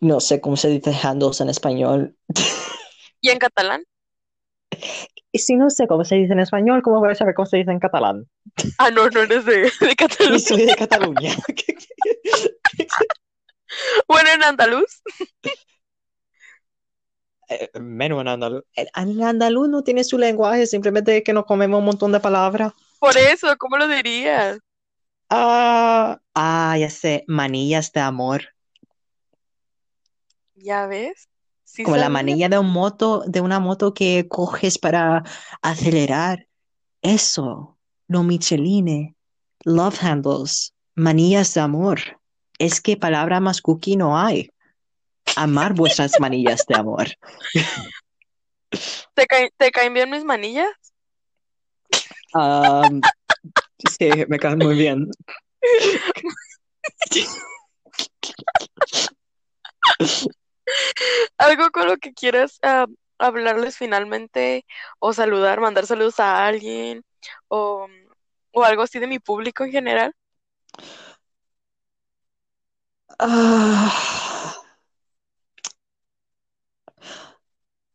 No 0.00 0.20
sé 0.20 0.40
cómo 0.40 0.56
se 0.56 0.68
dice 0.68 0.94
handles 1.02 1.40
en 1.40 1.48
español. 1.48 2.16
¿Y 3.20 3.30
en 3.30 3.38
catalán? 3.38 3.82
Y 5.32 5.40
si 5.40 5.56
no 5.56 5.70
sé 5.70 5.86
cómo 5.88 6.04
se 6.04 6.14
dice 6.14 6.32
en 6.32 6.40
español, 6.40 6.82
¿cómo 6.82 7.00
voy 7.00 7.10
a 7.10 7.14
saber 7.14 7.34
cómo 7.34 7.46
se 7.46 7.58
dice 7.58 7.70
en 7.72 7.80
catalán? 7.80 8.28
Ah, 8.78 8.90
no, 8.90 9.10
no 9.10 9.20
eres 9.22 9.44
de, 9.44 9.62
de 9.62 9.70
Y 9.90 9.94
Cataluña. 9.96 10.38
soy 10.38 10.64
de 10.66 10.76
Cataluña. 10.76 11.36
Bueno, 14.08 14.30
en 14.30 14.42
andaluz. 14.42 15.02
Eh, 17.50 17.70
menos 17.80 18.20
en 18.20 18.28
andaluz. 18.28 18.62
El, 18.74 18.88
el 18.94 19.22
andaluz 19.22 19.70
no 19.70 19.82
tiene 19.82 20.04
su 20.04 20.18
lenguaje, 20.18 20.66
simplemente 20.66 21.22
que 21.22 21.32
nos 21.32 21.46
comemos 21.46 21.78
un 21.78 21.86
montón 21.86 22.12
de 22.12 22.20
palabras. 22.20 22.74
Por 23.00 23.16
eso, 23.16 23.56
¿cómo 23.56 23.78
lo 23.78 23.88
dirías? 23.88 24.58
Ah, 25.30 26.20
ah, 26.34 26.76
ya 26.78 26.90
sé, 26.90 27.24
manillas 27.26 27.92
de 27.92 28.00
amor. 28.00 28.42
¿Ya 30.54 30.86
ves? 30.86 31.28
Sí 31.64 31.82
Como 31.82 31.96
la 31.96 32.08
manilla 32.08 32.48
de 32.48 32.58
un 32.58 32.70
moto, 32.70 33.22
de 33.26 33.40
una 33.40 33.60
moto 33.60 33.94
que 33.94 34.26
coges 34.28 34.78
para 34.78 35.22
acelerar. 35.62 36.48
Eso, 37.02 37.78
los 38.08 38.24
michelines, 38.24 39.14
love 39.64 40.02
handles, 40.02 40.74
manillas 40.94 41.54
de 41.54 41.60
amor. 41.60 42.17
Es 42.58 42.80
que 42.80 42.96
palabra 42.96 43.40
más 43.40 43.62
cookie 43.62 43.96
no 43.96 44.18
hay. 44.18 44.50
Amar 45.36 45.74
vuestras 45.74 46.18
manillas 46.18 46.64
de 46.66 46.74
amor. 46.74 47.06
¿Te 49.14 49.26
caen, 49.26 49.50
te 49.56 49.70
caen 49.70 49.94
bien 49.94 50.10
mis 50.10 50.24
manillas? 50.24 50.68
Um, 52.34 53.00
sí, 53.98 54.10
me 54.28 54.38
caen 54.38 54.58
muy 54.58 54.76
bien. 54.76 55.08
¿Algo 61.38 61.70
con 61.70 61.86
lo 61.88 61.96
que 61.96 62.12
quieras 62.12 62.58
hablarles 63.18 63.76
finalmente 63.76 64.64
o 64.98 65.12
saludar, 65.12 65.60
mandar 65.60 65.86
saludos 65.86 66.20
a 66.20 66.46
alguien 66.46 67.04
o, 67.48 67.86
o 68.52 68.64
algo 68.64 68.82
así 68.82 68.98
de 68.98 69.06
mi 69.06 69.18
público 69.18 69.64
en 69.64 69.72
general? 69.72 70.14
Ah, 73.20 74.54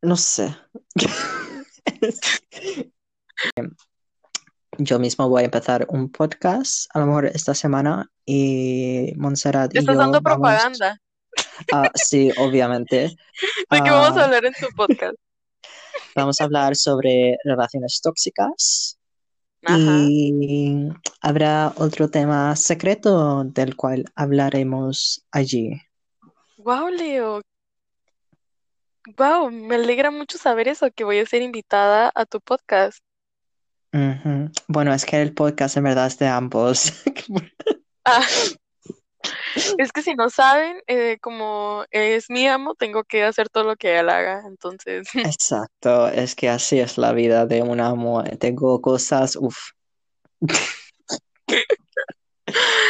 no 0.01 0.17
sé. 0.17 0.55
Yo 4.77 4.99
mismo 4.99 5.29
voy 5.29 5.43
a 5.43 5.45
empezar 5.45 5.85
un 5.89 6.11
podcast, 6.11 6.87
a 6.93 6.99
lo 6.99 7.05
mejor 7.05 7.27
esta 7.27 7.53
semana, 7.53 8.09
y 8.25 9.13
Montserrat 9.15 9.73
y 9.73 9.79
estás 9.79 9.95
yo 9.95 9.99
dando 9.99 10.21
vamos. 10.21 10.39
propaganda 10.39 10.99
Ah, 11.71 11.91
sí, 11.95 12.31
obviamente. 12.37 13.15
de 13.69 13.83
qué 13.83 13.89
vamos 13.89 14.17
a 14.17 14.21
Ah, 14.21 14.25
hablar 14.25 14.45
en 14.45 14.53
tu 14.53 14.67
podcast. 14.75 15.15
vamos 16.15 16.41
a 16.41 16.43
hablar 16.43 16.75
sobre 16.75 17.37
relaciones 17.43 18.01
tóxicas 18.01 18.97
Ajá. 19.65 19.99
y 20.09 20.89
habrá 21.21 21.73
otro 21.77 22.09
tema 22.09 22.55
secreto 22.55 23.43
del 23.43 23.75
cual 23.75 24.05
hablaremos 24.15 25.25
allí. 25.31 25.81
Wow, 26.57 26.89
Leo, 26.89 27.41
Wow, 29.17 29.51
me 29.51 29.75
alegra 29.75 30.11
mucho 30.11 30.37
saber 30.37 30.69
eso, 30.69 30.89
que 30.89 31.03
voy 31.03 31.19
a 31.19 31.25
ser 31.25 31.41
invitada 31.41 32.09
a 32.15 32.25
tu 32.25 32.39
podcast. 32.39 32.99
Bueno, 34.67 34.93
es 34.93 35.05
que 35.05 35.21
el 35.21 35.33
podcast 35.33 35.75
en 35.75 35.83
verdad 35.83 36.07
es 36.07 36.17
de 36.19 36.27
ambos. 36.27 36.93
Ah, 38.05 38.21
es 39.77 39.91
que 39.91 40.01
si 40.01 40.15
no 40.15 40.29
saben, 40.29 40.81
eh, 40.87 41.17
como 41.21 41.85
es 41.91 42.29
mi 42.29 42.47
amo, 42.47 42.75
tengo 42.75 43.03
que 43.03 43.23
hacer 43.23 43.49
todo 43.49 43.63
lo 43.63 43.75
que 43.75 43.99
él 43.99 44.09
haga. 44.09 44.43
Entonces, 44.47 45.07
Exacto, 45.13 46.07
es 46.09 46.35
que 46.35 46.49
así 46.49 46.79
es 46.79 46.97
la 46.97 47.13
vida 47.13 47.45
de 47.45 47.61
un 47.61 47.79
amo. 47.79 48.23
Tengo 48.39 48.81
cosas, 48.81 49.35
uff. 49.35 49.57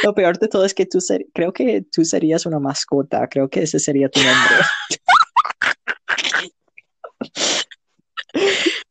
Lo 0.04 0.14
peor 0.14 0.38
de 0.40 0.48
todo 0.50 0.66
es 0.66 0.74
que 0.74 0.86
tú 0.86 1.00
ser- 1.00 1.26
creo 1.34 1.54
que 1.54 1.82
tú 1.90 2.04
serías 2.04 2.46
una 2.46 2.60
mascota, 2.60 3.28
creo 3.30 3.50
que 3.50 3.62
ese 3.64 3.80
sería 3.80 4.10
tu 4.10 4.20
nombre. 4.20 4.56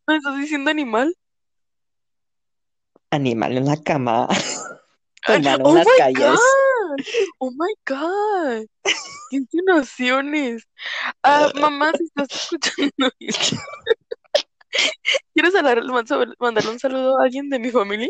¿me 0.06 0.16
estás 0.16 0.36
diciendo 0.38 0.70
animal? 0.70 1.14
Animal 3.10 3.56
en 3.58 3.66
la 3.66 3.76
cama, 3.76 4.26
tu 5.26 5.32
Ah, 5.32 5.34
hermano 5.36 5.64
¡Oh 5.66 5.68
en 5.70 5.74
las 5.74 5.86
calles. 5.98 6.18
God! 6.18 6.38
¡Oh 7.38 7.50
my 7.50 7.74
God! 7.86 8.66
¡Qué 9.30 9.36
insinuaciones! 9.36 10.66
Ah, 11.22 11.50
mamá, 11.54 11.92
si 11.96 12.04
estás 12.04 12.28
escuchando 12.30 13.10
esto, 13.20 13.56
¿quieres 15.34 15.54
mandarle 16.38 16.70
un 16.70 16.78
saludo 16.78 17.18
a 17.18 17.24
alguien 17.24 17.48
de 17.50 17.58
mi 17.58 17.70
familia? 17.70 18.08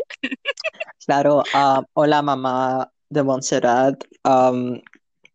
Claro, 1.05 1.43
ah, 1.53 1.83
hola 1.93 2.21
mamá 2.21 2.91
de 3.09 3.23
Montserrat. 3.23 4.03
Am, 4.23 4.81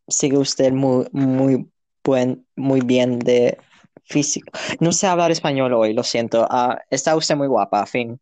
sigue 0.08 0.38
usted 0.38 0.72
muy, 0.72 1.06
muy 1.12 1.70
buen, 2.04 2.46
muy 2.56 2.80
bien 2.80 3.18
de 3.18 3.58
físico. 4.04 4.50
No 4.80 4.92
sé 4.92 5.06
hablar 5.06 5.30
español 5.30 5.74
hoy, 5.74 5.92
lo 5.92 6.02
siento. 6.02 6.46
Ah, 6.50 6.80
está 6.90 7.14
usted 7.16 7.36
muy 7.36 7.46
guapa, 7.46 7.84
fin. 7.86 8.18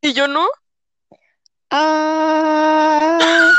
¿Y 0.00 0.12
yo 0.12 0.28
no? 0.28 0.46
Ah. 1.70 3.52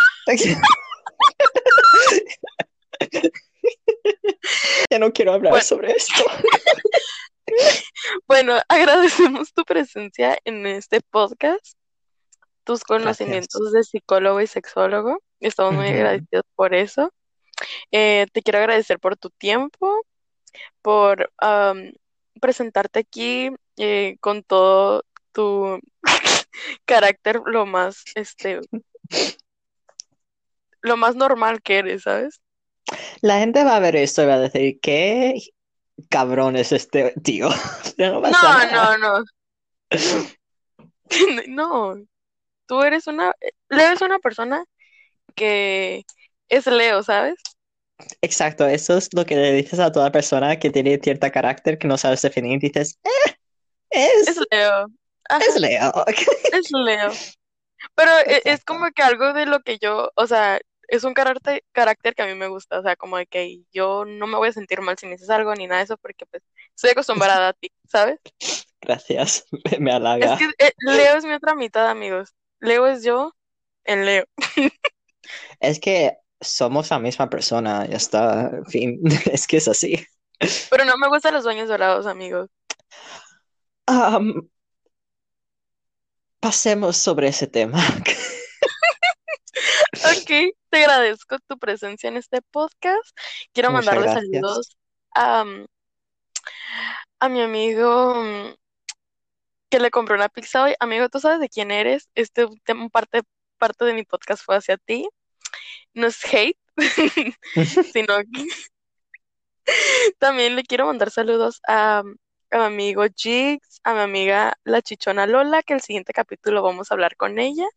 Ya 4.90 5.00
no 5.00 5.12
quiero 5.12 5.34
hablar 5.34 5.52
Bueno. 5.52 5.64
sobre 5.66 5.92
esto. 5.92 6.14
Bueno, 8.28 8.60
agradecemos 8.68 9.54
tu 9.54 9.64
presencia 9.64 10.38
en 10.46 10.66
este 10.66 11.02
podcast, 11.02 11.76
tus 12.64 12.84
conocimientos 12.84 13.72
de 13.72 13.84
psicólogo 13.84 14.40
y 14.42 14.48
sexólogo. 14.48 15.20
Estamos 15.40 15.74
muy 15.74 15.86
Ujú. 15.86 15.96
agradecidos 15.96 16.44
por 16.56 16.74
eso. 16.76 17.12
Eh, 17.92 18.28
te 18.32 18.42
quiero 18.42 18.60
agradecer 18.60 19.00
por 19.00 19.18
tu 19.18 19.30
tiempo, 19.32 20.06
por 20.82 21.32
presentarte 22.40 23.00
aquí 23.00 23.52
eh, 23.78 24.18
con 24.22 24.44
todo 24.44 25.04
tu 25.34 25.80
carácter 26.86 27.42
lo 27.46 27.66
más, 27.66 28.04
este, 28.16 28.62
lo 30.82 30.98
más 30.98 31.16
normal 31.16 31.62
que 31.62 31.80
eres, 31.80 32.04
¿sabes? 32.04 32.42
La 33.22 33.40
gente 33.40 33.64
va 33.64 33.76
a 33.76 33.80
ver 33.80 33.96
esto 33.96 34.24
y 34.24 34.26
va 34.26 34.36
a 34.36 34.40
decir, 34.40 34.80
¿qué 34.82 35.40
cabrón 36.10 36.56
es 36.56 36.72
este 36.72 37.14
tío? 37.24 37.50
No 37.98 38.22
No, 38.22 38.66
no, 38.72 38.98
no. 38.98 39.24
No, 41.48 41.96
tú 42.68 42.84
eres 42.84 43.08
una, 43.08 43.34
Leo 43.70 43.92
es 43.94 44.02
una 44.02 44.20
persona 44.20 44.64
que 45.36 46.04
es 46.50 46.68
Leo, 46.68 47.04
¿sabes? 47.04 47.36
Exacto, 48.22 48.66
eso 48.68 48.98
es 48.98 49.10
lo 49.14 49.26
que 49.26 49.36
le 49.36 49.52
dices 49.54 49.80
a 49.80 49.92
toda 49.92 50.12
persona 50.12 50.58
que 50.58 50.70
tiene 50.70 51.00
cierto 51.04 51.30
carácter 51.32 51.78
que 51.78 51.88
no 51.88 51.98
sabes 51.98 52.22
definir. 52.22 52.60
Dices, 52.60 52.98
eh, 53.04 54.08
es, 54.22 54.28
Es 54.30 54.40
Leo. 54.52 54.88
Ajá, 55.30 55.44
es 55.46 55.60
Leo. 55.60 55.94
es 56.54 56.72
Leo. 56.72 57.12
Pero 57.96 58.12
e- 58.26 58.38
es 58.38 58.40
Exacto. 58.46 58.64
como 58.66 58.92
que 58.92 59.04
algo 59.04 59.34
de 59.34 59.46
lo 59.46 59.60
que 59.62 59.78
yo, 59.80 60.12
o 60.16 60.28
sea, 60.28 60.60
es 60.90 61.04
un 61.06 61.14
carácter, 61.14 61.64
carácter 61.72 62.16
que 62.16 62.24
a 62.24 62.28
mí 62.28 62.36
me 62.36 62.48
gusta, 62.48 62.80
o 62.80 62.84
sea, 62.84 62.96
como 62.96 63.18
de 63.18 63.28
que 63.28 63.62
yo 63.72 64.06
no 64.06 64.28
me 64.28 64.38
voy 64.38 64.50
a 64.50 64.54
sentir 64.54 64.82
mal 64.82 64.98
si 64.98 65.06
me 65.08 65.14
dices 65.14 65.30
algo 65.30 65.54
ni 65.56 65.68
nada 65.68 65.80
de 65.80 65.86
eso, 65.86 65.98
porque 65.98 66.26
pues 66.28 66.44
estoy 66.76 66.92
acostumbrada 66.92 67.50
a 67.50 67.54
ti, 67.54 67.72
¿sabes? 67.88 68.20
Gracias, 68.82 69.46
me 69.80 69.92
Es 70.20 70.32
halaga. 70.32 70.36
que 70.36 70.46
eh, 70.60 70.72
Leo 70.80 71.18
es 71.18 71.26
mi 71.26 71.34
otra 71.34 71.56
mitad, 71.56 71.90
amigos. 71.90 72.34
Leo 72.60 72.88
es 72.88 73.04
yo 73.04 73.34
en 73.86 74.06
Leo. 74.06 74.26
Es 75.60 75.80
que 75.80 76.18
somos 76.42 76.90
la 76.90 77.00
misma 77.00 77.30
persona, 77.30 77.86
ya 77.88 77.98
está, 77.98 78.50
en 78.50 78.66
fin, 78.66 79.00
es 79.32 79.48
que 79.48 79.58
es 79.58 79.68
así. 79.68 80.06
Pero 80.70 80.84
no 80.86 80.98
me 80.98 81.08
gustan 81.10 81.34
los 81.36 81.44
sueños 81.44 81.68
dorados, 81.70 82.08
amigos. 82.08 82.50
Am, 83.88 84.50
pasemos 86.42 86.98
sobre 86.98 87.28
ese 87.30 87.48
tema. 87.48 87.82
Ok, 90.12 90.56
te 90.70 90.78
agradezco 90.78 91.38
tu 91.48 91.58
presencia 91.58 92.08
en 92.08 92.18
este 92.18 92.42
podcast. 92.42 93.18
Quiero 93.54 93.72
Muchas 93.72 93.86
mandarle 93.86 94.12
gracias. 94.12 94.26
saludos 94.32 94.78
a, 95.16 95.46
a 97.20 97.30
mi 97.30 97.42
amigo 97.42 98.16
mm, 98.16 98.56
que 99.70 99.80
le 99.80 99.92
compró 99.92 100.16
una 100.16 100.30
pizza 100.30 100.64
hoy. 100.64 100.76
Amigo, 100.80 101.10
¿tú 101.10 101.20
sabes 101.20 101.40
de 101.40 101.50
quién 101.50 101.72
eres? 101.72 102.10
Este 102.16 102.48
parte, 102.92 103.22
parte 103.58 103.86
de 103.86 103.94
mi 103.94 104.04
podcast 104.04 104.44
fue 104.44 104.56
hacia 104.56 104.78
ti. 104.78 105.08
No 105.94 106.08
es 106.08 106.18
hate, 106.26 106.58
sino 107.94 108.18
que 108.18 108.48
también 110.18 110.56
le 110.56 110.64
quiero 110.64 110.86
mandar 110.86 111.12
saludos 111.12 111.62
a, 111.68 112.00
a 112.52 112.58
mi 112.58 112.64
amigo 112.64 113.04
Jigs, 113.16 113.82
a 113.84 113.94
mi 113.94 114.00
amiga 114.00 114.58
la 114.64 114.82
chichona 114.82 115.28
Lola, 115.28 115.62
que 115.64 115.74
el 115.74 115.82
siguiente 115.82 116.14
capítulo 116.14 116.64
vamos 116.64 116.90
a 116.90 116.96
hablar 116.96 117.16
con 117.16 117.38
ella. 117.40 117.68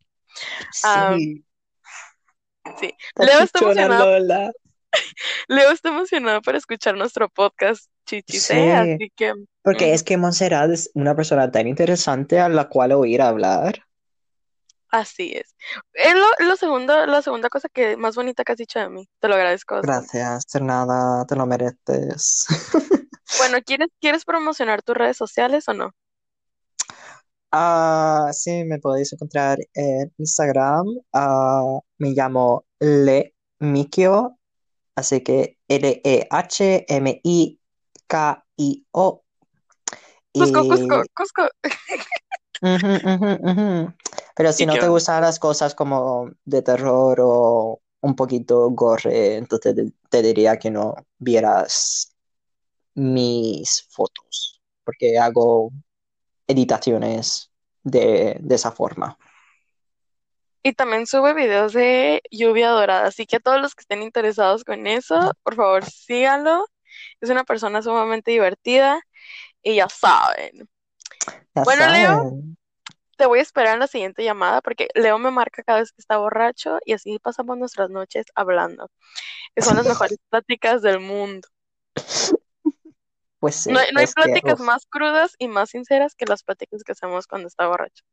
Sí, 0.71 1.45
sí. 2.81 2.95
Leo 3.19 3.41
está 3.43 3.61
emocionado 3.61 4.19
Lola. 4.19 4.53
Leo 5.49 5.71
está 5.71 5.89
emocionado 5.91 6.43
para 6.43 6.59
escuchar 6.59 6.97
nuestro 6.97 7.29
podcast, 7.29 7.87
chichis, 8.07 8.51
¿eh? 8.51 8.71
Sí, 8.71 8.71
Así 8.71 9.13
que, 9.17 9.35
porque 9.63 9.87
ujú, 9.87 9.95
es 9.95 10.03
que 10.03 10.17
Montserrat 10.17 10.71
es 10.71 10.91
una 10.95 11.15
persona 11.17 11.51
tan 11.51 11.67
interesante 11.69 12.39
a 12.41 12.49
la 12.49 12.69
cual 12.69 12.93
oír 12.93 13.23
hablar. 13.23 13.87
así 14.91 15.33
es. 15.35 15.55
Es 15.95 16.15
lo, 16.15 16.27
lo 16.47 16.57
segundo, 16.57 17.07
la 17.07 17.23
segunda 17.23 17.49
cosa 17.49 17.69
que 17.69 17.97
más 17.97 18.15
bonita 18.15 18.45
que 18.45 18.53
has 18.53 18.59
dicho 18.59 18.79
de 18.79 18.89
mí. 18.91 19.09
Te 19.21 19.29
lo 19.29 19.35
agradezco. 19.35 19.81
Gracias, 19.81 20.47
de 20.53 20.61
nada, 20.61 21.25
te 21.27 21.37
lo 21.37 21.47
mereces. 21.47 22.47
Bueno, 23.39 23.59
¿quieres, 23.65 23.89
¿quieres 24.01 24.25
promocionar 24.25 24.83
tus 24.83 24.97
redes 24.97 25.17
sociales 25.17 25.67
o 25.69 25.75
no? 25.75 25.93
Ah, 27.55 28.31
sí, 28.33 28.65
me 28.65 28.79
podéis 28.79 29.13
encontrar 29.13 29.59
en 29.75 30.11
Instagram. 30.17 30.87
Ah, 31.13 31.81
me 31.99 32.13
llamo 32.13 32.65
Le 32.81 33.35
Mikio, 33.59 34.39
así 34.95 35.23
que 35.23 35.59
L-E-H-M-I-K-I-O. 35.69 36.13
Cusco, 40.33 40.67
Cusco, 40.67 41.03
Cusco. 41.15 41.47
Pero 44.35 44.53
si 44.53 44.63
¿Y 44.63 44.67
no 44.67 44.73
qué 44.73 44.81
te 44.81 44.89
gustan 44.89 45.21
las 45.21 45.39
cosas 45.39 45.75
como 45.75 46.31
de 46.47 46.63
terror 46.63 47.21
o 47.21 47.83
un 48.01 48.17
poquito 48.17 48.71
gore, 48.71 49.37
entonces 49.37 49.75
te, 49.75 49.93
te 50.09 50.23
diría 50.23 50.59
que 50.59 50.71
no 50.71 50.95
vieras 51.19 52.17
mis 52.95 53.87
fotos, 53.91 54.63
porque 54.85 55.19
hago 55.19 55.71
editaciones 56.47 57.51
de, 57.83 58.37
de 58.41 58.55
esa 58.55 58.73
forma. 58.73 59.19
Y 60.63 60.75
también 60.75 61.07
sube 61.07 61.35
videos 61.35 61.73
de 61.73 62.23
lluvia 62.31 62.71
dorada, 62.71 63.09
así 63.09 63.27
que 63.27 63.41
todos 63.41 63.61
los 63.61 63.75
que 63.75 63.83
estén 63.83 64.03
interesados 64.03 64.63
con 64.63 64.87
eso, 64.87 65.33
por 65.43 65.57
favor, 65.57 65.85
síganlo. 65.85 66.67
Es 67.21 67.31
una 67.31 67.43
persona 67.43 67.83
sumamente 67.83 68.31
divertida 68.31 69.01
y 69.63 69.77
ya 69.77 69.89
saben. 69.89 70.69
Ya 71.55 71.65
Bueno, 71.65 71.89
Leo, 71.89 72.33
te 73.17 73.27
voy 73.27 73.41
a 73.41 73.43
esperar 73.43 73.75
en 73.75 73.81
la 73.81 73.87
siguiente 73.87 74.23
llamada 74.23 74.61
porque 74.61 74.89
Leo 74.95 75.19
me 75.19 75.31
marca 75.31 75.63
cada 75.63 75.81
vez 75.81 75.93
que 75.93 76.01
está 76.01 76.19
borracho 76.19 76.79
y 76.85 76.93
así 76.93 77.19
pasamos 77.19 77.59
nuestras 77.59 77.91
noches 77.91 78.27
hablando. 78.35 78.89
Son 79.57 79.77
las 79.77 79.87
mejores 79.89 80.19
pláticas 80.29 80.83
del 80.83 81.01
mundo. 81.01 81.49
Pues 83.43 83.67
No 83.67 83.81
hay, 83.81 83.91
no 83.93 83.99
hay 83.99 84.05
es 84.05 84.15
que, 84.15 84.23
pláticas 84.23 84.61
más 84.61 84.87
crudas 84.87 85.35
y 85.37 85.49
más 85.49 85.71
sinceras 85.71 86.15
que 86.15 86.27
las 86.27 86.45
pláticas 86.45 86.85
que 86.85 86.93
hacemos 86.93 87.27
cuando 87.27 87.49
está 87.49 87.67
borracho. 87.67 88.05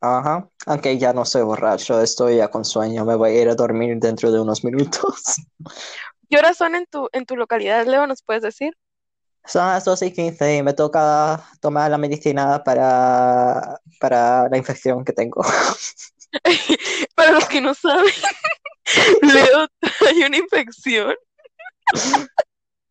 ajá, 0.00 0.48
aunque 0.66 0.98
ya 0.98 1.12
no 1.12 1.22
estoy 1.22 1.42
borracho, 1.42 2.00
estoy 2.02 2.38
ya 2.38 2.48
con 2.48 2.64
sueño, 2.64 3.04
me 3.04 3.14
voy 3.14 3.30
a 3.30 3.40
ir 3.40 3.48
a 3.48 3.54
dormir 3.54 4.00
dentro 4.00 4.32
de 4.32 4.40
unos 4.40 4.64
minutos. 4.64 5.36
¿Qué 6.28 6.38
horas 6.38 6.56
son 6.56 6.74
en 6.74 6.86
tu, 6.86 7.08
en 7.12 7.24
tu 7.24 7.36
localidad, 7.36 7.86
Leo? 7.86 8.04
¿Nos 8.08 8.24
puedes 8.24 8.42
decir? 8.42 8.76
Son 9.44 9.64
las 9.64 9.84
12 9.84 10.06
y 10.06 10.12
15 10.12 10.56
y 10.56 10.62
me 10.64 10.72
toca 10.72 11.48
tomar 11.60 11.88
la 11.92 11.98
medicina 11.98 12.64
para, 12.64 13.80
para 14.00 14.48
la 14.48 14.56
infección 14.56 15.04
que 15.04 15.12
tengo. 15.12 15.44
Para 17.14 17.30
los 17.32 17.46
que 17.46 17.60
no 17.60 17.74
saben, 17.74 18.12
Leo 19.22 19.68
trae 19.78 20.26
una 20.26 20.38
infección 20.38 21.14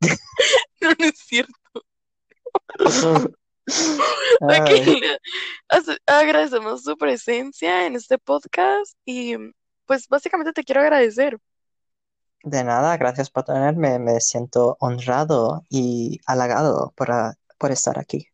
Ok, 4.41 4.69
as- 5.69 5.97
agradecemos 6.05 6.83
tu 6.83 6.97
presencia 6.97 7.85
en 7.85 7.95
este 7.95 8.17
podcast 8.17 8.97
y 9.05 9.35
pues 9.85 10.07
básicamente 10.07 10.51
te 10.53 10.63
quiero 10.63 10.81
agradecer. 10.81 11.37
De 12.43 12.63
nada, 12.63 12.97
gracias 12.97 13.29
por 13.29 13.43
tenerme. 13.43 13.99
Me 13.99 14.19
siento 14.19 14.77
honrado 14.79 15.63
y 15.69 16.19
halagado 16.25 16.91
por, 16.95 17.09
por 17.57 17.71
estar 17.71 17.99
aquí. 17.99 18.27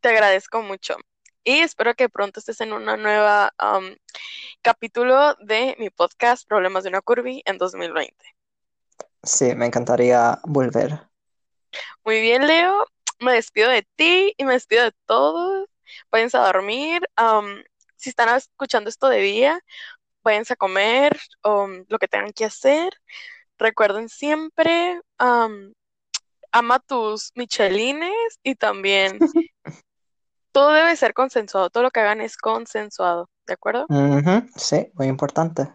Te 0.00 0.08
agradezco 0.08 0.62
mucho. 0.62 0.96
Y 1.44 1.60
espero 1.60 1.94
que 1.94 2.08
pronto 2.08 2.40
estés 2.40 2.60
en 2.60 2.72
una 2.72 2.96
nueva 2.96 3.52
um, 3.62 3.94
capítulo 4.62 5.34
de 5.40 5.76
mi 5.78 5.90
podcast 5.90 6.48
Problemas 6.48 6.84
de 6.84 6.88
una 6.88 7.02
Curvy 7.02 7.42
en 7.44 7.58
2020. 7.58 8.35
Sí, 9.26 9.54
me 9.56 9.66
encantaría 9.66 10.38
volver. 10.44 11.08
Muy 12.04 12.20
bien, 12.20 12.46
Leo. 12.46 12.86
Me 13.18 13.32
despido 13.32 13.68
de 13.70 13.86
ti 13.96 14.32
y 14.36 14.44
me 14.44 14.52
despido 14.52 14.84
de 14.84 14.92
todos. 15.04 15.68
Váyanse 16.10 16.36
a 16.36 16.46
dormir. 16.46 17.02
um, 17.20 17.62
si 17.96 18.10
están 18.10 18.34
escuchando 18.36 18.88
esto 18.88 19.08
de 19.08 19.18
día, 19.18 19.60
váyanse 20.22 20.52
a 20.52 20.56
comer 20.56 21.18
um, 21.44 21.84
lo 21.88 21.98
que 21.98 22.08
tengan 22.08 22.32
que 22.32 22.44
hacer. 22.44 22.92
Recuerden 23.58 24.08
siempre, 24.08 25.00
um, 25.18 25.72
ama 26.52 26.78
tus 26.78 27.32
michelines 27.34 28.38
y 28.42 28.54
también 28.54 29.18
todo 30.52 30.72
debe 30.72 30.94
ser 30.94 31.14
consensuado. 31.14 31.70
Todo 31.70 31.82
lo 31.84 31.90
que 31.90 32.00
hagan 32.00 32.20
es 32.20 32.36
consensuado, 32.36 33.28
¿de 33.46 33.54
acuerdo? 33.54 33.86
Sí, 34.56 34.90
muy 34.94 35.06
importante. 35.08 35.74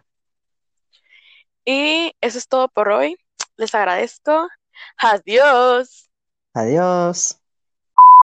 Y 1.64 2.14
eso 2.20 2.38
es 2.38 2.48
todo 2.48 2.68
por 2.68 2.88
hoy. 2.88 3.16
Les 3.58 3.74
agradezco. 3.74 4.48
Adiós. 4.98 6.10
Adiós. 6.54 7.38